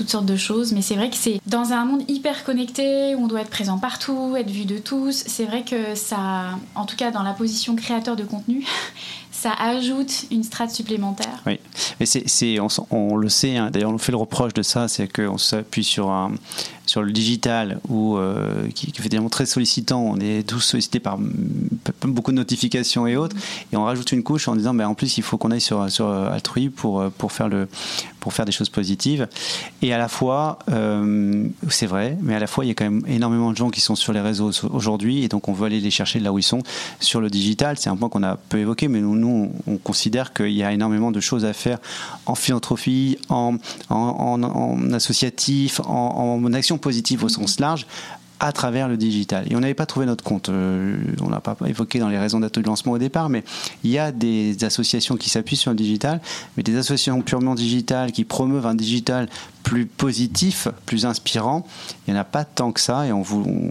toutes 0.00 0.08
sortes 0.08 0.24
de 0.24 0.36
choses. 0.36 0.72
Mais 0.72 0.80
c'est 0.80 0.94
vrai 0.94 1.10
que 1.10 1.16
c'est 1.16 1.42
dans 1.46 1.72
un 1.72 1.84
monde 1.84 2.02
hyper 2.08 2.42
connecté 2.42 3.14
où 3.14 3.24
on 3.24 3.26
doit 3.26 3.42
être 3.42 3.50
présent 3.50 3.76
partout, 3.76 4.34
être 4.34 4.48
vu 4.48 4.64
de 4.64 4.78
tous. 4.78 5.24
C'est 5.26 5.44
vrai 5.44 5.62
que 5.62 5.94
ça, 5.94 6.58
en 6.74 6.86
tout 6.86 6.96
cas 6.96 7.10
dans 7.10 7.22
la 7.22 7.34
position 7.34 7.76
créateur 7.76 8.16
de 8.16 8.24
contenu, 8.24 8.64
ça 9.30 9.52
ajoute 9.52 10.24
une 10.30 10.42
strate 10.42 10.70
supplémentaire. 10.70 11.42
Oui, 11.46 11.58
mais 11.98 12.06
c'est, 12.06 12.58
on, 12.90 13.16
le 13.16 13.28
sait, 13.28 13.58
hein. 13.58 13.70
d'ailleurs 13.70 13.90
on 13.90 13.98
fait 13.98 14.12
le 14.12 14.16
reproche 14.18 14.54
de 14.54 14.62
ça, 14.62 14.88
c'est 14.88 15.06
qu'on 15.06 15.36
s'appuie 15.36 15.84
sur, 15.84 16.08
un, 16.08 16.32
sur 16.90 17.02
le 17.02 17.12
digital 17.12 17.78
ou 17.88 18.16
euh, 18.16 18.66
qui, 18.74 18.88
est 18.88 18.98
évidemment 18.98 19.28
très 19.28 19.46
sollicitant, 19.46 20.00
on 20.02 20.16
est 20.18 20.44
tous 20.48 20.58
sollicités 20.58 20.98
par 20.98 21.18
beaucoup 22.02 22.32
de 22.32 22.36
notifications 22.36 23.06
et 23.06 23.14
autres, 23.16 23.36
et 23.72 23.76
on 23.76 23.84
rajoute 23.84 24.10
une 24.10 24.24
couche 24.24 24.48
en 24.48 24.56
disant 24.56 24.72
mais 24.72 24.82
en 24.82 24.94
plus 24.94 25.16
il 25.16 25.22
faut 25.22 25.38
qu'on 25.38 25.52
aille 25.52 25.60
sur, 25.60 25.88
sur 25.88 26.08
Altrui 26.08 26.68
pour, 26.68 27.08
pour, 27.12 27.30
faire 27.30 27.48
le, 27.48 27.68
pour 28.18 28.32
faire 28.32 28.44
des 28.44 28.50
choses 28.50 28.70
positives. 28.70 29.28
Et 29.82 29.92
à 29.92 29.98
la 29.98 30.08
fois, 30.08 30.58
euh, 30.68 31.46
c'est 31.68 31.86
vrai, 31.86 32.18
mais 32.20 32.34
à 32.34 32.40
la 32.40 32.48
fois 32.48 32.64
il 32.64 32.68
y 32.68 32.70
a 32.72 32.74
quand 32.74 32.90
même 32.90 33.04
énormément 33.06 33.52
de 33.52 33.56
gens 33.56 33.70
qui 33.70 33.80
sont 33.80 33.94
sur 33.94 34.12
les 34.12 34.20
réseaux 34.20 34.50
aujourd'hui, 34.68 35.22
et 35.22 35.28
donc 35.28 35.46
on 35.46 35.52
veut 35.52 35.66
aller 35.66 35.80
les 35.80 35.92
chercher 35.92 36.18
là 36.18 36.32
où 36.32 36.40
ils 36.40 36.42
sont. 36.42 36.62
Sur 36.98 37.20
le 37.20 37.30
digital, 37.30 37.76
c'est 37.78 37.88
un 37.88 37.96
point 37.96 38.08
qu'on 38.08 38.24
a 38.24 38.34
peu 38.36 38.58
évoqué, 38.58 38.88
mais 38.88 39.00
nous, 39.00 39.52
on, 39.68 39.76
considère 39.78 40.32
qu'il 40.32 40.50
y 40.50 40.64
a 40.64 40.72
énormément 40.72 41.12
de 41.12 41.20
choses 41.20 41.44
à 41.44 41.52
faire 41.52 41.78
en 42.26 42.34
philanthropie, 42.34 43.16
en, 43.28 43.58
associatif, 44.92 45.80
en, 45.80 46.40
en, 46.44 46.52
action 46.52 46.78
positive 46.80 47.24
au 47.24 47.28
sens 47.28 47.60
large, 47.60 47.86
à 48.40 48.52
travers 48.52 48.88
le 48.88 48.96
digital. 48.96 49.46
Et 49.50 49.54
on 49.54 49.60
n'avait 49.60 49.74
pas 49.74 49.86
trouvé 49.86 50.06
notre 50.06 50.24
compte. 50.24 50.48
Euh, 50.48 50.96
on 51.20 51.28
n'a 51.28 51.40
pas 51.40 51.56
évoqué 51.66 51.98
dans 51.98 52.08
les 52.08 52.18
raisons 52.18 52.40
de 52.40 52.60
lancement 52.62 52.92
au 52.92 52.98
départ, 52.98 53.28
mais 53.28 53.44
il 53.84 53.90
y 53.90 53.98
a 53.98 54.12
des 54.12 54.64
associations 54.64 55.16
qui 55.16 55.28
s'appuient 55.28 55.56
sur 55.56 55.70
le 55.70 55.76
digital, 55.76 56.20
mais 56.56 56.62
des 56.62 56.76
associations 56.76 57.20
purement 57.20 57.54
digitales 57.54 58.12
qui 58.12 58.24
promeuvent 58.24 58.66
un 58.66 58.74
digital 58.74 59.28
plus 59.62 59.86
positif, 59.86 60.68
plus 60.86 61.06
inspirant. 61.06 61.66
Il 62.06 62.12
n'y 62.12 62.18
en 62.18 62.22
a 62.22 62.24
pas 62.24 62.44
tant 62.44 62.72
que 62.72 62.80
ça 62.80 63.06
et 63.06 63.12
on, 63.12 63.22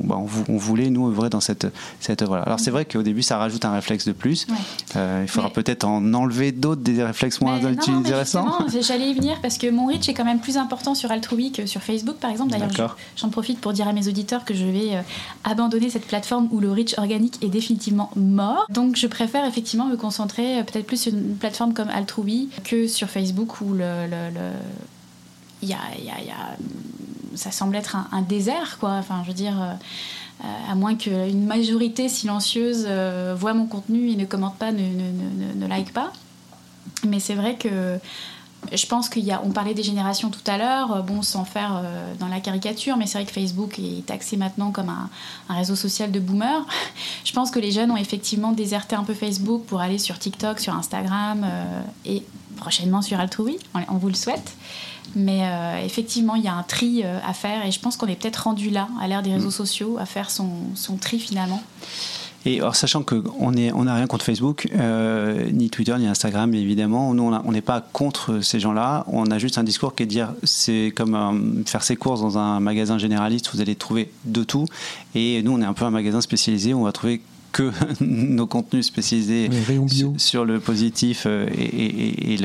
bah, 0.03 0.17
on, 0.17 0.57
voulait 0.57 0.89
nous 0.89 1.07
œuvrer 1.07 1.29
dans 1.29 1.39
cette, 1.39 1.67
cette 1.99 2.21
œuvre-là. 2.21 2.43
Alors 2.43 2.59
c'est 2.59 2.71
vrai 2.71 2.85
qu'au 2.85 3.03
début 3.03 3.23
ça 3.23 3.37
rajoute 3.37 3.65
un 3.65 3.73
réflexe 3.73 4.05
de 4.05 4.11
plus. 4.11 4.47
Euh, 4.95 5.21
il 5.23 5.29
faudra 5.29 5.49
peut-être 5.49 5.83
en 5.83 6.13
enlever 6.13 6.51
d'autres, 6.51 6.81
des 6.81 7.03
réflexes 7.03 7.41
moins 7.41 7.59
intéressants. 7.65 8.67
J'allais 8.81 9.09
y 9.09 9.13
venir 9.13 9.39
parce 9.41 9.57
que 9.57 9.69
mon 9.69 9.87
reach 9.87 10.07
est 10.09 10.13
quand 10.13 10.25
même 10.25 10.39
plus 10.39 10.57
important 10.57 10.95
sur 10.95 11.11
Altrui 11.11 11.51
que 11.51 11.65
sur 11.65 11.81
Facebook 11.81 12.17
par 12.17 12.31
exemple. 12.31 12.51
D'ailleurs, 12.51 12.97
j'en 13.15 13.29
profite 13.29 13.59
pour 13.59 13.73
dire 13.73 13.87
à 13.87 13.93
mes 13.93 14.07
auditeurs 14.07 14.45
que 14.45 14.53
je 14.53 14.65
vais 14.65 14.95
euh, 14.95 15.01
abandonner 15.43 15.89
cette 15.89 16.07
plateforme 16.07 16.47
où 16.51 16.59
le 16.59 16.71
reach 16.71 16.97
organique 16.97 17.43
est 17.43 17.49
définitivement 17.49 18.11
mort. 18.15 18.65
Donc 18.69 18.95
je 18.95 19.07
préfère 19.07 19.45
effectivement 19.45 19.85
me 19.85 19.97
concentrer 19.97 20.59
euh, 20.59 20.63
peut-être 20.63 20.85
plus 20.85 21.01
sur 21.01 21.13
une 21.13 21.35
plateforme 21.35 21.73
comme 21.73 21.89
Altrui 21.89 22.49
que 22.63 22.87
sur 22.87 23.09
Facebook 23.09 23.61
où 23.61 23.73
le, 23.73 24.07
le 24.09 24.51
y 25.63 25.73
a, 25.73 25.77
ça 27.35 27.51
semble 27.51 27.75
être 27.75 27.95
un, 28.11 28.21
désert, 28.21 28.77
quoi. 28.79 28.91
Enfin, 28.91 29.21
je 29.23 29.29
veux 29.29 29.35
dire, 29.35 29.61
euh, 29.61 29.73
euh, 30.43 30.71
à 30.71 30.75
moins 30.75 30.95
qu'une 30.95 31.45
majorité 31.45 32.09
silencieuse 32.09 32.85
euh, 32.87 33.35
voit 33.37 33.53
mon 33.53 33.65
contenu 33.65 34.09
et 34.09 34.15
ne 34.15 34.25
commente 34.25 34.57
pas, 34.57 34.71
ne, 34.71 35.67
like 35.67 35.93
pas. 35.93 36.11
Mais 37.07 37.19
c'est 37.19 37.35
vrai 37.35 37.55
que 37.55 37.97
je 38.73 38.85
pense 38.87 39.07
qu'il 39.07 39.23
y 39.23 39.31
a, 39.31 39.41
on 39.45 39.51
parlait 39.51 39.73
des 39.73 39.83
générations 39.83 40.29
tout 40.29 40.43
à 40.45 40.57
l'heure, 40.57 41.01
bon, 41.03 41.21
sans 41.21 41.45
faire 41.45 41.81
dans 42.19 42.27
la 42.27 42.41
caricature, 42.41 42.97
mais 42.97 43.05
c'est 43.05 43.17
vrai 43.17 43.25
que 43.25 43.31
Facebook 43.31 43.79
est 43.79 44.05
taxé 44.05 44.35
maintenant 44.35 44.71
comme 44.71 44.89
un, 44.89 45.09
réseau 45.47 45.77
social 45.77 46.11
de 46.11 46.19
boomers. 46.19 46.65
Je 47.23 47.31
pense 47.31 47.51
que 47.51 47.59
les 47.59 47.71
jeunes 47.71 47.89
ont 47.89 47.97
effectivement 47.97 48.51
déserté 48.51 48.97
un 48.97 49.05
peu 49.05 49.13
Facebook 49.13 49.63
pour 49.65 49.79
aller 49.79 49.97
sur 49.97 50.19
TikTok, 50.19 50.59
sur 50.59 50.73
Instagram 50.73 51.45
et 52.05 52.23
prochainement 52.59 53.01
sur 53.01 53.19
Altrui. 53.19 53.57
on 53.89 53.97
vous 53.97 54.09
le 54.09 54.15
souhaite. 54.15 54.53
Mais 55.15 55.41
euh, 55.43 55.83
effectivement, 55.83 56.35
il 56.35 56.43
y 56.43 56.47
a 56.47 56.53
un 56.53 56.63
tri 56.63 57.01
euh, 57.03 57.17
à 57.25 57.33
faire 57.33 57.65
et 57.65 57.71
je 57.71 57.79
pense 57.79 57.97
qu'on 57.97 58.07
est 58.07 58.15
peut-être 58.15 58.43
rendu 58.43 58.69
là, 58.69 58.87
à 59.01 59.07
l'ère 59.07 59.21
des 59.21 59.33
réseaux 59.33 59.47
mm. 59.47 59.51
sociaux, 59.51 59.97
à 59.99 60.05
faire 60.05 60.29
son, 60.29 60.49
son 60.75 60.97
tri 60.97 61.19
finalement. 61.19 61.61
Et 62.45 62.59
alors, 62.59 62.75
sachant 62.75 63.03
qu'on 63.03 63.51
n'a 63.51 63.73
on 63.73 63.81
rien 63.81 64.07
contre 64.07 64.23
Facebook, 64.23 64.69
euh, 64.73 65.49
ni 65.51 65.69
Twitter, 65.69 65.93
ni 65.99 66.07
Instagram, 66.07 66.53
évidemment, 66.53 67.13
nous, 67.13 67.23
on 67.23 67.51
n'est 67.51 67.61
pas 67.61 67.81
contre 67.81 68.39
ces 68.39 68.61
gens-là. 68.61 69.03
On 69.07 69.29
a 69.29 69.37
juste 69.39 69.57
un 69.57 69.63
discours 69.63 69.93
qui 69.93 70.03
est 70.03 70.05
de 70.05 70.11
dire 70.11 70.33
c'est 70.43 70.93
comme 70.95 71.63
faire 71.65 71.83
ses 71.83 71.97
courses 71.97 72.21
dans 72.21 72.37
un 72.37 72.61
magasin 72.61 72.97
généraliste, 72.97 73.49
vous 73.53 73.59
allez 73.59 73.75
trouver 73.75 74.09
de 74.23 74.43
tout. 74.45 74.65
Et 75.15 75.41
nous, 75.43 75.51
on 75.51 75.61
est 75.61 75.65
un 75.65 75.73
peu 75.73 75.83
un 75.83 75.91
magasin 75.91 76.21
spécialisé, 76.21 76.73
on 76.73 76.83
va 76.83 76.93
trouver 76.93 77.21
que 77.51 77.71
nos 78.03 78.47
contenus 78.47 78.85
spécialisés 78.85 79.49
sur, 80.17 80.45
le 80.45 80.59
positif 80.59 81.23
euh, 81.25 81.47
et, 81.55 82.35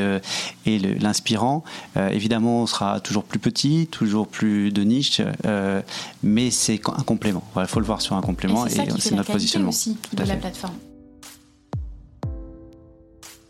et 0.66 0.78
l'inspirant. 0.78 1.64
Euh, 1.96 2.08
évidemment, 2.10 2.62
on 2.62 2.66
sera 2.66 3.00
toujours 3.00 3.24
plus 3.24 3.38
petit, 3.38 3.88
toujours 3.90 4.26
plus 4.26 4.72
de 4.72 4.82
niche, 4.82 5.20
euh, 5.46 5.82
mais 6.22 6.50
c'est 6.50 6.80
un 6.88 7.02
complément. 7.02 7.42
Il 7.56 7.66
faut 7.66 7.80
le 7.80 7.86
voir 7.86 8.00
sur 8.00 8.16
un 8.16 8.22
complément 8.22 8.66
et 8.66 8.70
c'est 8.70 9.12
notre 9.12 9.32
positionnement. 9.32 9.68
aussi 9.68 9.96
de 10.12 10.24
la 10.24 10.36
plateforme. 10.36 10.74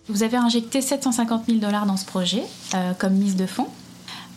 Vous 0.08 0.22
avez 0.22 0.36
injecté 0.36 0.82
750 0.82 1.46
000 1.46 1.58
dollars 1.58 1.86
dans 1.86 1.96
ce 1.96 2.04
projet 2.04 2.42
comme 2.98 3.14
mise 3.14 3.36
de 3.36 3.46
fonds. 3.46 3.68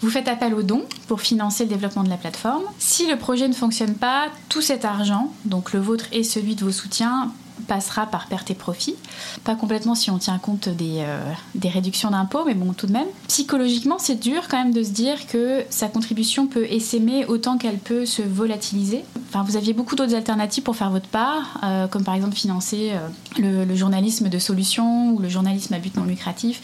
Vous 0.02 0.10
faites 0.12 0.28
appel 0.28 0.54
aux 0.54 0.62
dons 0.62 0.86
pour 1.08 1.22
financer 1.22 1.64
le 1.64 1.70
développement 1.70 2.04
de 2.04 2.10
la 2.10 2.18
plateforme. 2.18 2.64
Si 2.78 3.08
le 3.08 3.18
projet 3.18 3.48
ne 3.48 3.54
fonctionne 3.54 3.96
pas, 3.96 4.28
tout 4.48 4.62
cet 4.62 4.86
argent, 4.86 5.34
donc 5.46 5.74
le 5.74 5.80
vôtre 5.80 6.06
et 6.12 6.24
celui 6.24 6.56
de 6.56 6.64
vos 6.64 6.72
soutiens, 6.72 7.32
passera 7.68 8.06
par 8.06 8.28
perte 8.28 8.52
et 8.52 8.56
profit. 8.56 8.96
Pas 9.44 9.56
complètement 9.56 9.96
si 9.96 10.12
on 10.12 10.18
tient 10.18 10.38
compte 10.38 10.70
des, 10.70 11.00
euh, 11.00 11.20
des 11.56 11.70
réductions 11.70 12.12
d'impôts, 12.12 12.44
mais 12.46 12.54
bon, 12.54 12.74
tout 12.74 12.88
de 12.88 12.94
même. 12.94 13.08
Psychologiquement, 13.28 13.98
c'est 14.00 14.20
dur 14.20 14.48
quand 14.50 14.58
même 14.58 14.74
de 14.74 14.84
se 14.84 14.92
dire 14.92 15.28
que 15.28 15.64
sa 15.70 15.88
contribution 15.88 16.48
peut 16.48 16.66
essaimer 16.66 17.26
autant 17.26 17.58
qu'elle 17.58 17.78
peut 17.78 18.06
se 18.06 18.22
volatiliser. 18.22 19.04
Vous 19.46 19.56
aviez 19.56 19.74
beaucoup 19.74 19.96
d'autres 19.96 20.16
alternatives 20.16 20.64
pour 20.64 20.76
faire 20.76 20.90
votre 20.90 21.08
part, 21.08 21.60
euh, 21.64 21.88
comme 21.88 22.04
par 22.04 22.16
exemple 22.16 22.36
financer 22.36 22.92
euh, 23.40 23.66
le, 23.66 23.76
journalisme 23.76 24.30
de 24.30 24.40
solution 24.40 25.12
ou 25.12 25.20
le 25.20 25.30
journalisme 25.30 25.74
à 25.74 25.80
but 25.80 25.96
non 25.96 26.06
lucratif. 26.06 26.62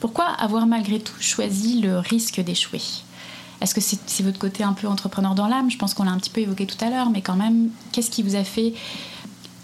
Pourquoi 0.00 0.24
avoir 0.24 0.66
malgré 0.66 0.98
tout 0.98 1.14
choisi 1.20 1.80
le 1.80 1.98
risque 1.98 2.40
d'échouer? 2.40 2.80
Est-ce 3.60 3.74
que 3.74 3.80
c'est 3.80 4.22
votre 4.22 4.38
côté 4.38 4.64
un 4.64 4.72
peu 4.72 4.86
entrepreneur 4.86 5.34
dans 5.34 5.46
l'âme? 5.46 5.70
Je 5.70 5.78
pense 5.78 5.94
qu'on 5.94 6.04
l'a 6.04 6.10
un 6.10 6.18
petit 6.18 6.30
peu 6.30 6.40
évoqué 6.40 6.66
tout 6.66 6.82
à 6.84 6.90
l'heure, 6.90 7.10
mais 7.10 7.22
quand 7.22 7.36
même, 7.36 7.70
qu'est-ce 7.92 8.10
qui 8.10 8.22
vous 8.22 8.36
a 8.36 8.44
fait 8.44 8.74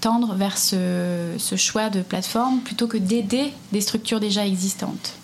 tendre 0.02 0.34
vers 0.34 0.58
ce, 0.58 1.36
choix 1.56 1.88
de 1.88 2.02
plateforme 2.02 2.58
plutôt 2.60 2.86
que 2.88 2.98
d'aider 2.98 3.52
des 3.72 3.80
structures 3.80 4.20
déjà 4.20 4.46
existantes 4.46 5.14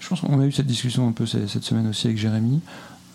Je 0.00 0.08
pense 0.08 0.20
qu'on 0.20 0.40
a 0.40 0.44
eu 0.44 0.52
cette 0.52 0.66
discussion 0.66 1.08
un 1.08 1.12
peu 1.12 1.24
cette 1.24 1.64
semaine 1.64 1.86
aussi 1.88 2.08
avec 2.08 2.18
Jérémy. 2.18 2.60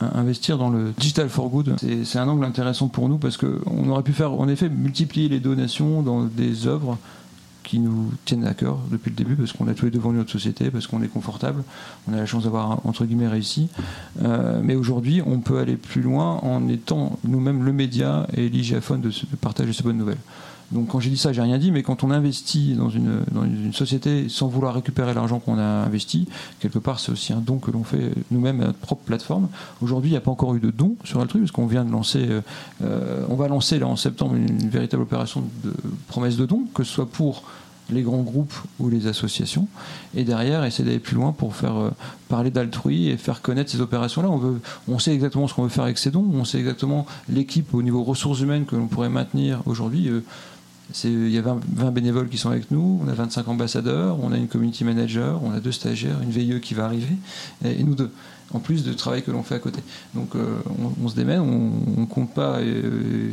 Un- 0.01 0.17
Investir 0.21 0.57
dans 0.57 0.69
le 0.69 0.93
digital 0.97 1.27
for 1.29 1.49
good, 1.49 1.75
c'est- 2.05 2.17
un 2.17 2.27
angle 2.29 2.45
intéressant 2.45 2.87
pour 2.87 3.09
nous 3.09 3.17
parce 3.17 3.35
qu'on 3.37 3.89
aurait 3.89 4.01
pu 4.03 4.13
faire, 4.13 4.31
en 4.33 4.47
effet, 4.47 4.69
multiplier 4.69 5.27
les 5.29 5.39
donations 5.41 6.01
dans 6.01 6.23
des 6.23 6.67
œuvres 6.67 6.97
qui 7.63 7.79
nous 7.79 8.11
tiennent 8.25 8.47
à 8.47 8.53
cœur 8.53 8.77
depuis 8.89 9.09
le 9.11 9.15
début 9.17 9.35
parce 9.35 9.51
qu'on 9.51 9.67
a 9.67 9.73
tous 9.73 9.85
les 9.85 9.91
deux 9.91 9.99
vendu 9.99 10.17
notre 10.17 10.31
société, 10.31 10.71
parce 10.71 10.87
qu'on 10.87 11.03
est 11.03 11.09
confortable, 11.09 11.63
on 12.07 12.13
a 12.13 12.15
la 12.15 12.25
chance 12.25 12.43
d'avoir 12.45 12.79
entre 12.87 13.03
guillemets 13.05 13.27
réussi. 13.27 13.67
Euh, 14.23 14.61
mais 14.63 14.75
aujourd'hui, 14.75 15.21
on 15.23 15.39
peut 15.39 15.59
aller 15.59 15.75
plus 15.75 16.01
loin 16.01 16.37
en 16.43 16.67
étant 16.69 17.19
nous-mêmes 17.25 17.63
le 17.63 17.73
média 17.73 18.25
et 18.35 18.47
l'IGFON 18.47 18.99
de, 18.99 19.09
de 19.09 19.35
partager 19.39 19.73
ces 19.73 19.83
bonnes 19.83 19.97
nouvelles. 19.97 20.17
Donc 20.71 20.89
quand 20.89 20.99
j'ai 20.99 21.09
dit 21.09 21.17
ça, 21.17 21.33
j'ai 21.33 21.41
rien 21.41 21.57
dit, 21.57 21.71
mais 21.71 21.83
quand 21.83 22.03
on 22.03 22.11
investit 22.11 22.75
dans 22.75 22.89
une, 22.89 23.21
dans 23.31 23.43
une 23.43 23.73
société 23.73 24.29
sans 24.29 24.47
vouloir 24.47 24.73
récupérer 24.75 25.13
l'argent 25.13 25.39
qu'on 25.39 25.57
a 25.57 25.63
investi, 25.63 26.27
quelque 26.59 26.79
part 26.79 26.99
c'est 26.99 27.11
aussi 27.11 27.33
un 27.33 27.39
don 27.39 27.57
que 27.57 27.71
l'on 27.71 27.83
fait 27.83 28.11
nous-mêmes 28.31 28.61
à 28.61 28.67
notre 28.67 28.79
propre 28.79 29.03
plateforme. 29.03 29.49
Aujourd'hui, 29.81 30.11
il 30.11 30.13
n'y 30.13 30.17
a 30.17 30.21
pas 30.21 30.31
encore 30.31 30.53
eu 30.55 30.59
de 30.59 30.71
don 30.71 30.95
sur 31.03 31.19
Altrui, 31.19 31.39
parce 31.39 31.51
qu'on 31.51 31.67
vient 31.67 31.85
de 31.85 31.91
lancer, 31.91 32.25
euh, 32.27 32.41
euh, 32.83 33.25
on 33.29 33.35
va 33.35 33.47
lancer 33.47 33.79
là 33.79 33.87
en 33.87 33.95
septembre 33.95 34.35
une, 34.35 34.69
véritable 34.69 35.03
opération 35.03 35.43
de 35.63 35.73
promesse 36.07 36.37
de 36.37 36.45
don, 36.45 36.65
que 36.73 36.83
ce 36.83 36.93
soit 36.93 37.09
pour 37.09 37.43
les 37.91 38.01
grands 38.01 38.21
groupes 38.21 38.53
ou 38.79 38.89
les 38.89 39.07
associations, 39.07 39.67
et 40.15 40.23
derrière 40.23 40.63
essayer 40.63 40.85
d'aller 40.85 40.99
plus 40.99 41.15
loin 41.15 41.31
pour 41.31 41.55
faire 41.55 41.75
euh, 41.75 41.89
parler 42.27 42.51
d'altrui 42.51 43.09
et 43.09 43.17
faire 43.17 43.41
connaître 43.41 43.71
ces 43.71 43.81
opérations-là. 43.81 44.29
On, 44.29 44.37
veut, 44.37 44.61
on 44.87 44.99
sait 44.99 45.13
exactement 45.13 45.47
ce 45.47 45.53
qu'on 45.53 45.63
veut 45.63 45.69
faire 45.69 45.85
avec 45.85 45.97
ces 45.97 46.11
dons, 46.11 46.29
on 46.33 46.45
sait 46.45 46.59
exactement 46.59 47.05
l'équipe 47.27 47.73
au 47.73 47.81
niveau 47.81 48.03
ressources 48.03 48.41
humaines 48.41 48.65
que 48.65 48.75
l'on 48.75 48.87
pourrait 48.87 49.09
maintenir 49.09 49.61
aujourd'hui. 49.65 50.07
Euh, 50.07 50.23
Il 51.03 51.29
y 51.29 51.37
a 51.37 51.41
20, 51.41 51.59
20 51.75 51.91
bénévoles 51.91 52.29
qui 52.29 52.37
sont 52.37 52.49
avec 52.49 52.71
nous, 52.71 52.99
on 53.03 53.07
a 53.07 53.13
25 53.13 53.47
ambassadeurs, 53.47 54.17
on 54.21 54.31
a 54.31 54.37
une 54.37 54.47
community 54.47 54.83
manager, 54.83 55.41
on 55.43 55.51
a 55.51 55.59
deux 55.59 55.71
stagiaires, 55.71 56.19
une 56.21 56.31
VIE 56.31 56.59
qui 56.61 56.73
va 56.73 56.85
arriver, 56.85 57.15
et, 57.63 57.83
nous 57.83 57.93
deux, 57.93 58.11
en 58.53 58.59
plus 58.59 58.83
de 58.83 58.93
travail 58.93 59.21
que 59.21 59.29
l'on 59.29 59.43
fait 59.43 59.55
à 59.55 59.59
côté. 59.59 59.81
Donc 60.15 60.35
euh, 60.35 60.57
on, 61.03 61.07
se 61.07 61.15
démène, 61.15 61.41
on, 61.41 62.01
on 62.01 62.05
compte 62.07 62.33
pas, 62.33 62.59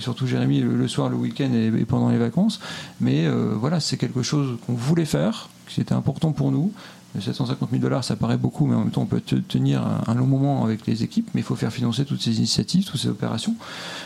surtout 0.01 0.27
Jérémy, 0.27 0.61
le, 0.61 0.89
soir, 0.89 1.09
le 1.09 1.17
week-end 1.17 1.51
et, 1.55 1.67
et 1.67 1.85
pendant 1.87 2.11
les 2.11 2.19
vacances, 2.19 2.61
mais 3.01 3.27
euh, 3.27 3.55
voilà, 3.55 3.81
c'est 3.81 3.97
quelque 3.97 4.23
chose 4.23 4.59
qu'on 4.67 4.75
voulait 4.75 5.07
faire, 5.07 5.49
qui 5.67 5.81
était 5.81 5.95
important 5.95 6.33
pour 6.33 6.53
nous. 6.53 6.73
750 7.21 7.71
000 7.71 7.83
dollars, 7.83 8.05
ça 8.05 8.17
paraît 8.17 8.37
beaucoup, 8.37 8.67
mais 8.67 8.75
en 8.75 8.81
même 8.81 8.91
temps, 8.91 9.03
on 9.03 9.07
peut 9.07 9.21
te- 9.21 9.37
tenir 9.37 9.83
un, 10.07 10.15
long 10.15 10.27
moment 10.27 10.65
avec 10.65 10.87
les 10.87 11.03
équipes, 11.03 11.29
mais 11.35 11.41
il 11.41 11.45
faut 11.45 11.57
faire 11.57 11.73
financer 11.73 12.05
toutes 12.05 12.23
ces 12.23 12.39
initiatives, 12.39 12.85
toutes 12.85 13.01
ces 13.01 13.09
opérations. 13.09 13.55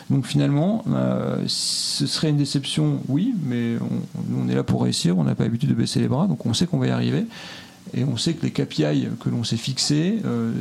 Donc 0.09 0.27
finalement, 0.27 0.85
euh, 0.89 1.43
ce 1.47 2.07
serait 2.07 2.31
une 2.31 2.37
déception, 2.37 3.01
oui, 3.09 3.35
mais 3.45 3.77
on, 3.81 4.31
nous, 4.31 4.45
on 4.45 4.49
est 4.49 4.55
là 4.55 4.63
pour 4.63 4.83
réussir, 4.83 5.19
on 5.19 5.25
n'a 5.25 5.35
pas 5.35 5.45
l'habitude 5.45 5.69
de 5.69 5.75
baisser 5.75 6.01
les 6.01 6.09
bras, 6.09 6.27
donc 6.27 6.45
on 6.47 6.55
sait 6.55 6.67
qu'on 6.67 6.79
va 6.79 6.87
y 6.87 6.91
arriver. 6.91 7.27
Et 7.95 8.05
on 8.05 8.17
sait 8.17 8.35
que 8.35 8.43
les 8.45 8.53
KPI 8.53 9.09
que 9.19 9.29
l'on 9.31 9.43
s'est 9.43 9.57
fixés 9.57 10.21
euh, 10.25 10.53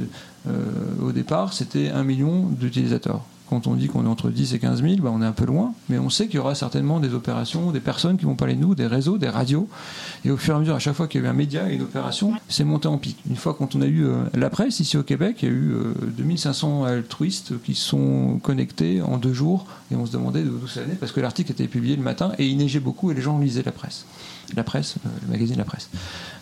euh, 0.47 0.63
au 1.03 1.11
départ, 1.11 1.53
c'était 1.53 1.89
un 1.89 2.03
million 2.03 2.45
d'utilisateurs. 2.47 3.23
Quand 3.49 3.65
on 3.65 3.73
dit 3.73 3.87
qu'on 3.87 4.05
est 4.05 4.09
entre 4.09 4.29
10 4.29 4.53
et 4.53 4.59
15 4.59 4.83
000, 4.83 4.95
bah, 5.01 5.11
on 5.11 5.23
est 5.23 5.25
un 5.25 5.31
peu 5.31 5.45
loin, 5.45 5.73
mais 5.89 5.97
on 5.97 6.11
sait 6.11 6.27
qu'il 6.27 6.35
y 6.35 6.39
aura 6.39 6.53
certainement 6.53 6.99
des 6.99 7.15
opérations, 7.15 7.71
des 7.71 7.79
personnes 7.79 8.17
qui 8.17 8.25
vont 8.25 8.35
parler 8.35 8.53
de 8.53 8.61
nous, 8.61 8.75
des 8.75 8.85
réseaux, 8.85 9.17
des 9.17 9.29
radios. 9.29 9.67
Et 10.26 10.32
au 10.32 10.38
fur 10.38 10.53
et 10.53 10.57
à 10.57 10.59
mesure, 10.59 10.76
à 10.76 10.80
chaque 10.80 10.95
fois 10.95 11.07
qu'il 11.07 11.22
y 11.22 11.24
a 11.24 11.28
eu 11.28 11.30
un 11.30 11.34
média 11.34 11.70
et 11.70 11.76
une 11.76 11.82
opération, 11.82 12.34
c'est 12.47 12.63
monté 12.63 12.88
en 12.88 12.97
pic. 12.97 13.17
Une 13.30 13.36
fois 13.36 13.53
quand 13.53 13.76
on 13.76 13.82
a 13.82 13.86
eu 13.86 14.05
euh, 14.05 14.24
la 14.34 14.49
presse 14.49 14.80
ici 14.80 14.97
au 14.97 15.03
Québec, 15.03 15.38
il 15.41 15.49
y 15.49 15.51
a 15.51 15.55
eu 15.55 15.72
euh, 15.74 15.93
2500 16.17 16.84
altruistes 16.84 17.61
qui 17.61 17.76
sont 17.76 18.39
connectés 18.41 19.01
en 19.01 19.17
deux 19.17 19.34
jours 19.34 19.65
et 19.91 19.95
on 19.95 20.05
se 20.05 20.11
demandait 20.11 20.43
d'où 20.43 20.67
ça 20.67 20.82
venait 20.82 20.95
parce 20.95 21.11
que 21.11 21.22
l'article 21.22 21.51
était 21.51 21.67
publié 21.67 21.95
le 21.95 22.03
matin 22.03 22.34
et 22.38 22.47
il 22.47 22.57
neigeait 22.57 22.80
beaucoup 22.80 23.11
et 23.11 23.13
les 23.13 23.22
gens 23.22 23.38
lisaient 23.39 23.63
la 23.63 23.72
presse. 23.72 24.05
La 24.55 24.63
presse, 24.63 24.95
euh, 25.05 25.09
le 25.24 25.32
magazine 25.32 25.57
La 25.57 25.65
Presse. 25.65 25.89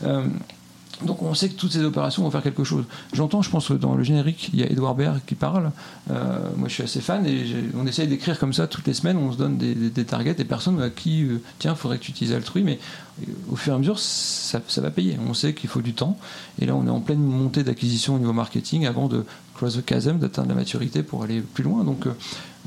Euh, 0.03 0.25
donc 1.03 1.21
on 1.21 1.33
sait 1.33 1.49
que 1.49 1.55
toutes 1.55 1.71
ces 1.71 1.83
opérations 1.83 2.23
vont 2.23 2.31
faire 2.31 2.41
quelque 2.41 2.63
chose. 2.63 2.85
J'entends, 3.13 3.41
je 3.41 3.49
pense, 3.49 3.67
que 3.67 3.73
dans 3.73 3.93
le 3.95 4.03
générique, 4.03 4.49
il 4.53 4.59
y 4.59 4.63
a 4.63 4.65
Edouard 4.71 4.95
Baird 4.95 5.19
qui 5.25 5.35
parle. 5.35 5.71
Euh, 6.09 6.39
moi, 6.55 6.67
je 6.69 6.73
suis 6.73 6.83
assez 6.83 7.01
fan 7.01 7.25
et 7.27 7.45
on 7.75 7.85
essaye 7.85 8.07
d'écrire 8.07 8.39
comme 8.39 8.53
ça 8.53 8.67
toutes 8.67 8.87
les 8.87 8.93
semaines. 8.93 9.17
On 9.17 9.31
se 9.31 9.37
donne 9.37 9.57
des, 9.57 9.75
des- 9.75 10.05
targets, 10.05 10.33
des 10.33 10.45
personnes 10.45 10.81
à 10.81 10.89
qui, 10.89 11.23
euh, 11.23 11.41
tiens, 11.59 11.73
il 11.73 11.77
faudrait 11.77 11.99
que 11.99 12.03
tu 12.03 12.11
utilises 12.11 12.33
Altrui, 12.33 12.63
mais 12.63 12.79
euh, 13.21 13.31
au 13.51 13.55
fur 13.55 13.73
et 13.73 13.75
à 13.75 13.79
mesure, 13.79 13.99
ça, 13.99 14.59
va 14.77 14.89
payer. 14.89 15.17
On 15.29 15.33
sait 15.33 15.53
qu'il 15.53 15.69
faut 15.69 15.81
du 15.81 15.93
temps. 15.93 16.17
Et 16.59 16.65
là, 16.65 16.75
on 16.75 16.87
est 16.87 16.91
en 16.91 17.01
pleine 17.01 17.21
montée 17.21 17.63
d'acquisition 17.63 18.15
au 18.15 18.19
niveau 18.19 18.33
marketing 18.33 18.87
avant 18.87 19.07
de 19.07 19.23
cross 19.53 19.77
the 19.77 19.87
chasm, 19.87 20.17
d'atteindre 20.17 20.49
la 20.49 20.55
maturité 20.55 21.03
pour 21.03 21.23
aller 21.23 21.41
plus 21.41 21.63
loin. 21.63 21.83
Donc, 21.83 22.07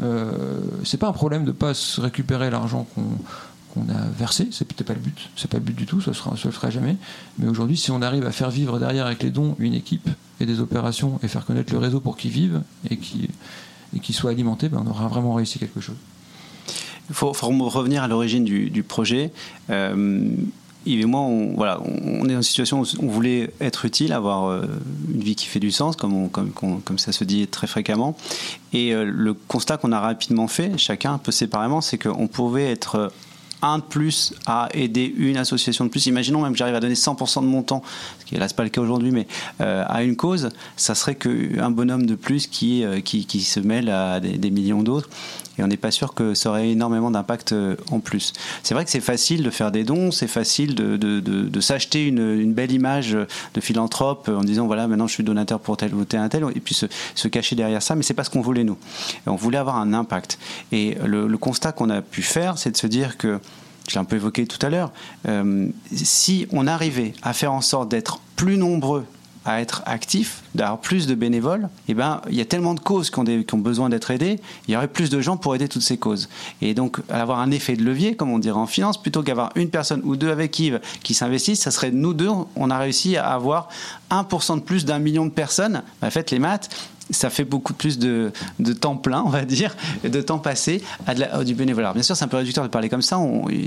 euh, 0.03 0.61
c'est 0.85 0.99
pas 0.99 1.09
un 1.09 1.13
problème 1.13 1.45
de 1.45 1.53
pas 1.53 1.75
se 1.75 2.01
récupérer 2.01 2.51
l'argent 2.51 2.87
qu'on 2.95 3.03
qu'on 3.73 3.89
a 3.89 4.07
versé, 4.17 4.49
c'est 4.53 4.67
peut-être 4.67 4.87
pas 4.87 4.95
le 4.95 5.01
but, 5.01 5.31
c'est 5.37 5.51
pas 5.51 5.59
le 5.59 5.63
but 5.63 5.77
du 5.77 5.87
tout, 5.87 6.01
ça 6.01 6.11
ne 6.11 6.37
se 6.37 6.51
fera 6.51 6.71
jamais. 6.71 6.97
Mais 7.39 7.49
aujourd'hui, 7.49 7.77
si 7.77 7.91
on 7.91 8.03
arrive 8.03 8.27
à 8.27 8.33
faire 8.33 8.51
vivre 8.51 8.79
derrière 8.79 9.07
avec 9.07 9.23
les 9.23 9.31
dons 9.31 9.57
une 9.59 9.75
équipe 9.75 10.09
et 10.41 10.47
des 10.47 10.61
opérations 10.61 11.19
et 11.23 11.29
faire 11.29 11.45
connaître 11.45 11.73
le 11.73 11.79
réseau 11.79 12.01
pour 12.01 12.17
qu'ils 12.17 12.31
vivent 12.31 12.63
et 12.91 12.97
qu'ils 12.97 13.29
qu'ils 14.03 14.15
soient 14.15 14.31
alimentés, 14.31 14.69
ben 14.69 14.85
on 14.87 14.91
aura 14.91 15.09
vraiment 15.09 15.35
réussi 15.35 15.59
quelque 15.59 15.81
chose. 15.81 15.97
Il 17.09 17.15
faut, 17.15 17.33
revenir 17.33 18.05
à 18.05 18.09
l'origine 18.09 18.45
du, 18.45 18.83
projet. 18.85 19.33
Euh, 19.69 20.31
Yves 20.87 21.01
et 21.01 21.07
moi, 21.07 21.21
on, 21.21 21.55
voilà, 21.57 21.81
on 21.83 22.25
est 22.25 22.33
dans 22.33 22.37
une 22.37 22.43
situation 22.43 22.81
où 22.81 22.87
on 23.03 23.09
voulait 23.09 23.53
être 23.61 23.85
utile, 23.85 24.13
avoir 24.13 24.47
euh, 24.47 24.63
une 25.13 25.21
vie 25.21 25.35
qui 25.35 25.47
fait 25.47 25.61
du 25.61 25.73
sens, 25.73 25.97
comme 25.97 26.31
ça 26.99 27.13
se 27.13 27.25
dit 27.25 27.49
très 27.49 27.67
fréquemment. 27.67 28.17
Et 28.73 28.95
euh, 28.95 29.05
le 29.05 29.35
constat 29.35 29.77
qu'on 29.77 29.93
a 29.93 30.01
rapidement 30.01 30.47
fait, 30.47 30.79
chacun 30.79 31.15
un 31.15 31.19
peu 31.19 31.33
séparément, 31.33 31.81
c'est 31.81 31.99
qu'on 31.99 32.29
pouvait 32.29 32.71
être 32.71 33.13
un 33.63 33.79
de 33.79 33.83
plus 33.83 34.35
à 34.47 34.69
aider 34.75 35.13
une 35.17 35.37
association 35.37 35.85
de 35.85 35.91
plus. 35.91 36.07
Imaginons 36.07 36.43
même 36.43 36.53
que 36.53 36.59
j'arrive 36.59 36.75
à 36.75 36.81
donner 36.81 36.95
100% 36.95 37.43
de 37.43 37.47
mon 37.47 37.63
temps, 37.63 37.83
ce 38.21 38.25
qui 38.27 38.35
est 38.35 38.39
là 38.39 38.49
c'est 38.49 38.57
pas 38.57 38.65
le 38.65 38.71
cas 38.71 38.81
aujourd'hui, 38.81 39.11
mais 39.11 39.27
euh, 39.61 39.85
à 39.87 40.03
une 40.03 40.17
cause, 40.17 40.51
ça 40.77 40.95
serait 40.95 41.15
qu'un 41.15 41.71
bonhomme 41.71 42.07
de 42.07 42.15
plus 42.15 42.47
qui, 42.47 42.85
euh, 42.85 43.01
qui, 43.01 43.41
se 43.41 43.61
mêle 43.61 43.89
à 43.89 44.21
des 44.21 44.51
millions 44.51 44.83
d'autres. 44.83 45.09
Et 45.61 45.63
on 45.63 45.67
n'est 45.67 45.77
pas 45.77 45.91
sûr 45.91 46.15
que 46.15 46.33
ça 46.33 46.49
aurait 46.49 46.71
énormément 46.71 47.11
d'impact 47.11 47.53
euh, 47.53 47.77
en 47.91 48.01
plus. 48.01 48.33
C'est 48.63 48.73
vrai 48.73 48.87
que 48.87 48.91
c'est 48.91 49.01
facile 49.01 49.43
de 49.43 49.51
faire 49.51 49.71
des 49.71 49.85
dons, 49.85 50.11
c'est 50.11 50.27
facile 50.27 50.75
de, 50.75 50.97
de, 50.97 51.21
de, 51.21 51.61
s'acheter 51.61 52.07
une, 52.07 52.41
une 52.41 52.55
belle 52.55 52.73
image 52.73 53.13
de 53.13 53.61
philanthrope 53.61 54.29
en 54.29 54.43
disant 54.43 54.67
voilà 54.67 54.89
maintenant 54.89 55.07
je 55.07 55.13
suis 55.13 55.23
donateur 55.23 55.61
pour 55.61 55.77
tel 55.77 55.95
ou 55.95 56.07
tel, 56.07 56.27
tel 56.31 56.45
et 56.55 56.61
puis 56.61 56.75
se, 56.75 56.87
se 57.15 57.29
cacher 57.29 57.57
derrière 57.57 57.83
ça, 57.83 57.95
mais 57.95 58.03
c'est 58.03 58.15
pas 58.15 58.25
ce 58.25 58.31
qu'on 58.31 58.41
voulait 58.41 58.65
nous. 58.65 58.79
On 59.27 59.37
voulait 59.37 59.59
avoir 59.59 59.77
un 59.77 59.93
impact. 59.93 60.39
Et 60.73 60.97
le, 61.05 61.27
le 61.27 61.39
constat 61.39 61.73
qu'on 61.73 61.91
a 61.91 62.01
pu 62.01 62.23
faire, 62.23 62.57
c'est 62.57 62.71
de 62.71 62.77
se 62.79 62.87
dire 62.87 63.19
que 63.19 63.39
je 63.91 63.95
l'ai 63.95 64.01
un 64.01 64.05
peu 64.05 64.17
évoqué 64.17 64.47
tout 64.47 64.65
à 64.65 64.71
l'heure, 64.71 64.93
euh, 65.29 65.67
si 65.93 66.47
on 66.53 66.67
arrivait 66.67 67.13
à 67.23 67.33
faire 67.33 67.53
en 67.53 67.61
sorte 67.61 67.91
d'être 67.91 68.21
plus 68.37 68.57
nombreux 68.57 69.05
à 69.47 69.61
être 69.63 69.83
actifs, 69.87 70.43
d'avoir 70.55 70.79
plus 70.81 71.07
de 71.07 71.15
bénévoles, 71.15 71.69
eh 71.89 71.95
ben, 71.95 72.21
il 72.29 72.35
y 72.37 72.41
a 72.43 72.45
tellement 72.45 72.75
de 72.75 72.81
causes 72.81 73.11
qui 73.11 73.19
ont, 73.19 73.25
des- 73.25 73.45
qui 73.45 73.55
ont 73.55 73.59
besoin 73.59 73.89
d'être 73.89 74.11
aidées, 74.11 74.39
il 74.69 74.75
y 74.75 74.77
aurait 74.77 74.87
plus 74.89 75.09
de 75.09 75.21
gens 75.21 75.37
pour 75.39 75.55
aider 75.55 75.67
toutes 75.67 75.83
ces 75.83 75.97
causes. 75.97 76.29
Et 76.61 76.75
donc, 76.75 76.99
avoir 77.09 77.39
un 77.41 77.51
effet 77.51 77.75
de 77.75 77.83
levier, 77.83 78.17
comme 78.17 78.31
on 78.31 78.39
dirait 78.39 78.59
en 78.59 78.67
finance, 78.67 79.01
plutôt 79.01 79.23
qu'avoir 79.23 79.51
une 79.55 79.71
personne 79.71 80.03
ou 80.05 80.17
deux 80.17 80.31
avec 80.31 80.59
Yves 80.59 80.81
qui 81.03 81.15
s'investissent, 81.15 81.61
ça 81.63 81.71
serait 81.71 81.91
nous 81.91 82.13
deux, 82.13 82.29
on 82.55 82.71
a 82.71 82.79
réussi 82.79 83.17
à 83.17 83.29
avoir 83.33 83.69
1% 84.11 84.57
de 84.57 84.61
plus 84.61 84.85
d'un 84.85 84.99
million 84.99 85.25
de 85.25 85.31
personnes. 85.31 85.83
Bah, 86.03 86.11
faites 86.11 86.31
les 86.31 86.39
maths, 86.39 86.69
ça 87.11 87.31
fait 87.31 87.45
beaucoup 87.45 87.75
plus 87.75 87.99
de, 87.99 88.33
temps 88.81 88.97
plein, 88.97 89.23
on 89.25 89.29
va 89.31 89.45
dire, 89.45 89.77
de 90.05 90.21
temps 90.21 90.39
passé 90.39 90.83
à, 91.07 91.45
du 91.45 91.55
bénévolat. 91.55 91.93
Bien 91.93 92.03
sûr, 92.03 92.17
c'est 92.17 92.25
un 92.25 92.29
peu 92.29 92.37
réducteur 92.37 92.65
de 92.65 92.69
parler 92.69 92.89
comme 92.89 93.03
ça, 93.03 93.19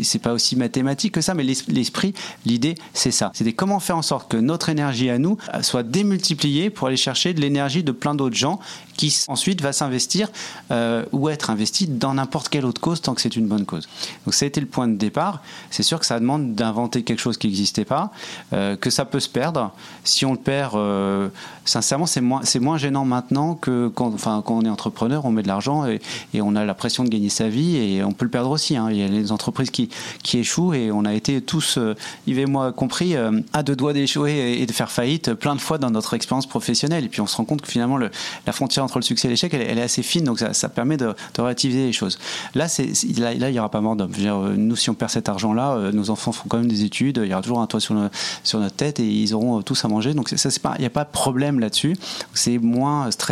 c'est 0.04 0.20
pas 0.20 0.34
aussi 0.34 0.56
mathématique 0.56 1.14
que 1.14 1.22
ça, 1.22 1.34
mais 1.34 1.44
l'es- 1.44 1.66
l'esprit, 1.68 2.14
l'idée, 2.46 2.76
c'est 2.94 3.12
ça. 3.12 3.32
C'est 3.34 3.52
comment 3.54 3.80
faire 3.80 3.98
en 3.98 4.02
sorte 4.02 4.32
que 4.32 4.38
notre 4.38 4.70
énergie 4.70 5.10
à 5.10 5.18
nous 5.18 5.38
euh, 5.54 5.62
soit 5.62 5.84
démultipliée 5.84 6.70
pour 6.70 6.88
aller 6.88 6.98
chercher 6.98 7.34
de 7.34 7.42
l'énergie 7.42 7.84
de 7.84 7.92
plein 7.92 8.16
d'autres 8.16 8.36
gens 8.36 8.60
qui 8.96 9.16
ensuite 9.28 9.62
va 9.62 9.74
s'investir 9.74 10.30
euh, 10.72 11.04
ou 11.12 11.30
être 11.30 11.50
investi 11.50 11.88
dans 11.88 12.14
n'importe 12.14 12.50
quelle 12.50 12.66
autre 12.66 12.80
cause 12.80 13.02
tant 13.02 13.14
que 13.16 13.22
c'est 13.22 13.36
une 13.36 13.48
bonne 13.48 13.66
cause. 13.66 13.88
Donc 14.26 14.34
ça 14.34 14.46
a 14.46 14.48
été 14.48 14.62
le 14.62 14.68
point 14.68 14.88
de 14.88 14.96
départ. 14.96 15.42
C'est 15.72 15.84
sûr 15.84 16.00
que 16.00 16.06
ça 16.06 16.20
demande 16.20 16.54
d'inventer 16.56 17.04
quelque 17.04 17.20
chose 17.20 17.38
qui 17.38 17.48
n'existait 17.48 17.86
pas, 17.86 18.12
euh, 18.54 18.76
que 18.76 18.90
ça 18.90 19.06
peut 19.06 19.20
se 19.20 19.30
perdre. 19.30 19.72
Si 20.04 20.26
on 20.26 20.34
le 20.34 20.38
perd, 20.40 20.74
sincèrement, 21.66 22.06
c'est 22.06 22.22
moins, 22.22 22.42
moins 22.62 22.78
gênant 22.78 23.06
maintenant 23.06 23.33
que 23.60 23.88
quand, 23.88 24.14
enfin, 24.14 24.42
quand 24.46 24.56
on 24.58 24.62
est 24.64 24.70
entrepreneur, 24.70 25.26
on 25.26 25.32
met 25.32 25.44
de 25.44 25.48
l'argent 25.48 25.86
et, 25.86 26.00
on 26.42 26.56
a 26.56 26.66
la 26.66 26.74
pression 26.74 27.04
de 27.04 27.10
gagner 27.10 27.30
sa 27.30 27.48
vie 27.48 27.78
et 27.78 28.04
on 28.04 28.12
peut 28.12 28.26
le 28.26 28.32
perdre 28.32 28.50
aussi. 28.50 28.76
hein. 28.76 28.88
Il 28.92 28.98
y 28.98 29.04
a 29.04 29.08
les 29.08 29.32
entreprises 29.32 29.70
qui, 29.72 29.90
qui 30.24 30.38
échouent 30.40 30.74
et 30.74 30.92
on 30.92 31.06
a 31.06 31.14
été 31.14 31.42
tous, 31.42 31.78
euh, 31.78 31.96
Yves 32.28 32.40
et 32.40 32.46
moi 32.46 32.72
compris, 32.72 33.16
euh, 33.16 33.40
à 33.54 33.64
deux 33.64 33.76
doigts 33.76 33.94
d'échouer 33.94 34.60
et, 34.62 34.66
de 34.66 34.72
faire 34.72 34.92
faillite 34.92 35.34
plein 35.34 35.56
de 35.56 35.62
fois 35.62 35.78
dans 35.78 35.90
notre 35.90 36.14
expérience 36.14 36.46
professionnelle. 36.48 37.06
Et 37.06 37.10
puis 37.10 37.22
on 37.22 37.28
se 37.28 37.36
rend 37.38 37.46
compte 37.46 37.62
que 37.62 37.70
finalement 37.72 37.98
le- 37.98 38.12
la 38.46 38.54
frontière 38.54 38.84
entre 38.84 38.98
le 38.98 39.04
succès 39.04 39.28
et 39.28 39.32
l'échec, 39.32 39.54
elle, 39.54 39.78
est- 39.78 39.82
assez 39.82 40.04
fine, 40.04 40.24
donc 40.26 40.40
ça, 40.40 40.54
ça 40.54 40.70
permet 40.70 40.98
de, 40.98 41.14
relativiser 41.38 41.86
les 41.86 41.94
choses. 41.94 42.20
Là, 42.56 42.68
c'est, 42.68 42.90
là, 43.18 43.34
il 43.34 43.52
n'y 43.52 43.60
aura 43.60 43.70
pas 43.70 43.82
mort 43.82 43.96
d'homme. 43.96 44.12
Euh, 44.20 44.54
Nous, 44.56 44.76
si 44.76 44.90
on 44.90 44.94
perd 44.94 45.12
cet 45.12 45.28
argent-là, 45.30 45.92
nos 45.92 46.10
enfants 46.10 46.32
font 46.32 46.46
quand 46.48 46.58
même 46.58 46.68
des 46.70 46.84
études, 46.84 47.20
il 47.24 47.30
y 47.30 47.34
aura 47.34 47.42
toujours 47.42 47.60
un 47.60 47.68
toit 47.68 47.80
sur, 47.80 47.96
sur 48.44 48.60
notre 48.60 48.76
tête 48.76 49.00
et 49.00 49.08
ils 49.08 49.34
auront 49.34 49.62
tous 49.62 49.84
à 49.84 49.88
manger. 49.88 50.14
Donc 50.14 50.30
ça, 50.30 50.50
c'est 50.52 50.62
pas, 50.62 50.76
il 50.78 50.82
n'y 50.82 50.88
a 50.88 50.90
pas 50.90 51.04
de 51.04 51.10
problème 51.12 51.60
là-dessus. 51.60 51.98
C'est 52.34 52.58
moins 52.60 53.10
stressant. 53.12 53.23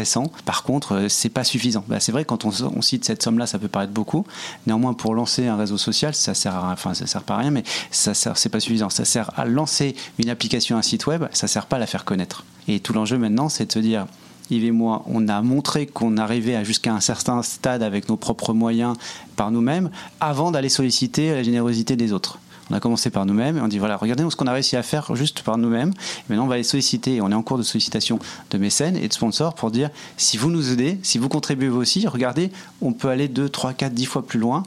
Par 0.45 0.63
contre, 0.63 0.93
euh, 0.93 1.09
c'est 1.09 1.29
pas 1.29 1.43
suffisant. 1.43 1.83
Bah, 1.87 1.99
c'est 1.99 2.11
vrai 2.11 2.25
quand 2.25 2.45
on, 2.45 2.51
on 2.75 2.81
cite 2.81 3.05
cette 3.05 3.21
somme-là, 3.21 3.45
ça 3.45 3.59
peut 3.59 3.67
paraître 3.67 3.93
beaucoup. 3.93 4.25
Néanmoins, 4.67 4.93
pour 4.93 5.13
lancer 5.15 5.47
un 5.47 5.55
réseau 5.55 5.77
social, 5.77 6.15
ça 6.15 6.33
sert, 6.33 6.55
à, 6.55 6.71
enfin, 6.71 6.93
ça 6.93 7.07
sert 7.07 7.23
pas 7.23 7.35
à 7.35 7.37
rien, 7.37 7.51
mais 7.51 7.63
ça 7.91 8.13
sert, 8.13 8.37
c'est 8.37 8.49
pas 8.49 8.59
suffisant. 8.59 8.89
Ça 8.89 9.05
sert 9.05 9.31
à 9.37 9.45
lancer 9.45 9.95
une 10.19 10.29
application, 10.29 10.77
un 10.77 10.81
site 10.81 11.07
web. 11.07 11.25
Ça 11.31 11.47
sert 11.47 11.65
pas 11.65 11.75
à 11.75 11.79
la 11.79 11.87
faire 11.87 12.05
connaître. 12.05 12.45
Et 12.67 12.79
tout 12.79 12.93
l'enjeu 12.93 13.17
maintenant, 13.17 13.49
c'est 13.49 13.65
de 13.65 13.71
se 13.71 13.79
dire. 13.79 14.05
Yves 14.49 14.65
et 14.65 14.71
moi, 14.71 15.03
on 15.07 15.29
a 15.29 15.41
montré 15.41 15.85
qu'on 15.85 16.17
arrivait 16.17 16.57
à 16.57 16.65
jusqu'à 16.65 16.93
un 16.93 16.99
certain 16.99 17.41
stade 17.41 17.83
avec 17.83 18.09
nos 18.09 18.17
propres 18.17 18.53
moyens 18.53 18.97
par 19.37 19.49
nous-mêmes 19.49 19.89
avant 20.19 20.51
d'aller 20.51 20.67
solliciter 20.67 21.31
la 21.31 21.41
générosité 21.41 21.95
des 21.95 22.11
autres. 22.11 22.37
On 22.72 22.74
a 22.74 22.80
commencé 22.80 23.09
par 23.09 23.26
nous-mêmes 23.26 23.57
et 23.57 23.61
on 23.61 23.67
dit 23.67 23.80
voilà, 23.80 23.97
regardez 23.97 24.24
ce 24.30 24.36
qu'on 24.38 24.47
a 24.47 24.53
réussi 24.53 24.78
à 24.78 24.84
faire 24.84 25.13
juste 25.13 25.41
par 25.41 25.57
nous-mêmes. 25.57 25.91
Maintenant, 26.30 26.45
on 26.45 26.47
va 26.47 26.53
aller 26.53 26.63
solliciter, 26.63 27.15
et 27.15 27.22
on 27.22 27.30
est 27.30 27.36
en 27.36 27.43
cours 27.43 27.57
de 27.57 27.63
sollicitation 27.63 28.17
de 28.49 28.57
mécènes 28.57 28.95
et 28.95 29.09
de 29.09 29.13
sponsors 29.13 29.55
pour 29.55 29.72
dire 29.72 29.89
si 30.15 30.38
vous 30.38 30.49
nous 30.49 30.72
aidez, 30.72 30.97
si 31.03 31.17
vous 31.17 31.28
contribuez 31.28 31.67
vous 31.67 31.82
aussi, 31.82 32.07
regardez, 32.07 32.49
on 32.82 32.93
peut 32.93 33.09
aller 33.09 33.28
2, 33.28 33.49
3, 33.49 33.74
4, 33.74 33.93
10 33.93 34.05
fois 34.05 34.26
plus 34.26 34.39
loin 34.39 34.63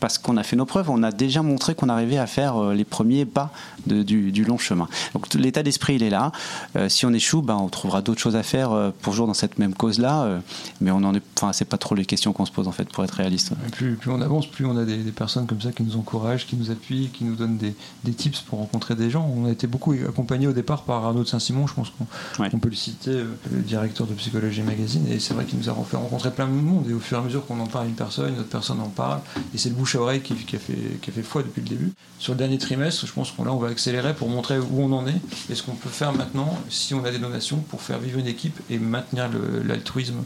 parce 0.00 0.18
qu'on 0.18 0.36
a 0.36 0.42
fait 0.42 0.56
nos 0.56 0.66
preuves, 0.66 0.90
on 0.90 1.02
a 1.02 1.10
déjà 1.12 1.42
montré 1.42 1.74
qu'on 1.74 1.88
arrivait 1.88 2.18
à 2.18 2.26
faire 2.26 2.56
euh, 2.56 2.74
les 2.74 2.84
premiers 2.84 3.24
pas 3.24 3.50
de- 3.86 4.02
du, 4.02 4.32
du 4.32 4.44
long 4.44 4.58
chemin. 4.58 4.88
Donc 5.14 5.32
l'état 5.34 5.62
d'esprit, 5.62 5.94
il 5.96 6.02
est 6.02 6.10
là. 6.10 6.32
Euh, 6.76 6.88
si 6.88 7.06
on 7.06 7.12
échoue, 7.12 7.42
ben, 7.42 7.54
on 7.56 7.68
trouvera 7.68 8.02
d'autres 8.02 8.20
choses 8.20 8.36
à 8.36 8.42
faire 8.42 8.72
euh, 8.72 8.90
pour 9.00 9.12
toujours 9.12 9.26
dans 9.26 9.34
cette 9.34 9.58
même 9.58 9.74
cause-là. 9.74 10.22
euh, 10.24 10.38
mais 10.80 10.90
on 10.90 10.96
en 11.04 11.14
est, 11.14 11.22
enfin, 11.38 11.52
c'est 11.52 11.64
pas 11.64 11.78
trop 11.78 11.94
les 11.94 12.04
questions 12.04 12.32
qu'on 12.32 12.44
se 12.46 12.52
pose 12.52 12.68
en 12.68 12.72
fait, 12.72 12.88
pour 12.90 13.04
être 13.04 13.12
réaliste. 13.12 13.52
Et 13.66 13.70
plus, 13.70 13.94
plus 13.96 14.10
on 14.10 14.20
avance, 14.20 14.46
plus 14.46 14.66
on 14.66 14.76
a 14.76 14.84
des, 14.84 14.96
des 14.98 15.12
personnes 15.12 15.46
comme 15.46 15.60
ça 15.60 15.72
qui 15.72 15.82
nous 15.82 15.96
encouragent, 15.96 16.46
qui 16.46 16.56
nous 16.56 16.70
appuient, 16.70 17.08
qui 17.12 17.24
nous 17.24 17.34
donnent 17.36 17.56
des, 17.56 17.74
des 18.04 18.12
tips 18.12 18.40
pour 18.40 18.58
rencontrer 18.58 18.94
des 18.94 19.08
gens. 19.10 19.30
On 19.36 19.46
a 19.46 19.50
été 19.50 19.66
beaucoup 19.66 19.92
accompagnés 19.92 20.46
au 20.46 20.52
départ 20.52 20.82
par 20.82 21.04
Arnaud 21.04 21.22
de 21.22 21.28
Saint-Simon, 21.28 21.66
je 21.66 21.74
pense 21.74 21.90
qu'on 21.90 22.06
Ouais. 22.42 22.50
peut 22.50 22.68
le 22.68 22.74
citer, 22.76 23.12
le 23.12 23.62
directeur 23.62 24.06
de 24.06 24.12
Psychologie 24.14 24.62
Magazine, 24.62 25.06
et 25.10 25.18
c'est 25.20 25.32
vrai 25.34 25.44
qu'il 25.44 25.58
nous 25.58 25.68
a 25.70 25.74
fait 25.88 25.96
rencontrer 25.96 26.30
plein 26.30 26.46
de 26.46 26.52
monde, 26.52 26.86
et 26.90 26.92
au 26.92 27.00
fur 27.00 27.16
et 27.18 27.20
à 27.20 27.24
mesure 27.24 27.46
qu'on 27.46 27.58
en 27.60 27.66
parle 27.66 27.86
à 27.86 27.88
une 27.88 27.94
personne, 27.94 28.34
une 28.34 28.40
autre 28.40 28.48
personne 28.48 28.80
en 28.80 28.88
parle, 28.88 29.20
et 29.54 29.58
c'est 29.58 29.68
le 29.70 29.74
bouche 29.86 29.94
à 29.94 30.00
oreille 30.00 30.20
qui, 30.20 30.32
a 30.32 30.58
fait, 30.58 30.98
qui 31.00 31.10
a 31.10 31.12
fait 31.12 31.22
foi 31.22 31.42
depuis 31.42 31.60
le 31.62 31.68
début. 31.68 31.92
Sur 32.18 32.32
le 32.32 32.38
dernier 32.38 32.58
trimestre, 32.58 33.06
je 33.06 33.12
pense 33.12 33.30
qu'on 33.30 33.44
là, 33.44 33.52
on 33.52 33.58
va 33.58 33.68
accélérer 33.68 34.14
pour 34.14 34.28
montrer 34.28 34.58
où 34.58 34.82
on 34.82 34.90
en 34.92 35.06
est, 35.06 35.20
et 35.48 35.54
ce 35.54 35.62
qu'on 35.62 35.76
peut 35.76 35.88
faire 35.88 36.12
maintenant, 36.12 36.58
si 36.68 36.92
on 36.92 37.04
a 37.04 37.12
des 37.12 37.20
donations, 37.20 37.58
pour 37.58 37.80
faire 37.80 38.00
vivre 38.00 38.18
une 38.18 38.26
équipe 38.26 38.58
et 38.68 38.80
maintenir 38.80 39.30
l'altruisme 39.64 40.24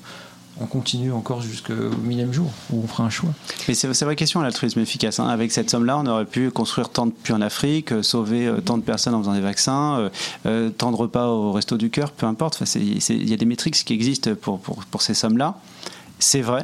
en 0.59 0.65
continu 0.67 1.13
encore 1.13 1.43
jusqu'au 1.43 1.91
millième 2.03 2.33
jour, 2.33 2.51
où 2.71 2.83
on 2.83 2.87
fera 2.87 3.05
un 3.05 3.11
choix. 3.11 3.29
Mais 3.69 3.75
c'est 3.75 4.03
vraie 4.03 4.17
question, 4.17 4.41
l'altruisme 4.41 4.81
efficace. 4.81 5.21
hein. 5.21 5.29
Avec 5.29 5.53
cette 5.53 5.69
somme-là, 5.69 5.99
on 5.99 6.07
aurait 6.07 6.25
pu 6.25 6.51
construire 6.51 6.89
tant 6.89 7.05
de 7.05 7.13
puits 7.13 7.35
en 7.35 7.43
Afrique, 7.43 7.93
euh, 7.93 8.03
sauver 8.03 8.47
euh, 8.47 8.61
tant 8.63 8.79
de 8.79 8.83
personnes 8.83 9.15
en 9.15 9.21
faisant 9.21 9.35
des 9.35 9.41
vaccins, 9.43 9.99
euh, 9.99 10.09
euh, 10.47 10.71
tant 10.71 10.91
de 10.91 10.97
repas 10.97 11.27
au 11.29 11.53
resto 11.53 11.77
du 11.77 11.91
cœur, 11.91 12.13
peu 12.13 12.25
importe. 12.25 12.63
Il 12.77 13.29
y 13.29 13.35
a 13.35 13.37
des 13.37 13.45
métriques 13.45 13.75
qui 13.85 13.93
existent 13.93 14.35
pour, 14.35 14.59
pour, 14.59 14.87
pour 14.87 15.03
ces 15.03 15.15
sommes-là. 15.15 15.59
C'est 16.19 16.43
vrai. 16.43 16.63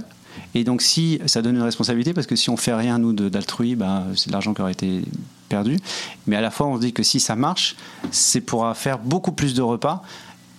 Et 0.55 0.65
donc, 0.65 0.83
si 0.83 1.21
ça 1.27 1.43
donne 1.43 1.57
une 1.57 1.63
responsabilité, 1.63 2.13
parce 2.13 2.27
que 2.27 2.37
si 2.37 2.51
on 2.51 2.57
fait 2.57 2.75
rien, 2.75 2.99
nous, 2.99 3.13
d'altrui, 3.13 3.77
bah, 3.77 4.05
c'est 4.15 4.29
de 4.29 4.33
l'argent 4.33 4.55
qui 4.55 4.63
aurait 4.63 4.73
été 4.73 5.03
perdu. 5.49 5.79
Mais 6.27 6.37
à 6.37 6.41
la 6.41 6.51
fois, 6.51 6.67
on 6.67 6.77
se 6.77 6.81
dit 6.81 6.93
que 6.93 7.03
si 7.03 7.21
ça 7.21 7.37
marche, 7.37 7.77
c'est 8.11 8.41
pour 8.41 8.77
faire 8.77 8.99
beaucoup 8.99 9.33
plus 9.33 9.55
de 9.55 9.63
repas 9.63 10.03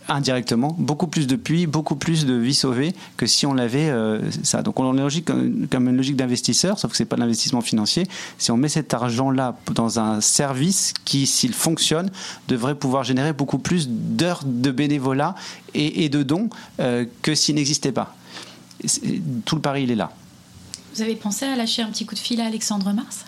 indirectement, 0.10 0.76
beaucoup 0.78 1.08
plus 1.08 1.28
de 1.28 1.36
puits, 1.36 1.68
beaucoup 1.68 1.96
plus 1.96 2.26
de 2.26 2.34
vies 2.34 2.54
sauvées 2.54 2.94
que 3.18 3.26
si 3.26 3.46
on 3.46 3.54
l'avait 3.54 3.90
euh, 3.90 4.22
ça. 4.44 4.62
Donc 4.62 4.80
on 4.80 4.98
est 4.98 5.02
logique 5.02 5.26
comme 5.26 5.88
une 5.90 5.98
logique 5.98 6.16
d'investisseur, 6.16 6.80
sauf 6.80 6.92
que 6.92 6.98
c'est 6.98 7.06
pas 7.06 7.16
de 7.16 7.22
l'investissement 7.22 7.62
financier. 7.62 8.08
Si 8.38 8.52
on 8.52 8.58
met 8.58 8.70
cet 8.70 8.94
argent-là 8.94 9.58
dans 9.74 10.00
un 10.00 10.22
service 10.22 10.94
qui, 11.06 11.28
s'il 11.28 11.54
fonctionne, 11.54 12.10
devrait 12.48 12.76
pouvoir 12.76 13.04
générer 13.04 13.34
beaucoup 13.34 13.60
plus 13.60 13.90
d'heures 13.90 14.44
de 14.46 14.72
bénévolat 14.72 15.36
et, 15.74 16.06
et 16.06 16.10
de 16.10 16.24
dons 16.24 16.50
euh, 16.80 17.06
que 17.22 17.36
s'il 17.36 17.56
n'existait 17.56 17.92
pas. 17.92 18.16
Tout 19.46 19.56
le 19.56 19.62
pari, 19.62 19.84
il 19.84 19.92
est 19.92 19.96
là. 19.96 20.12
Vous 20.96 21.02
avez 21.02 21.16
pensé 21.16 21.46
à 21.46 21.56
lâcher 21.56 21.82
un 21.82 21.90
petit 21.90 22.06
coup 22.06 22.16
de 22.16 22.20
fil 22.20 22.42
à 22.42 22.46
Alexandre 22.46 22.92
Mars? 22.92 23.26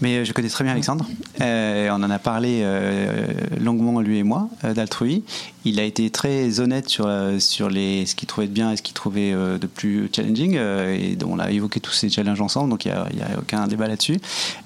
Mais 0.00 0.18
euh, 0.18 0.24
je 0.24 0.32
connais 0.32 0.48
très 0.48 0.64
bien 0.64 0.72
Alexandre. 0.72 1.06
Euh, 1.40 1.90
on 1.90 2.02
en 2.02 2.10
a 2.10 2.18
parlé 2.18 2.60
euh, 2.62 3.26
longuement, 3.60 4.00
lui 4.00 4.18
et 4.18 4.22
moi, 4.22 4.48
euh, 4.64 4.72
d'Altrui. 4.72 5.24
Il 5.64 5.80
a 5.80 5.82
été 5.82 6.08
très 6.10 6.60
honnête 6.60 6.88
sur, 6.88 7.10
sur 7.40 7.68
les, 7.68 8.06
ce 8.06 8.14
qu'il 8.14 8.28
trouvait 8.28 8.46
de 8.46 8.52
bien 8.52 8.72
et 8.72 8.76
ce 8.76 8.82
qu'il 8.82 8.94
trouvait 8.94 9.32
de 9.32 9.66
plus 9.66 10.08
challenging. 10.14 10.54
et 10.54 11.18
on 11.26 11.38
a 11.38 11.50
évoqué 11.50 11.78
tous 11.80 11.92
ces 11.92 12.08
challenges 12.08 12.40
ensemble, 12.40 12.70
donc 12.70 12.86
il 12.86 12.92
n'y 12.92 12.96
a, 12.96 13.02
a 13.02 13.38
aucun 13.38 13.66
débat 13.66 13.86
là-dessus. 13.86 14.18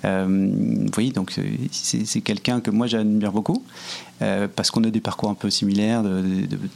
Voyez, 0.02 1.10
donc 1.10 1.32
c'est 1.72 2.20
quelqu'un 2.20 2.60
que 2.60 2.70
moi 2.70 2.86
j'admire 2.86 3.32
beaucoup. 3.32 3.64
Euh, 4.22 4.48
parce 4.54 4.70
qu'on 4.70 4.84
a 4.84 4.90
des 4.90 5.00
parcours 5.00 5.30
un 5.30 5.34
peu 5.34 5.50
similaires 5.50 6.02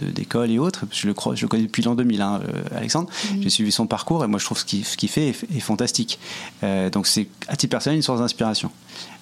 d'école 0.01 0.51
et 0.51 0.59
autres. 0.59 0.85
Je 0.91 1.07
le, 1.07 1.15
crois, 1.15 1.35
je 1.35 1.43
le 1.43 1.49
connais 1.49 1.65
depuis 1.65 1.83
l'an 1.83 1.95
2000, 1.95 2.21
hein, 2.21 2.41
euh, 2.49 2.63
Alexandre. 2.77 3.09
J'ai 3.41 3.51
suivi 3.51 3.73
son 3.73 3.87
parcours 3.87 4.25
et 4.25 4.27
moi 4.27 4.39
je 4.39 4.45
trouve 4.45 4.59
ce 4.59 4.65
qu'il 4.65 5.09
fait 5.09 5.29
est, 5.29 5.57
est 5.57 5.61
fantastique. 5.61 6.19
Euh, 6.63 6.91
donc 6.91 7.07
c'est 7.07 7.29
à 7.49 7.57
titre 7.57 7.71
personnel 7.71 7.97
une 7.97 8.03
source 8.03 8.21
d'inspiration. 8.21 8.71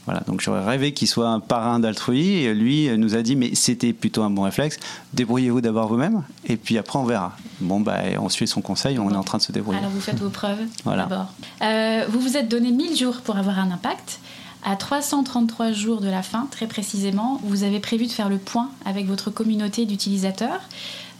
Voilà, 0.06 0.20
donc 0.26 0.42
j'aurais 0.42 0.64
rêvé 0.64 0.92
qu'il 0.92 1.08
soit 1.08 1.28
un 1.28 1.40
parrain 1.40 1.78
d'altrui. 1.80 2.44
Et 2.44 2.54
lui 2.54 2.90
nous 2.98 3.14
a 3.14 3.22
dit, 3.22 3.36
mais 3.36 3.54
c'était 3.54 3.92
plutôt 3.92 4.22
un 4.22 4.30
bon 4.30 4.42
réflexe. 4.42 4.78
Débrouillez-vous 5.14 5.60
d'abord 5.62 5.88
vous-même, 5.88 6.22
et 6.46 6.56
puis 6.56 6.76
après 6.76 6.98
on 6.98 7.04
verra. 7.04 7.36
Bon, 7.60 7.80
bah, 7.80 8.00
on 8.18 8.28
suit 8.28 8.46
son 8.46 8.60
conseil, 8.60 8.98
on 8.98 9.10
est 9.10 9.16
en 9.16 9.22
train 9.22 9.38
de 9.38 9.42
se 9.42 9.52
débrouiller. 9.52 9.78
Alors 9.78 9.90
vous 9.90 10.00
faites 10.00 10.18
vos 10.18 10.28
preuves 10.28 10.58
Voilà. 10.84 11.04
d'abord. 11.04 11.32
Euh, 11.62 12.04
vous 12.10 12.20
vous 12.20 12.36
êtes 12.36 12.48
donné 12.48 12.70
1000 12.70 12.96
jours 12.96 13.20
pour 13.22 13.36
avoir 13.38 13.58
un 13.58 13.70
impact. 13.70 14.20
À 14.66 14.76
333 14.76 15.72
jours 15.72 16.00
de 16.00 16.08
la 16.08 16.22
fin, 16.22 16.48
très 16.50 16.66
précisément, 16.66 17.38
vous 17.44 17.64
avez 17.64 17.80
prévu 17.80 18.06
de 18.06 18.12
faire 18.12 18.30
le 18.30 18.38
point 18.38 18.70
avec 18.86 19.06
votre 19.06 19.30
communauté 19.30 19.84
d'utilisateurs 19.84 20.62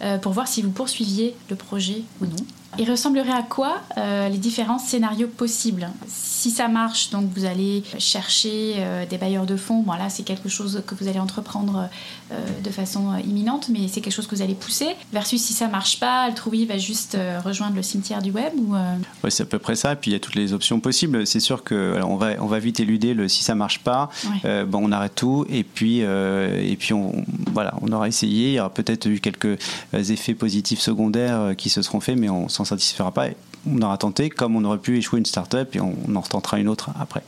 euh, 0.03 0.19
pour 0.19 0.33
voir 0.33 0.49
si 0.49 0.63
vous 0.63 0.71
poursuiviez 0.71 1.35
le 1.51 1.57
projet 1.57 2.03
ou 2.21 2.27
non. 2.27 2.37
Il 2.77 2.91
ressemblerait 2.91 3.31
à 3.31 3.43
quoi 3.43 3.77
euh, 3.99 4.29
les 4.29 4.37
différents 4.37 4.81
scénarios 4.81 5.29
possibles? 5.29 5.89
Si 6.09 6.51
ça 6.51 6.67
marche, 6.67 7.11
donc 7.11 7.27
vous 7.37 7.45
allez 7.45 7.85
chercher 7.99 8.75
euh, 8.79 9.07
des 9.07 9.17
bailleurs 9.17 9.47
de 9.47 9.57
fonds. 9.57 9.83
Bon, 9.83 9.93
là, 9.93 10.09
c'est 10.09 10.25
quelque 10.25 10.49
chose 10.49 10.83
que 10.85 10.97
vous 10.97 11.07
allez 11.07 11.21
entreprendre 11.21 11.89
euh, 12.33 12.35
de 12.65 12.71
façon 12.71 13.17
imminente, 13.25 13.69
mais 13.69 13.87
c'est 13.87 14.01
quelque 14.01 14.13
chose 14.13 14.27
que 14.27 14.35
vous 14.35 14.43
allez 14.43 14.57
pousser. 14.57 14.89
Versus 15.13 15.41
si 15.41 15.53
ça 15.53 15.69
marche 15.69 16.01
pas, 16.01 16.23
Altrui 16.23 16.67
va 16.67 16.77
juste 16.77 17.15
euh, 17.15 17.39
rejoindre 17.45 17.77
le 17.77 17.83
cimetière 17.83 18.21
du 18.23 18.33
web 18.33 18.53
ou 18.57 18.75
euh, 18.75 18.97
Ouais, 19.23 19.31
c'est 19.31 19.45
à 19.45 19.47
peu 19.47 19.61
près 19.61 19.77
ça. 19.77 19.93
Et 19.93 19.97
puis 19.97 20.11
il 20.11 20.15
y 20.15 20.17
a 20.17 20.21
toutes 20.21 20.35
les 20.35 20.53
options 20.53 20.81
possibles. 20.81 21.29
C'est 21.29 21.39
sûr 21.41 21.63
que 21.63 21.95
alors, 21.95 22.11
on 22.11 22.17
va 22.17 22.31
on 22.41 22.47
va 22.47 22.59
vite 22.59 22.81
éluder 22.81 23.15
le 23.15 23.29
si 23.29 23.45
ça 23.45 23.55
marche 23.55 23.79
pas, 23.85 24.11
Ouais. 24.25 24.41
euh, 24.47 24.65
bon, 24.65 24.81
on 24.83 24.91
arrête 24.91 25.15
tout. 25.15 25.47
Et 25.49 25.63
puis 25.63 26.01
euh, 26.03 26.61
et 26.61 26.75
puis 26.75 26.93
on 26.93 27.25
voilà, 27.55 27.73
on 27.81 27.91
aura 27.93 28.09
essayé. 28.09 28.49
Il 28.49 28.55
y 28.55 28.61
aura 28.61 28.71
peut-être 28.71 29.07
eu 29.07 29.21
quelques 29.21 29.47
euh, 29.47 29.57
effets 29.93 30.35
positifs 30.35 30.81
secondaires 30.81 31.41
euh, 31.41 31.55
qui 31.55 31.71
se 31.71 31.81
seront 31.81 32.01
faits, 32.01 32.19
mais 32.19 32.29
on 32.29 32.49
s'en 32.49 32.65
satisfera 32.65 33.13
pas. 33.13 33.29
On 33.67 33.81
aura 33.83 33.97
tenté, 33.99 34.29
comme 34.31 34.57
on 34.57 34.65
aurait 34.65 34.79
pu 34.79 34.99
échouer 34.99 35.19
une 35.19 35.27
start-up 35.27 35.75
et 35.75 35.81
on, 35.81 35.95
en 36.15 36.21
retentera 36.21 36.59
une 36.59 36.69
autre 36.69 36.91
après. 37.01 37.23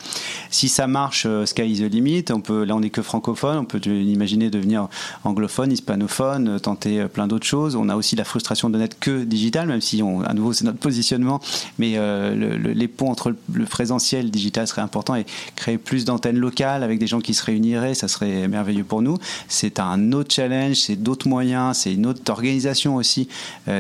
Si 0.50 0.68
ça 0.68 0.86
marche, 0.86 1.24
euh, 1.26 1.46
sky 1.46 1.62
is 1.62 1.78
the 1.80 1.90
limit. 1.92 2.24
On 2.30 2.40
peut, 2.40 2.64
là, 2.64 2.74
on 2.76 2.80
n'est 2.80 2.90
que 2.90 3.02
francophone. 3.02 3.58
On 3.58 3.64
peut 3.64 3.80
imaginer 3.86 4.50
devenir 4.50 4.88
anglophone, 5.24 5.72
hispanophone, 5.72 6.48
euh, 6.48 6.58
tenter 6.58 7.00
euh, 7.00 7.08
plein 7.08 7.26
d'autres 7.26 7.46
choses. 7.46 7.74
On 7.76 7.88
a 7.88 7.96
aussi 7.96 8.16
la 8.16 8.24
frustration 8.24 8.68
de 8.70 8.78
n'être 8.78 8.98
que 8.98 9.24
digital, 9.24 9.66
même 9.68 9.80
si, 9.80 10.02
à 10.24 10.34
nouveau, 10.34 10.52
c'est 10.52 10.64
notre 10.64 10.78
positionnement. 10.78 11.40
Mais 11.78 11.94
le- 11.96 12.56
le- 12.56 12.72
les 12.72 12.88
ponts 12.88 13.10
entre 13.10 13.34
le- 13.52 13.64
présentiel 13.64 14.20
et 14.20 14.24
le 14.24 14.30
digital 14.30 14.66
seraient 14.66 14.82
importants 14.82 15.14
et 15.16 15.24
créer 15.54 15.78
plus 15.78 16.04
d'antennes 16.04 16.36
locales 16.38 16.82
avec 16.82 16.98
des 16.98 17.06
gens 17.06 17.20
qui 17.20 17.34
se 17.34 17.44
réuniraient, 17.44 17.94
ça 17.94 18.08
serait 18.08 18.48
merveilleux 18.48 18.84
pour 18.84 19.02
nous. 19.02 19.16
C'est 19.48 19.80
un 19.80 20.12
autre 20.12 20.34
challenge, 20.34 20.76
c'est 20.76 20.96
d'autres 20.96 21.28
moyens, 21.28 21.78
c'est 21.78 21.92
une 21.94 22.06
autre 22.06 22.20
organisation 22.30 22.96
aussi, 22.96 23.28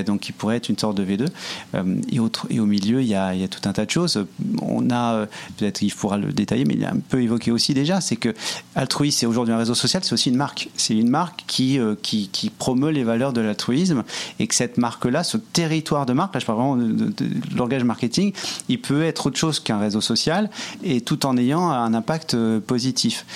donc 0.06 0.20
qui 0.20 0.32
pourrait 0.32 0.56
être 0.56 0.68
une 0.68 0.78
sorte 0.78 0.96
de 0.96 1.04
V2. 1.04 1.26
Euh, 1.74 1.82
et 2.10 2.20
autre, 2.20 2.45
et 2.50 2.60
au 2.60 2.66
milieu, 2.66 3.00
il 3.00 3.08
y, 3.08 3.14
a, 3.14 3.26
a 3.26 3.48
tout 3.48 3.68
un 3.68 3.72
tas 3.72 3.84
de 3.84 3.90
choses. 3.90 4.24
On 4.62 4.90
a, 4.90 5.14
euh, 5.14 5.26
peut-être 5.56 5.82
il 5.82 5.90
faudra 5.90 6.18
le 6.18 6.32
détailler, 6.32 6.64
mais 6.64 6.74
il 6.74 6.82
est 6.82 6.86
un 6.86 6.98
peu 7.08 7.22
évoqué 7.22 7.50
aussi 7.50 7.74
déjà, 7.74 8.00
c'est 8.00 8.16
que 8.16 8.34
altruisme, 8.74 9.18
c'est 9.20 9.26
aujourd'hui 9.26 9.54
un 9.54 9.58
réseau 9.58 9.74
social, 9.74 10.02
c'est 10.04 10.12
aussi 10.12 10.30
une 10.30 10.36
marque. 10.36 10.68
C'est 10.76 10.94
une 10.94 11.08
marque 11.08 11.44
qui, 11.46 11.78
euh, 11.78 11.94
qui, 12.00 12.28
qui, 12.28 12.50
promeut 12.50 12.90
les 12.90 13.04
valeurs 13.04 13.32
de 13.32 13.40
l'altruisme 13.40 14.04
et 14.38 14.46
que 14.46 14.54
cette 14.54 14.78
marque-là, 14.78 15.24
ce 15.24 15.36
territoire 15.36 16.06
de 16.06 16.12
marque, 16.12 16.34
là 16.34 16.40
je 16.40 16.46
parle 16.46 16.58
vraiment 16.58 16.76
de, 16.76 17.12
langage 17.56 17.84
marketing, 17.84 18.32
il 18.68 18.80
peut 18.80 19.02
être 19.02 19.26
autre 19.26 19.38
chose 19.38 19.60
qu'un 19.60 19.78
réseau 19.78 20.00
social 20.00 20.50
et 20.82 21.00
tout 21.00 21.26
en 21.26 21.36
ayant 21.36 21.70
un 21.70 21.94
impact 21.94 22.34
euh, 22.34 22.60
positif. 22.60 23.26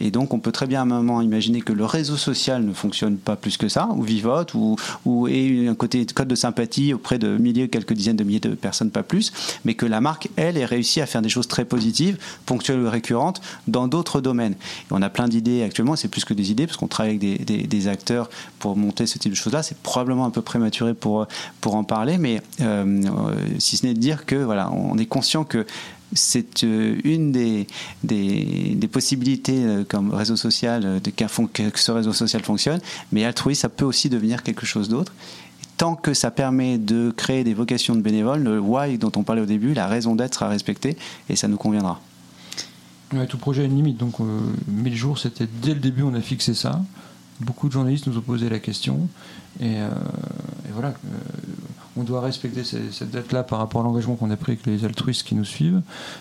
Et 0.00 0.10
donc 0.10 0.34
on 0.34 0.38
peut 0.38 0.52
très 0.52 0.66
bien 0.66 0.80
à 0.80 0.82
un 0.82 0.86
moment 0.86 1.20
imaginer 1.22 1.60
que 1.62 1.72
le 1.72 1.84
réseau 1.84 2.16
social 2.16 2.64
ne 2.64 2.72
fonctionne 2.72 3.16
pas 3.16 3.36
plus 3.36 3.56
que 3.56 3.68
ça, 3.68 3.88
ou 3.94 4.02
vivote, 4.02 4.54
ou, 4.54 4.76
ou 5.04 5.28
ait 5.28 5.66
un 5.68 5.74
côté 5.74 6.04
code 6.06 6.28
de 6.28 6.34
sympathie 6.34 6.94
auprès 6.94 7.18
de 7.18 7.36
milliers, 7.36 7.68
quelques 7.68 7.92
dizaines 7.92 8.16
de 8.18 8.24
milliers 8.24 8.40
de 8.40 8.50
personnes, 8.50 8.90
pas 8.90 9.02
plus, 9.02 9.32
mais 9.64 9.74
que 9.74 9.86
la 9.86 10.00
marque, 10.00 10.28
elle, 10.36 10.58
ait 10.58 10.64
réussi 10.64 11.00
à 11.00 11.06
faire 11.06 11.22
des 11.22 11.28
choses 11.28 11.48
très 11.48 11.64
positives, 11.64 12.18
ponctuelles 12.44 12.80
ou 12.80 12.90
récurrentes, 12.90 13.40
dans 13.66 13.88
d'autres 13.88 14.20
domaines. 14.20 14.54
On 14.90 15.00
a 15.00 15.08
plein 15.08 15.28
d'idées 15.28 15.62
actuellement, 15.62 15.96
c'est 15.96 16.08
plus 16.08 16.24
que 16.24 16.34
des 16.34 16.50
idées, 16.50 16.66
parce 16.66 16.76
qu'on 16.76 16.88
travaille 16.88 17.16
avec 17.16 17.68
des, 17.68 17.88
acteurs 17.88 18.28
pour 18.58 18.76
monter 18.76 19.06
ce 19.06 19.18
type 19.18 19.30
de 19.30 19.36
choses-là. 19.36 19.62
C'est 19.62 19.78
probablement 19.78 20.26
un 20.26 20.30
peu 20.30 20.42
prématuré 20.42 20.92
pour, 20.92 21.26
pour 21.60 21.76
en 21.76 21.84
parler, 21.84 22.18
mais 22.18 22.42
euh, 22.60 23.02
si 23.58 23.76
ce 23.76 23.86
n'est 23.86 23.94
de 23.94 24.00
dire 24.00 24.26
que 24.26 24.34
voilà, 24.34 24.70
on 24.72 24.98
est 24.98 25.06
conscient 25.06 25.44
que 25.44 25.64
c'est 26.14 26.62
une 26.62 27.32
des, 27.32 27.66
des, 28.02 28.88
possibilités 28.90 29.62
comme 29.88 30.14
réseau 30.14 30.36
social, 30.36 31.00
de, 31.00 31.10
que 31.10 31.78
ce 31.78 31.92
réseau 31.92 32.12
social 32.12 32.42
fonctionne, 32.42 32.80
mais 33.12 33.24
altruisme, 33.24 33.60
ça 33.60 33.68
peut 33.68 33.84
aussi 33.84 34.08
devenir 34.08 34.42
quelque 34.42 34.64
chose 34.64 34.88
d'autre 34.88 35.12
tant 35.78 35.94
que 35.94 36.12
ça 36.12 36.30
permet 36.30 36.76
de 36.76 37.10
créer 37.16 37.44
des 37.44 37.54
vocations 37.54 37.94
de 37.94 38.02
bénévoles, 38.02 38.42
le 38.42 38.60
why 38.60 38.98
dont 38.98 39.12
on 39.16 39.22
parlait 39.22 39.40
au 39.40 39.46
début, 39.46 39.72
la 39.72 39.86
raison 39.86 40.14
d'être 40.14 40.34
sera 40.34 40.48
respectée 40.48 40.98
et 41.30 41.36
ça 41.36 41.48
nous 41.48 41.56
conviendra. 41.56 42.00
Tout 43.28 43.38
projet 43.38 43.62
a 43.62 43.64
une 43.64 43.76
limite, 43.76 43.96
donc 43.96 44.20
euh, 44.20 44.40
1000 44.66 44.94
jours, 44.94 45.18
c'était 45.18 45.48
dès 45.62 45.72
le 45.72 45.80
début, 45.80 46.02
on 46.02 46.12
a 46.12 46.20
fixé 46.20 46.52
ça. 46.52 46.82
Beaucoup 47.40 47.68
de 47.68 47.72
journalistes 47.72 48.06
nous 48.08 48.18
ont 48.18 48.22
posé 48.22 48.48
la 48.50 48.58
question 48.58 49.08
et, 49.60 49.76
euh, 49.76 49.88
voilà. 50.72 50.92
on 51.96 52.02
doit 52.02 52.20
respecter 52.20 52.64
cette 52.64 53.10
date-là 53.12 53.44
par 53.44 53.60
rapport 53.60 53.80
à 53.80 53.84
l'engagement 53.84 54.16
qu'on 54.16 54.30
a 54.30 54.36
pris 54.36 54.52
avec 54.52 54.66
les 54.66 54.84
altruistes 54.84 55.22
qui 55.22 55.36
nous 55.36 55.44
suivent, 55.44 55.80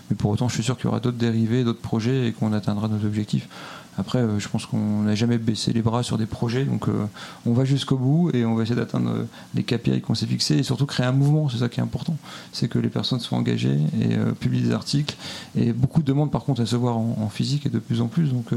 mais 0.10 0.16
pour 0.16 0.30
autant, 0.30 0.48
je 0.48 0.54
suis 0.54 0.64
sûr 0.64 0.78
qu'il 0.78 0.86
y 0.86 0.88
aura 0.88 1.00
d'autres 1.00 1.18
dérivés, 1.18 1.64
d'autres 1.64 1.82
projets 1.82 2.28
et 2.28 2.32
qu'on 2.32 2.54
atteindra 2.54 2.88
nos 2.88 3.04
objectifs. 3.04 3.50
Après, 3.98 4.20
euh, 4.20 4.40
je 4.40 4.48
pense 4.48 4.66
qu'on 4.66 5.02
n'a 5.02 5.16
jamais 5.16 5.38
baissé 5.38 5.74
les 5.74 5.82
bras 5.82 6.04
sur 6.04 6.18
des 6.18 6.28
projets, 6.28 6.66
donc 6.66 6.88
euh, 6.88 7.06
on 7.46 7.54
va 7.54 7.66
jusqu'au 7.66 7.98
bout 7.98 8.30
et 8.34 8.46
on 8.46 8.54
va 8.54 8.64
essayer 8.64 8.76
d'atteindre 8.76 9.10
euh, 9.10 9.24
les 9.56 9.64
KPI 9.64 10.02
qu'on 10.02 10.14
s'est 10.14 10.28
fixés 10.28 10.58
et 10.58 10.64
surtout 10.64 10.86
créer 10.86 11.06
un 11.08 11.12
mouvement, 11.12 11.50
c'est 11.50 11.58
ça 11.58 11.70
qui 11.70 11.80
est 11.80 11.84
important. 11.84 12.16
C'est 12.52 12.68
que 12.68 12.78
les 12.78 12.90
personnes 12.90 13.20
soient 13.20 13.38
engagées 13.38 13.80
et 14.00 14.16
publient 14.40 14.62
des 14.62 14.72
articles. 14.72 15.16
Et 15.56 15.74
beaucoup 15.74 16.04
demandent 16.04 16.32
par 16.32 16.44
contre 16.44 16.62
à 16.62 16.66
se 16.66 16.76
voir 16.76 16.98
en, 16.98 17.30
physique 17.30 17.66
et 17.66 17.70
de 17.70 17.80
plus 17.80 18.02
en 18.02 18.08
plus. 18.08 18.30
Donc 18.30 18.48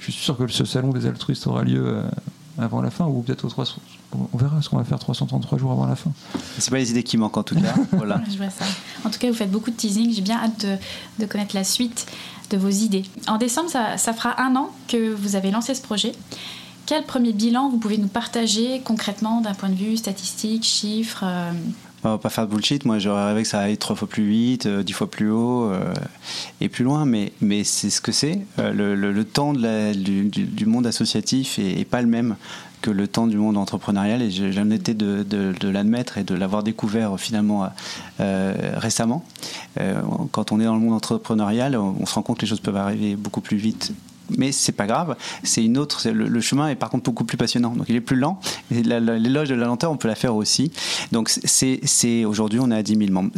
je 0.00 0.04
suis 0.10 0.12
sûr 0.12 0.36
que 0.36 0.46
ce 0.48 0.64
salon 0.64 0.90
des 0.90 1.06
altruistes 1.06 1.46
aura 1.46 1.62
lieu 1.62 2.02
avant 2.58 2.80
la 2.80 2.90
fin 2.90 3.06
ou 3.06 3.22
peut-être 3.22 3.44
au 3.44 3.48
300. 3.48 3.76
On 4.32 4.36
verra 4.36 4.62
ce 4.62 4.68
qu'on 4.68 4.76
va 4.76 4.84
faire 4.84 4.98
333 4.98 5.58
jours 5.58 5.72
avant 5.72 5.86
la 5.86 5.96
fin. 5.96 6.12
C'est 6.58 6.70
pas 6.70 6.78
les 6.78 6.90
idées 6.90 7.02
qui 7.02 7.16
manquent 7.16 7.36
en 7.36 7.42
tout 7.42 7.54
cas. 7.54 7.74
voilà. 7.92 8.22
Je 8.30 8.36
vois 8.36 8.50
ça. 8.50 8.64
En 9.04 9.10
tout 9.10 9.18
cas, 9.18 9.28
vous 9.28 9.34
faites 9.34 9.50
beaucoup 9.50 9.70
de 9.70 9.76
teasing. 9.76 10.12
J'ai 10.12 10.22
bien 10.22 10.38
hâte 10.38 10.64
de, 10.64 10.76
de 11.18 11.26
connaître 11.26 11.54
la 11.54 11.64
suite 11.64 12.06
de 12.50 12.56
vos 12.56 12.70
idées. 12.70 13.04
En 13.28 13.38
décembre, 13.38 13.70
ça, 13.70 13.96
ça, 13.96 14.12
fera 14.12 14.40
un 14.40 14.56
an 14.56 14.70
que 14.88 15.12
vous 15.12 15.36
avez 15.36 15.50
lancé 15.50 15.74
ce 15.74 15.82
projet. 15.82 16.12
Quel 16.86 17.04
premier 17.04 17.32
bilan 17.32 17.68
vous 17.68 17.78
pouvez 17.78 17.98
nous 17.98 18.08
partager 18.08 18.80
concrètement 18.84 19.40
d'un 19.40 19.54
point 19.54 19.68
de 19.68 19.74
vue 19.74 19.96
statistique, 19.96 20.64
chiffres 20.64 21.24
euh... 21.24 21.52
On 22.06 22.10
va 22.10 22.18
pas 22.18 22.28
faire 22.28 22.46
de 22.46 22.52
bullshit. 22.52 22.84
Moi, 22.84 23.00
j'aurais 23.00 23.26
rêvé 23.26 23.42
que 23.42 23.48
ça 23.48 23.58
aille 23.58 23.78
trois 23.78 23.96
fois 23.96 24.06
plus 24.06 24.28
vite, 24.28 24.66
euh, 24.66 24.84
dix 24.84 24.92
fois 24.92 25.10
plus 25.10 25.28
haut 25.28 25.64
euh, 25.64 25.92
et 26.60 26.68
plus 26.68 26.84
loin. 26.84 27.04
Mais, 27.04 27.32
mais 27.40 27.64
c'est 27.64 27.90
ce 27.90 28.00
que 28.00 28.12
c'est. 28.12 28.38
Euh, 28.60 28.72
le, 28.72 28.94
le, 28.94 29.24
temps 29.24 29.52
de 29.52 29.60
la, 29.60 29.92
du, 29.92 30.66
monde 30.66 30.86
associatif 30.86 31.58
est, 31.58 31.84
pas 31.84 32.00
le 32.02 32.06
même 32.06 32.36
que 32.80 32.92
le 32.92 33.08
temps 33.08 33.26
du 33.26 33.36
monde 33.36 33.56
entrepreneurial. 33.56 34.22
Et 34.22 34.30
j'ai 34.30 34.52
l'honnêteté 34.52 34.94
de, 34.94 35.24
de, 35.24 35.68
l'admettre 35.68 36.18
et 36.18 36.22
de 36.22 36.36
l'avoir 36.36 36.62
découvert 36.62 37.18
finalement 37.18 37.68
récemment. 38.18 39.24
quand 40.30 40.52
on 40.52 40.60
est 40.60 40.64
dans 40.64 40.74
le 40.74 40.80
monde 40.80 40.94
entrepreneurial, 40.94 41.76
on 41.76 42.06
se 42.06 42.14
rend 42.14 42.22
compte 42.22 42.38
que 42.38 42.42
les 42.42 42.48
choses 42.48 42.60
peuvent 42.60 42.76
arriver 42.76 43.16
beaucoup 43.16 43.40
plus 43.40 43.56
vite 43.56 43.92
mais 44.36 44.52
c'est 44.52 44.72
pas 44.72 44.86
grave. 44.86 45.16
C'est 45.42 45.64
une 45.64 45.78
autre. 45.78 46.08
Le, 46.08 46.40
chemin 46.40 46.68
est 46.68 46.76
par 46.76 46.90
contre 46.90 47.04
beaucoup 47.04 47.24
plus 47.24 47.36
passionnant. 47.36 47.70
Donc 47.70 47.86
il 47.88 47.96
est 47.96 48.00
plus 48.00 48.16
lent. 48.16 48.40
L'éloge 48.70 49.48
de 49.48 49.54
la 49.54 49.66
lenteur, 49.66 49.90
on 49.90 49.96
peut 49.96 50.08
la 50.08 50.14
faire 50.14 50.34
aussi. 50.34 50.70
Donc 51.12 51.28
c'est 51.28 52.24
aujourd'hui, 52.24 52.60
on 52.60 52.70
est 52.70 52.76
à 52.76 52.82
10 52.82 52.96
000 52.96 53.10
membres. 53.10 53.30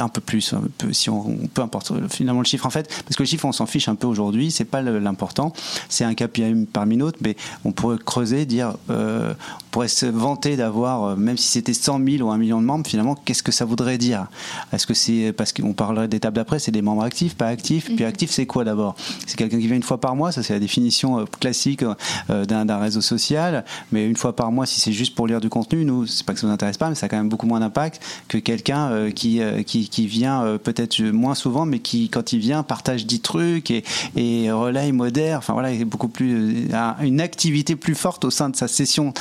Un 0.00 0.08
peu 0.08 0.20
plus, 0.20 0.54
peu, 0.78 0.92
si 0.92 1.10
on, 1.10 1.38
peu 1.52 1.62
importe 1.62 1.92
finalement 2.10 2.40
le 2.40 2.46
chiffre 2.46 2.66
en 2.66 2.70
fait, 2.70 2.88
parce 3.04 3.16
que 3.16 3.22
le 3.22 3.28
chiffre 3.28 3.44
on 3.44 3.52
s'en 3.52 3.66
fiche 3.66 3.88
un 3.88 3.94
peu 3.94 4.06
aujourd'hui. 4.06 4.50
C'est 4.50 4.64
pas 4.64 4.82
l'important. 4.82 5.52
C'est 5.88 6.04
un 6.04 6.14
KPI 6.14 6.66
parmi 6.72 6.96
d'autres, 6.96 7.18
mais 7.20 7.36
on 7.64 7.72
pourrait 7.72 7.98
creuser, 8.04 8.46
dire, 8.46 8.74
euh, 8.90 9.34
pourrait 9.70 9.88
se 9.88 10.06
vanter 10.06 10.56
d'avoir, 10.56 11.16
même 11.16 11.36
si 11.36 11.48
c'était 11.48 11.74
100 11.74 12.04
000 12.04 12.26
ou 12.28 12.30
1 12.30 12.38
million 12.38 12.60
de 12.60 12.66
membres, 12.66 12.86
finalement, 12.86 13.14
qu'est-ce 13.14 13.42
que 13.42 13.52
ça 13.52 13.64
voudrait 13.64 13.98
dire? 13.98 14.26
Est-ce 14.72 14.86
que 14.86 14.94
c'est 14.94 15.32
parce 15.36 15.52
qu'on 15.52 15.72
parlerait 15.72 16.08
d'étapes 16.08 16.34
d'après, 16.34 16.58
c'est 16.58 16.70
des 16.70 16.82
membres 16.82 17.02
actifs, 17.02 17.34
pas 17.34 17.46
actifs? 17.46 17.90
Puis 17.94 18.04
actif, 18.04 18.30
c'est 18.30 18.46
quoi 18.46 18.64
d'abord? 18.64 18.96
C'est 19.26 19.36
quelqu'un 19.36 19.58
qui 19.58 19.66
vient 19.66 19.76
une 19.76 19.82
fois 19.82 20.00
par 20.00 20.14
mois, 20.16 20.32
ça 20.32 20.42
c'est 20.42 20.52
la 20.52 20.60
définition 20.60 21.24
classique 21.40 21.84
d'un 22.28 22.78
réseau 22.78 23.00
social, 23.00 23.64
mais 23.92 24.06
une 24.06 24.16
fois 24.16 24.34
par 24.34 24.52
mois, 24.52 24.66
si 24.66 24.80
c'est 24.80 24.92
juste 24.92 25.14
pour 25.14 25.26
lire 25.26 25.40
du 25.40 25.48
contenu, 25.48 25.84
nous, 25.84 26.06
c'est 26.06 26.24
pas 26.24 26.34
que 26.34 26.40
ça 26.40 26.46
nous 26.46 26.52
intéresse 26.52 26.78
pas, 26.78 26.88
mais 26.88 26.94
ça 26.94 27.06
a 27.06 27.08
quand 27.08 27.16
même 27.16 27.28
beaucoup 27.28 27.46
moins 27.46 27.60
d'impact 27.60 28.00
que 28.28 28.38
quelqu'un 28.38 29.10
qui, 29.10 29.40
qui, 29.66 29.88
qui, 29.88 30.06
vient 30.06 30.58
peut-être 30.62 31.02
moins 31.02 31.34
souvent, 31.34 31.66
mais 31.66 31.78
qui, 31.78 32.08
quand 32.08 32.32
il 32.32 32.38
vient, 32.38 32.62
partage 32.62 33.06
10 33.06 33.20
trucs 33.20 33.70
et, 33.70 33.84
et 34.16 34.50
relaye, 34.50 34.92
modère, 34.92 35.38
enfin 35.38 35.52
voilà, 35.52 35.72
il 35.72 35.80
est 35.80 35.84
beaucoup 35.84 36.08
plus, 36.08 36.68
une 37.00 37.20
activité 37.20 37.76
plus 37.76 37.94
forte 37.94 38.24
au 38.24 38.30
sein 38.30 38.48
de 38.48 38.56
sa 38.56 38.68
session 38.68 39.12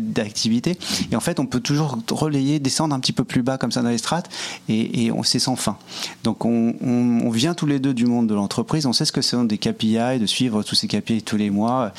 d'activité. 0.00 0.78
Et 1.10 1.16
en 1.16 1.20
fait, 1.20 1.40
on 1.40 1.46
peut 1.46 1.60
toujours 1.60 1.98
relayer, 2.10 2.58
descendre 2.58 2.94
un 2.94 3.00
petit 3.00 3.12
peu 3.12 3.24
plus 3.24 3.42
bas 3.42 3.58
comme 3.58 3.72
ça 3.72 3.82
dans 3.82 3.90
les 3.90 3.98
strates, 3.98 4.28
et, 4.68 5.10
on 5.12 5.22
c'est 5.22 5.38
sans 5.38 5.56
fin. 5.56 5.76
Donc 6.24 6.44
on, 6.44 6.74
on, 6.82 7.20
on, 7.26 7.30
vient 7.30 7.54
tous 7.54 7.66
les 7.66 7.78
deux 7.78 7.94
du 7.94 8.06
monde 8.06 8.26
de 8.26 8.34
l'entreprise, 8.34 8.86
on 8.86 8.92
sait 8.92 9.04
ce 9.04 9.12
que 9.12 9.22
sont 9.22 9.44
des 9.44 9.58
KPI, 9.58 10.18
de 10.18 10.26
suivre 10.26 10.62
tous 10.62 10.74
ces 10.74 10.88
KPI 10.88 11.22
tous 11.22 11.36
les 11.36 11.50
mois. 11.50 11.92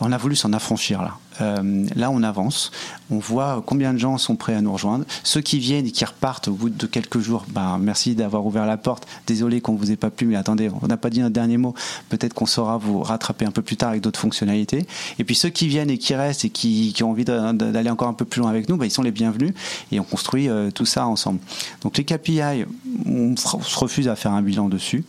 On 0.00 0.12
a 0.12 0.18
voulu 0.18 0.36
s'en 0.36 0.52
affranchir 0.52 1.02
là. 1.02 1.18
Euh, 1.40 1.86
là, 1.96 2.10
on 2.10 2.22
avance, 2.22 2.70
on 3.10 3.18
voit 3.18 3.62
combien 3.66 3.92
de 3.92 3.98
gens 3.98 4.18
sont 4.18 4.36
prêts 4.36 4.54
à 4.54 4.60
nous 4.60 4.72
rejoindre. 4.72 5.04
Ceux 5.22 5.40
qui 5.40 5.58
viennent 5.58 5.86
et 5.86 5.90
qui 5.90 6.04
repartent 6.04 6.48
au 6.48 6.52
bout 6.52 6.70
de 6.70 6.86
quelques 6.86 7.18
jours, 7.18 7.44
ben, 7.48 7.78
merci 7.80 8.14
d'avoir 8.14 8.46
ouvert 8.46 8.66
la 8.66 8.76
porte. 8.76 9.06
Désolé 9.26 9.60
qu'on 9.60 9.74
vous 9.74 9.90
ait 9.90 9.96
pas 9.96 10.10
plu, 10.10 10.26
mais 10.26 10.36
attendez, 10.36 10.70
on 10.82 10.86
n'a 10.86 10.96
pas 10.96 11.10
dit 11.10 11.20
notre 11.20 11.34
dernier 11.34 11.56
mot. 11.56 11.74
Peut-être 12.08 12.34
qu'on 12.34 12.46
saura 12.46 12.76
vous 12.78 13.02
rattraper 13.02 13.44
un 13.44 13.50
peu 13.50 13.62
plus 13.62 13.76
tard 13.76 13.90
avec 13.90 14.02
d'autres 14.02 14.20
fonctionnalités. 14.20 14.86
Et 15.18 15.24
puis 15.24 15.34
ceux 15.34 15.50
qui 15.50 15.68
viennent 15.68 15.90
et 15.90 15.98
qui 15.98 16.14
restent 16.14 16.44
et 16.44 16.50
qui, 16.50 16.94
ont 17.02 17.10
envie 17.10 17.24
d'aller 17.24 17.90
encore 17.90 18.08
un 18.08 18.14
peu 18.14 18.24
plus 18.24 18.40
loin 18.40 18.50
avec 18.50 18.68
nous, 18.68 18.76
ben, 18.76 18.86
ils 18.86 18.90
sont 18.90 19.02
les 19.02 19.10
bienvenus 19.10 19.54
et 19.92 20.00
on 20.00 20.04
construit 20.04 20.48
euh, 20.48 20.70
tout 20.70 20.86
ça 20.86 21.06
ensemble. 21.06 21.40
Donc 21.82 21.98
les 21.98 22.04
KPI, 22.04 22.64
on 23.06 23.36
se 23.36 23.78
refuse 23.78 24.08
à 24.08 24.16
faire 24.16 24.32
un 24.32 24.42
bilan 24.42 24.68
dessus. 24.68 25.04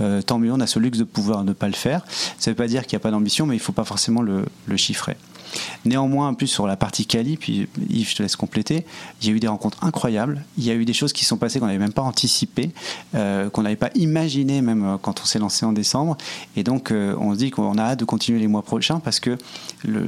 Euh, 0.00 0.20
tant 0.20 0.38
mieux, 0.38 0.52
on 0.52 0.60
a 0.60 0.66
ce 0.66 0.78
luxe 0.78 0.98
de 0.98 1.04
pouvoir 1.04 1.42
ne 1.44 1.52
pas 1.52 1.68
le 1.68 1.74
faire. 1.74 2.02
Ça 2.38 2.50
ne 2.50 2.52
veut 2.52 2.56
pas 2.56 2.68
dire 2.68 2.86
qu'il 2.86 2.96
n'y 2.96 3.00
a 3.00 3.02
pas 3.02 3.10
d'ambition, 3.10 3.46
mais 3.46 3.54
il 3.54 3.58
ne 3.58 3.62
faut 3.62 3.72
pas 3.72 3.84
forcément 3.84 4.22
le 4.22 4.76
chiffrer. 4.76 5.16
Néanmoins, 5.84 6.28
en 6.28 6.34
plus 6.34 6.46
sur 6.46 6.66
la 6.66 6.76
partie 6.76 7.06
Cali, 7.06 7.36
puis 7.36 7.68
Yves, 7.90 8.10
je 8.10 8.16
te 8.16 8.22
laisse 8.22 8.36
compléter, 8.36 8.84
il 9.20 9.28
y 9.28 9.30
a 9.30 9.34
eu 9.34 9.40
des 9.40 9.48
rencontres 9.48 9.82
incroyables, 9.82 10.44
il 10.58 10.64
y 10.64 10.70
a 10.70 10.74
eu 10.74 10.84
des 10.84 10.92
choses 10.92 11.12
qui 11.12 11.24
sont 11.24 11.36
passées 11.36 11.60
qu'on 11.60 11.66
n'avait 11.66 11.78
même 11.78 11.92
pas 11.92 12.02
anticipées, 12.02 12.70
euh, 13.14 13.50
qu'on 13.50 13.62
n'avait 13.62 13.76
pas 13.76 13.90
imaginé 13.94 14.62
même 14.62 14.98
quand 15.02 15.20
on 15.20 15.24
s'est 15.24 15.38
lancé 15.38 15.64
en 15.66 15.72
décembre. 15.72 16.16
Et 16.56 16.62
donc, 16.62 16.90
euh, 16.90 17.14
on 17.18 17.34
se 17.34 17.38
dit 17.38 17.50
qu'on 17.50 17.78
a 17.78 17.82
hâte 17.82 18.00
de 18.00 18.04
continuer 18.04 18.38
les 18.38 18.48
mois 18.48 18.62
prochains 18.62 19.00
parce 19.00 19.20
que 19.20 19.36
le, 19.84 20.06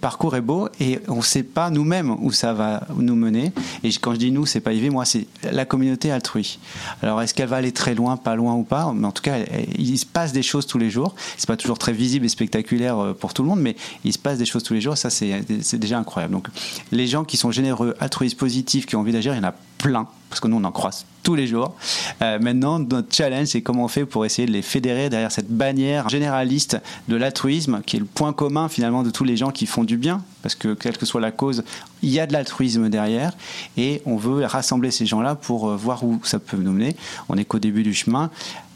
parcours 0.00 0.34
est 0.34 0.40
beau 0.40 0.68
et 0.80 0.98
on 1.08 1.16
ne 1.16 1.22
sait 1.22 1.42
pas 1.42 1.68
nous-mêmes 1.68 2.16
où 2.20 2.32
ça 2.32 2.54
va 2.54 2.86
nous 2.96 3.16
mener. 3.16 3.52
Et 3.82 3.90
quand 3.92 4.14
je 4.14 4.18
dis 4.18 4.30
nous, 4.30 4.46
c'est 4.46 4.60
pas 4.60 4.72
Yves, 4.72 4.90
moi, 4.90 5.04
c'est 5.04 5.26
la 5.50 5.66
communauté 5.66 6.10
altrui. 6.10 6.58
Alors, 7.02 7.20
est-ce 7.20 7.34
qu'elle 7.34 7.48
va 7.48 7.56
aller 7.56 7.72
très 7.72 7.94
loin, 7.94 8.16
pas 8.16 8.34
loin 8.34 8.54
ou 8.54 8.62
pas? 8.62 8.90
Mais 8.94 9.06
en 9.06 9.12
tout 9.12 9.22
cas, 9.22 9.36
il 9.76 9.98
se 9.98 10.06
passe 10.06 10.32
des 10.32 10.42
choses 10.42 10.66
tous 10.66 10.78
les 10.78 10.88
jours. 10.88 11.14
C'est 11.36 11.46
pas 11.46 11.58
toujours 11.58 11.78
très 11.78 11.92
visible 11.92 12.24
et 12.24 12.30
spectaculaire 12.30 13.14
pour 13.20 13.34
tout 13.34 13.42
le 13.42 13.48
monde, 13.48 13.60
mais 13.60 13.76
il 14.04 14.12
se 14.12 14.18
passe 14.18 14.38
des 14.38 14.46
choses 14.46 14.62
tous 14.62 14.69
les 14.74 14.80
jours. 14.80 14.96
Ça, 14.96 15.10
c'est 15.10 15.78
déjà 15.78 15.98
incroyable. 15.98 16.34
Donc, 16.34 16.48
les 16.92 17.06
gens 17.06 17.24
qui 17.24 17.36
sont 17.36 17.50
généreux, 17.50 17.94
altruistes, 18.00 18.38
positifs, 18.38 18.86
qui 18.86 18.96
ont 18.96 19.00
envie 19.00 19.12
d'agir, 19.12 19.34
il 19.34 19.38
y 19.38 19.40
en 19.40 19.48
a 19.48 19.54
plein, 19.78 20.06
parce 20.28 20.40
que 20.40 20.48
nous, 20.48 20.56
on 20.56 20.64
en 20.64 20.72
croise 20.72 21.06
tous 21.22 21.34
les 21.34 21.46
jours. 21.46 21.74
Euh, 22.22 22.38
maintenant, 22.38 22.78
notre 22.78 23.14
challenge, 23.14 23.48
c'est 23.48 23.62
comment 23.62 23.84
on 23.84 23.88
fait 23.88 24.04
pour 24.04 24.24
essayer 24.24 24.46
de 24.46 24.52
les 24.52 24.62
fédérer 24.62 25.08
derrière 25.08 25.32
cette 25.32 25.50
bannière 25.50 26.08
généraliste 26.08 26.78
de 27.08 27.16
l'altruisme, 27.16 27.80
qui 27.84 27.96
est 27.96 28.00
le 28.00 28.04
point 28.06 28.32
commun 28.32 28.68
finalement 28.68 29.02
de 29.02 29.10
tous 29.10 29.24
les 29.24 29.36
gens 29.36 29.50
qui 29.50 29.66
font 29.66 29.84
du 29.84 29.96
bien, 29.96 30.22
parce 30.42 30.54
que 30.54 30.74
quelle 30.74 30.96
que 30.96 31.06
soit 31.06 31.20
la 31.20 31.30
cause, 31.30 31.64
il 32.02 32.10
y 32.10 32.20
a 32.20 32.26
de 32.26 32.32
l'altruisme 32.32 32.88
derrière, 32.88 33.32
et 33.76 34.02
on 34.06 34.16
veut 34.16 34.44
rassembler 34.44 34.90
ces 34.90 35.06
gens-là 35.06 35.34
pour 35.34 35.74
voir 35.76 36.04
où 36.04 36.20
ça 36.24 36.38
peut 36.38 36.56
nous 36.56 36.72
mener. 36.72 36.96
On 37.28 37.36
est 37.36 37.44
qu'au 37.44 37.58
début 37.58 37.82
du 37.82 37.94
chemin 37.94 38.30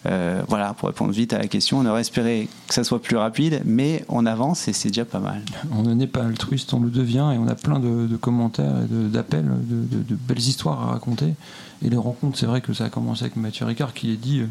Euh, 0.07 0.43
voilà, 0.49 0.75
pour 0.75 0.89
répondre 0.89 1.13
vite 1.13 1.33
à 1.33 1.39
la 1.39 1.47
question, 1.47 1.79
on 1.79 1.87
aurait 1.87 2.03
espéré 2.03 2.49
que 2.69 2.75
ça 2.75 2.85
soit 2.85 3.01
plus 3.01 3.17
rapide, 3.17 3.63
mais 3.65 4.05
on 4.09 4.27
avance 4.27 4.69
et 4.69 4.73
c'est 4.73 4.89
déjà 4.89 5.05
pas 5.05 5.19
mal. 5.19 5.43
On 5.73 5.83
n'est 5.83 6.07
pas 6.07 6.25
altruiste, 6.25 6.75
on 6.75 6.81
le 6.81 6.91
devient 6.91 7.31
et 7.35 7.39
on 7.39 7.49
a 7.49 7.55
plein 7.55 7.79
de, 7.79 8.17
commentaires 8.17 8.75
et 8.83 9.09
d'appels, 9.11 9.47
de, 9.47 10.03
de- 10.03 10.15
belles 10.15 10.39
histoires 10.39 10.83
à 10.83 10.87
raconter. 10.93 11.35
Et 11.85 11.89
les 11.89 11.97
rencontres, 11.97 12.39
c'est 12.39 12.47
vrai 12.47 12.61
que 12.61 12.73
ça 12.73 12.85
a 12.85 12.89
commencé 12.91 13.25
avec 13.25 13.37
Mathieu 13.37 13.65
Ricard 13.67 13.95
qui 13.95 14.13
a 14.13 14.17
dit 14.17 14.41
euh, 14.41 14.47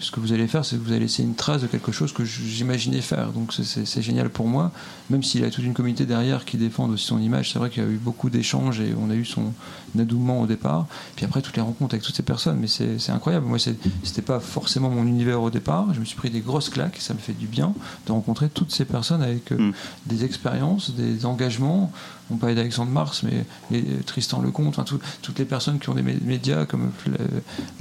ce 0.00 0.10
que 0.12 0.20
vous 0.20 0.32
allez 0.32 0.46
faire, 0.46 0.64
c'est 0.64 0.76
que 0.76 0.82
vous 0.82 0.92
allez 0.92 1.00
laisser 1.00 1.22
une 1.22 1.34
trace 1.34 1.62
de 1.62 1.66
quelque 1.66 1.90
chose 1.92 2.12
que 2.12 2.24
j'imaginais 2.24 3.00
faire. 3.00 3.32
Donc 3.32 3.52
c'est- 3.52 4.00
génial 4.02 4.30
pour 4.30 4.46
moi, 4.46 4.70
même 5.10 5.22
s'il 5.22 5.44
a 5.44 5.50
toute 5.50 5.64
une 5.64 5.74
communauté 5.74 6.06
derrière 6.06 6.44
qui 6.44 6.56
défend 6.56 6.88
aussi 6.88 7.04
son 7.04 7.20
image. 7.20 7.52
C'est 7.52 7.58
vrai 7.58 7.68
qu'il 7.68 7.82
y 7.82 7.86
a 7.86 7.88
eu 7.88 7.96
beaucoup 8.02 8.30
d'échanges 8.30 8.80
et 8.80 8.94
on 8.98 9.10
a 9.10 9.14
eu 9.14 9.24
son 9.24 9.52
adoubement 9.98 10.40
au 10.40 10.46
départ. 10.46 10.86
Puis 11.16 11.24
après, 11.26 11.42
toutes 11.42 11.56
les 11.56 11.62
rencontres 11.62 11.94
avec 11.94 12.04
toutes 12.04 12.14
ces 12.16 12.22
personnes, 12.22 12.58
mais 12.60 12.68
c'est 12.68 13.10
incroyable. 13.10 13.46
Moi, 13.46 13.58
c'était 13.58 14.22
pas 14.22 14.38
forcément 14.40 14.88
mon 14.88 15.04
univers 15.06 15.42
au 15.42 15.50
départ. 15.50 15.92
Je 15.94 16.00
me 16.00 16.04
suis 16.04 16.16
pris 16.16 16.30
des 16.30 16.40
grosses 16.40 16.68
claques. 16.70 16.96
Ça 17.00 17.12
me 17.12 17.18
fait 17.18 17.32
du 17.34 17.46
bien 17.46 17.74
de 18.06 18.12
rencontrer 18.12 18.48
toutes 18.48 18.70
ces 18.72 18.84
personnes 18.84 19.22
avec 19.22 19.50
euh, 19.52 19.58
Mm. 19.58 19.72
des 20.06 20.24
expériences, 20.24 20.92
des 20.94 21.26
engagements. 21.26 21.92
On 22.30 22.36
parlait 22.36 22.54
d'Alexandre 22.54 22.90
Mars, 22.92 23.22
mais 23.22 23.44
et 23.76 23.82
Tristan 24.06 24.40
Lecomte, 24.40 24.68
enfin, 24.68 24.84
tout- 24.84 25.00
toutes 25.22 25.38
les 25.38 25.44
personnes 25.44 25.78
qui 25.78 25.88
ont 25.88 25.94
des 25.94 26.02
mé- 26.02 26.22
médias 26.22 26.64
comme 26.66 26.90
Fla- 27.04 27.12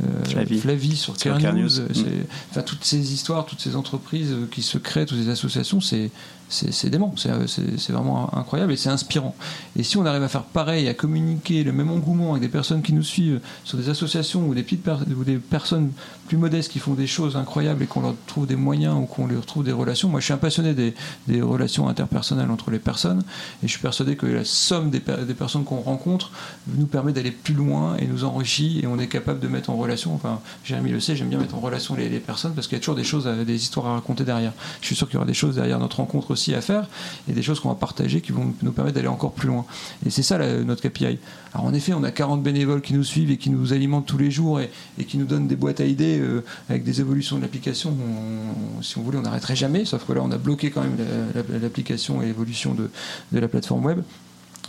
euh, 0.04 0.26
Flavie. 0.26 0.60
Flavie 0.60 0.96
sur 0.96 1.16
Care 1.18 1.40
News, 1.54 1.70
c'est- 1.70 1.84
Mm. 1.90 2.26
enfin, 2.52 2.62
toutes 2.62 2.84
ces 2.84 3.14
histoires, 3.14 3.46
toutes 3.46 3.62
ces 3.62 3.76
entreprises 3.76 4.32
euh, 4.32 4.48
qui 4.50 4.62
se 4.62 4.78
créent, 4.78 5.06
toutes 5.06 5.20
ces 5.20 5.30
associations, 5.30 5.82
c'est 5.82 6.10
c'est 6.50 6.90
dément, 6.90 7.14
c'est 7.16 7.92
vraiment 7.92 8.36
incroyable 8.36 8.74
et 8.74 8.78
c'est 8.78 8.90
inspirant. 8.90 9.36
Et 9.78 9.84
si 9.84 9.98
on 9.98 10.06
arrive 10.06 10.24
à 10.24 10.28
faire 10.28 10.44
pareil, 10.44 10.88
à 10.88 10.94
communiquer 10.94 11.64
le 11.64 11.72
même 11.72 11.92
engouement 11.92 12.32
avec 12.32 12.42
des 12.42 12.50
personnes 12.50 12.82
qui 12.82 12.94
nous 12.94 13.04
suivent 13.04 13.40
sur 13.64 13.78
des 13.78 13.90
associations 13.90 14.48
ou 14.48 14.56
des 14.56 14.64
petites 14.64 14.88
ou 14.88 15.24
des 15.24 15.38
personnes 15.38 15.92
plus 16.28 16.38
modestes 16.38 16.72
qui 16.72 16.80
font 16.80 16.94
des 16.94 17.08
choses 17.08 17.36
incroyables 17.36 17.84
et 17.84 17.88
qu'on 17.88 18.02
leur 18.02 18.16
trouve 18.28 18.48
des 18.48 18.56
moyens 18.56 18.96
ou 18.96 19.06
qu'on 19.06 19.28
leur 19.28 19.46
trouve 19.46 19.64
des 19.64 19.72
relations. 19.72 20.10
Moi, 20.10 20.20
je 20.20 20.26
suis 20.26 20.34
un 20.34 20.38
passionné 20.38 20.74
des, 20.74 21.42
relations 21.42 21.88
interpersonnelles 21.88 22.52
entre 22.52 22.72
les 22.72 22.80
personnes 22.80 23.24
et 23.64 23.68
je 23.68 23.72
suis 23.72 23.82
persuadé 23.82 24.16
que 24.16 24.26
la 24.26 24.44
somme 24.44 24.90
des, 24.90 25.00
per- 25.00 25.26
des 25.28 25.34
personnes 25.34 25.64
qu'on 25.64 25.80
rencontre 25.80 26.32
nous 26.68 26.86
permet 26.86 27.14
d'aller 27.14 27.32
plus 27.32 27.54
loin 27.54 27.96
et 27.98 28.06
nous 28.08 28.24
enrichit 28.24 28.80
et 28.82 28.88
on 28.88 29.00
est 29.00 29.08
capable 29.08 29.40
de 29.40 29.48
mettre 29.48 29.70
en 29.70 29.78
relation. 29.78 30.14
Enfin, 30.14 30.40
Jérémy 30.64 30.92
le 30.92 31.00
sait, 31.00 31.16
j'aime 31.16 31.30
bien 31.30 31.40
mettre 31.40 31.56
en 31.56 31.60
relation 31.60 31.96
les, 31.96 32.10
les 32.10 32.20
personnes 32.20 32.54
parce 32.54 32.68
qu'il 32.68 32.78
y 32.78 32.80
a 32.80 32.82
toujours 32.82 32.96
des 32.96 33.04
choses, 33.04 33.26
des 33.26 33.56
histoires 33.56 33.88
à 33.88 33.94
raconter 33.94 34.24
derrière. 34.24 34.54
Je 34.82 34.88
suis 34.88 34.96
sûr 34.96 35.08
qu'il 35.08 35.16
y 35.16 35.18
aura 35.18 35.28
des 35.28 35.34
choses 35.34 35.56
derrière 35.56 35.80
notre 35.80 35.98
rencontre 35.98 36.32
aussi 36.32 36.39
à 36.56 36.62
faire 36.62 36.88
et 37.30 37.34
des 37.34 37.42
choses 37.42 37.60
qu'on 37.60 37.70
va 37.70 37.76
partager 37.76 38.22
qui 38.22 38.32
vont 38.32 38.54
nous 38.62 38.72
permettre 38.72 38.96
d'aller 38.96 39.08
encore 39.08 39.34
plus 39.34 39.48
loin. 39.48 39.66
Et 40.06 40.10
c'est 40.10 40.24
ça 40.24 40.38
notre 40.64 40.82
KPI. 40.88 41.18
Alors 41.54 41.66
en 41.66 41.74
effet, 41.74 41.94
on 41.94 42.04
a 42.04 42.12
40 42.12 42.42
bénévoles 42.44 42.82
qui 42.82 42.94
nous 42.94 43.04
suivent 43.04 43.32
et 43.32 43.38
qui 43.38 43.50
nous 43.50 43.74
alimentent 43.74 44.06
tous 44.06 44.18
les 44.18 44.32
jours 44.32 44.60
et, 44.62 44.70
qui 45.06 45.18
nous 45.18 45.26
donnent 45.26 45.48
des 45.48 45.56
boîtes 45.56 45.80
à 45.82 45.86
idées 45.86 46.20
euh, 46.20 46.44
avec 46.70 46.84
des 46.84 47.02
évolutions 47.02 47.38
de 47.38 47.42
l'application. 47.42 47.92
On- 47.92 48.82
si 48.82 48.98
on 48.98 49.02
voulait, 49.02 49.18
on 49.18 49.24
n'arrêterait 49.24 49.56
jamais, 49.56 49.84
sauf 49.86 50.06
que 50.06 50.14
là, 50.14 50.22
on 50.24 50.32
a 50.32 50.38
bloqué 50.38 50.70
quand 50.72 50.82
même 50.82 50.96
la- 50.98 51.42
la- 51.42 51.60
l'application 51.60 52.22
et 52.22 52.28
l'évolution 52.28 52.74
de, 52.74 52.90
de 53.32 53.40
la 53.40 53.48
plateforme 53.48 53.86
web. 53.86 54.02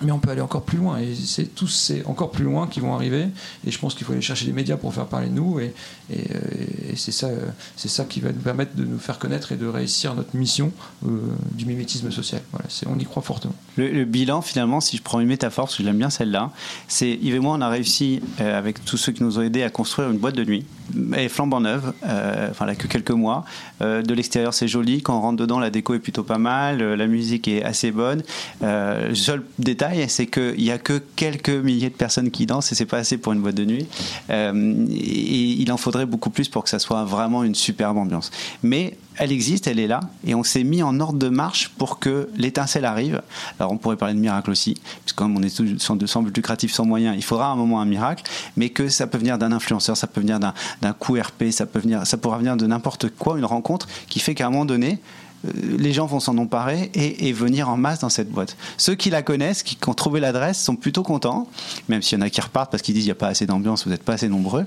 Mais 0.03 0.13
on 0.13 0.19
peut 0.19 0.31
aller 0.31 0.41
encore 0.41 0.63
plus 0.63 0.79
loin 0.79 0.99
et 0.99 1.15
c'est 1.15 1.55
tous 1.55 1.69
ces 1.69 2.03
encore 2.05 2.31
plus 2.31 2.45
loin 2.45 2.67
qui 2.67 2.81
vont 2.81 2.95
arriver 2.95 3.29
et 3.67 3.71
je 3.71 3.79
pense 3.79 3.95
qu'il 3.95 4.07
faut 4.07 4.13
aller 4.13 4.23
chercher 4.23 4.47
les 4.47 4.53
médias 4.53 4.77
pour 4.77 4.95
faire 4.95 5.07
parler 5.07 5.29
de 5.29 5.35
nous 5.35 5.59
euh, 5.59 5.69
et 6.11 6.97
c'est 6.97 7.13
ça, 7.13 7.29
c'est 7.77 7.89
ça 7.89 8.05
qui 8.05 8.21
va 8.21 8.33
nous 8.33 8.41
permettre 8.41 8.75
de 8.75 8.85
nous 8.85 8.99
faire 8.99 9.19
connaître 9.19 9.53
et 9.53 9.57
de 9.57 9.67
réussir 9.67 10.15
notre 10.15 10.37
mission 10.37 10.73
euh, 11.07 11.09
du 11.53 11.67
mimétisme 11.67 12.11
social. 12.11 12.41
On 12.87 12.99
y 12.99 13.05
croit 13.05 13.23
fortement. 13.23 13.55
Le, 13.77 14.05
bilan, 14.05 14.43
finalement, 14.43 14.81
si 14.81 14.97
je 14.97 15.03
prends 15.03 15.21
une 15.21 15.29
métaphore, 15.29 15.67
parce 15.67 15.77
que 15.77 15.83
j'aime 15.83 15.99
bien 15.99 16.11
celle-là, 16.11 16.51
c'est 16.89 17.11
Yves 17.11 17.37
et 17.37 17.39
moi, 17.39 17.57
on 17.57 17.61
a 17.61 17.69
réussi, 17.69 18.21
euh, 18.41 18.59
avec 18.59 18.85
tous 18.85 18.97
ceux 18.97 19.13
qui 19.13 19.23
nous 19.23 19.39
ont 19.39 19.43
aidés, 19.43 19.63
à 19.63 19.71
construire 19.71 20.11
une 20.11 20.19
boîte 20.19 20.35
de 20.35 20.45
nuit. 20.45 20.65
Elle 21.13 21.21
est 21.21 21.29
flambant 21.29 21.61
neuve, 21.61 21.93
euh, 22.05 22.49
enfin, 22.51 22.67
a 22.67 22.75
que 22.75 22.89
quelques 22.89 23.11
mois. 23.11 23.45
De 23.81 24.13
l'extérieur, 24.13 24.53
c'est 24.53 24.69
joli. 24.69 25.03
Quand 25.03 25.17
on 25.17 25.21
rentre 25.21 25.39
dedans, 25.39 25.59
la 25.59 25.71
déco 25.71 25.95
est 25.95 26.01
plutôt 26.01 26.25
pas 26.25 26.39
mal. 26.39 26.83
la 26.83 27.07
musique 27.07 27.49
est 27.49 27.63
assez 27.63 27.93
bonne. 27.93 28.23
Seul 28.61 29.45
détail, 29.59 29.90
c'est 30.09 30.27
qu'il 30.27 30.59
n'y 30.59 30.71
a 30.71 30.79
que 30.79 31.03
quelques 31.17 31.51
milliers 31.51 31.91
de 31.91 31.95
personnes 31.95 32.31
qui 32.31 32.47
dansent 32.47 32.73
et 32.73 32.75
c'est 32.75 32.87
pas 32.87 32.99
assez 32.99 33.19
pour 33.19 33.33
une 33.33 33.41
boîte 33.41 33.55
de 33.55 33.65
nuit. 33.65 33.87
Euh, 34.31 34.87
et 34.91 35.61
il 35.61 35.71
en 35.73 35.77
faudrait 35.77 36.07
beaucoup 36.07 36.31
plus 36.31 36.49
pour 36.49 36.65
que 36.65 36.71
ça 36.71 36.79
soit 36.79 37.05
vraiment 37.05 37.45
une 37.45 37.55
superbe 37.55 37.97
ambiance. 37.97 38.31
Mais 38.63 38.97
elle 39.17 39.33
existe, 39.33 39.67
elle 39.67 39.79
est 39.79 39.87
là, 39.87 40.01
et 40.27 40.35
on 40.35 40.43
s'est 40.43 40.65
mis 40.65 40.83
en 40.83 40.99
ordre 40.99 41.19
de 41.19 41.29
marche 41.29 41.69
pour 41.77 41.99
que 41.99 42.31
l'étincelle 42.37 42.87
arrive. 42.87 43.21
Alors 43.59 43.71
on 43.73 43.77
pourrait 43.77 43.97
parler 43.97 44.15
de 44.15 44.19
miracle 44.19 44.51
aussi, 44.51 44.75
puisque 45.05 45.17
comme 45.17 45.37
on 45.37 45.43
est 45.43 45.55
tous 45.55 45.79
sans, 45.79 45.99
sans 46.07 46.23
lucratif, 46.23 46.73
sans 46.73 46.87
moyens, 46.87 47.15
il 47.17 47.23
faudra 47.23 47.49
un 47.49 47.57
moment 47.57 47.81
un 47.81 47.85
miracle, 47.85 48.25
mais 48.57 48.71
que 48.71 48.89
ça 48.89 49.07
peut 49.07 49.19
venir 49.19 49.37
d'un 49.37 49.53
influenceur, 49.53 49.97
ça 49.97 50.07
peut 50.07 50.23
venir 50.23 50.41
d'un 50.41 50.93
coup 50.95 51.19
RP, 51.21 51.51
ça 51.51 51.67
peut 51.67 51.81
venir, 51.81 52.07
ça 52.07 52.17
pourra 52.17 52.39
venir 52.39 52.57
de 52.57 52.67
n'importe 52.67 53.11
quoi, 53.11 53.39
une 53.39 53.45
rencontre 53.45 53.89
qui 54.09 54.21
fait 54.21 54.35
qu'à 54.35 54.47
un 54.47 54.51
moment 54.51 54.65
donné, 54.65 55.01
les 55.45 55.93
gens 55.93 56.07
vont 56.07 56.21
s'en 56.21 56.37
emparer 56.39 56.91
et, 56.95 57.33
venir 57.33 57.69
en 57.69 57.77
masse 57.77 58.01
dans 58.01 58.09
cette 58.09 58.31
boîte. 58.31 58.57
Ceux 58.77 58.95
qui 58.95 59.11
la 59.11 59.23
connaissent, 59.23 59.63
qui, 59.63 59.77
qui 59.77 59.89
ont 59.89 59.95
trouvé 59.95 60.21
l'adresse, 60.21 60.63
sont 60.63 60.77
plutôt 60.77 61.03
contents, 61.03 61.49
même 61.89 62.03
s'il 62.03 62.19
y 62.19 62.23
en 62.23 62.25
a 62.25 62.31
qui 62.31 62.41
repartent 62.41 62.71
parce 62.71 62.83
qu'ils 62.83 62.95
disent 62.95 63.05
il 63.05 63.09
n'y 63.09 63.13
a 63.13 63.17
pas 63.17 63.29
assez 63.29 63.47
d'ambiance, 63.47 63.85
vous 63.85 63.91
n'êtes 63.91 64.03
pas 64.03 64.15
assez 64.15 64.29
nombreux. 64.29 64.67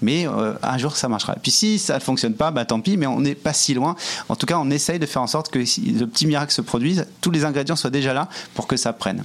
Mais 0.00 0.28
euh, 0.28 0.54
un 0.62 0.78
jour, 0.78 0.96
ça 0.96 1.08
marchera. 1.08 1.34
Et 1.34 1.40
puis 1.40 1.50
si 1.50 1.78
ça 1.78 1.96
ne 1.96 2.00
fonctionne 2.00 2.34
pas, 2.34 2.50
bah, 2.50 2.64
tant 2.64 2.80
pis, 2.80 2.96
mais 2.96 3.06
on 3.06 3.20
n'est 3.20 3.34
pas 3.34 3.52
si 3.52 3.74
loin. 3.74 3.96
En 4.28 4.36
tout 4.36 4.46
cas, 4.46 4.58
on 4.58 4.70
essaye 4.70 4.98
de 4.98 5.06
faire 5.06 5.22
en 5.22 5.26
sorte 5.26 5.50
que 5.50 5.64
si 5.64 5.80
le 5.80 6.06
petit 6.06 6.26
miracle 6.26 6.52
se 6.52 6.60
produise, 6.60 7.06
tous 7.20 7.30
les 7.30 7.44
ingrédients 7.44 7.76
soient 7.76 7.90
déjà 7.90 8.14
là 8.14 8.28
pour 8.54 8.66
que 8.66 8.76
ça 8.76 8.92
prenne. 8.92 9.24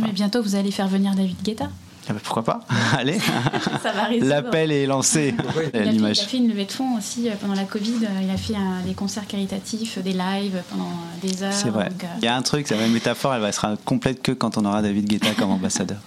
Mais 0.00 0.12
bientôt, 0.12 0.42
vous 0.42 0.54
allez 0.54 0.70
faire 0.70 0.88
venir 0.88 1.14
David 1.14 1.36
Guetta. 1.42 1.68
Ah 2.08 2.12
bah, 2.12 2.20
pourquoi 2.22 2.42
pas 2.44 2.60
Allez, 2.98 3.18
Ça 3.82 3.92
va 3.92 4.04
résoudre. 4.04 4.28
l'appel 4.28 4.70
est 4.72 4.86
lancé. 4.86 5.34
Il 5.38 5.46
a, 5.48 5.52
fait, 5.52 5.94
il 5.94 6.04
a 6.06 6.14
fait 6.14 6.36
une 6.36 6.48
levée 6.48 6.64
de 6.66 6.72
fonds 6.72 6.96
aussi 6.98 7.28
euh, 7.28 7.32
pendant 7.40 7.54
la 7.54 7.64
Covid. 7.64 7.94
Euh, 8.04 8.20
Il 8.22 8.30
a 8.30 8.36
fait 8.36 8.54
un- 8.56 8.82
des 8.86 8.94
concerts 8.94 9.26
caritatifs, 9.26 9.98
des 9.98 10.12
lives 10.12 10.62
pendant 10.70 10.84
euh, 10.90 11.26
des 11.26 11.42
heures. 11.42 11.52
C'est 11.52 11.70
vrai. 11.70 11.88
Donc, 11.88 12.04
euh, 12.04 12.08
Il 12.18 12.24
y 12.24 12.28
a 12.28 12.36
un 12.36 12.42
truc, 12.42 12.66
c'est 12.68 12.76
la 12.76 12.86
métaphore, 12.88 13.34
elle 13.34 13.40
va 13.40 13.52
sera 13.52 13.76
complète 13.84 14.20
que 14.22 14.32
quand 14.32 14.58
on 14.58 14.64
aura 14.64 14.82
David 14.82 15.06
Guetta 15.08 15.30
comme 15.38 15.50
ambassadeur. 15.52 15.98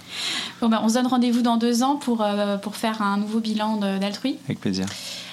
bon, 0.62 0.70
ben, 0.70 0.80
on 0.84 0.90
se 0.90 0.94
donne 0.96 1.08
rendez-vous 1.08 1.42
dans 1.42 1.58
deux 1.58 1.82
ans 1.84 1.96
pour, 1.96 2.22
euh, 2.22 2.58
pour 2.58 2.76
faire 2.76 3.02
un 3.02 3.18
nouveau 3.18 3.40
bilan 3.40 3.78
d'altrui. 4.00 4.38
Avec 4.46 4.60
plaisir. 4.60 4.86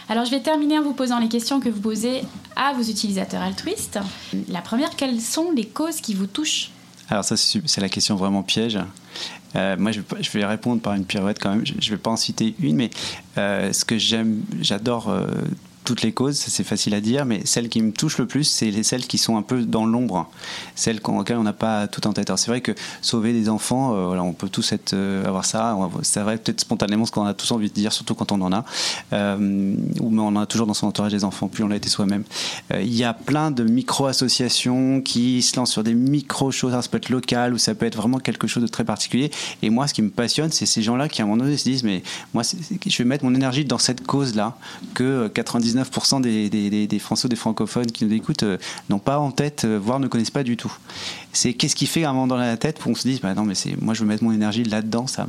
Alors, 0.09 0.25
je 0.27 0.31
vais 0.31 0.41
terminer 0.41 0.79
en 0.79 0.83
vous 0.83 0.93
posant 0.93 1.19
les 1.19 1.29
questions 1.29 1.61
que 1.61 1.69
vous 1.71 1.81
posez 1.81 2.23
à 2.57 2.73
vos 2.75 2.83
utilisateurs 2.83 3.41
altruistes. 3.43 3.99
La 4.49 4.61
première, 4.61 4.91
quelles 4.97 5.21
sont 5.21 5.51
les 5.55 5.65
causes 5.67 6.01
qui 6.03 6.15
vous 6.15 6.27
touchent? 6.27 6.71
Alors 7.11 7.23
ça, 7.25 7.37
c'est 7.37 7.81
la 7.83 7.89
question 7.91 8.17
vraiment 8.17 8.43
piège. 8.43 8.79
Euh, 9.57 9.77
moi, 9.79 9.93
je 9.93 10.01
je 10.21 10.31
vais 10.31 10.45
répondre 10.45 10.81
par 10.81 10.95
une 10.95 11.05
pirouette 11.05 11.39
quand 11.41 11.51
même. 11.51 11.65
Je 11.67 11.75
ne 11.75 11.97
vais 11.97 12.03
pas 12.03 12.11
en 12.11 12.17
citer 12.17 12.55
une, 12.61 12.77
mais 12.77 12.91
euh, 13.39 13.73
ce 13.73 13.85
que 13.85 13.99
j'aime, 13.99 14.43
j'adore 14.61 15.11
euh, 15.11 15.27
toutes 15.85 16.03
les 16.03 16.13
causes, 16.13 16.37
c'est 16.37 16.65
facile 16.65 16.95
à 16.95 17.01
dire, 17.01 17.25
mais 17.25 17.43
celles 17.45 17.69
qui 17.69 17.83
me 17.83 17.93
touchent 17.93 18.19
le 18.19 18.27
plus, 18.27 18.45
c'est 18.45 18.71
les- 18.71 18.83
celles 18.83 19.07
qui 19.07 19.19
sont 19.19 19.37
un 19.37 19.43
peu 19.43 19.63
dans 19.65 19.87
l'ombre, 19.87 20.29
celles 20.75 21.01
auxquelles 21.05 21.37
on 21.37 21.43
n'a 21.43 21.53
pas 21.53 21.87
tout 21.87 22.07
en 22.07 22.13
tête. 22.13 22.31
Alors 22.31 22.39
c'est 22.39 22.51
vrai 22.51 22.61
que 22.61 22.73
sauver 23.03 23.33
des 23.33 23.49
enfants, 23.49 23.95
euh, 23.95 24.07
voilà, 24.07 24.23
on 24.23 24.33
peut 24.33 24.49
tous 24.49 24.73
être, 24.73 24.95
euh, 24.95 25.25
avoir 25.27 25.45
ça, 25.45 25.77
c'est 26.03 26.21
vrai 26.21 26.39
peut-être 26.39 26.61
spontanément 26.61 27.05
ce 27.07 27.13
qu'on 27.13 27.27
a 27.27 27.35
tous 27.35 27.51
envie 27.53 27.69
de 27.69 27.75
dire, 27.75 27.93
surtout 27.93 28.15
quand 28.15 28.33
on 28.33 28.41
en 28.41 28.53
a, 28.53 28.65
euh, 29.13 29.75
ou 30.01 30.11
mais 30.11 30.21
on 30.23 30.29
en 30.29 30.37
a 30.37 30.47
toujours 30.47 30.67
dans 30.67 30.75
son 30.75 30.87
entourage 30.87 31.13
des 31.13 31.25
enfants, 31.25 31.49
puis 31.49 31.63
on 31.63 31.69
l'a 31.69 31.77
été 31.77 31.89
soi-même. 31.89 32.25
Il 32.73 32.95
y 32.95 33.05
a 33.05 33.13
plein 33.13 33.51
de 33.51 33.63
micro-associations 33.65 35.01
qui 35.03 35.43
se 35.43 35.57
lancent 35.57 35.73
sur 35.73 35.85
des 35.85 35.95
micro-choses, 35.95 36.73
ça 36.73 36.83
peut 36.89 36.97
être 36.97 37.11
local 37.11 37.55
ou 37.55 37.59
ça 37.59 37.75
peut 37.75 37.87
être 37.87 37.97
vraiment 37.97 38.19
quelque 38.19 38.47
chose 38.47 38.63
de 38.63 38.69
très 38.69 38.85
particulier. 38.85 39.31
Et 39.63 39.71
moi, 39.71 39.87
ce 39.87 39.95
qui 39.95 40.03
me 40.03 40.11
passionne, 40.11 40.51
c'est 40.51 40.67
ces 40.67 40.83
gens-là 40.83 41.09
qui 41.09 41.21
à 41.21 41.25
un 41.25 41.29
moment 41.29 41.45
donné 41.45 41.57
se 41.57 41.65
disent, 41.65 41.83
mais 41.85 42.03
moi, 42.33 42.43
je 42.45 42.99
vais 42.99 43.05
mettre 43.05 43.25
mon 43.25 43.35
énergie 43.35 43.65
dans 43.65 43.79
cette 43.79 44.07
cause-là, 44.07 44.57
que 44.95 45.05
euh, 45.05 45.29
99% 45.75 46.21
des, 46.21 46.49
des, 46.51 46.71
des, 46.71 46.87
des 46.87 46.99
Français, 46.99 47.29
des 47.29 47.37
francophones 47.37 47.91
qui 47.91 48.05
nous 48.05 48.13
écoutent 48.13 48.43
euh, 48.43 48.59
n'ont 48.89 48.99
pas 48.99 49.19
en 49.19 49.31
tête, 49.31 49.65
euh, 49.65 49.79
voire 49.79 50.01
ne 50.01 50.09
connaissent 50.09 50.31
pas 50.31 50.43
du 50.43 50.57
tout. 50.57 50.73
C'est 51.33 51.53
qu'est-ce 51.55 51.75
qui 51.75 51.87
fait 51.87 52.05
un 52.05 52.13
moment 52.13 52.29
dans 52.29 52.37
la 52.37 52.57
tête 52.57 52.79
pour 52.79 52.93
qu'on 52.93 52.95
se 52.95 53.07
dise, 53.07 53.21
bah 53.21 53.35
non, 53.35 53.45
mais 53.45 53.55
moi, 53.81 53.95
je 53.95 54.01
veux 54.01 54.07
mettre 54.07 54.23
mon 54.23 54.33
énergie 54.33 54.65
là-dedans, 54.65 55.07
ça, 55.07 55.27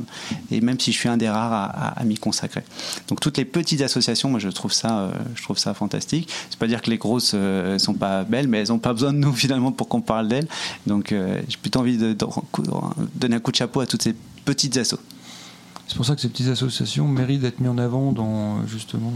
et 0.50 0.60
même 0.60 0.78
si 0.78 0.92
je 0.92 0.98
suis 0.98 1.08
un 1.08 1.16
des 1.16 1.28
rares 1.28 1.96
à, 1.96 2.04
m'y 2.04 2.16
consacrer. 2.16 2.62
Donc 3.08 3.20
toutes 3.20 3.36
les 3.38 3.44
petites 3.44 3.82
associations, 3.82 4.30
moi, 4.30 4.38
je 4.38 4.48
trouve 4.48 4.72
ça, 4.72 4.98
euh, 4.98 5.10
je 5.34 5.42
trouve 5.42 5.58
ça 5.58 5.74
fantastique. 5.74 6.28
C'est 6.50 6.58
pas 6.58 6.66
dire 6.66 6.82
que 6.82 6.90
les 6.90 6.98
grosses 6.98 7.32
euh, 7.34 7.78
sont 7.78 7.94
pas 7.94 8.24
belles, 8.24 8.48
mais 8.48 8.58
elles 8.58 8.72
ont 8.72 8.78
pas 8.78 8.92
besoin 8.92 9.12
de 9.12 9.18
nous 9.18 9.32
finalement 9.34 9.72
pour 9.72 9.88
qu'on 9.88 10.00
parle 10.00 10.28
d'elles. 10.28 10.48
Donc 10.86 11.12
euh, 11.12 11.40
j'ai 11.48 11.56
plutôt 11.56 11.80
envie 11.80 11.98
de, 11.98 12.16
donner 13.14 13.36
un 13.36 13.40
coup 13.40 13.50
de 13.50 13.56
chapeau 13.56 13.80
à 13.80 13.86
toutes 13.86 14.02
ces 14.02 14.14
petites 14.44 14.76
assos. 14.76 15.00
C'est 15.88 15.96
pour 15.96 16.06
ça 16.06 16.14
que 16.14 16.20
ces 16.20 16.28
petites 16.28 16.48
associations 16.48 17.06
méritent 17.06 17.42
d'être 17.42 17.60
mises 17.60 17.70
en 17.70 17.78
avant 17.78 18.12
dans 18.12 18.66
justement 18.66 19.12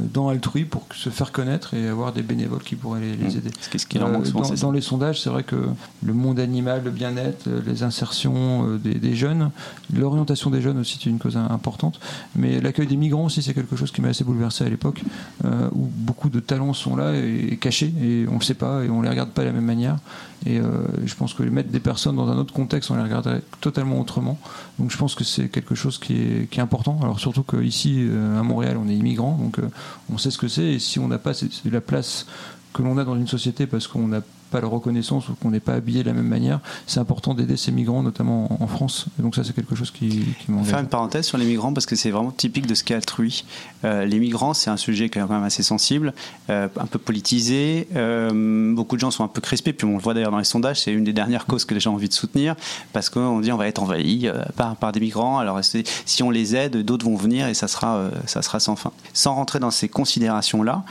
dans 0.00 0.28
Altrui 0.28 0.64
pour 0.64 0.84
se 0.94 1.10
faire 1.10 1.30
connaître 1.32 1.74
et 1.74 1.86
avoir 1.88 2.12
des 2.12 2.22
bénévoles 2.22 2.62
qui 2.62 2.74
pourraient 2.74 3.00
les, 3.00 3.16
les 3.16 3.36
aider. 3.36 3.50
Parce 3.50 3.68
que 3.68 3.78
ce 3.78 3.86
qui 3.86 3.98
leur 3.98 4.08
manque 4.08 4.22
Euh, 4.22 4.30
souvent, 4.30 4.50
dans, 4.60 4.72
les 4.72 4.80
sondages, 4.80 5.20
c'est 5.22 5.30
vrai 5.30 5.44
que 5.44 5.56
le 6.02 6.12
monde 6.12 6.40
animal, 6.40 6.82
le 6.84 6.90
bien-être, 6.90 7.46
euh, 7.46 7.60
les 7.66 7.82
insertions 7.84 8.68
euh, 8.68 8.78
des, 8.78 8.94
des 8.94 9.14
jeunes, 9.14 9.50
l'orientation 9.94 10.50
des 10.50 10.60
jeunes 10.60 10.78
aussi 10.78 10.98
c'est 11.02 11.08
une 11.08 11.18
cause 11.18 11.36
im- 11.36 11.46
importante, 11.50 12.00
mais 12.34 12.60
l'accueil 12.60 12.86
des 12.88 12.96
migrants 12.96 13.26
aussi 13.26 13.42
c'est 13.42 13.54
quelque 13.54 13.76
chose 13.76 13.92
qui 13.92 14.00
m'a 14.02 14.08
assez 14.08 14.24
bouleversé 14.24 14.64
à 14.64 14.68
l'époque, 14.68 15.02
euh, 15.44 15.68
où 15.72 15.88
beaucoup 15.96 16.30
de 16.30 16.40
talents 16.40 16.72
sont 16.74 16.96
là 16.96 17.14
et, 17.14 17.52
et 17.52 17.56
cachés 17.56 17.92
et 18.02 18.26
on 18.28 18.34
le 18.38 18.42
sait 18.44 18.54
pas 18.54 18.82
et 18.84 18.90
on 18.90 19.02
les 19.02 19.08
regarde 19.08 19.30
pas 19.30 19.42
de 19.42 19.46
la 19.46 19.52
même 19.52 19.64
manière. 19.64 19.98
Et 20.46 20.60
euh, 20.60 20.86
je 21.04 21.14
pense 21.16 21.34
que 21.34 21.42
mettre 21.42 21.70
des 21.70 21.80
personnes 21.80 22.16
dans 22.16 22.28
un 22.28 22.38
autre 22.38 22.54
contexte, 22.54 22.90
on 22.90 22.96
les 22.96 23.02
regarderait 23.02 23.42
totalement 23.60 24.00
autrement. 24.00 24.38
Donc 24.78 24.92
je 24.92 24.96
pense 24.96 25.16
que 25.16 25.24
c'est 25.24 25.48
quelque 25.48 25.74
chose 25.74 25.98
qui 25.98 26.14
est, 26.14 26.58
important. 26.58 26.98
Alors 27.02 27.18
surtout 27.18 27.42
qu'ici, 27.42 28.06
euh, 28.08 28.38
à 28.38 28.42
Montréal, 28.42 28.78
on 28.82 28.88
est 28.88 28.94
immigrants, 28.94 29.36
donc 29.36 29.58
euh, 29.58 29.68
on 30.10 30.18
sait 30.18 30.30
ce 30.30 30.38
que 30.38 30.48
c'est. 30.48 30.74
Et 30.74 30.78
si 30.78 30.98
on 30.98 31.08
n'a 31.08 31.18
pas 31.18 31.32
la 31.64 31.80
place 31.80 32.26
que 32.72 32.82
l'on 32.82 32.96
a 32.96 33.04
dans 33.04 33.16
une 33.16 33.26
société 33.26 33.66
parce 33.66 33.88
qu'on 33.88 34.08
n'a 34.08 34.22
pas 34.50 34.60
la 34.60 34.68
reconnaissance 34.68 35.28
ou 35.28 35.34
qu'on 35.34 35.50
n'est 35.50 35.60
pas 35.60 35.74
habillé 35.74 36.02
de 36.02 36.08
la 36.08 36.14
même 36.14 36.26
manière, 36.28 36.60
c'est 36.86 37.00
important 37.00 37.34
d'aider 37.34 37.56
ces 37.56 37.72
migrants, 37.72 38.02
notamment 38.02 38.62
en- 38.62 38.66
France. 38.66 39.06
Donc 39.20 39.36
ça, 39.36 39.44
c'est 39.44 39.54
quelque 39.54 39.74
chose 39.76 39.90
qui, 39.92 40.08
qui 40.44 40.50
m'engage. 40.50 40.66
faire 40.70 40.80
une 40.80 40.88
parenthèse 40.88 41.24
sur 41.24 41.38
les 41.38 41.44
migrants 41.46 41.72
parce 41.72 41.86
que 41.86 41.94
c'est 41.96 42.10
vraiment 42.10 42.32
typique 42.32 42.66
de 42.66 42.74
ce 42.74 42.82
qu'est 42.84 42.94
Altrui. 42.94 43.44
Euh, 43.84 44.04
les 44.04 44.18
migrants, 44.18 44.54
c'est 44.54 44.70
un 44.70 44.76
sujet 44.76 45.08
quand 45.08 45.26
même 45.28 45.44
assez 45.44 45.62
sensible, 45.62 46.12
euh, 46.50 46.68
un 46.78 46.86
peu 46.86 46.98
politisé. 46.98 47.86
Euh, 47.96 48.74
beaucoup 48.74 48.96
de 48.96 49.00
gens 49.00 49.10
sont 49.12 49.24
un 49.24 49.28
peu 49.28 49.40
crispés, 49.40 49.72
puis 49.72 49.86
on 49.86 49.92
le 49.96 50.02
voit 50.02 50.14
d'ailleurs 50.14 50.32
dans 50.32 50.38
les 50.38 50.44
sondages, 50.44 50.80
c'est 50.82 50.92
une 50.92 51.04
des 51.04 51.12
dernières 51.12 51.46
causes 51.46 51.64
que 51.64 51.74
les 51.74 51.80
gens 51.80 51.92
ont 51.92 51.94
envie 51.94 52.08
de 52.08 52.12
soutenir 52.14 52.54
parce 52.92 53.08
qu'on 53.08 53.40
dit 53.40 53.52
on 53.52 53.56
va 53.56 53.68
être 53.68 53.80
envahi 53.82 54.26
euh, 54.28 54.42
par, 54.56 54.74
par 54.76 54.92
des 54.92 55.00
migrants. 55.00 55.38
Alors 55.38 55.60
si 55.62 56.22
on 56.22 56.30
les 56.30 56.54
aide, 56.56 56.76
d'autres 56.84 57.06
vont 57.06 57.16
venir 57.16 57.46
et 57.48 57.54
ça 57.54 57.68
sera, 57.68 58.10
ça 58.26 58.42
sera 58.42 58.60
sans 58.60 58.76
fin. 58.76 58.90
Sans 59.14 59.34
rentrer 59.34 59.58
dans 59.60 59.70
ces 59.70 59.88
considérations-là, 59.88 60.82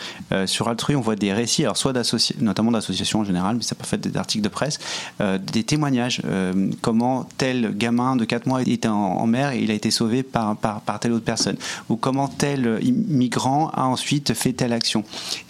sur 0.45 0.67
Altrui, 0.69 0.95
on 0.95 1.01
voit 1.01 1.15
des 1.15 1.33
récits, 1.33 1.63
alors 1.63 1.77
soit 1.77 1.93
notamment 2.39 2.71
d'associations 2.71 3.19
en 3.19 3.23
général, 3.23 3.44
mais 3.53 3.63
ça 3.63 3.75
peut 3.75 3.85
faire 3.85 3.99
des 3.99 4.17
articles 4.17 4.43
de 4.43 4.49
presse, 4.49 4.79
euh, 5.21 5.37
des 5.37 5.63
témoignages, 5.63 6.21
euh, 6.25 6.69
comment 6.81 7.27
tel 7.37 7.75
gamin 7.77 8.15
de 8.15 8.25
4 8.25 8.47
mois 8.47 8.61
était 8.61 8.87
en, 8.87 9.25
mer 9.27 9.51
et 9.51 9.59
il 9.59 9.71
a 9.71 9.73
été 9.73 9.91
sauvé 9.91 10.23
par, 10.23 10.55
par, 10.55 10.81
par 10.81 10.99
telle 10.99 11.11
autre 11.11 11.25
personne, 11.25 11.57
ou 11.89 11.95
comment 11.95 12.27
tel 12.27 12.79
migrant 12.83 13.69
a 13.69 13.85
ensuite 13.85 14.33
fait 14.33 14.53
telle 14.53 14.73
action. 14.73 15.03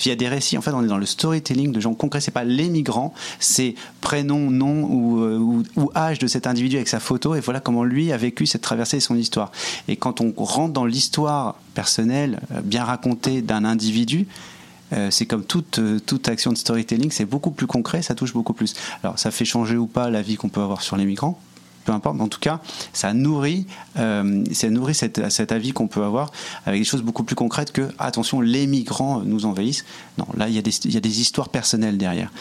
Il 0.03 0.09
y 0.09 0.11
a 0.11 0.15
des 0.15 0.27
récits, 0.27 0.57
en 0.57 0.61
fait, 0.61 0.71
on 0.71 0.83
est 0.83 0.87
dans 0.87 0.97
le 0.97 1.05
storytelling 1.05 1.71
de 1.71 1.79
gens 1.79 1.93
concrets, 1.93 2.21
c'est 2.21 2.31
pas 2.31 2.43
les 2.43 2.69
migrants, 2.69 3.13
c'est 3.39 3.75
prénom, 4.01 4.49
nom 4.51 4.83
ou, 4.83 5.19
euh, 5.21 5.37
ou, 5.37 5.63
ou 5.75 5.91
âge 5.95 6.19
de 6.19 6.27
cet 6.27 6.47
individu 6.47 6.77
avec 6.77 6.87
sa 6.87 6.99
photo, 6.99 7.35
et 7.35 7.39
voilà 7.39 7.59
comment 7.59 7.83
lui 7.83 8.11
a 8.11 8.17
vécu 8.17 8.45
cette 8.45 8.61
traversée 8.61 8.97
et 8.97 9.01
son 9.01 9.15
histoire. 9.15 9.51
Et 9.87 9.95
quand 9.95 10.21
on 10.21 10.33
rentre 10.37 10.73
dans 10.73 10.85
l'histoire 10.85 11.55
personnelle, 11.73 12.39
bien 12.63 12.83
racontée 12.83 13.41
d'un 13.41 13.65
individu, 13.65 14.27
euh, 14.93 15.09
c'est 15.11 15.25
comme 15.25 15.43
toute, 15.43 15.79
euh, 15.79 15.99
toute 15.99 16.29
action 16.29 16.51
de 16.51 16.57
storytelling, 16.57 17.11
c'est 17.11 17.25
beaucoup 17.25 17.51
plus 17.51 17.67
concret, 17.67 18.01
ça 18.01 18.15
touche 18.15 18.33
beaucoup 18.33 18.53
plus. 18.53 18.73
Alors 19.03 19.17
ça 19.17 19.31
fait 19.31 19.45
changer 19.45 19.77
ou 19.77 19.87
pas 19.87 20.09
la 20.09 20.21
vie 20.21 20.35
qu'on 20.35 20.49
peut 20.49 20.61
avoir 20.61 20.81
sur 20.81 20.95
les 20.95 21.05
migrants, 21.05 21.39
peu 21.85 21.91
importe, 21.91 22.15
mais 22.17 22.23
en 22.23 22.27
tout 22.27 22.39
cas, 22.39 22.59
ça 22.93 23.13
nourrit, 23.13 23.65
euh, 23.97 24.43
ça 24.51 24.69
nourrit 24.69 24.95
cet 24.95 25.51
avis 25.51 25.71
qu'on 25.71 25.87
peut 25.87 26.03
avoir 26.03 26.31
avec 26.65 26.81
des 26.81 26.85
choses 26.85 27.01
beaucoup 27.01 27.23
plus 27.23 27.35
concrètes 27.35 27.71
que 27.71 27.89
attention, 27.99 28.41
les 28.41 28.67
migrants 28.67 29.21
nous 29.21 29.45
envahissent. 29.45 29.85
Non, 30.17 30.27
là, 30.35 30.49
il 30.49 30.55
y 30.55 30.57
a 30.57 30.61
des, 30.61 30.71
y 30.87 30.97
a 30.97 30.99
des 30.99 31.21
histoires 31.21 31.49
personnelles 31.49 31.97
derrière. 31.97 32.31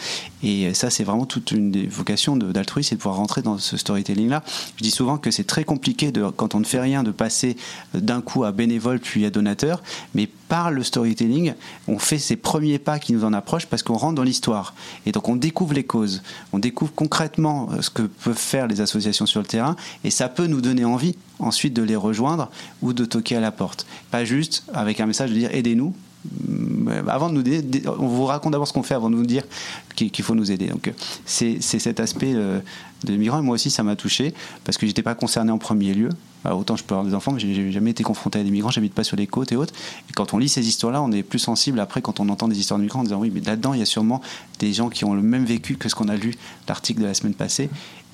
Et 0.43 0.73
ça, 0.73 0.89
c'est 0.89 1.03
vraiment 1.03 1.25
toute 1.25 1.51
une 1.51 1.71
des 1.71 1.85
vocations 1.85 2.35
d'Altrui, 2.35 2.83
c'est 2.83 2.95
de 2.95 3.01
pouvoir 3.01 3.17
rentrer 3.17 3.41
dans 3.41 3.57
ce 3.57 3.77
storytelling-là. 3.77 4.43
Je 4.77 4.83
dis 4.83 4.91
souvent 4.91 5.17
que 5.17 5.31
c'est 5.31 5.45
très 5.45 5.63
compliqué, 5.63 6.11
de, 6.11 6.27
quand 6.29 6.55
on 6.55 6.59
ne 6.59 6.65
fait 6.65 6.81
rien, 6.81 7.03
de 7.03 7.11
passer 7.11 7.55
d'un 7.93 8.21
coup 8.21 8.43
à 8.43 8.51
bénévole 8.51 8.99
puis 8.99 9.25
à 9.25 9.29
donateur, 9.29 9.81
mais 10.13 10.27
par 10.47 10.69
le 10.71 10.83
storytelling, 10.83 11.53
on 11.87 11.97
fait 11.97 12.19
ces 12.19 12.35
premiers 12.35 12.77
pas 12.79 12.99
qui 12.99 13.13
nous 13.13 13.23
en 13.23 13.33
approchent 13.33 13.65
parce 13.65 13.81
qu'on 13.83 13.97
rentre 13.97 14.15
dans 14.15 14.23
l'histoire. 14.23 14.73
Et 15.05 15.11
donc 15.11 15.27
on 15.27 15.35
découvre 15.35 15.73
les 15.73 15.83
causes, 15.83 16.21
on 16.53 16.59
découvre 16.59 16.91
concrètement 16.93 17.69
euh, 17.71 17.81
ce 17.81 17.89
que 17.89 18.03
peuvent 18.03 18.37
faire 18.37 18.67
les 18.67 18.79
associations 18.81 19.25
sur 19.25 19.39
le 19.39 19.47
terrain, 19.47 19.75
et 20.03 20.09
ça 20.11 20.29
peut 20.29 20.47
nous 20.47 20.61
donner 20.61 20.85
envie 20.85 21.15
ensuite 21.39 21.73
de 21.73 21.81
les 21.83 21.95
rejoindre 21.95 22.49
ou 22.81 22.93
de 22.93 23.05
toquer 23.05 23.35
à 23.37 23.39
la 23.39 23.51
porte. 23.51 23.85
Pas 24.11 24.23
juste 24.25 24.63
avec 24.73 24.99
un 24.99 25.05
message 25.07 25.29
de 25.31 25.35
dire 25.35 25.49
aidez-nous. 25.53 25.93
Dé- 27.43 27.61
dé- 27.61 27.83
on 27.87 28.07
vous 28.07 28.25
raconte 28.25 28.51
d'abord 28.53 28.67
ce 28.67 28.73
qu'on 28.73 28.81
fait 28.81 28.95
avant 28.95 29.11
de 29.11 29.15
nous 29.15 29.27
dire 29.27 29.43
qu'il 29.95 30.23
faut 30.23 30.33
nous 30.33 30.51
aider. 30.51 30.67
Donc 30.67 30.87
euh, 30.87 30.91
c'est 31.25 31.61
cet 31.61 31.99
aspect 31.99 32.33
euh, 33.09 33.13
de 33.13 33.17
migrants 33.17 33.39
et 33.39 33.41
moi 33.41 33.55
aussi 33.55 33.69
ça 33.69 33.83
m'a 33.83 33.95
touché 33.95 34.33
parce 34.63 34.77
que 34.77 34.85
j'étais 34.85 35.01
pas 35.01 35.15
concerné 35.15 35.51
en 35.51 35.57
premier 35.57 35.93
lieu. 35.93 36.09
Alors, 36.43 36.59
autant 36.59 36.75
je 36.75 36.83
peux 36.83 36.93
avoir 36.93 37.07
des 37.07 37.15
enfants, 37.15 37.31
mais 37.31 37.39
j'ai 37.39 37.71
jamais 37.71 37.91
été 37.91 38.03
confronté 38.03 38.39
à 38.39 38.43
des 38.43 38.51
migrants, 38.51 38.69
j'habite 38.69 38.93
pas 38.93 39.03
sur 39.03 39.17
les 39.17 39.25
côtes 39.25 39.51
et 39.51 39.55
autres. 39.55 39.73
Et 40.09 40.13
quand 40.13 40.33
on 40.33 40.37
lit 40.37 40.49
ces 40.49 40.67
histoires-là, 40.67 41.01
on 41.01 41.11
est 41.11 41.23
plus 41.23 41.39
sensible 41.39 41.79
après 41.79 42.01
quand 42.01 42.19
on 42.19 42.29
entend 42.29 42.47
des 42.47 42.59
histoires 42.59 42.77
de 42.77 42.83
migrants 42.83 42.99
en 42.99 43.03
disant 43.03 43.19
oui, 43.19 43.31
mais 43.33 43.41
là-dedans 43.41 43.73
il 43.73 43.79
y 43.79 43.83
a 43.83 43.87
sûrement 43.87 44.21
des 44.59 44.73
gens 44.73 44.89
qui 44.89 45.05
ont 45.05 45.13
le 45.13 45.21
même 45.21 45.45
vécu 45.45 45.77
que 45.77 45.89
ce 45.89 45.95
qu'on 45.95 46.09
a 46.09 46.15
lu 46.15 46.35
l'article 46.67 47.01
de 47.01 47.05
la 47.05 47.13
semaine 47.13 47.33
passée 47.33 47.69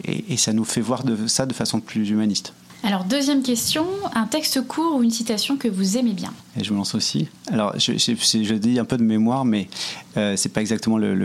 et, 0.05 0.33
et 0.33 0.37
ça 0.37 0.53
nous 0.53 0.65
fait 0.65 0.81
voir 0.81 1.03
de, 1.03 1.27
ça 1.27 1.45
de 1.45 1.53
façon 1.53 1.79
plus 1.79 2.09
humaniste. 2.09 2.53
Alors, 2.83 3.03
deuxième 3.03 3.43
question, 3.43 3.85
un 4.15 4.25
texte 4.25 4.65
court 4.65 4.95
ou 4.95 5.03
une 5.03 5.11
citation 5.11 5.55
que 5.55 5.67
vous 5.67 5.97
aimez 5.97 6.13
bien 6.13 6.33
Et 6.59 6.63
je 6.63 6.71
me 6.71 6.77
lance 6.77 6.95
aussi. 6.95 7.27
Alors, 7.51 7.77
je, 7.77 7.93
je, 7.93 8.53
dis 8.55 8.79
un 8.79 8.85
peu 8.85 8.97
de 8.97 9.03
mémoire, 9.03 9.45
mais 9.45 9.67
euh, 10.17 10.35
c'est 10.35 10.49
pas 10.49 10.61
exactement 10.61 10.97
le, 10.97 11.15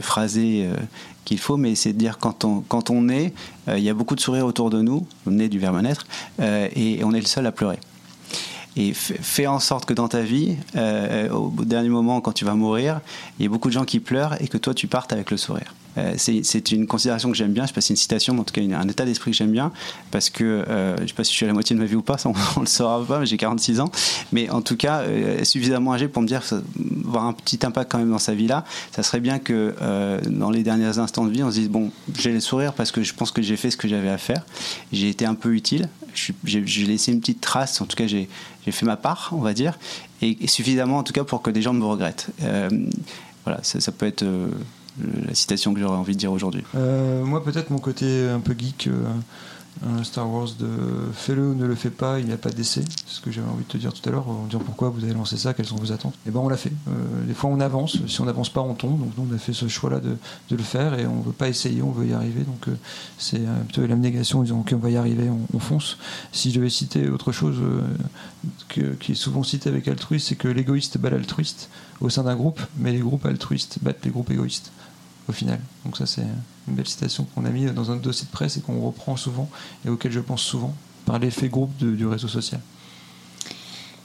phrasé 0.00 0.64
euh, 0.66 0.74
qu'il 1.24 1.38
faut, 1.38 1.56
mais 1.56 1.76
c'est 1.76 1.92
de 1.92 1.98
dire 1.98 2.18
quand 2.18 2.44
on, 2.44 2.62
quand 2.62 2.90
on 2.90 3.08
est, 3.08 3.32
euh, 3.68 3.78
il 3.78 3.84
y 3.84 3.88
a 3.88 3.94
beaucoup 3.94 4.16
de 4.16 4.20
sourires 4.20 4.44
autour 4.44 4.70
de 4.70 4.82
nous, 4.82 5.06
on 5.26 5.38
est 5.38 5.48
du 5.48 5.60
verbe 5.60 5.80
naître, 5.80 6.04
euh, 6.40 6.68
et 6.74 7.04
on 7.04 7.14
est 7.14 7.20
le 7.20 7.26
seul 7.26 7.46
à 7.46 7.52
pleurer. 7.52 7.78
Et 8.76 8.92
fais 8.92 9.46
en 9.46 9.60
sorte 9.60 9.86
que 9.86 9.94
dans 9.94 10.08
ta 10.08 10.20
vie, 10.20 10.56
au 11.32 11.50
dernier 11.64 11.88
moment, 11.88 12.20
quand 12.20 12.32
tu 12.32 12.44
vas 12.44 12.52
mourir, 12.52 13.00
il 13.38 13.42
y 13.42 13.46
ait 13.46 13.48
beaucoup 13.48 13.68
de 13.68 13.72
gens 13.72 13.86
qui 13.86 14.00
pleurent 14.00 14.38
et 14.42 14.48
que 14.48 14.58
toi, 14.58 14.74
tu 14.74 14.86
partes 14.86 15.14
avec 15.14 15.30
le 15.30 15.38
sourire. 15.38 15.72
Euh, 15.98 16.14
c'est 16.16 16.72
une 16.72 16.86
considération 16.86 17.30
que 17.30 17.36
j'aime 17.36 17.52
bien, 17.52 17.64
je 17.64 17.68
sais 17.68 17.74
pas 17.74 17.80
si 17.80 17.88
c'est 17.88 17.94
une 17.94 17.98
citation, 17.98 18.34
mais 18.34 18.40
en 18.40 18.44
tout 18.44 18.52
cas 18.52 18.60
un 18.60 18.88
état 18.88 19.04
d'esprit 19.04 19.30
que 19.30 19.36
j'aime 19.36 19.52
bien, 19.52 19.72
parce 20.10 20.30
que 20.30 20.44
euh, 20.44 20.96
je 21.02 21.06
sais 21.06 21.14
pas 21.14 21.24
si 21.24 21.32
je 21.32 21.36
suis 21.36 21.44
à 21.44 21.48
la 21.48 21.54
moitié 21.54 21.74
de 21.74 21.80
ma 21.80 21.86
vie 21.86 21.94
ou 21.94 22.02
pas, 22.02 22.16
on, 22.24 22.32
on 22.56 22.60
le 22.60 22.66
saura 22.66 23.04
pas, 23.04 23.18
mais 23.18 23.26
j'ai 23.26 23.36
46 23.36 23.80
ans, 23.80 23.90
mais 24.32 24.50
en 24.50 24.62
tout 24.62 24.76
cas 24.76 25.00
euh, 25.00 25.42
suffisamment 25.44 25.92
âgé 25.92 26.08
pour 26.08 26.22
me 26.22 26.26
dire, 26.26 26.42
avoir 27.06 27.24
un 27.24 27.32
petit 27.32 27.58
impact 27.64 27.90
quand 27.90 27.98
même 27.98 28.10
dans 28.10 28.18
sa 28.18 28.34
vie 28.34 28.46
là, 28.46 28.64
ça 28.92 29.02
serait 29.02 29.20
bien 29.20 29.38
que 29.38 29.74
euh, 29.80 30.20
dans 30.28 30.50
les 30.50 30.62
derniers 30.62 30.98
instants 30.98 31.24
de 31.24 31.30
vie, 31.30 31.42
on 31.42 31.50
se 31.50 31.56
dise, 31.56 31.70
bon, 31.70 31.90
j'ai 32.18 32.32
le 32.32 32.40
sourire 32.40 32.72
parce 32.72 32.92
que 32.92 33.02
je 33.02 33.14
pense 33.14 33.30
que 33.30 33.42
j'ai 33.42 33.56
fait 33.56 33.70
ce 33.70 33.76
que 33.76 33.88
j'avais 33.88 34.10
à 34.10 34.18
faire, 34.18 34.44
j'ai 34.92 35.08
été 35.08 35.24
un 35.24 35.34
peu 35.34 35.54
utile, 35.54 35.88
j'ai 36.44 36.86
laissé 36.86 37.12
une 37.12 37.20
petite 37.20 37.40
trace, 37.40 37.80
en 37.80 37.86
tout 37.86 37.96
cas 37.96 38.06
j'ai 38.06 38.28
fait 38.66 38.86
ma 38.86 38.96
part, 38.96 39.30
on 39.32 39.40
va 39.40 39.54
dire, 39.54 39.78
et, 40.22 40.46
suffisamment 40.46 40.98
en 40.98 41.02
tout 41.02 41.12
cas 41.12 41.24
pour 41.24 41.42
que 41.42 41.50
des 41.50 41.62
gens 41.62 41.72
me 41.72 41.84
regrettent. 41.84 42.28
Voilà, 43.44 43.60
ça, 43.62 43.92
peut 43.92 44.06
être 44.06 44.24
la 44.98 45.34
citation 45.34 45.74
que 45.74 45.80
j'aurais 45.80 45.96
envie 45.96 46.14
de 46.14 46.18
dire 46.18 46.32
aujourd'hui. 46.32 46.64
Euh, 46.74 47.24
moi, 47.24 47.42
peut-être 47.44 47.70
mon 47.70 47.78
côté 47.78 48.28
un 48.28 48.40
peu 48.40 48.54
geek, 48.58 48.88
euh, 48.88 49.04
un 49.84 50.04
Star 50.04 50.30
Wars 50.30 50.48
de 50.58 50.68
fais-le 51.12 51.48
ou 51.48 51.54
ne 51.54 51.66
le 51.66 51.74
fais 51.74 51.90
pas, 51.90 52.18
il 52.18 52.26
n'y 52.26 52.32
a 52.32 52.38
pas 52.38 52.50
d'essai. 52.50 52.82
C'est 53.06 53.16
ce 53.16 53.20
que 53.20 53.30
j'avais 53.30 53.48
envie 53.48 53.64
de 53.64 53.68
te 53.68 53.76
dire 53.76 53.92
tout 53.92 54.06
à 54.08 54.12
l'heure, 54.12 54.28
en 54.28 54.46
disant 54.46 54.62
pourquoi 54.64 54.88
vous 54.88 55.04
avez 55.04 55.12
lancé 55.12 55.36
ça, 55.36 55.52
quelles 55.52 55.66
sont 55.66 55.76
vos 55.76 55.92
attentes. 55.92 56.14
Et 56.26 56.30
ben 56.30 56.40
on 56.40 56.48
l'a 56.48 56.56
fait. 56.56 56.72
Euh, 56.88 57.24
des 57.26 57.34
fois 57.34 57.50
on 57.50 57.60
avance, 57.60 57.98
si 58.06 58.20
on 58.20 58.24
n'avance 58.24 58.48
pas, 58.48 58.62
on 58.62 58.74
tombe. 58.74 58.98
Donc 58.98 59.12
nous, 59.18 59.28
on 59.30 59.34
a 59.34 59.38
fait 59.38 59.52
ce 59.52 59.68
choix-là 59.68 60.00
de, 60.00 60.16
le 60.50 60.62
faire 60.62 60.98
et 60.98 61.06
on 61.06 61.20
veut 61.20 61.32
pas 61.32 61.48
essayer, 61.48 61.82
on 61.82 61.90
veut 61.90 62.06
y 62.06 62.14
arriver. 62.14 62.42
Donc 62.42 62.68
euh, 62.68 62.76
c'est 63.18 63.40
euh, 63.40 63.60
plutôt 63.64 63.86
l'abnégation 63.86 64.40
en 64.40 64.42
disant 64.42 64.60
ok, 64.60 64.72
on 64.72 64.78
va 64.78 64.90
y 64.90 64.96
arriver, 64.96 65.28
on, 65.28 65.40
on 65.52 65.58
fonce. 65.58 65.98
Si 66.32 66.50
je 66.50 66.58
devais 66.58 66.70
citer 66.70 67.08
autre 67.10 67.32
chose 67.32 67.58
euh, 67.60 68.94
qui 68.98 69.12
est 69.12 69.16
souvent 69.16 69.42
cité 69.42 69.68
avec 69.68 69.88
altruiste, 69.88 70.28
c'est 70.28 70.36
que 70.36 70.48
l'égoïste 70.48 70.96
bat 70.98 71.10
l'altruiste 71.10 71.68
au 72.00 72.08
sein 72.08 72.24
d'un 72.24 72.36
groupe, 72.36 72.60
mais 72.78 72.92
les 72.92 73.00
groupes 73.00 73.26
altruistes 73.26 73.78
battent 73.82 74.04
les 74.04 74.10
groupes 74.10 74.30
égoïstes 74.30 74.72
au 75.28 75.32
final. 75.32 75.58
Donc 75.84 75.96
ça 75.96 76.06
c'est 76.06 76.24
une 76.68 76.74
belle 76.74 76.86
citation 76.88 77.24
qu'on 77.34 77.44
a 77.44 77.50
mis 77.50 77.66
dans 77.66 77.90
un 77.90 77.96
dossier 77.96 78.26
de 78.26 78.30
presse 78.32 78.56
et 78.56 78.60
qu'on 78.60 78.80
reprend 78.80 79.16
souvent 79.16 79.48
et 79.84 79.88
auquel 79.88 80.12
je 80.12 80.20
pense 80.20 80.42
souvent 80.42 80.74
par 81.04 81.18
l'effet 81.18 81.48
groupe 81.48 81.76
de- 81.78 81.94
du 81.94 82.06
réseau 82.06 82.28
social. 82.28 82.60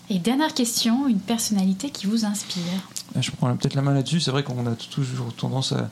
Et 0.09 0.19
dernière 0.19 0.53
question, 0.53 1.07
une 1.07 1.19
personnalité 1.19 1.89
qui 1.89 2.05
vous 2.05 2.25
inspire 2.25 2.63
Ah, 3.15 3.21
Je 3.21 3.31
prends 3.31 3.55
peut-être 3.55 3.75
la 3.75 3.81
main 3.81 3.93
là-dessus. 3.93 4.19
C'est 4.19 4.31
vrai 4.31 4.43
qu'on 4.43 4.67
a 4.67 4.75
toujours 4.75 5.33
tendance 5.33 5.71
à, 5.71 5.89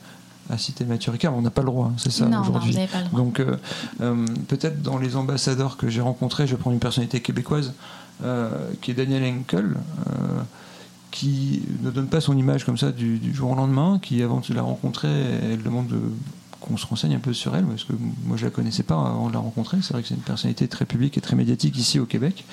à 0.50 0.58
citer 0.58 0.84
Mathieu 0.84 1.10
Ricard, 1.10 1.32
mais 1.32 1.38
on 1.38 1.42
n'a 1.42 1.50
pas 1.50 1.62
le 1.62 1.66
droit, 1.68 1.86
hein, 1.86 1.94
c'est 1.96 2.10
ça 2.12 2.26
aujourd'hui. 2.40 2.76
Donc 3.12 3.40
euh, 3.40 3.56
euh, 4.02 4.26
peut-être 4.48 4.82
dans 4.82 4.98
les 4.98 5.16
ambassadeurs 5.16 5.76
que 5.78 5.88
j'ai 5.88 6.00
rencontrés, 6.02 6.46
je 6.46 6.54
prendre 6.56 6.74
une 6.74 6.80
personnalité 6.80 7.20
québécoise 7.20 7.72
euh, 8.22 8.50
qui 8.82 8.90
est 8.90 8.94
Daniel 8.94 9.24
Henkel, 9.24 9.76
euh, 10.08 10.42
qui 11.10 11.62
ne 11.82 11.90
donne 11.90 12.06
pas 12.06 12.20
son 12.20 12.36
image 12.36 12.64
comme 12.64 12.78
ça 12.78 12.92
du, 12.92 13.34
jour 13.34 13.50
au 13.50 13.54
lendemain, 13.54 13.98
qui 14.00 14.22
avant 14.22 14.40
de 14.40 14.54
la 14.54 14.62
rencontrer, 14.62 15.08
elle 15.08 15.62
demande 15.62 15.88
de- 15.88 16.00
qu'on 16.60 16.76
se 16.76 16.86
renseigne 16.86 17.14
un 17.14 17.20
peu 17.20 17.32
sur 17.32 17.56
elle, 17.56 17.64
parce 17.64 17.84
que 17.84 17.94
moi 18.24 18.36
je 18.36 18.44
la 18.44 18.50
connaissais 18.50 18.82
pas 18.82 18.94
avant 18.94 19.28
de 19.28 19.32
la 19.32 19.38
rencontrer. 19.38 19.78
C'est 19.82 19.92
vrai 19.92 20.02
que 20.02 20.08
c'est 20.08 20.14
une 20.14 20.20
personnalité 20.20 20.68
très 20.68 20.84
publique 20.84 21.16
et 21.16 21.20
très 21.20 21.36
médiatique 21.36 21.76
ici 21.78 21.98
au 21.98 22.06
Québec. 22.06 22.44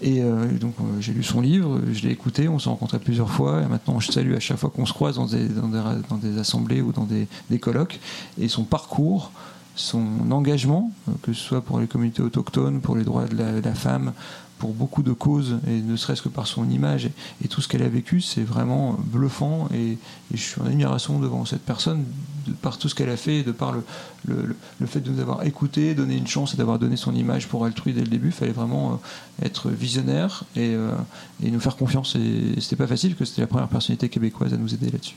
Et 0.00 0.22
euh, 0.22 0.46
donc 0.58 0.74
euh, 0.80 1.00
j'ai 1.00 1.12
lu 1.12 1.22
son 1.22 1.40
livre, 1.40 1.80
je 1.92 2.02
l'ai 2.02 2.12
écouté, 2.12 2.48
on 2.48 2.58
s'est 2.58 2.68
rencontrés 2.68 3.00
plusieurs 3.00 3.30
fois, 3.30 3.62
et 3.62 3.66
maintenant 3.66 3.98
je 3.98 4.12
salue 4.12 4.34
à 4.34 4.40
chaque 4.40 4.58
fois 4.58 4.70
qu'on 4.70 4.86
se 4.86 4.92
croise 4.92 5.16
dans 5.16 5.26
des, 5.26 5.48
dans 5.48 5.68
des, 5.68 5.82
dans 6.08 6.16
des 6.16 6.38
assemblées 6.38 6.80
ou 6.80 6.92
dans 6.92 7.04
des, 7.04 7.26
des 7.50 7.58
colloques, 7.58 7.98
et 8.40 8.48
son 8.48 8.62
parcours, 8.62 9.32
son 9.74 10.30
engagement, 10.30 10.92
euh, 11.08 11.12
que 11.22 11.32
ce 11.32 11.40
soit 11.40 11.62
pour 11.62 11.80
les 11.80 11.88
communautés 11.88 12.22
autochtones, 12.22 12.80
pour 12.80 12.96
les 12.96 13.04
droits 13.04 13.26
de 13.26 13.60
la 13.62 13.74
femme, 13.74 14.12
pour 14.58 14.74
beaucoup 14.74 15.02
de 15.02 15.12
causes, 15.12 15.58
et 15.68 15.80
ne 15.80 15.96
serait-ce 15.96 16.22
que 16.22 16.28
par 16.28 16.46
son 16.46 16.68
image 16.68 17.10
et, 17.44 17.48
tout 17.48 17.60
ce 17.60 17.68
qu'elle 17.68 17.82
a 17.82 17.88
vécu, 17.88 18.20
c'est 18.20 18.42
vraiment 18.42 18.98
bluffant, 18.98 19.68
et, 19.74 19.98
je 20.32 20.36
suis 20.36 20.60
en 20.60 20.66
admiration 20.66 21.18
devant 21.18 21.44
cette 21.44 21.62
personne, 21.62 22.04
de 22.46 22.52
par 22.52 22.76
tout 22.78 22.88
ce 22.88 22.94
qu'elle 22.94 23.10
a 23.10 23.16
fait, 23.16 23.42
de 23.42 23.52
par 23.52 23.72
le, 23.72 23.82
le, 24.26 24.56
le- 24.80 24.86
fait 24.86 25.00
de 25.00 25.10
nous 25.10 25.20
avoir 25.20 25.44
écoutés, 25.44 25.94
donné 25.94 26.16
une 26.16 26.26
chance 26.26 26.54
et 26.54 26.56
d'avoir 26.56 26.78
donné 26.78 26.96
son 26.96 27.14
image 27.14 27.48
pour 27.48 27.64
Altrui 27.64 27.92
dès 27.92 28.00
le 28.00 28.08
début, 28.08 28.28
il 28.28 28.32
fallait 28.32 28.52
vraiment 28.52 28.92
euh, 28.92 29.46
être 29.46 29.70
visionnaire 29.70 30.44
et, 30.56 30.74
euh, 30.74 30.92
et 31.42 31.50
nous 31.50 31.60
faire 31.60 31.76
confiance. 31.76 32.16
Et 32.16 32.60
c'était 32.60 32.76
pas 32.76 32.86
facile, 32.86 33.16
que 33.16 33.24
c'était 33.24 33.42
la 33.42 33.46
première 33.46 33.68
personnalité 33.68 34.08
québécoise 34.08 34.52
à 34.52 34.56
nous 34.56 34.72
aider 34.74 34.90
là-dessus. 34.90 35.16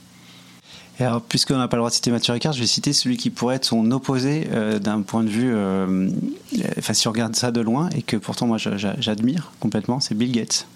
Alors, 1.01 1.21
puisqu'on 1.21 1.57
n'a 1.57 1.67
pas 1.67 1.77
le 1.77 1.81
droit 1.81 1.89
de 1.89 1.95
citer 1.95 2.11
Mathieu 2.11 2.33
Ricard, 2.33 2.53
je 2.53 2.59
vais 2.59 2.67
citer 2.67 2.93
celui 2.93 3.17
qui 3.17 3.29
pourrait 3.31 3.55
être 3.55 3.65
son 3.65 3.89
opposé 3.91 4.47
euh, 4.51 4.77
d'un 4.79 5.01
point 5.01 5.23
de 5.23 5.29
vue. 5.29 5.51
euh, 5.53 6.09
Enfin, 6.77 6.93
si 6.93 7.07
on 7.07 7.11
regarde 7.11 7.35
ça 7.35 7.51
de 7.51 7.59
loin, 7.61 7.89
et 7.95 8.01
que 8.01 8.17
pourtant 8.17 8.45
moi 8.45 8.57
j'a- 8.57 8.77
j'a- 8.77 8.95
j'admire 8.99 9.51
complètement, 9.59 9.99
c'est 9.99 10.13
Bill 10.15 10.31
Gates. 10.31 10.67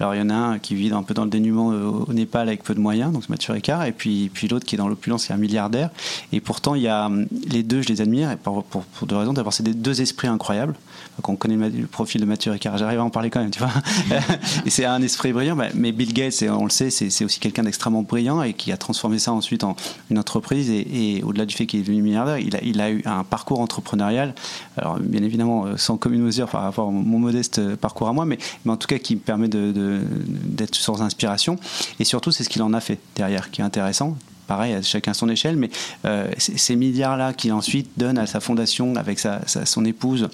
Alors 0.00 0.14
il 0.14 0.18
y 0.18 0.22
en 0.22 0.30
a 0.30 0.34
un 0.34 0.58
qui 0.58 0.74
vit 0.74 0.90
un 0.92 1.02
peu 1.02 1.14
dans 1.14 1.24
le 1.24 1.30
dénuement 1.30 1.70
euh, 1.72 1.86
au 1.86 2.12
Népal 2.12 2.48
avec 2.48 2.62
peu 2.64 2.74
de 2.74 2.80
moyens, 2.80 3.12
donc 3.12 3.22
c'est 3.22 3.30
Mathieu 3.30 3.52
Ricard, 3.52 3.84
et 3.84 3.92
puis, 3.92 4.30
puis 4.32 4.48
l'autre 4.48 4.66
qui 4.66 4.74
est 4.74 4.78
dans 4.78 4.88
l'opulence, 4.88 5.26
qui 5.26 5.32
est 5.32 5.34
un 5.34 5.38
milliardaire. 5.38 5.90
Et 6.32 6.40
pourtant, 6.40 6.74
il 6.74 6.82
y 6.82 6.88
a 6.88 7.06
hum, 7.06 7.26
les 7.48 7.62
deux, 7.62 7.82
je 7.82 7.88
les 7.88 8.00
admire, 8.00 8.30
et 8.30 8.36
pour, 8.36 8.64
pour, 8.64 8.82
pour 8.82 9.06
deux 9.06 9.16
raisons. 9.16 9.32
D'abord, 9.32 9.52
c'est 9.52 9.62
des 9.62 9.74
deux 9.74 10.00
esprits 10.00 10.28
incroyables. 10.28 10.74
Donc, 11.16 11.28
on 11.28 11.36
connaît 11.36 11.56
le, 11.70 11.86
profil 11.86 12.20
de 12.20 12.26
Mathieu 12.26 12.50
Ricard, 12.50 12.76
j'arrive 12.76 12.98
à 12.98 13.04
en 13.04 13.10
parler 13.10 13.30
quand 13.30 13.40
même, 13.40 13.50
tu 13.50 13.60
vois. 13.60 13.70
et 14.66 14.70
c'est 14.70 14.84
un 14.84 15.00
esprit 15.00 15.32
brillant, 15.32 15.54
bah, 15.54 15.68
mais 15.74 15.92
Bill 15.92 16.12
Gates, 16.12 16.42
et 16.42 16.50
on 16.50 16.64
le 16.64 16.70
sait, 16.70 16.90
c'est 16.90 17.24
aussi 17.24 17.38
quelqu'un 17.38 17.62
d'extrêmement 17.62 18.02
brillant 18.02 18.42
et 18.42 18.52
qui 18.52 18.72
a 18.72 18.76
transformé 18.76 19.18
ça 19.20 19.32
ensuite 19.32 19.62
en 19.62 19.76
une 20.10 20.18
entreprise. 20.18 20.70
Et, 20.70 21.18
et 21.18 21.22
au-delà 21.22 21.46
du 21.46 21.54
fait 21.54 21.66
qu'il 21.66 21.78
est 21.80 21.82
devenu 21.84 22.02
milliardaire, 22.02 22.38
il 22.38 22.56
a, 22.56 22.62
il 22.64 22.80
a 22.80 22.90
eu 22.90 23.02
un 23.04 23.22
parcours 23.22 23.60
entrepreneurial, 23.60 24.34
alors 24.76 24.98
bien 24.98 25.22
évidemment 25.22 25.66
euh, 25.66 25.76
sans 25.76 25.96
commune 25.96 26.22
mesure 26.22 26.48
par 26.48 26.62
rapport 26.62 26.88
à 26.88 26.90
mon 26.90 27.18
modeste 27.18 27.58
euh, 27.60 27.76
parcours 27.76 28.08
à 28.08 28.12
moi, 28.12 28.24
mais, 28.24 28.38
mais 28.64 28.72
en 28.72 28.76
tout 28.76 28.88
cas 28.88 28.98
qui 28.98 29.14
me 29.14 29.20
permet 29.20 29.48
de- 29.48 29.70
de- 29.72 29.83
d'être 30.20 30.74
source 30.74 31.00
d'inspiration. 31.00 31.56
Et 32.00 32.04
surtout, 32.04 32.32
c'est 32.32 32.44
ce 32.44 32.48
qu'il 32.48 32.62
en 32.62 32.72
a 32.74 32.80
fait 32.80 32.98
derrière 33.16 33.50
qui 33.50 33.60
est 33.60 33.64
intéressant. 33.64 34.16
Pareil, 34.46 34.74
à 34.74 34.82
chacun 34.82 35.14
son 35.14 35.30
échelle, 35.30 35.56
mais 35.56 35.70
euh, 36.04 36.30
ces 36.36 36.76
milliards-là 36.76 37.32
qu'il 37.32 37.50
ensuite 37.54 37.88
donne 37.96 38.18
à 38.18 38.26
sa 38.26 38.40
fondation 38.40 38.94
avec 38.96 39.18
sa, 39.18 39.40
son 39.46 39.86
épouse 39.86 40.28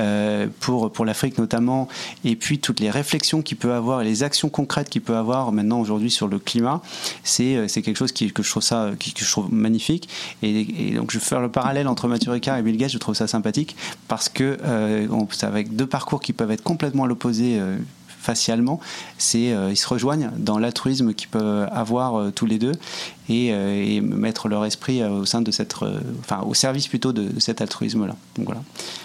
euh, 0.00 0.48
pour, 0.60 0.92
pour 0.92 1.06
l'Afrique 1.06 1.38
notamment, 1.38 1.88
et 2.26 2.36
puis 2.36 2.58
toutes 2.58 2.80
les 2.80 2.90
réflexions 2.90 3.40
qu'il 3.40 3.56
peut 3.56 3.72
avoir 3.72 4.02
et 4.02 4.04
les 4.04 4.22
actions 4.22 4.50
concrètes 4.50 4.90
qu'il 4.90 5.00
peut 5.00 5.16
avoir 5.16 5.50
maintenant 5.50 5.80
aujourd'hui 5.80 6.10
sur 6.10 6.28
le 6.28 6.38
climat, 6.38 6.82
c'est 7.22 7.56
euh, 7.56 7.66
quelque 7.66 7.96
chose 7.96 8.12
qui, 8.12 8.30
que 8.30 8.42
je 8.42 8.50
trouve 8.50 8.62
ça 8.62 8.90
qui, 8.98 9.14
que 9.14 9.24
je 9.24 9.30
trouve 9.30 9.50
magnifique. 9.50 10.10
Et, 10.42 10.90
donc 10.94 11.10
je 11.10 11.18
vais 11.18 11.24
faire 11.24 11.40
le 11.40 11.50
parallèle 11.50 11.88
entre 11.88 12.06
Mathieu 12.06 12.32
Ricard 12.32 12.58
et 12.58 12.62
Bill 12.62 12.76
Gates, 12.76 12.90
je 12.92 12.98
trouve 12.98 13.14
ça 13.14 13.26
sympathique 13.26 13.76
parce 14.08 14.28
que 14.28 14.58
euh, 14.62 15.08
on- 15.10 15.26
c'est 15.30 15.46
avec 15.46 15.74
deux 15.74 15.86
parcours 15.86 16.20
qui 16.20 16.34
peuvent 16.34 16.50
être 16.50 16.62
complètement 16.62 17.04
à 17.04 17.06
l'opposé. 17.06 17.58
Facialement, 18.24 18.80
c'est 19.18 19.52
euh, 19.52 19.70
ils 19.70 19.76
se 19.76 19.86
rejoignent 19.86 20.30
dans 20.38 20.58
l'altruisme 20.58 21.12
qu'ils 21.14 21.28
peuvent 21.28 21.68
avoir 21.72 22.16
euh, 22.18 22.30
tous 22.34 22.46
les 22.46 22.58
deux 22.58 22.72
et, 23.28 23.52
euh, 23.52 23.84
et 23.86 24.00
mettre 24.00 24.48
leur 24.48 24.64
esprit 24.64 25.04
au 25.04 25.24
sein 25.24 25.42
de 25.42 25.50
cette, 25.50 25.74
enfin 26.20 26.40
au 26.46 26.54
service 26.54 26.88
plutôt 26.88 27.12
de, 27.12 27.22
de 27.28 27.40
cet 27.40 27.60
altruisme-là. 27.60 28.16
Donc 28.36 28.46
voilà, 28.46 28.62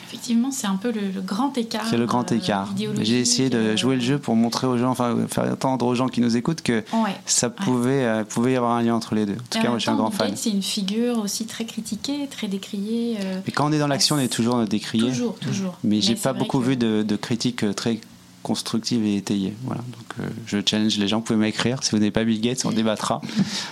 Effectivement, 0.08 0.50
c'est 0.52 0.66
un 0.66 0.76
peu 0.76 0.92
le, 0.92 1.12
le 1.14 1.22
grand 1.22 1.56
écart. 1.58 1.86
c'est 1.88 1.98
le 1.98 2.08
grand 2.08 2.32
écart. 2.32 2.74
J'ai 3.02 3.20
essayé 3.20 3.50
de 3.52 3.76
jouer 3.76 3.96
le 3.96 4.02
jeu 4.02 4.18
pour 4.18 4.36
montrer 4.36 4.66
aux 4.66 4.78
gens, 4.78 4.90
enfin 4.90 5.16
faire 5.28 5.52
entendre 5.52 5.86
aux 5.86 5.94
gens 5.96 6.08
qui 6.08 6.20
nous 6.22 6.36
écoutent 6.36 6.62
que 6.64 6.84
Ouais. 6.94 7.16
ça 7.28 7.50
pouvait, 7.52 8.24
pouvait 8.28 8.54
y 8.54 8.56
avoir 8.56 8.72
un 8.76 8.82
lien 8.82 8.96
entre 8.96 9.14
les 9.14 9.26
deux. 9.28 9.34
En 9.34 9.50
tout 9.52 9.60
Et 9.60 9.62
cas, 9.62 9.70
moi 9.70 9.78
je 9.78 9.84
suis 9.84 9.92
un 9.92 9.96
grand 9.96 10.10
fan. 10.12 10.32
C'est 10.36 10.50
une 10.50 10.64
figure 10.64 11.20
aussi 11.20 11.46
très 11.46 11.66
critiquée, 11.66 12.28
très 12.32 12.48
décriée. 12.48 13.18
Mais 13.46 13.52
quand 13.52 13.70
on 13.70 13.72
est 13.72 13.78
dans 13.80 13.88
l'action, 13.88 14.16
on 14.16 14.20
est 14.20 14.28
toujours 14.34 14.66
décrié. 14.66 15.08
toujours, 15.10 15.36
toujours. 15.36 15.78
Mais 15.84 16.02
j'ai 16.02 16.16
c'est 16.16 16.22
pas 16.24 16.34
beaucoup 16.34 16.60
que- 16.60 16.66
vu 16.66 16.76
de, 16.78 17.04
de 17.04 17.16
critiques 17.16 17.64
très 17.76 18.00
constructives 18.44 19.04
et 19.06 19.16
étayées. 19.16 19.54
Voilà. 19.64 19.82
Donc 19.82 20.14
euh, 20.20 20.30
je 20.46 20.58
challenge 20.66 20.98
les 20.98 21.08
gens, 21.08 21.18
vous 21.18 21.24
pouvez 21.24 21.40
m'écrire. 21.40 21.84
Si 21.84 21.92
vous 21.92 21.98
n'avez 21.98 22.12
pas 22.12 22.24
Bill 22.24 22.42
Gates, 22.42 22.66
on 22.66 22.72
débattra. 22.72 23.16
en 23.16 23.20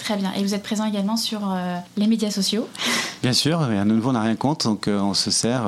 Très 0.00 0.16
bien. 0.16 0.32
Et 0.36 0.42
vous 0.42 0.54
êtes 0.54 0.62
présent 0.62 0.84
également 0.84 1.16
sur 1.16 1.40
euh, 1.50 1.76
les 1.96 2.06
médias 2.06 2.30
sociaux. 2.30 2.68
Bien 3.22 3.32
sûr, 3.32 3.68
et 3.70 3.76
à 3.76 3.84
nouveau, 3.84 4.10
on 4.10 4.12
n'a 4.12 4.22
rien 4.22 4.36
contre, 4.36 4.68
donc 4.68 4.86
euh, 4.86 5.00
on 5.00 5.12
se 5.12 5.32
sert 5.32 5.66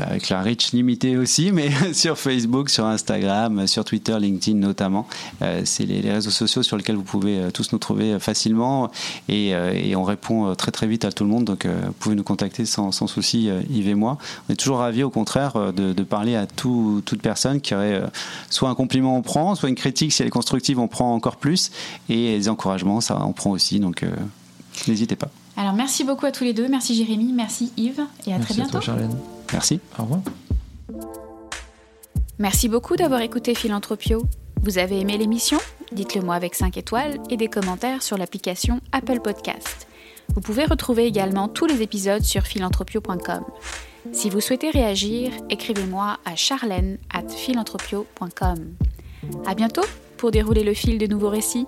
avec 0.00 0.30
la 0.30 0.40
reach 0.40 0.72
limitée 0.72 1.18
aussi, 1.18 1.52
mais 1.52 1.70
sur 1.92 2.18
Facebook, 2.18 2.70
sur 2.70 2.86
Instagram, 2.86 3.66
sur 3.66 3.84
Twitter, 3.84 4.16
LinkedIn 4.18 4.56
notamment. 4.58 5.06
Euh, 5.42 5.62
c'est 5.64 5.84
les, 5.84 6.00
réseaux 6.10 6.30
sociaux 6.30 6.62
sur 6.62 6.78
lesquels 6.78 6.96
vous 6.96 7.02
pouvez 7.02 7.50
tous 7.52 7.72
nous 7.72 7.78
trouver 7.78 8.18
facilement 8.18 8.90
et, 9.28 9.54
on 9.94 10.04
répond 10.04 10.54
très 10.54 10.70
très 10.70 10.86
vite 10.86 11.04
à 11.04 11.12
tout 11.12 11.24
le 11.24 11.30
monde, 11.30 11.44
donc 11.44 11.66
vous 11.66 11.92
pouvez 11.98 12.14
nous 12.14 12.22
contacter 12.22 12.64
sans, 12.64 12.92
souci, 12.92 13.50
Yves 13.68 13.88
et 13.88 13.94
moi. 13.94 14.16
On 14.48 14.52
est 14.52 14.56
toujours 14.56 14.78
ravis 14.78 15.02
au 15.02 15.10
contraire 15.10 15.72
de, 15.72 15.92
de 15.92 16.02
parler 16.04 16.36
à 16.36 16.46
tout- 16.46 17.02
toute 17.04 17.20
personne 17.20 17.60
qui 17.60 17.74
aurait 17.74 18.02
soit 18.48 18.68
un 18.68 18.74
compliment, 18.74 19.16
on 19.16 19.22
prend, 19.22 19.54
soit 19.56 19.68
une 19.68 19.74
critique, 19.74 20.12
si 20.12 20.22
elle 20.22 20.28
est 20.28 20.30
constructive, 20.30 20.78
on 20.78 20.88
prend 20.88 21.12
encore 21.14 21.36
plus, 21.36 21.70
et 22.08 22.38
des 22.38 22.48
encouragements, 22.48 22.97
ça 23.00 23.20
on 23.24 23.32
prend 23.32 23.50
aussi, 23.50 23.80
donc 23.80 24.02
euh, 24.02 24.10
n'hésitez 24.86 25.16
pas. 25.16 25.28
Alors 25.56 25.72
merci 25.72 26.04
beaucoup 26.04 26.26
à 26.26 26.32
tous 26.32 26.44
les 26.44 26.52
deux. 26.52 26.68
Merci 26.68 26.94
Jérémy, 26.94 27.32
merci 27.32 27.72
Yves 27.76 28.04
et 28.26 28.32
à 28.32 28.38
merci 28.38 28.52
très 28.52 28.54
à 28.54 28.56
bientôt. 28.56 28.70
toi, 28.72 28.80
Charlène. 28.80 29.16
Merci. 29.52 29.80
Au 29.98 30.02
revoir. 30.02 30.20
Merci 32.38 32.68
beaucoup 32.68 32.96
d'avoir 32.96 33.20
écouté 33.20 33.54
Philanthropio. 33.54 34.22
Vous 34.62 34.78
avez 34.78 35.00
aimé 35.00 35.16
l'émission? 35.18 35.58
Dites-le 35.92 36.20
moi 36.20 36.34
avec 36.34 36.54
5 36.54 36.76
étoiles 36.76 37.18
et 37.30 37.36
des 37.36 37.48
commentaires 37.48 38.02
sur 38.02 38.16
l'application 38.16 38.80
Apple 38.92 39.20
Podcast. 39.20 39.86
Vous 40.34 40.40
pouvez 40.40 40.64
retrouver 40.64 41.06
également 41.06 41.48
tous 41.48 41.66
les 41.66 41.82
épisodes 41.82 42.22
sur 42.22 42.42
philanthropio.com. 42.42 43.44
Si 44.12 44.30
vous 44.30 44.40
souhaitez 44.40 44.70
réagir, 44.70 45.32
écrivez-moi 45.50 46.18
à 46.24 46.36
charlène 46.36 46.98
at 47.12 47.28
philanthropio.com. 47.28 48.74
À 49.46 49.54
bientôt 49.54 49.84
pour 50.16 50.30
dérouler 50.30 50.64
le 50.64 50.74
fil 50.74 50.98
de 50.98 51.06
nouveaux 51.06 51.30
récits. 51.30 51.66